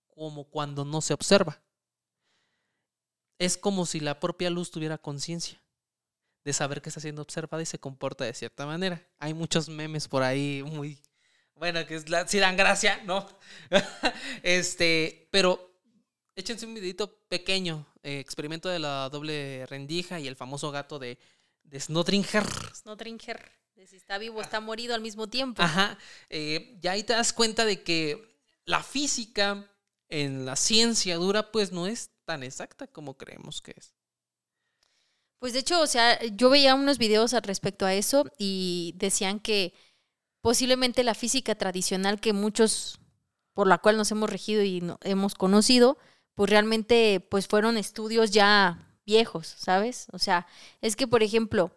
como 0.07 0.45
cuando 0.45 0.83
no 0.83 0.99
se 1.01 1.13
observa. 1.13 1.61
Es 3.37 3.55
como 3.55 3.85
si 3.85 3.99
la 3.99 4.19
propia 4.19 4.49
luz 4.49 4.71
tuviera 4.71 4.97
conciencia 4.97 5.62
de 6.43 6.53
saber 6.53 6.81
que 6.81 6.89
está 6.89 6.99
siendo 6.99 7.21
observada 7.21 7.63
y 7.63 7.65
se 7.65 7.79
comporta 7.79 8.25
de 8.25 8.33
cierta 8.33 8.65
manera. 8.65 9.01
Hay 9.19 9.33
muchos 9.33 9.69
memes 9.69 10.07
por 10.07 10.23
ahí 10.23 10.63
muy 10.65 10.99
bueno 11.55 11.85
que 11.85 11.95
es 11.95 12.09
la, 12.09 12.27
sí 12.27 12.39
dan 12.39 12.57
gracia, 12.57 13.01
¿no? 13.05 13.25
este, 14.43 15.29
pero 15.31 15.79
échense 16.35 16.65
un 16.65 16.73
videito 16.73 17.25
pequeño, 17.29 17.85
eh, 18.01 18.19
experimento 18.19 18.69
de 18.69 18.79
la 18.79 19.09
doble 19.09 19.65
rendija 19.67 20.19
y 20.19 20.27
el 20.27 20.35
famoso 20.35 20.71
gato 20.71 20.99
de, 20.99 21.17
de 21.63 21.79
Snodringer. 21.79 22.45
Snodringer. 22.75 23.51
De 23.75 23.87
si 23.87 23.95
está 23.95 24.17
vivo 24.17 24.39
o 24.39 24.41
está 24.41 24.59
morido 24.59 24.93
al 24.93 25.01
mismo 25.01 25.27
tiempo. 25.27 25.61
Ajá. 25.61 25.97
eh, 26.29 26.77
ya 26.81 26.91
ahí 26.91 27.03
te 27.03 27.13
das 27.13 27.33
cuenta 27.33 27.65
de 27.65 27.81
que 27.81 28.37
la 28.65 28.83
física 28.83 29.67
en 30.09 30.45
la 30.45 30.55
ciencia 30.55 31.15
dura, 31.15 31.51
pues 31.51 31.71
no 31.71 31.87
es 31.87 32.11
tan 32.25 32.43
exacta 32.43 32.87
como 32.87 33.17
creemos 33.17 33.61
que 33.61 33.73
es. 33.75 33.95
Pues 35.43 35.51
de 35.51 35.59
hecho, 35.59 35.81
o 35.81 35.87
sea, 35.87 36.17
yo 36.23 36.49
veía 36.49 36.73
unos 36.73 36.97
videos 36.97 37.33
al 37.33 37.43
respecto 37.43 37.85
a 37.85 37.93
eso 37.93 38.23
y 38.37 38.93
decían 38.95 39.41
que 39.41 39.73
posiblemente 40.41 41.03
la 41.03 41.15
física 41.15 41.55
tradicional 41.55 42.21
que 42.21 42.31
muchos 42.31 43.01
por 43.53 43.67
la 43.67 43.79
cual 43.79 43.97
nos 43.97 44.09
hemos 44.11 44.29
regido 44.29 44.63
y 44.63 44.79
no- 44.79 44.99
hemos 45.03 45.35
conocido, 45.35 45.97
pues 46.35 46.49
realmente 46.49 47.19
pues 47.29 47.47
fueron 47.49 47.77
estudios 47.77 48.31
ya 48.31 48.87
viejos, 49.05 49.47
¿sabes? 49.57 50.07
O 50.13 50.17
sea, 50.19 50.47
es 50.81 50.95
que 50.95 51.07
por 51.07 51.23
ejemplo, 51.23 51.73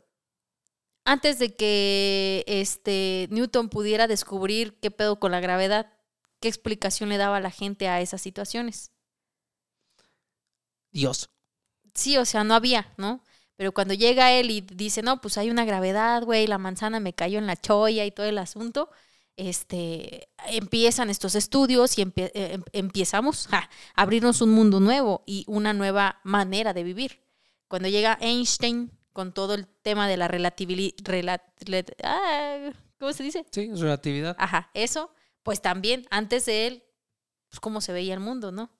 antes 1.05 1.39
de 1.39 1.55
que 1.55 2.45
este 2.47 3.29
Newton 3.31 3.69
pudiera 3.69 4.07
descubrir 4.09 4.79
qué 4.81 4.91
pedo 4.91 5.19
con 5.19 5.33
la 5.33 5.41
gravedad, 5.41 5.93
¿qué 6.41 6.49
explicación 6.49 7.09
le 7.09 7.17
daba 7.17 7.41
la 7.41 7.51
gente 7.51 7.89
a 7.89 8.01
esas 8.01 8.21
situaciones? 8.23 8.93
Dios. 10.91 11.31
Sí, 11.95 12.17
o 12.19 12.25
sea, 12.25 12.45
no 12.45 12.55
había, 12.55 12.95
¿no? 12.99 13.23
Pero 13.57 13.73
cuando 13.73 13.95
llega 13.95 14.33
él 14.33 14.51
y 14.51 14.61
dice, 14.61 15.03
no, 15.03 15.21
pues 15.21 15.39
hay 15.39 15.51
una 15.51 15.65
gravedad, 15.65 16.23
güey, 16.25 16.47
la 16.47 16.59
manzana 16.59 17.01
me 17.01 17.15
cayó 17.15 17.39
en 17.39 17.47
la 17.47 17.57
cholla 17.57 18.05
y 18.05 18.11
todo 18.11 18.27
el 18.27 18.39
asunto, 18.39 18.91
este, 19.37 20.29
empiezan 20.49 21.11
estos 21.11 21.35
estudios 21.35 21.99
y 21.99 22.03
empie- 22.05 22.31
eh, 22.35 22.53
em- 22.55 22.65
empiezamos 22.73 23.47
ja, 23.49 23.69
a 23.95 24.03
abrirnos 24.03 24.41
un 24.43 24.51
mundo 24.51 24.81
nuevo 24.81 25.23
y 25.27 25.45
una 25.47 25.73
nueva 25.73 26.21
manera 26.25 26.73
de 26.75 26.85
vivir. 26.85 27.21
Cuando 27.69 27.89
llega 27.89 28.19
Einstein 28.21 28.91
con 29.13 29.33
todo 29.33 29.55
el 29.55 29.67
tema 29.67 30.07
de 30.09 30.17
la 30.19 30.29
relatividad, 30.29 31.41
¿cómo 32.99 33.13
se 33.13 33.23
dice? 33.23 33.47
Sí, 33.51 33.71
relatividad. 33.75 34.37
Ajá, 34.39 34.71
eso, 34.75 35.11
pues 35.43 35.61
también 35.63 36.07
antes 36.11 36.47
de 36.47 36.67
él, 36.67 36.83
pues 37.49 37.61
cómo 37.61 37.81
se 37.81 37.93
veía 37.93 38.15
el 38.15 38.21
mundo, 38.21 38.53
¿no? 38.53 38.71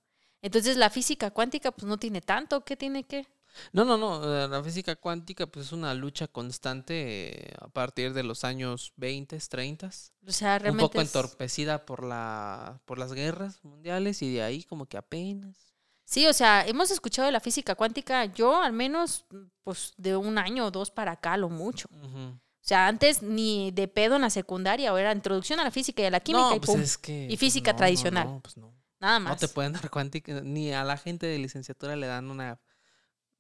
Entonces 0.43 0.77
la 0.77 0.91
física 0.91 1.31
cuántica 1.31 1.73
pues 1.73 1.85
no 1.89 1.97
tiene 1.99 2.21
tanto, 2.21 2.65
¿qué 2.65 2.77
tiene 2.77 3.05
que? 3.05 3.27
No, 3.73 3.85
no, 3.85 3.97
no. 3.99 4.23
eh, 4.45 4.49
La 4.49 4.63
física 4.63 4.97
cuántica 4.97 5.47
pues, 5.47 5.67
es 5.67 5.73
una 5.73 5.95
lucha 5.95 6.29
constante 6.29 7.49
eh, 7.51 7.55
a 7.61 7.69
partir 7.69 8.13
de 8.13 8.23
los 8.23 8.45
años 8.45 8.93
20, 8.97 9.39
30. 9.39 9.87
O 10.27 10.33
sea, 10.33 10.55
Un 10.57 10.61
realmente 10.63 10.83
poco 10.89 11.01
es- 11.01 11.09
entorpecida 11.09 11.85
por, 11.87 12.05
la, 12.05 12.81
por 12.85 12.99
las 12.99 13.13
guerras 13.13 13.63
mundiales 13.65 14.23
y 14.23 14.33
de 14.33 14.43
ahí 14.43 14.63
como 14.65 14.87
que 14.87 14.97
apenas. 14.97 15.57
Sí, 16.05 16.27
o 16.27 16.33
sea, 16.33 16.65
hemos 16.67 16.91
escuchado 16.93 17.27
de 17.27 17.33
la 17.33 17.41
física 17.41 17.75
cuántica, 17.75 18.27
yo 18.27 18.63
al 18.63 18.73
menos, 18.73 19.25
pues 19.65 19.93
de 19.97 20.17
un 20.17 20.39
año 20.39 20.67
o 20.67 20.71
dos 20.71 20.91
para 20.93 21.13
acá, 21.13 21.37
lo 21.37 21.49
mucho. 21.49 21.89
O 21.93 22.69
sea, 22.69 22.87
antes 22.89 23.23
ni 23.23 23.71
de 23.73 23.89
pedo 23.89 24.17
en 24.17 24.23
la 24.23 24.31
secundaria, 24.31 24.93
o 24.93 24.99
era 24.99 25.13
introducción 25.13 25.59
a 25.61 25.65
la 25.65 25.71
física 25.71 26.03
y 26.03 26.07
a 26.07 26.11
la 26.11 26.21
química 26.21 26.49
no, 26.51 26.57
y 26.57 26.61
pues 26.61 26.71
pum, 26.71 26.81
es 26.81 26.99
que, 26.99 27.27
Y 27.31 27.37
física 27.37 27.71
no, 27.73 27.75
no, 27.75 27.79
tradicional. 27.79 28.27
No, 28.29 28.41
pues 28.41 28.57
no. 28.57 28.73
nada 29.01 29.19
No 29.19 29.25
más. 29.31 29.39
te 29.41 29.49
pueden 29.49 29.73
dar 29.73 29.89
cuántica, 29.91 30.41
ni 30.43 30.73
a 30.73 30.85
la 30.85 30.97
gente 30.97 31.27
de 31.27 31.39
licenciatura 31.39 31.97
le 31.97 32.07
dan 32.07 32.31
una... 32.31 32.61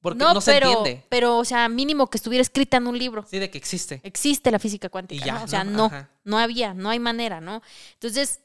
Porque 0.06 0.22
no, 0.22 0.34
no, 0.34 0.40
se 0.40 0.52
pero, 0.52 0.68
entiende. 0.68 1.04
pero, 1.08 1.36
o 1.36 1.44
sea, 1.44 1.68
mínimo 1.68 2.06
que 2.06 2.18
estuviera 2.18 2.40
escrita 2.40 2.76
en 2.76 2.86
un 2.86 2.96
libro. 2.96 3.26
Sí, 3.28 3.40
de 3.40 3.50
que 3.50 3.58
existe. 3.58 4.00
Existe 4.04 4.52
la 4.52 4.60
física 4.60 4.88
cuántica, 4.88 5.24
ya, 5.24 5.34
¿no? 5.34 5.44
O 5.44 5.48
sea, 5.48 5.64
¿no? 5.64 5.72
no, 5.72 5.84
Ajá. 5.86 6.10
no 6.22 6.38
había, 6.38 6.74
no 6.74 6.90
hay 6.90 7.00
manera, 7.00 7.40
¿no? 7.40 7.60
Entonces, 7.94 8.40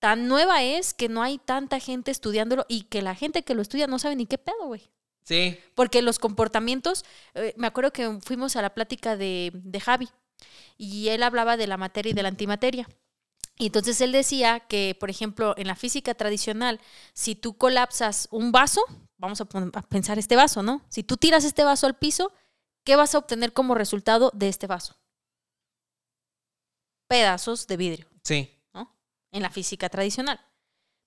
tan 0.00 0.28
nueva 0.28 0.62
es 0.62 0.92
que 0.92 1.08
no 1.08 1.22
hay 1.22 1.38
tanta 1.38 1.80
gente 1.80 2.10
estudiándolo 2.10 2.66
y 2.68 2.82
que 2.82 3.00
la 3.00 3.14
gente 3.14 3.42
que 3.42 3.54
lo 3.54 3.62
estudia 3.62 3.86
no 3.86 3.98
sabe 3.98 4.16
ni 4.16 4.26
qué 4.26 4.36
pedo, 4.36 4.66
güey. 4.66 4.82
Sí. 5.24 5.58
Porque 5.74 6.02
los 6.02 6.18
comportamientos, 6.18 7.06
eh, 7.32 7.54
me 7.56 7.68
acuerdo 7.68 7.90
que 7.90 8.18
fuimos 8.20 8.54
a 8.56 8.60
la 8.60 8.74
plática 8.74 9.16
de, 9.16 9.50
de 9.54 9.80
Javi 9.80 10.10
y 10.76 11.08
él 11.08 11.22
hablaba 11.22 11.56
de 11.56 11.68
la 11.68 11.78
materia 11.78 12.10
y 12.10 12.14
de 12.14 12.22
la 12.22 12.28
antimateria. 12.28 12.86
Y 13.56 13.66
entonces 13.66 13.98
él 14.02 14.12
decía 14.12 14.60
que, 14.60 14.94
por 15.00 15.08
ejemplo, 15.08 15.54
en 15.56 15.68
la 15.68 15.76
física 15.76 16.14
tradicional, 16.14 16.80
si 17.14 17.34
tú 17.34 17.56
colapsas 17.56 18.28
un 18.30 18.52
vaso, 18.52 18.82
vamos 19.22 19.40
a, 19.40 19.44
pensar 19.44 20.18
este 20.18 20.34
vaso, 20.34 20.64
¿no? 20.64 20.82
Si 20.88 21.04
tú 21.04 21.16
tiras 21.16 21.44
este 21.44 21.62
vaso 21.62 21.86
al 21.86 21.94
piso, 21.94 22.32
¿qué 22.84 22.96
vas 22.96 23.14
a 23.14 23.18
obtener 23.18 23.52
como 23.52 23.76
resultado 23.76 24.32
de 24.34 24.48
este 24.48 24.66
vaso? 24.66 24.96
Pedazos 27.06 27.68
de 27.68 27.76
vidrio. 27.76 28.08
Sí. 28.24 28.50
¿no? 28.74 28.92
En 29.30 29.42
la 29.42 29.50
física 29.50 29.88
tradicional. 29.88 30.40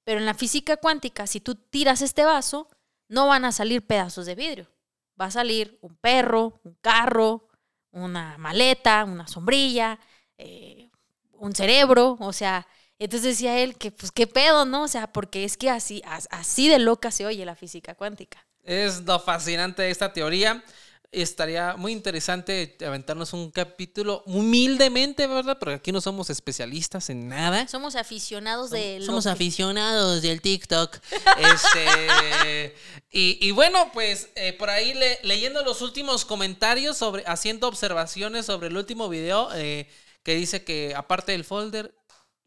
Pero 0.06 0.20
en 0.20 0.26
la 0.26 0.34
física 0.34 0.78
cuántica, 0.78 1.28
si 1.28 1.42
tú 1.42 1.56
tiras 1.56 2.02
este 2.02 2.24
vaso, 2.24 2.70
no 3.10 3.28
van 3.28 3.44
a 3.44 3.52
salir 3.52 3.86
pedazos 3.86 4.26
de 4.26 4.36
vidrio. 4.36 4.72
Va 5.20 5.26
a 5.26 5.32
salir 5.32 5.78
un 5.82 5.98
perro, 5.98 6.62
un 6.64 6.76
carro, 6.76 7.50
una 7.92 8.38
maleta, 8.38 9.04
una 9.04 9.28
sombrilla, 9.28 10.00
eh, 10.38 10.90
un 11.34 11.54
cerebro, 11.54 12.16
o 12.22 12.32
sea, 12.32 12.66
entonces 13.00 13.32
decía 13.38 13.60
él 13.60 13.76
que 13.78 13.92
pues 13.92 14.12
qué 14.12 14.28
pedo, 14.28 14.66
¿no? 14.66 14.84
O 14.84 14.88
sea, 14.88 15.12
porque 15.12 15.44
es 15.44 15.58
que 15.58 15.70
así, 15.70 16.02
as- 16.06 16.28
así 16.32 16.68
de 16.70 16.80
loca 16.80 17.12
se 17.12 17.26
oye 17.26 17.46
la 17.46 17.56
física 17.56 17.96
cuántica. 17.96 18.46
Es 18.64 19.02
lo 19.04 19.20
fascinante 19.20 19.82
de 19.84 19.92
esta 19.92 20.12
teoría. 20.14 20.64
Estaría 21.12 21.76
muy 21.78 21.94
interesante 21.94 22.76
aventarnos 22.86 23.32
un 23.32 23.50
capítulo 23.52 24.22
humildemente, 24.26 25.28
¿verdad? 25.28 25.58
Porque 25.60 25.76
aquí 25.76 25.92
no 25.94 26.02
somos 26.02 26.30
especialistas 26.30 27.10
en 27.10 27.30
nada. 27.30 27.68
Somos 27.70 27.96
aficionados 27.96 28.70
de 28.72 29.00
Somos 29.06 29.24
que- 29.24 29.30
aficionados 29.30 30.22
del 30.22 30.42
TikTok. 30.42 30.98
Este, 31.38 32.76
y, 33.12 33.38
y 33.48 33.52
bueno, 33.52 33.92
pues 33.94 34.30
eh, 34.36 34.54
por 34.54 34.70
ahí 34.70 34.94
le- 34.94 35.20
leyendo 35.24 35.64
los 35.64 35.82
últimos 35.82 36.26
comentarios 36.26 36.98
sobre, 36.98 37.24
haciendo 37.28 37.68
observaciones 37.68 38.46
sobre 38.46 38.68
el 38.68 38.76
último 38.78 39.08
video, 39.08 39.50
eh, 39.54 39.88
que 40.24 40.36
dice 40.36 40.64
que 40.64 40.94
aparte 40.96 41.32
del 41.32 41.46
folder 41.46 41.94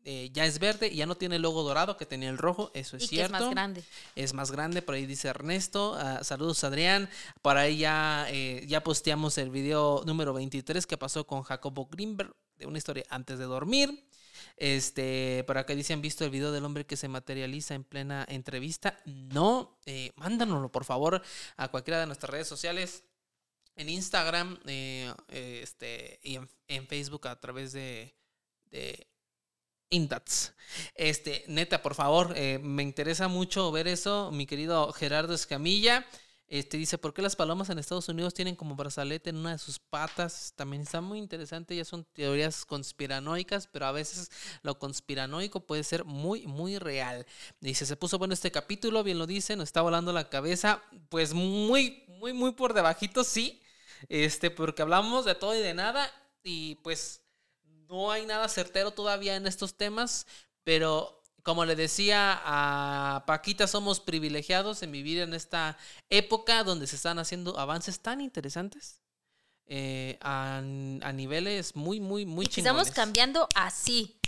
eh, 0.04 0.30
ya 0.32 0.46
es 0.46 0.58
verde 0.58 0.88
y 0.88 0.96
ya 0.96 1.06
no 1.06 1.16
tiene 1.16 1.36
el 1.36 1.42
logo 1.42 1.62
dorado 1.62 1.96
que 1.96 2.06
tenía 2.06 2.30
el 2.30 2.38
rojo, 2.38 2.70
eso 2.74 2.96
es 2.96 3.04
y 3.04 3.08
cierto. 3.08 3.36
es 3.36 3.42
más 3.42 3.50
grande. 3.50 3.84
Es 4.14 4.32
más 4.32 4.50
grande, 4.50 4.80
por 4.82 4.94
ahí 4.94 5.06
dice 5.06 5.28
Ernesto. 5.28 5.96
ah, 5.98 6.24
saludos, 6.24 6.64
Adrián. 6.64 7.10
Por 7.42 7.56
ahí 7.56 7.78
ya, 7.78 8.26
eh, 8.30 8.64
ya 8.66 8.82
posteamos 8.82 9.36
el 9.38 9.50
video 9.50 10.02
número 10.06 10.32
23 10.32 10.86
que 10.86 10.96
pasó 10.96 11.26
con 11.26 11.42
Jacobo 11.42 11.86
Greenberg 11.90 12.34
de 12.56 12.66
una 12.66 12.78
historia 12.78 13.04
antes 13.10 13.38
de 13.38 13.44
dormir. 13.44 14.04
Este, 14.56 15.44
por 15.46 15.58
acá 15.58 15.74
dicen, 15.74 15.94
¿han 15.94 16.02
visto 16.02 16.24
el 16.24 16.30
video 16.30 16.52
del 16.52 16.64
hombre 16.64 16.86
que 16.86 16.96
se 16.96 17.08
materializa 17.08 17.74
en 17.74 17.84
plena 17.84 18.24
entrevista? 18.28 18.98
No, 19.04 19.78
eh, 19.86 20.12
mándanoslo 20.16 20.70
por 20.70 20.84
favor 20.84 21.22
a 21.56 21.68
cualquiera 21.68 22.00
de 22.00 22.06
nuestras 22.06 22.30
redes 22.30 22.48
sociales, 22.48 23.04
en 23.76 23.88
Instagram 23.88 24.58
eh, 24.66 25.12
este, 25.28 26.18
y 26.22 26.36
en, 26.36 26.48
en 26.66 26.86
Facebook 26.88 27.28
a 27.28 27.38
través 27.38 27.72
de, 27.72 28.14
de 28.70 29.06
Indats. 29.90 30.54
Este, 30.94 31.44
neta, 31.48 31.82
por 31.82 31.94
favor, 31.94 32.32
eh, 32.36 32.58
me 32.62 32.82
interesa 32.82 33.28
mucho 33.28 33.70
ver 33.72 33.88
eso, 33.88 34.30
mi 34.32 34.46
querido 34.46 34.92
Gerardo 34.92 35.34
Escamilla. 35.34 36.06
Este 36.48 36.78
dice, 36.78 36.96
¿por 36.96 37.12
qué 37.12 37.20
las 37.20 37.36
palomas 37.36 37.68
en 37.68 37.78
Estados 37.78 38.08
Unidos 38.08 38.32
tienen 38.32 38.56
como 38.56 38.74
brazalete 38.74 39.28
en 39.28 39.36
una 39.36 39.52
de 39.52 39.58
sus 39.58 39.78
patas? 39.78 40.54
También 40.56 40.82
está 40.82 41.02
muy 41.02 41.18
interesante, 41.18 41.76
ya 41.76 41.84
son 41.84 42.06
teorías 42.14 42.64
conspiranoicas, 42.64 43.66
pero 43.66 43.84
a 43.84 43.92
veces 43.92 44.30
lo 44.62 44.78
conspiranoico 44.78 45.60
puede 45.66 45.84
ser 45.84 46.06
muy, 46.06 46.46
muy 46.46 46.78
real. 46.78 47.26
Dice, 47.60 47.84
se 47.84 47.96
puso 47.96 48.16
bueno 48.16 48.32
este 48.32 48.50
capítulo, 48.50 49.02
bien 49.04 49.18
lo 49.18 49.26
dice, 49.26 49.56
nos 49.56 49.68
está 49.68 49.82
volando 49.82 50.10
la 50.10 50.30
cabeza, 50.30 50.82
pues 51.10 51.34
muy, 51.34 52.04
muy, 52.08 52.32
muy 52.32 52.52
por 52.52 52.72
debajito, 52.72 53.24
sí, 53.24 53.60
este, 54.08 54.50
porque 54.50 54.80
hablamos 54.80 55.26
de 55.26 55.34
todo 55.34 55.54
y 55.54 55.60
de 55.60 55.74
nada, 55.74 56.10
y 56.42 56.76
pues 56.76 57.20
no 57.88 58.10
hay 58.10 58.26
nada 58.26 58.48
certero 58.48 58.92
todavía 58.92 59.36
en 59.36 59.46
estos 59.46 59.76
temas, 59.76 60.26
pero 60.64 61.22
como 61.42 61.64
le 61.64 61.76
decía 61.76 62.40
a 62.44 63.24
Paquita, 63.26 63.66
somos 63.66 64.00
privilegiados 64.00 64.82
en 64.82 64.92
vivir 64.92 65.20
en 65.20 65.32
esta 65.34 65.78
época 66.10 66.64
donde 66.64 66.86
se 66.86 66.96
están 66.96 67.18
haciendo 67.18 67.58
avances 67.58 68.00
tan 68.00 68.20
interesantes 68.20 69.00
eh, 69.66 70.18
a, 70.20 70.58
a 70.58 71.12
niveles 71.12 71.74
muy, 71.76 72.00
muy, 72.00 72.26
muy 72.26 72.46
Y 72.46 72.48
que 72.48 72.60
estamos 72.60 72.88
chingones. 72.88 72.92
cambiando 72.92 73.48
así. 73.54 74.20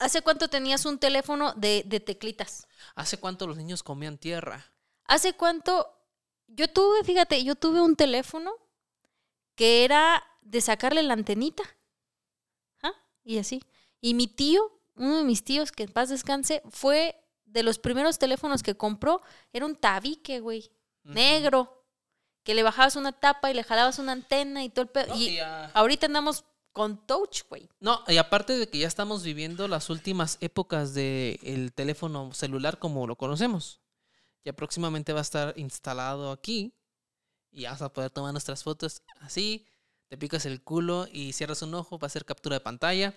¿Hace 0.00 0.22
cuánto 0.22 0.48
tenías 0.48 0.84
un 0.86 0.98
teléfono 0.98 1.54
de, 1.54 1.82
de 1.86 2.00
teclitas? 2.00 2.66
¿Hace 2.94 3.18
cuánto 3.18 3.46
los 3.46 3.56
niños 3.56 3.82
comían 3.82 4.18
tierra? 4.18 4.72
¿Hace 5.06 5.34
cuánto? 5.34 5.88
Yo 6.46 6.68
tuve, 6.68 7.04
fíjate, 7.04 7.42
yo 7.44 7.54
tuve 7.54 7.80
un 7.80 7.96
teléfono 7.96 8.52
que 9.54 9.84
era 9.84 10.22
de 10.42 10.60
sacarle 10.60 11.02
la 11.02 11.14
antenita. 11.14 11.62
Y 13.24 13.38
así. 13.38 13.62
Y 14.00 14.14
mi 14.14 14.26
tío, 14.26 14.80
uno 14.94 15.18
de 15.18 15.24
mis 15.24 15.42
tíos, 15.42 15.72
que 15.72 15.84
en 15.84 15.92
paz 15.92 16.10
descanse, 16.10 16.62
fue 16.70 17.16
de 17.44 17.62
los 17.62 17.78
primeros 17.78 18.18
teléfonos 18.18 18.62
que 18.62 18.76
compró. 18.76 19.22
Era 19.52 19.66
un 19.66 19.76
tabique, 19.76 20.40
güey. 20.40 20.70
Negro. 21.02 21.84
Que 22.42 22.54
le 22.54 22.62
bajabas 22.62 22.96
una 22.96 23.12
tapa 23.12 23.50
y 23.50 23.54
le 23.54 23.64
jalabas 23.64 23.98
una 23.98 24.12
antena 24.12 24.62
y 24.62 24.68
todo 24.68 24.82
el 24.82 24.90
pedo. 24.90 25.14
No, 25.14 25.20
y 25.20 25.38
ahorita 25.38 26.06
andamos 26.06 26.44
con 26.72 27.06
touch, 27.06 27.42
güey. 27.48 27.70
No, 27.80 28.02
y 28.08 28.18
aparte 28.18 28.58
de 28.58 28.68
que 28.68 28.78
ya 28.78 28.88
estamos 28.88 29.22
viviendo 29.22 29.68
las 29.68 29.88
últimas 29.88 30.36
épocas 30.40 30.92
del 30.92 31.72
teléfono 31.72 32.34
celular 32.34 32.78
como 32.78 33.06
lo 33.06 33.16
conocemos. 33.16 33.80
Ya 34.44 34.52
próximamente 34.52 35.14
va 35.14 35.20
a 35.20 35.22
estar 35.22 35.54
instalado 35.56 36.30
aquí 36.30 36.74
y 37.50 37.62
ya 37.62 37.70
vas 37.70 37.80
a 37.80 37.92
poder 37.92 38.10
tomar 38.10 38.32
nuestras 38.32 38.62
fotos 38.62 39.02
así. 39.20 39.66
Te 40.08 40.18
picas 40.18 40.46
el 40.46 40.62
culo 40.62 41.08
y 41.12 41.32
cierras 41.32 41.62
un 41.62 41.74
ojo, 41.74 41.98
va 41.98 42.06
a 42.06 42.10
ser 42.10 42.24
captura 42.24 42.56
de 42.56 42.60
pantalla. 42.60 43.14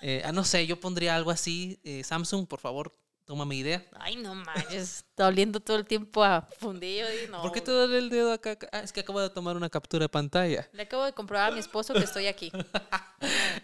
Eh, 0.00 0.22
ah, 0.24 0.32
no 0.32 0.44
sé, 0.44 0.66
yo 0.66 0.80
pondría 0.80 1.14
algo 1.14 1.30
así. 1.30 1.78
eh, 1.84 2.02
Samsung, 2.02 2.46
por 2.48 2.58
favor, 2.58 2.96
toma 3.24 3.44
mi 3.44 3.58
idea. 3.58 3.84
Ay, 4.00 4.16
no 4.16 4.34
manches. 4.34 4.98
Está 4.98 5.28
oliendo 5.28 5.60
todo 5.60 5.76
el 5.76 5.86
tiempo 5.86 6.24
a 6.24 6.42
fundido. 6.58 7.08
Y 7.12 7.28
no, 7.30 7.42
¿Por 7.42 7.52
qué 7.52 7.60
te 7.60 7.70
duele 7.70 7.98
el 7.98 8.10
dedo 8.10 8.32
acá? 8.32 8.58
Ah, 8.72 8.80
es 8.80 8.92
que 8.92 9.00
acabo 9.00 9.20
de 9.20 9.30
tomar 9.30 9.56
una 9.56 9.70
captura 9.70 10.04
de 10.04 10.08
pantalla. 10.08 10.68
Le 10.72 10.82
acabo 10.82 11.04
de 11.04 11.12
comprobar 11.12 11.50
a 11.50 11.54
mi 11.54 11.60
esposo 11.60 11.94
que 11.94 12.00
estoy 12.04 12.26
aquí. 12.26 12.50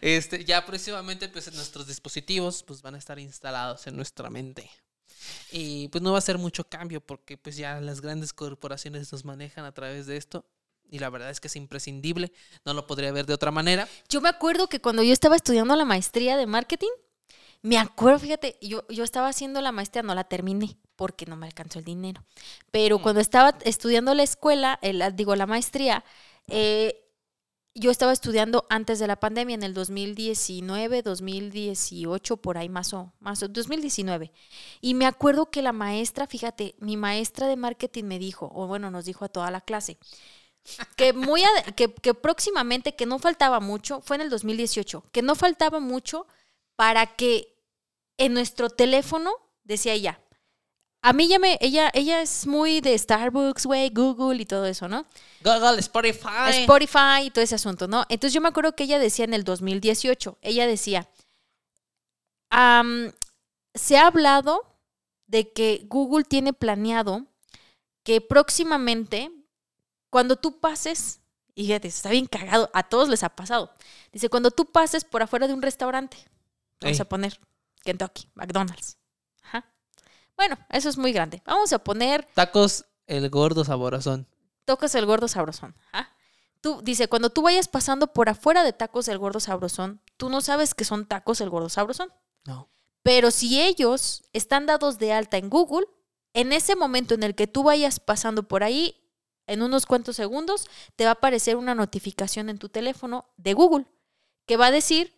Este, 0.01 0.45
ya 0.45 0.65
próximamente 0.65 1.29
pues 1.29 1.53
nuestros 1.53 1.89
dispositivos 1.89 2.63
pues 2.63 2.81
van 2.83 2.95
a 2.95 2.99
estar 2.99 3.19
instalados 3.19 3.85
en 3.89 3.97
nuestra 3.97 4.31
mente. 4.31 4.71
Y 5.51 5.89
pues 5.89 6.03
no 6.03 6.13
va 6.13 6.19
a 6.19 6.23
ser 6.23 6.39
mucho 6.39 6.63
cambio 6.63 7.01
porque 7.01 7.37
pues 7.37 7.57
ya 7.57 7.81
las 7.81 8.01
grandes 8.01 8.33
corporaciones 8.33 9.11
nos 9.13 9.25
manejan 9.25 9.65
a 9.65 9.73
través 9.73 10.07
de 10.07 10.17
esto 10.17 10.45
y 10.91 10.99
la 10.99 11.11
verdad 11.11 11.31
es 11.31 11.41
que 11.41 11.49
es 11.49 11.57
imprescindible, 11.57 12.33
no 12.65 12.75
lo 12.75 12.87
podría 12.87 13.13
ver 13.13 13.27
de 13.27 13.35
otra 13.35 13.51
manera. 13.51 13.89
Yo 14.09 14.21
me 14.21 14.29
acuerdo 14.29 14.69
que 14.69 14.81
cuando 14.81 15.03
yo 15.03 15.13
estaba 15.13 15.37
estudiando 15.37 15.75
la 15.77 15.85
maestría 15.85 16.37
de 16.37 16.47
marketing, 16.47 16.91
me 17.63 17.77
acuerdo, 17.79 18.21
fíjate, 18.21 18.57
yo, 18.63 18.87
yo 18.89 19.03
estaba 19.05 19.29
haciendo 19.29 19.61
la 19.61 19.73
maestría, 19.73 20.03
no 20.03 20.15
la 20.15 20.25
terminé 20.25 20.79
porque 20.97 21.27
no 21.27 21.37
me 21.37 21.47
alcanzó 21.47 21.79
el 21.81 21.85
dinero. 21.85 22.25
Pero 22.71 22.99
Mm. 22.99 23.03
cuando 23.03 23.21
estaba 23.21 23.57
estudiando 23.65 24.15
la 24.15 24.23
escuela, 24.23 24.79
el- 24.83 24.99
la- 24.99 25.11
digo, 25.11 25.35
la 25.37 25.47
maestría, 25.47 26.05
eh, 26.47 27.05
yo 27.75 27.91
estaba 27.93 28.13
estudiando 28.13 28.67
antes 28.71 28.99
de 28.99 29.07
la 29.07 29.21
pandemia, 29.21 29.55
en 29.55 29.63
el 29.63 29.73
2019, 29.75 31.03
2018, 31.03 32.37
por 32.37 32.59
ahí 32.59 32.69
más 32.69 32.93
o 32.93 33.13
más, 33.21 33.43
o 33.43 33.49
2019. 33.49 34.33
Y 34.81 34.95
me 34.95 35.07
acuerdo 35.07 35.51
que 35.51 35.63
la 35.63 35.73
maestra, 35.73 36.27
fíjate, 36.27 36.75
mi 36.81 36.97
maestra 36.97 37.47
de 37.47 37.57
marketing 37.57 38.05
me 38.05 38.19
dijo, 38.19 38.51
o 38.53 38.67
bueno, 38.67 38.91
nos 38.91 39.05
dijo 39.05 39.25
a 39.25 39.29
toda 39.29 39.51
la 39.53 39.61
clase, 39.61 39.99
que 40.97 41.13
muy 41.13 41.43
que, 41.77 41.93
que 41.93 42.15
próximamente, 42.15 42.95
que 42.95 43.07
no 43.07 43.19
faltaba 43.19 43.61
mucho, 43.61 44.01
fue 44.01 44.17
en 44.17 44.23
el 44.23 44.31
2018, 44.31 45.05
que 45.13 45.23
no 45.23 45.35
faltaba 45.35 45.81
mucho 45.81 46.27
para 46.77 47.07
que 47.07 47.57
en 48.17 48.35
nuestro 48.35 48.71
teléfono, 48.71 49.33
decía 49.65 49.93
ella, 49.93 50.21
a 51.01 51.13
mí 51.13 51.29
ya 51.29 51.39
me, 51.39 51.57
ella, 51.61 51.91
ella 51.95 52.21
es 52.23 52.47
muy 52.47 52.81
de 52.81 52.99
Starbucks, 52.99 53.67
güey, 53.67 53.91
Google 53.91 54.43
y 54.43 54.47
todo 54.47 54.67
eso, 54.67 54.89
¿no? 54.89 55.07
Google, 55.43 55.79
Spotify. 55.79 56.51
Spotify 56.51 57.25
y 57.25 57.31
todo 57.31 57.45
ese 57.45 57.55
asunto, 57.55 57.87
¿no? 57.87 58.05
Entonces 58.09 58.35
yo 58.35 58.41
me 58.41 58.49
acuerdo 58.49 58.75
que 58.75 58.85
ella 58.85 58.99
decía 58.99 59.25
en 59.25 59.35
el 59.35 59.45
2018, 59.45 60.39
ella 60.43 60.67
decía, 60.67 61.09
se 63.75 63.97
ha 63.97 64.07
hablado 64.07 64.67
de 65.27 65.53
que 65.53 65.83
Google 65.89 66.25
tiene 66.25 66.53
planeado 66.53 67.27
que 68.03 68.21
próximamente, 68.21 69.31
cuando 70.11 70.37
tú 70.37 70.61
pases, 70.61 71.21
y 71.55 71.67
fíjate, 71.67 71.89
está 71.89 72.11
bien 72.11 72.27
cagado, 72.27 72.71
a 72.73 72.83
todos 72.89 73.09
les 73.09 73.23
ha 73.23 73.31
pasado, 73.31 73.73
dice, 74.13 74.29
cuando 74.29 74.51
tú 74.51 74.71
pases 74.71 75.05
por 75.05 75.23
afuera 75.23 75.47
de 75.47 75.55
un 75.55 75.63
restaurante, 75.63 76.17
vamos 76.81 76.99
Ey. 76.99 77.03
a 77.03 77.09
poner 77.09 77.41
Kentucky, 77.85 78.29
McDonald's. 78.35 78.99
Ajá. 79.43 79.65
Bueno, 80.37 80.57
eso 80.71 80.89
es 80.89 80.99
muy 80.99 81.13
grande. 81.13 81.43
Vamos 81.47 81.73
a 81.73 81.79
poner 81.79 82.29
Tacos, 82.35 82.85
el 83.07 83.29
gordo 83.31 83.65
saborosón. 83.65 84.27
tocas 84.65 84.95
el 84.95 85.07
gordo 85.07 85.29
sabrosón. 85.29 85.75
¿ah? 85.93 86.09
Tú, 86.61 86.81
dice, 86.83 87.09
cuando 87.09 87.31
tú 87.31 87.43
vayas 87.43 87.69
pasando 87.69 88.13
por 88.13 88.29
afuera 88.29 88.63
de 88.65 88.73
tacos 88.73 89.09
el 89.09 89.19
gordo 89.19 89.41
sabrosón, 89.41 90.01
tú 90.17 90.29
no 90.29 90.41
sabes 90.41 90.75
que 90.75 90.85
son 90.85 91.07
tacos 91.07 91.41
el 91.41 91.51
gordo 91.51 91.69
sabrosón. 91.69 92.13
No. 92.45 92.69
Pero 93.03 93.31
si 93.31 93.61
ellos 93.63 94.25
están 94.33 94.67
dados 94.67 94.99
de 94.99 95.13
alta 95.13 95.37
en 95.39 95.49
Google, 95.51 95.87
en 96.35 96.53
ese 96.53 96.77
momento 96.77 97.15
en 97.15 97.23
el 97.23 97.35
que 97.35 97.47
tú 97.47 97.63
vayas 97.63 98.01
pasando 98.01 98.43
por 98.43 98.65
ahí, 98.65 99.01
en 99.49 99.63
unos 99.63 99.87
cuantos 99.87 100.15
segundos, 100.17 100.69
te 100.95 101.05
va 101.05 101.11
a 101.11 101.15
aparecer 101.15 101.57
una 101.57 101.75
notificación 101.75 102.49
en 102.49 102.59
tu 102.59 102.69
teléfono 102.69 103.27
de 103.37 103.55
Google 103.55 103.87
que 104.47 104.57
va 104.57 104.67
a 104.67 104.71
decir, 104.71 105.15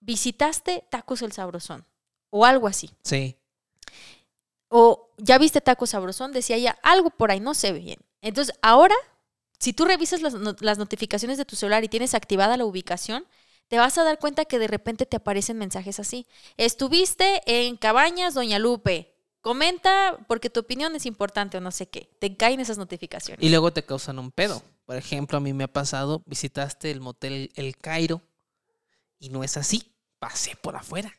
visitaste 0.00 0.84
tacos 0.90 1.22
el 1.22 1.32
sabrosón 1.32 1.84
o 2.30 2.44
algo 2.44 2.66
así. 2.68 2.90
Sí. 3.02 3.36
O 4.68 5.10
ya 5.18 5.38
viste 5.38 5.60
tacos 5.60 5.90
sabrosón, 5.90 6.32
decía 6.32 6.56
ella, 6.56 6.78
algo 6.82 7.10
por 7.10 7.30
ahí 7.30 7.40
no 7.40 7.54
se 7.54 7.72
ve 7.72 7.80
bien. 7.80 7.98
Entonces, 8.22 8.56
ahora, 8.62 8.94
si 9.58 9.72
tú 9.72 9.84
revisas 9.84 10.22
las, 10.22 10.34
las 10.60 10.78
notificaciones 10.78 11.38
de 11.38 11.44
tu 11.44 11.56
celular 11.56 11.84
y 11.84 11.88
tienes 11.88 12.14
activada 12.14 12.56
la 12.56 12.64
ubicación, 12.64 13.26
te 13.68 13.78
vas 13.78 13.98
a 13.98 14.04
dar 14.04 14.18
cuenta 14.18 14.44
que 14.44 14.58
de 14.58 14.68
repente 14.68 15.06
te 15.06 15.16
aparecen 15.16 15.58
mensajes 15.58 15.98
así. 15.98 16.26
Estuviste 16.56 17.42
en 17.46 17.76
Cabañas, 17.76 18.34
Doña 18.34 18.58
Lupe. 18.58 19.15
Comenta 19.46 20.18
porque 20.26 20.50
tu 20.50 20.58
opinión 20.58 20.96
es 20.96 21.06
importante 21.06 21.56
o 21.56 21.60
no 21.60 21.70
sé 21.70 21.86
qué. 21.86 22.10
Te 22.18 22.36
caen 22.36 22.58
esas 22.58 22.78
notificaciones. 22.78 23.40
Y 23.40 23.48
luego 23.48 23.72
te 23.72 23.84
causan 23.84 24.18
un 24.18 24.32
pedo. 24.32 24.60
Por 24.86 24.96
ejemplo, 24.96 25.38
a 25.38 25.40
mí 25.40 25.52
me 25.52 25.62
ha 25.62 25.72
pasado, 25.72 26.20
visitaste 26.26 26.90
el 26.90 27.00
motel 27.00 27.52
El 27.54 27.76
Cairo 27.76 28.22
y 29.20 29.28
no 29.28 29.44
es 29.44 29.56
así. 29.56 29.92
Pasé 30.18 30.56
por 30.56 30.74
afuera. 30.74 31.16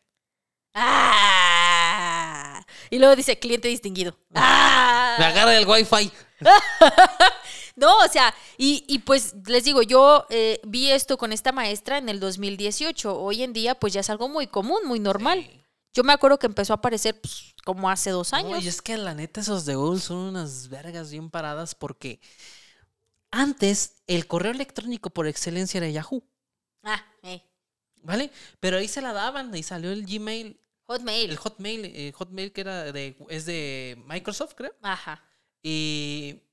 ¡Ah! 0.73 2.65
Y 2.89 2.99
luego 2.99 3.15
dice 3.15 3.39
cliente 3.39 3.69
distinguido. 3.69 4.17
¡Ah! 4.35 5.15
Me 5.19 5.23
agarra 5.23 5.57
el 5.57 5.65
wifi. 5.65 6.11
No, 7.77 7.99
o 7.99 8.07
sea, 8.07 8.33
y, 8.57 8.83
y 8.87 8.99
pues 8.99 9.35
les 9.45 9.63
digo, 9.63 9.83
yo 9.83 10.25
eh, 10.31 10.59
vi 10.63 10.89
esto 10.89 11.19
con 11.19 11.31
esta 11.31 11.51
maestra 11.51 11.99
en 11.99 12.09
el 12.09 12.19
2018. 12.19 13.21
Hoy 13.21 13.43
en 13.43 13.53
día, 13.53 13.75
pues 13.75 13.93
ya 13.93 13.99
es 13.99 14.09
algo 14.09 14.27
muy 14.27 14.47
común, 14.47 14.79
muy 14.85 14.99
normal. 14.99 15.47
Sí. 15.47 15.61
Yo 15.97 16.03
me 16.03 16.13
acuerdo 16.13 16.37
que 16.37 16.45
empezó 16.45 16.73
a 16.73 16.75
aparecer 16.75 17.19
pues, 17.19 17.55
como 17.65 17.89
hace 17.89 18.11
dos 18.11 18.31
No, 18.31 18.37
años. 18.37 18.63
y 18.63 18.67
es 18.67 18.83
que 18.83 18.95
la 18.97 19.15
neta 19.15 19.41
esos 19.41 19.65
de 19.65 19.73
Google 19.73 19.99
son 19.99 20.17
unas 20.17 20.67
vergas 20.69 21.09
bien 21.09 21.31
paradas 21.31 21.73
porque 21.73 22.19
antes 23.31 23.95
el 24.05 24.27
correo 24.27 24.51
electrónico 24.51 25.09
por 25.09 25.25
excelencia 25.27 25.79
era 25.79 25.89
Yahoo, 25.89 26.23
Ah, 26.83 27.03
eh. 27.23 27.41
¿vale? 28.03 28.29
Pero 28.59 28.77
ahí 28.77 28.87
se 28.87 29.01
la 29.01 29.11
daban 29.11 29.53
y 29.55 29.63
salió 29.63 29.91
el 29.91 30.05
Gmail, 30.05 30.61
Hotmail. 30.85 31.31
el 31.31 31.37
Hotmail, 31.37 31.85
eh, 31.85 32.11
Hotmail 32.15 32.53
que 32.53 32.61
era 32.61 32.91
de 32.91 33.17
es 33.29 33.47
de 33.47 34.01
Microsoft, 34.07 34.53
creo. 34.55 34.75
Ajá. 34.83 35.23
Y 35.63 36.43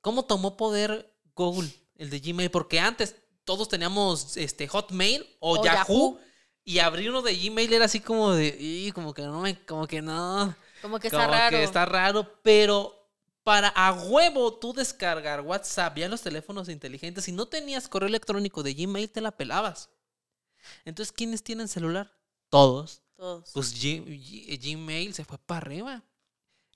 cómo 0.00 0.24
tomó 0.26 0.56
poder 0.56 1.12
Google, 1.34 1.68
el 1.96 2.08
de 2.08 2.20
Gmail, 2.20 2.52
porque 2.52 2.78
antes 2.78 3.16
todos 3.44 3.68
teníamos 3.68 4.36
este 4.36 4.68
Hotmail 4.68 5.26
o, 5.40 5.58
O 5.58 5.64
Yahoo, 5.64 5.74
Yahoo. 5.74 6.20
Y 6.64 6.78
abrir 6.78 7.10
uno 7.10 7.22
de 7.22 7.36
Gmail 7.36 7.72
era 7.72 7.86
así 7.86 8.00
como 8.00 8.32
de, 8.32 8.56
y 8.58 8.92
como 8.92 9.14
que 9.14 9.22
no 9.22 9.40
me, 9.42 9.64
como 9.66 9.86
que 9.86 10.02
no. 10.02 10.54
Como 10.80 10.98
que 11.00 11.08
está 11.08 11.26
Como 11.26 11.32
raro. 11.32 11.56
que 11.56 11.62
está 11.64 11.84
raro, 11.86 12.40
pero 12.42 12.98
para 13.44 13.68
a 13.68 13.92
huevo 13.92 14.54
tú 14.58 14.72
descargar 14.72 15.40
WhatsApp 15.42 15.96
ya 15.98 16.08
los 16.08 16.22
teléfonos 16.22 16.68
inteligentes, 16.68 17.24
si 17.24 17.32
no 17.32 17.46
tenías 17.46 17.88
correo 17.88 18.08
electrónico 18.08 18.62
de 18.62 18.74
Gmail, 18.74 19.10
te 19.10 19.20
la 19.20 19.32
pelabas. 19.36 19.90
Entonces, 20.84 21.12
¿quiénes 21.12 21.42
tienen 21.42 21.68
celular? 21.68 22.12
Todos. 22.48 23.02
Todos. 23.16 23.50
Pues 23.52 23.74
G- 23.74 24.04
G- 24.04 24.58
Gmail 24.76 25.14
se 25.14 25.24
fue 25.24 25.38
para 25.38 25.58
arriba. 25.58 26.04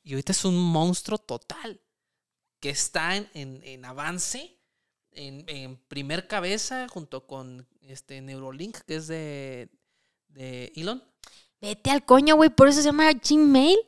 Y 0.03 0.13
ahorita 0.13 0.33
es 0.33 0.45
un 0.45 0.57
monstruo 0.57 1.19
total. 1.19 1.81
Que 2.61 2.71
está 2.71 3.17
en, 3.17 3.29
en- 3.35 3.63
en 3.65 3.85
avance, 3.85 4.59
en, 5.13 5.45
en 5.49 5.77
primer 5.89 6.27
cabeza, 6.27 6.89
junto 6.89 7.27
con 7.27 7.69
este 7.83 8.21
Neurolink, 8.23 8.79
que 8.81 8.97
es 8.97 9.07
de, 9.09 9.71
de 10.37 10.73
Elon. 10.77 11.03
Vete 11.61 11.91
al 11.91 12.05
coño, 12.05 12.37
güey. 12.37 12.51
Por 12.51 12.69
eso 12.69 12.81
se 12.81 12.87
llama 12.87 13.11
Gmail. 13.13 13.79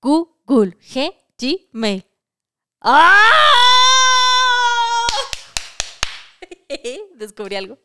Google. 0.00 0.76
G. 0.78 1.12
Gmail. 1.38 2.04
¡Ah! 2.80 3.20
Descubrí 7.14 7.56
algo. 7.56 7.78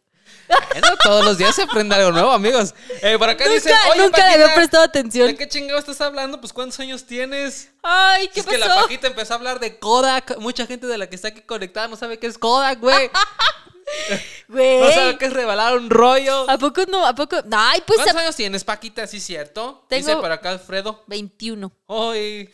Bueno, 0.72 0.88
todos 1.04 1.24
los 1.26 1.38
días 1.38 1.56
se 1.56 1.64
aprende 1.64 1.96
algo 1.96 2.12
nuevo, 2.12 2.32
amigos. 2.32 2.76
Eh, 3.02 3.18
por 3.18 3.30
acá 3.30 3.48
dicen, 3.48 3.72
Nunca, 3.72 3.90
oye, 3.92 4.02
nunca 4.02 4.28
le 4.28 4.34
había 4.34 4.56
prestado 4.56 4.84
atención. 4.84 5.28
¿De 5.28 5.38
qué 5.38 5.48
chingado 5.48 5.80
estás 5.80 6.02
hablando? 6.02 6.40
Pues, 6.40 6.54
¿cuántos 6.54 6.80
años 6.80 7.06
tienes? 7.06 7.72
Ay, 7.82 8.28
¿qué 8.28 8.42
es 8.42 8.46
que 8.46 8.58
la 8.58 8.68
pasó? 8.68 8.82
Paquita 8.82 9.08
empezó 9.08 9.34
a 9.34 9.38
hablar 9.38 9.60
de 9.60 9.80
Kodak. 9.80 10.38
Mucha 10.40 10.66
gente 10.66 10.88
de 10.88 10.98
la 10.98 11.08
que 11.08 11.16
está 11.16 11.30
aquí 11.30 11.42
conectada 11.42 11.88
no 11.88 11.96
sabe 11.96 12.20
qué 12.20 12.28
es 12.28 12.38
Kodak, 12.38 12.80
güey. 12.80 13.10
Güey. 14.48 14.80
No 14.82 14.92
sabe 14.92 15.18
qué 15.18 15.26
es 15.26 15.34
revelar 15.34 15.78
un 15.78 15.90
rollo. 15.90 16.50
¿A 16.50 16.58
poco 16.58 16.84
no? 16.88 17.06
¿A 17.06 17.14
poco? 17.14 17.38
Ay, 17.52 17.82
pues 17.86 17.98
¿Cuántos 17.98 18.16
a- 18.16 18.20
años 18.22 18.36
tienes, 18.36 18.64
Paquita? 18.64 19.06
Sí, 19.08 19.20
cierto. 19.20 19.86
Tengo- 19.88 20.08
Dice 20.08 20.20
por 20.20 20.32
acá 20.32 20.50
Alfredo. 20.50 21.04
21. 21.08 21.72
Ay, 21.88 22.50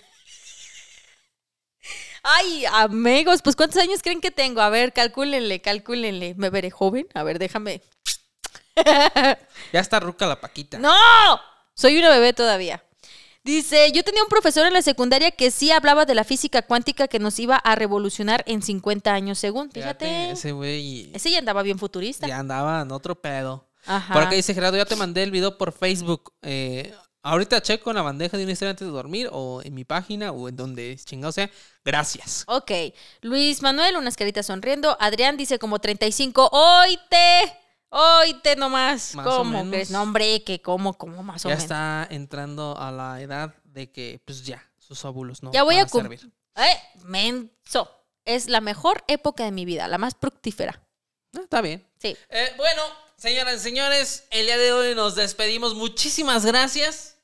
Ay, 2.24 2.66
amigos, 2.66 3.41
pues 3.44 3.56
¿cuántos 3.56 3.80
años 3.82 4.02
creen 4.02 4.20
que 4.20 4.32
tengo? 4.32 4.60
A 4.62 4.70
ver, 4.70 4.94
calcúlenle, 4.94 5.62
calcúlenle. 5.62 6.34
¿Me 6.36 6.49
veré 6.49 6.72
joven? 6.72 7.07
A 7.14 7.22
ver, 7.24 7.38
déjame. 7.38 7.82
ya 8.76 9.80
está 9.80 9.99
ruca 9.99 10.26
la 10.26 10.41
Paquita. 10.41 10.80
¡No! 10.80 10.91
Soy 11.76 11.98
una 11.99 12.10
bebé 12.10 12.34
todavía. 12.34 12.84
Dice, 13.45 13.91
yo 13.91 14.03
tenía 14.03 14.23
un 14.23 14.27
profesor 14.27 14.65
en 14.65 14.73
la 14.73 14.81
secundaria 14.81 15.30
que 15.30 15.51
sí 15.51 15.69
hablaba 15.69 16.05
de 16.05 16.15
la 16.15 16.23
física 16.23 16.63
cuántica 16.63 17.07
que 17.07 17.19
nos 17.19 17.38
iba 17.38 17.55
a 17.57 17.76
revolucionar 17.76 18.43
en 18.47 18.63
50 18.63 19.13
años 19.13 19.38
según. 19.38 19.69
Fíjate. 19.69 20.31
ese 20.31 20.51
güey 20.51 21.11
Ese 21.13 21.30
ya 21.30 21.38
andaba 21.38 21.61
bien 21.61 21.77
futurista. 21.77 22.27
ya 22.27 22.39
andaba 22.39 22.81
en 22.81 22.91
otro 22.91 23.22
pedo. 23.22 23.69
Ajá. 23.85 24.15
Por 24.15 24.23
acá 24.23 24.34
dice 24.35 24.55
Gerardo, 24.55 24.77
ya 24.77 24.85
te 24.85 24.95
mandé 24.95 25.22
el 25.22 25.30
video 25.30 25.59
por 25.59 25.73
Facebook. 25.73 26.34
Eh, 26.41 26.91
ahorita 27.22 27.61
checo 27.61 27.91
en 27.91 27.97
la 27.97 28.01
bandeja 28.01 28.35
de 28.35 28.45
una 28.45 28.53
historia 28.53 28.72
antes 28.72 28.88
de 28.88 28.91
dormir 28.91 29.30
o 29.31 29.61
en 29.63 29.76
mi 29.76 29.84
página 29.85 30.31
o 30.31 30.49
en 30.49 30.55
donde 30.55 30.97
chingado 31.05 31.31
sea. 31.31 31.51
Gracias. 31.84 32.45
Ok. 32.47 32.72
Luis 33.22 33.61
Manuel, 33.61 33.95
unas 33.95 34.17
caritas 34.17 34.47
sonriendo. 34.47 34.97
Adrián 34.99 35.38
dice 35.38 35.59
como 35.59 35.77
35. 35.77 36.49
¡Oite! 36.51 37.65
¡Oite 37.97 38.57
nomás! 38.57 39.15
Más 39.15 39.26
¿Cómo 39.26 39.69
crees? 39.69 39.89
No, 39.89 40.01
hombre, 40.01 40.43
que 40.43 40.61
cómo, 40.61 40.95
cómo 40.97 41.23
más 41.23 41.45
o 41.45 41.47
Ya 41.47 41.55
menos. 41.55 41.63
está 41.63 42.05
entrando 42.11 42.77
a 42.77 42.91
la 42.91 43.22
edad 43.22 43.55
de 43.63 43.89
que, 43.89 44.19
pues 44.26 44.43
ya, 44.43 44.69
sus 44.77 45.05
óvulos 45.05 45.41
no 45.41 45.53
Ya 45.53 45.63
voy 45.63 45.77
van 45.77 45.85
a 45.85 45.88
servir. 45.88 46.30
¡Eh! 46.57 46.77
¡Menso! 47.05 47.89
Es 48.26 48.49
la 48.49 48.59
mejor 48.59 49.05
época 49.07 49.45
de 49.45 49.51
mi 49.53 49.63
vida, 49.63 49.88
la 49.88 49.97
más 49.97 50.13
fructífera. 50.19 50.85
Ah, 51.38 51.39
está 51.43 51.61
bien. 51.61 51.88
Sí. 51.97 52.17
Eh, 52.27 52.51
bueno, 52.57 52.81
señoras 53.15 53.55
y 53.55 53.59
señores, 53.59 54.27
el 54.30 54.45
día 54.45 54.57
de 54.57 54.73
hoy 54.73 54.93
nos 54.93 55.15
despedimos. 55.15 55.73
Muchísimas 55.73 56.45
gracias 56.45 57.17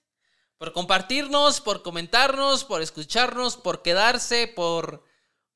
por 0.57 0.71
compartirnos, 0.71 1.59
por 1.59 1.83
comentarnos, 1.83 2.63
por 2.63 2.81
escucharnos, 2.81 3.57
por 3.57 3.81
quedarse, 3.81 4.47
por, 4.47 5.03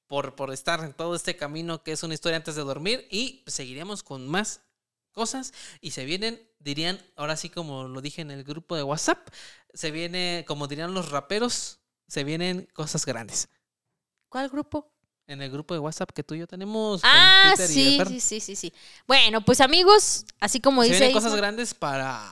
por, 0.08 0.36
por 0.36 0.52
estar 0.52 0.82
en 0.84 0.94
todo 0.94 1.16
este 1.16 1.38
camino 1.38 1.84
que 1.84 1.94
es 1.94 2.04
una 2.04 2.16
historia 2.16 2.36
antes 2.36 2.56
de 2.56 2.64
dormir. 2.64 3.08
Y 3.10 3.46
seguiremos 3.48 4.04
con 4.04 4.28
más 4.28 4.60
cosas. 5.16 5.54
Y 5.82 5.92
se 5.92 6.06
vienen, 6.06 6.40
dirían, 6.60 7.02
ahora 7.16 7.36
sí 7.38 7.50
como 7.50 7.88
lo 7.88 8.02
dije 8.02 8.22
en 8.22 8.30
el 8.30 8.44
grupo 8.44 8.76
de 8.76 8.84
WhatsApp, 8.84 9.28
se 9.74 9.90
viene, 9.90 10.46
como 10.48 10.68
dirían 10.68 10.94
los 10.94 11.10
raperos, 11.10 11.80
se 12.08 12.24
vienen 12.24 12.68
cosas 12.74 13.06
grandes. 13.06 13.50
¿Cuál 14.30 14.50
grupo? 14.50 14.92
En 15.28 15.42
el 15.42 15.50
grupo 15.50 15.74
de 15.74 15.80
WhatsApp 15.80 16.12
que 16.12 16.24
tú 16.24 16.36
y 16.36 16.40
yo 16.40 16.48
tenemos. 16.48 17.02
Ah, 17.04 17.56
sí, 17.58 18.00
sí, 18.08 18.20
sí, 18.20 18.40
sí, 18.40 18.56
sí. 18.56 18.74
Bueno, 19.08 19.44
pues 19.44 19.60
amigos, 19.60 20.26
así 20.40 20.60
como 20.60 20.84
Se 20.84 20.90
dice 20.90 21.00
vienen 21.00 21.18
cosas 21.18 21.36
grandes 21.36 21.74
para 21.74 22.32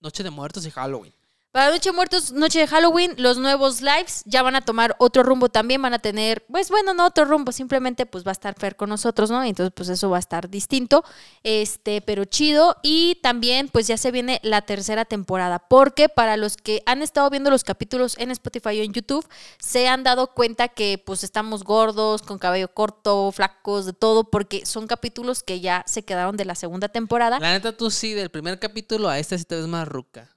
Noche 0.00 0.22
de 0.22 0.28
Muertos 0.28 0.66
y 0.66 0.70
Halloween. 0.70 1.14
Para 1.54 1.70
Noche 1.70 1.92
Muertos, 1.92 2.32
Noche 2.32 2.58
de 2.58 2.66
Halloween, 2.66 3.14
los 3.16 3.38
nuevos 3.38 3.80
lives 3.80 4.24
ya 4.26 4.42
van 4.42 4.56
a 4.56 4.62
tomar 4.62 4.96
otro 4.98 5.22
rumbo 5.22 5.48
también, 5.48 5.80
van 5.80 5.94
a 5.94 6.00
tener, 6.00 6.44
pues 6.46 6.68
bueno, 6.68 6.94
no 6.94 7.06
otro 7.06 7.26
rumbo, 7.26 7.52
simplemente 7.52 8.06
pues 8.06 8.26
va 8.26 8.30
a 8.30 8.32
estar 8.32 8.56
Fer 8.58 8.74
con 8.74 8.88
nosotros, 8.88 9.30
¿no? 9.30 9.40
Entonces 9.40 9.72
pues 9.72 9.88
eso 9.88 10.10
va 10.10 10.16
a 10.16 10.18
estar 10.18 10.50
distinto, 10.50 11.04
este, 11.44 12.00
pero 12.00 12.24
chido. 12.24 12.76
Y 12.82 13.20
también 13.22 13.68
pues 13.68 13.86
ya 13.86 13.96
se 13.96 14.10
viene 14.10 14.40
la 14.42 14.62
tercera 14.62 15.04
temporada, 15.04 15.60
porque 15.60 16.08
para 16.08 16.36
los 16.36 16.56
que 16.56 16.82
han 16.86 17.02
estado 17.02 17.30
viendo 17.30 17.50
los 17.50 17.62
capítulos 17.62 18.18
en 18.18 18.32
Spotify 18.32 18.80
o 18.80 18.82
en 18.82 18.92
YouTube, 18.92 19.24
se 19.60 19.86
han 19.86 20.02
dado 20.02 20.34
cuenta 20.34 20.66
que 20.66 21.00
pues 21.06 21.22
estamos 21.22 21.62
gordos, 21.62 22.22
con 22.22 22.40
cabello 22.40 22.74
corto, 22.74 23.30
flacos, 23.30 23.86
de 23.86 23.92
todo, 23.92 24.24
porque 24.24 24.66
son 24.66 24.88
capítulos 24.88 25.44
que 25.44 25.60
ya 25.60 25.84
se 25.86 26.02
quedaron 26.04 26.36
de 26.36 26.46
la 26.46 26.56
segunda 26.56 26.88
temporada. 26.88 27.38
La 27.38 27.52
neta, 27.52 27.76
tú 27.76 27.92
sí, 27.92 28.12
del 28.12 28.30
primer 28.30 28.58
capítulo 28.58 29.08
a 29.08 29.20
este 29.20 29.38
sí 29.38 29.44
te 29.44 29.54
ves 29.54 29.68
más 29.68 29.86
ruca. 29.86 30.34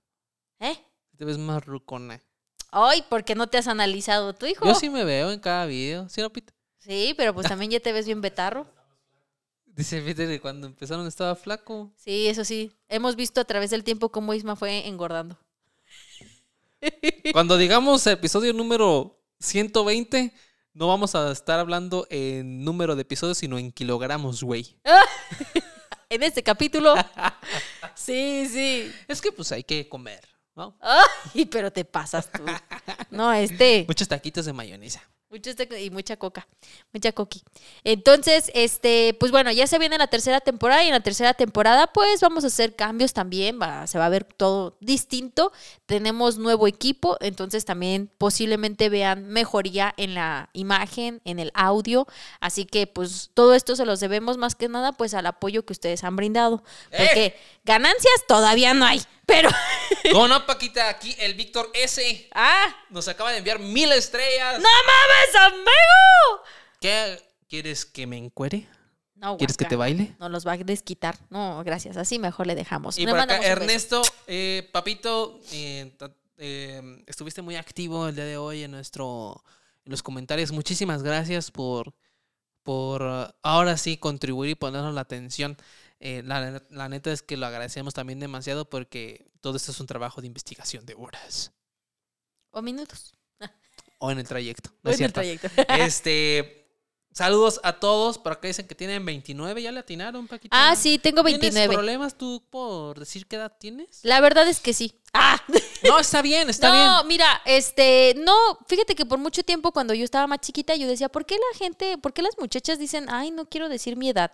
¿Eh? 0.59 0.86
Te 1.17 1.25
ves 1.25 1.37
más 1.37 1.65
rucona. 1.65 2.21
Ay, 2.69 3.03
¿por 3.09 3.23
qué 3.23 3.33
no 3.33 3.47
te 3.47 3.57
has 3.57 3.67
analizado 3.67 4.33
tu 4.33 4.45
hijo? 4.45 4.65
Yo 4.65 4.75
sí 4.75 4.89
me 4.89 5.03
veo 5.03 5.31
en 5.31 5.39
cada 5.39 5.65
video. 5.65 6.07
¿Sí, 6.09 6.21
no, 6.21 6.31
Pita? 6.31 6.53
Sí, 6.77 7.13
pero 7.17 7.33
pues 7.33 7.47
también 7.47 7.71
ya 7.71 7.79
te 7.79 7.91
ves 7.91 8.05
bien 8.05 8.21
betarro. 8.21 8.67
Dice 9.65 10.01
Peter 10.01 10.27
que 10.27 10.39
cuando 10.39 10.67
empezaron 10.67 11.07
estaba 11.07 11.35
flaco. 11.35 11.91
Sí, 11.95 12.27
eso 12.27 12.43
sí. 12.43 12.71
Hemos 12.87 13.15
visto 13.15 13.41
a 13.41 13.45
través 13.45 13.69
del 13.71 13.83
tiempo 13.83 14.09
cómo 14.09 14.33
Isma 14.33 14.55
fue 14.55 14.87
engordando. 14.87 15.37
Cuando 17.33 17.57
digamos 17.57 18.05
episodio 18.07 18.53
número 18.53 19.19
120, 19.39 20.33
no 20.73 20.87
vamos 20.87 21.15
a 21.15 21.31
estar 21.31 21.59
hablando 21.59 22.07
en 22.09 22.63
número 22.63 22.95
de 22.95 23.01
episodios, 23.01 23.39
sino 23.39 23.57
en 23.57 23.71
kilogramos, 23.71 24.43
güey. 24.43 24.77
En 26.09 26.23
este 26.23 26.41
capítulo. 26.41 26.95
sí, 27.95 28.47
sí. 28.49 28.89
Es 29.09 29.21
que 29.21 29.33
pues 29.33 29.51
hay 29.51 29.63
que 29.63 29.89
comer, 29.89 30.25
¿no? 30.57 30.75
Ay, 30.81 31.45
pero 31.45 31.71
te 31.71 31.85
pasas 31.85 32.29
tú. 32.31 32.43
No, 33.11 33.31
este. 33.31 33.85
Muchos 33.87 34.07
taquitos 34.07 34.45
de 34.45 34.53
mayonesa. 34.53 35.01
Mucho 35.29 35.49
este- 35.49 35.83
y 35.83 35.89
mucha 35.89 36.15
coca, 36.15 36.47
mucha 36.93 37.11
coqui. 37.11 37.43
Entonces, 37.83 38.49
este, 38.55 39.13
pues 39.19 39.29
bueno, 39.29 39.51
ya 39.51 39.67
se 39.67 39.77
viene 39.77 39.97
la 39.97 40.07
tercera 40.07 40.39
temporada 40.39 40.85
y 40.85 40.87
en 40.87 40.93
la 40.93 41.01
tercera 41.01 41.33
temporada 41.33 41.87
pues 41.87 42.21
vamos 42.21 42.45
a 42.45 42.47
hacer 42.47 42.77
cambios 42.77 43.11
también, 43.11 43.59
va, 43.61 43.87
se 43.87 43.99
va 43.99 44.05
a 44.05 44.09
ver 44.09 44.23
todo 44.23 44.77
distinto. 44.79 45.51
Tenemos 45.85 46.37
nuevo 46.37 46.65
equipo, 46.65 47.17
entonces 47.19 47.65
también 47.65 48.09
posiblemente 48.17 48.87
vean 48.87 49.27
mejoría 49.27 49.93
en 49.97 50.13
la 50.13 50.49
imagen, 50.53 51.19
en 51.25 51.39
el 51.39 51.51
audio, 51.53 52.07
así 52.39 52.63
que 52.63 52.87
pues 52.87 53.29
todo 53.33 53.53
esto 53.53 53.75
se 53.75 53.85
los 53.85 53.99
debemos 53.99 54.37
más 54.37 54.55
que 54.55 54.69
nada 54.69 54.93
pues 54.93 55.13
al 55.13 55.25
apoyo 55.25 55.65
que 55.65 55.73
ustedes 55.73 56.05
han 56.05 56.15
brindado, 56.15 56.63
porque 56.89 57.35
ganancias 57.67 58.23
todavía 58.27 58.73
no 58.73 58.85
hay, 58.85 59.01
pero 59.27 59.49
¿Cómo 60.11 60.27
no, 60.27 60.45
Paquita? 60.45 60.89
Aquí 60.89 61.15
el 61.19 61.35
Víctor 61.35 61.69
S. 61.73 62.29
ah, 62.33 62.75
Nos 62.89 63.07
acaba 63.07 63.31
de 63.31 63.37
enviar 63.39 63.59
mil 63.59 63.91
estrellas. 63.91 64.59
no 64.59 64.69
mames, 64.69 65.53
amigo. 65.53 66.43
¿Qué? 66.81 67.21
¿Quieres 67.47 67.85
que 67.85 68.07
me 68.07 68.17
encuere? 68.17 68.67
No, 69.15 69.37
¿Quieres 69.37 69.57
que 69.57 69.65
te 69.65 69.75
guaca. 69.75 69.89
baile? 69.89 70.15
No 70.19 70.29
los 70.29 70.45
va 70.45 70.53
a 70.53 70.57
desquitar. 70.57 71.17
No, 71.29 71.63
gracias. 71.63 71.97
Así 71.97 72.19
mejor 72.19 72.47
le 72.47 72.55
dejamos. 72.55 72.97
Y 72.97 73.05
por 73.07 73.19
acá. 73.19 73.37
Ernesto, 73.39 74.01
eh, 74.27 74.69
papito, 74.71 75.39
eh, 75.51 75.91
eh, 76.37 77.03
estuviste 77.07 77.41
muy 77.41 77.55
activo 77.55 78.07
el 78.07 78.15
día 78.15 78.25
de 78.25 78.37
hoy 78.37 78.63
en 78.63 78.71
nuestro, 78.71 79.43
en 79.85 79.91
los 79.91 80.03
comentarios. 80.03 80.51
Muchísimas 80.51 81.01
gracias 81.03 81.49
por, 81.51 81.93
por 82.63 83.33
ahora 83.41 83.77
sí 83.77 83.97
contribuir 83.97 84.51
y 84.51 84.55
ponernos 84.55 84.93
la 84.93 85.01
atención. 85.01 85.57
Eh, 85.99 86.21
la, 86.25 86.61
la 86.69 86.89
neta 86.89 87.11
es 87.11 87.21
que 87.23 87.37
lo 87.37 87.47
agradecemos 87.47 87.93
también 87.93 88.19
demasiado 88.19 88.69
porque 88.69 89.25
todo 89.41 89.57
esto 89.57 89.71
es 89.71 89.79
un 89.79 89.87
trabajo 89.87 90.21
de 90.21 90.27
investigación 90.27 90.85
de 90.85 90.93
horas 90.95 91.51
O 92.51 92.61
minutos. 92.61 93.15
o 93.99 94.11
en 94.11 94.19
el 94.19 94.27
trayecto. 94.27 94.69
O 94.69 94.73
¿no 94.83 94.91
es 94.91 94.99
en 94.99 95.05
el 95.07 95.13
trayecto. 95.13 95.47
Este, 95.69 96.67
saludos 97.11 97.59
a 97.63 97.73
todos. 97.79 98.19
Por 98.19 98.31
acá 98.33 98.47
dicen 98.47 98.67
que 98.67 98.75
tienen 98.75 99.03
29. 99.05 99.59
¿Ya 99.61 99.71
le 99.71 99.79
atinaron, 99.79 100.27
Paquito? 100.27 100.55
ah, 100.55 100.75
sí, 100.75 100.99
tengo 100.99 101.23
¿Tienes 101.23 101.41
29. 101.41 101.73
problemas 101.73 102.15
tú 102.15 102.43
por 102.51 102.99
decir 102.99 103.25
qué 103.25 103.37
edad 103.37 103.57
tienes? 103.59 103.99
La 104.03 104.21
verdad 104.21 104.47
es 104.47 104.59
que 104.59 104.73
sí. 104.73 104.93
Ah, 105.13 105.41
No, 105.83 105.99
está 105.99 106.21
bien, 106.21 106.47
está 106.49 106.69
no, 106.85 106.97
bien. 107.03 107.07
mira, 107.07 107.41
este, 107.45 108.13
no, 108.17 108.33
fíjate 108.67 108.93
que 108.93 109.05
por 109.05 109.17
mucho 109.17 109.41
tiempo 109.43 109.71
cuando 109.71 109.95
yo 109.95 110.03
estaba 110.03 110.27
más 110.27 110.41
chiquita 110.41 110.75
yo 110.75 110.87
decía, 110.87 111.09
¿por 111.09 111.25
qué 111.25 111.35
la 111.35 111.57
gente, 111.57 111.97
por 111.97 112.13
qué 112.13 112.21
las 112.21 112.37
muchachas 112.37 112.77
dicen, 112.77 113.07
ay, 113.09 113.31
no 113.31 113.47
quiero 113.49 113.67
decir 113.69 113.95
mi 113.95 114.09
edad? 114.09 114.31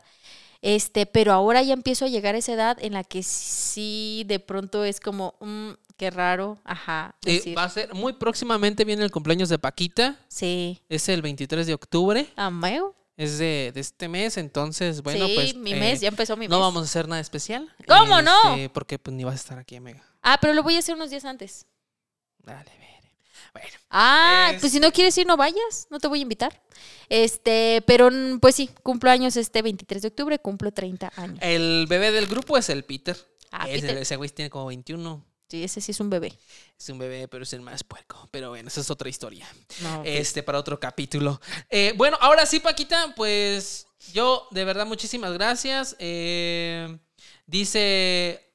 Este, 0.64 1.06
pero 1.06 1.34
ahora 1.34 1.62
ya 1.62 1.74
empiezo 1.74 2.06
a 2.06 2.08
llegar 2.08 2.36
a 2.36 2.38
esa 2.38 2.54
edad 2.54 2.78
en 2.80 2.94
la 2.94 3.04
que 3.04 3.22
sí, 3.22 4.24
de 4.28 4.40
pronto 4.40 4.86
es 4.86 5.02
como, 5.02 5.36
mm, 5.42 5.72
qué 5.98 6.10
raro, 6.10 6.58
ajá. 6.64 7.16
Eh, 7.26 7.54
va 7.54 7.66
a 7.66 7.70
ser 7.70 7.94
muy 7.94 8.14
próximamente 8.14 8.86
viene 8.86 9.04
el 9.04 9.12
cumpleaños 9.12 9.50
de 9.50 9.60
Paquita. 9.60 10.18
sí. 10.30 10.82
Es 10.88 11.10
el 11.10 11.22
23 11.22 11.68
de 11.68 11.74
octubre. 11.74 12.30
Ameo. 12.38 12.96
Es 13.18 13.38
de, 13.38 13.72
de 13.74 13.82
este 13.82 14.08
mes. 14.08 14.38
Entonces, 14.38 15.04
bueno, 15.04 15.28
sí, 15.28 15.34
pues. 15.36 15.56
mi 15.56 15.74
eh, 15.74 15.80
mes, 15.80 16.00
ya 16.00 16.08
empezó 16.08 16.38
mi 16.38 16.48
mes. 16.48 16.50
No 16.50 16.62
vamos 16.62 16.82
a 16.82 16.86
hacer 16.86 17.10
nada 17.10 17.20
especial. 17.20 17.70
¿Cómo 17.86 18.22
no? 18.22 18.56
Este, 18.56 18.70
Porque 18.70 18.98
pues 18.98 19.14
ni 19.14 19.26
vas 19.26 19.34
a 19.34 19.36
estar 19.36 19.60
aquí, 19.60 19.76
amiga. 19.76 20.02
Ah, 20.22 20.38
pero 20.40 20.54
lo 20.54 20.64
voy 20.64 20.78
a 20.78 20.80
hacer 20.80 20.96
unos 20.96 21.10
días 21.10 21.26
antes. 21.26 21.66
Dale, 22.40 22.72
ver. 22.80 22.93
Bueno. 23.52 23.68
Ah, 23.90 24.52
Es- 24.54 24.60
pues 24.62 24.72
si 24.72 24.80
no 24.80 24.92
quieres 24.92 25.18
ir, 25.18 25.28
no 25.28 25.36
vayas, 25.38 25.88
no 25.90 26.00
te 26.00 26.08
voy 26.08 26.20
a 26.20 26.22
invitar. 26.24 26.62
Este, 27.10 27.84
pero 27.86 28.10
mm, 28.12 28.40
pues 28.40 28.56
sí, 28.56 28.70
cumplo 28.82 29.10
años 29.12 29.36
este 29.38 29.62
23 29.62 30.02
de 30.02 30.08
octubre, 30.08 30.40
cumplo 30.40 30.72
30 30.72 31.12
años. 31.16 31.38
El 31.42 31.86
bebé 31.88 32.12
del 32.12 32.28
grupo 32.28 32.58
es 32.58 32.70
el 32.70 32.84
Peter. 32.86 33.16
Ah, 33.52 33.70
Ese, 33.70 33.82
Peter. 33.82 33.98
ese 33.98 34.16
güey 34.16 34.30
tiene 34.30 34.50
como 34.50 34.68
21. 34.68 35.26
Sí, 35.50 35.64
ese 35.64 35.82
sí 35.82 35.92
es 35.92 36.00
un 36.00 36.10
bebé. 36.10 36.34
Es 36.80 36.90
un 36.90 36.98
bebé, 36.98 37.28
pero 37.28 37.44
es 37.44 37.54
el 37.54 37.62
más 37.62 37.84
puerco. 37.84 38.28
Pero 38.32 38.50
bueno, 38.50 38.68
esa 38.70 38.82
es 38.82 38.90
otra 38.90 39.08
historia. 39.10 39.48
No. 39.82 40.02
Este, 40.04 40.42
para 40.42 40.58
otro 40.58 40.80
capítulo. 40.80 41.40
Eh, 41.70 41.94
bueno, 41.96 42.18
ahora 42.22 42.48
sí, 42.48 42.60
Paquita, 42.60 43.14
pues 43.16 43.86
yo 44.12 44.48
de 44.50 44.66
verdad 44.66 44.88
muchísimas 44.88 45.32
gracias. 45.34 45.96
Eh, 46.00 46.98
dice, 47.46 48.52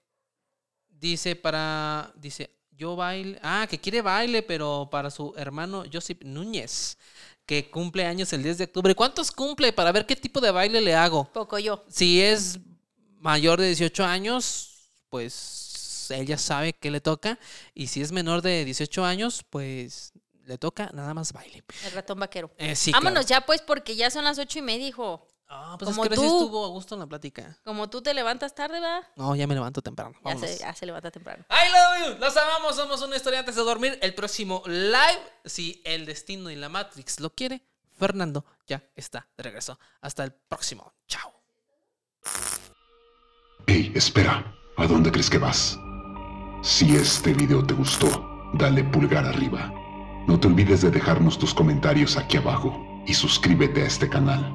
dice 0.88 1.36
para, 1.36 2.12
dice, 2.16 2.57
yo 2.78 2.94
baile, 2.94 3.38
ah, 3.42 3.66
que 3.68 3.78
quiere 3.78 4.00
baile, 4.02 4.42
pero 4.42 4.88
para 4.90 5.10
su 5.10 5.34
hermano 5.36 5.84
Josip 5.92 6.22
Núñez, 6.22 6.96
que 7.44 7.68
cumple 7.70 8.06
años 8.06 8.32
el 8.32 8.44
10 8.44 8.58
de 8.58 8.64
octubre. 8.64 8.94
¿Cuántos 8.94 9.32
cumple? 9.32 9.72
Para 9.72 9.90
ver 9.90 10.06
qué 10.06 10.14
tipo 10.14 10.40
de 10.40 10.52
baile 10.52 10.80
le 10.80 10.94
hago. 10.94 11.24
Poco 11.32 11.58
yo. 11.58 11.84
Si 11.88 12.22
es 12.22 12.60
mayor 13.18 13.60
de 13.60 13.66
18 13.66 14.04
años, 14.04 14.92
pues 15.10 16.06
él 16.10 16.24
ya 16.26 16.38
sabe 16.38 16.72
qué 16.72 16.92
le 16.92 17.00
toca. 17.00 17.40
Y 17.74 17.88
si 17.88 18.00
es 18.00 18.12
menor 18.12 18.42
de 18.42 18.64
18 18.64 19.04
años, 19.04 19.44
pues 19.50 20.12
le 20.44 20.56
toca 20.56 20.88
nada 20.94 21.12
más 21.14 21.32
baile. 21.32 21.64
El 21.84 21.92
ratón 21.92 22.20
vaquero. 22.20 22.50
Eh, 22.58 22.76
sí, 22.76 22.92
Vámonos 22.92 23.26
claro. 23.26 23.40
ya, 23.42 23.46
pues, 23.46 23.60
porque 23.60 23.96
ya 23.96 24.08
son 24.10 24.22
las 24.22 24.38
ocho 24.38 24.60
y 24.60 24.62
media, 24.62 24.86
hijo. 24.86 25.28
Ah, 25.50 25.76
pues 25.78 25.90
Como 25.90 26.04
es 26.04 26.10
que 26.10 26.14
tú. 26.16 26.22
estuvo 26.22 26.64
a 26.66 26.68
gusto 26.68 26.94
en 26.94 27.00
la 27.00 27.06
plática. 27.06 27.56
Como 27.64 27.88
tú 27.88 28.02
te 28.02 28.12
levantas 28.12 28.54
tarde, 28.54 28.80
¿verdad? 28.80 29.02
No, 29.16 29.34
ya 29.34 29.46
me 29.46 29.54
levanto 29.54 29.80
temprano. 29.80 30.12
Ya 30.16 30.20
Vámonos. 30.34 30.50
se, 30.50 30.58
ya 30.58 30.74
se 30.74 30.84
levanta 30.84 31.10
temprano. 31.10 31.44
I 31.48 31.72
love 31.72 32.14
you. 32.14 32.20
Los 32.20 32.36
amamos. 32.36 32.76
Somos 32.76 33.00
una 33.00 33.16
historia 33.16 33.38
antes 33.40 33.54
de 33.56 33.62
dormir. 33.62 33.98
El 34.02 34.14
próximo 34.14 34.62
live, 34.66 35.22
si 35.46 35.80
el 35.86 36.04
destino 36.04 36.50
y 36.50 36.56
la 36.56 36.68
Matrix 36.68 37.18
lo 37.20 37.30
quiere, 37.30 37.62
Fernando 37.98 38.44
ya 38.66 38.84
está 38.94 39.26
de 39.38 39.42
regreso. 39.42 39.78
Hasta 40.02 40.22
el 40.24 40.32
próximo. 40.32 40.92
Chao. 41.06 41.32
Hey, 43.66 43.92
espera, 43.94 44.54
¿a 44.76 44.86
dónde 44.86 45.10
crees 45.10 45.30
que 45.30 45.38
vas? 45.38 45.78
Si 46.62 46.94
este 46.94 47.32
video 47.32 47.64
te 47.66 47.72
gustó, 47.74 48.08
dale 48.54 48.84
pulgar 48.84 49.24
arriba. 49.24 49.72
No 50.26 50.38
te 50.38 50.46
olvides 50.46 50.82
de 50.82 50.90
dejarnos 50.90 51.38
tus 51.38 51.54
comentarios 51.54 52.16
aquí 52.18 52.36
abajo 52.36 52.84
y 53.06 53.14
suscríbete 53.14 53.82
a 53.82 53.86
este 53.86 54.08
canal. 54.08 54.54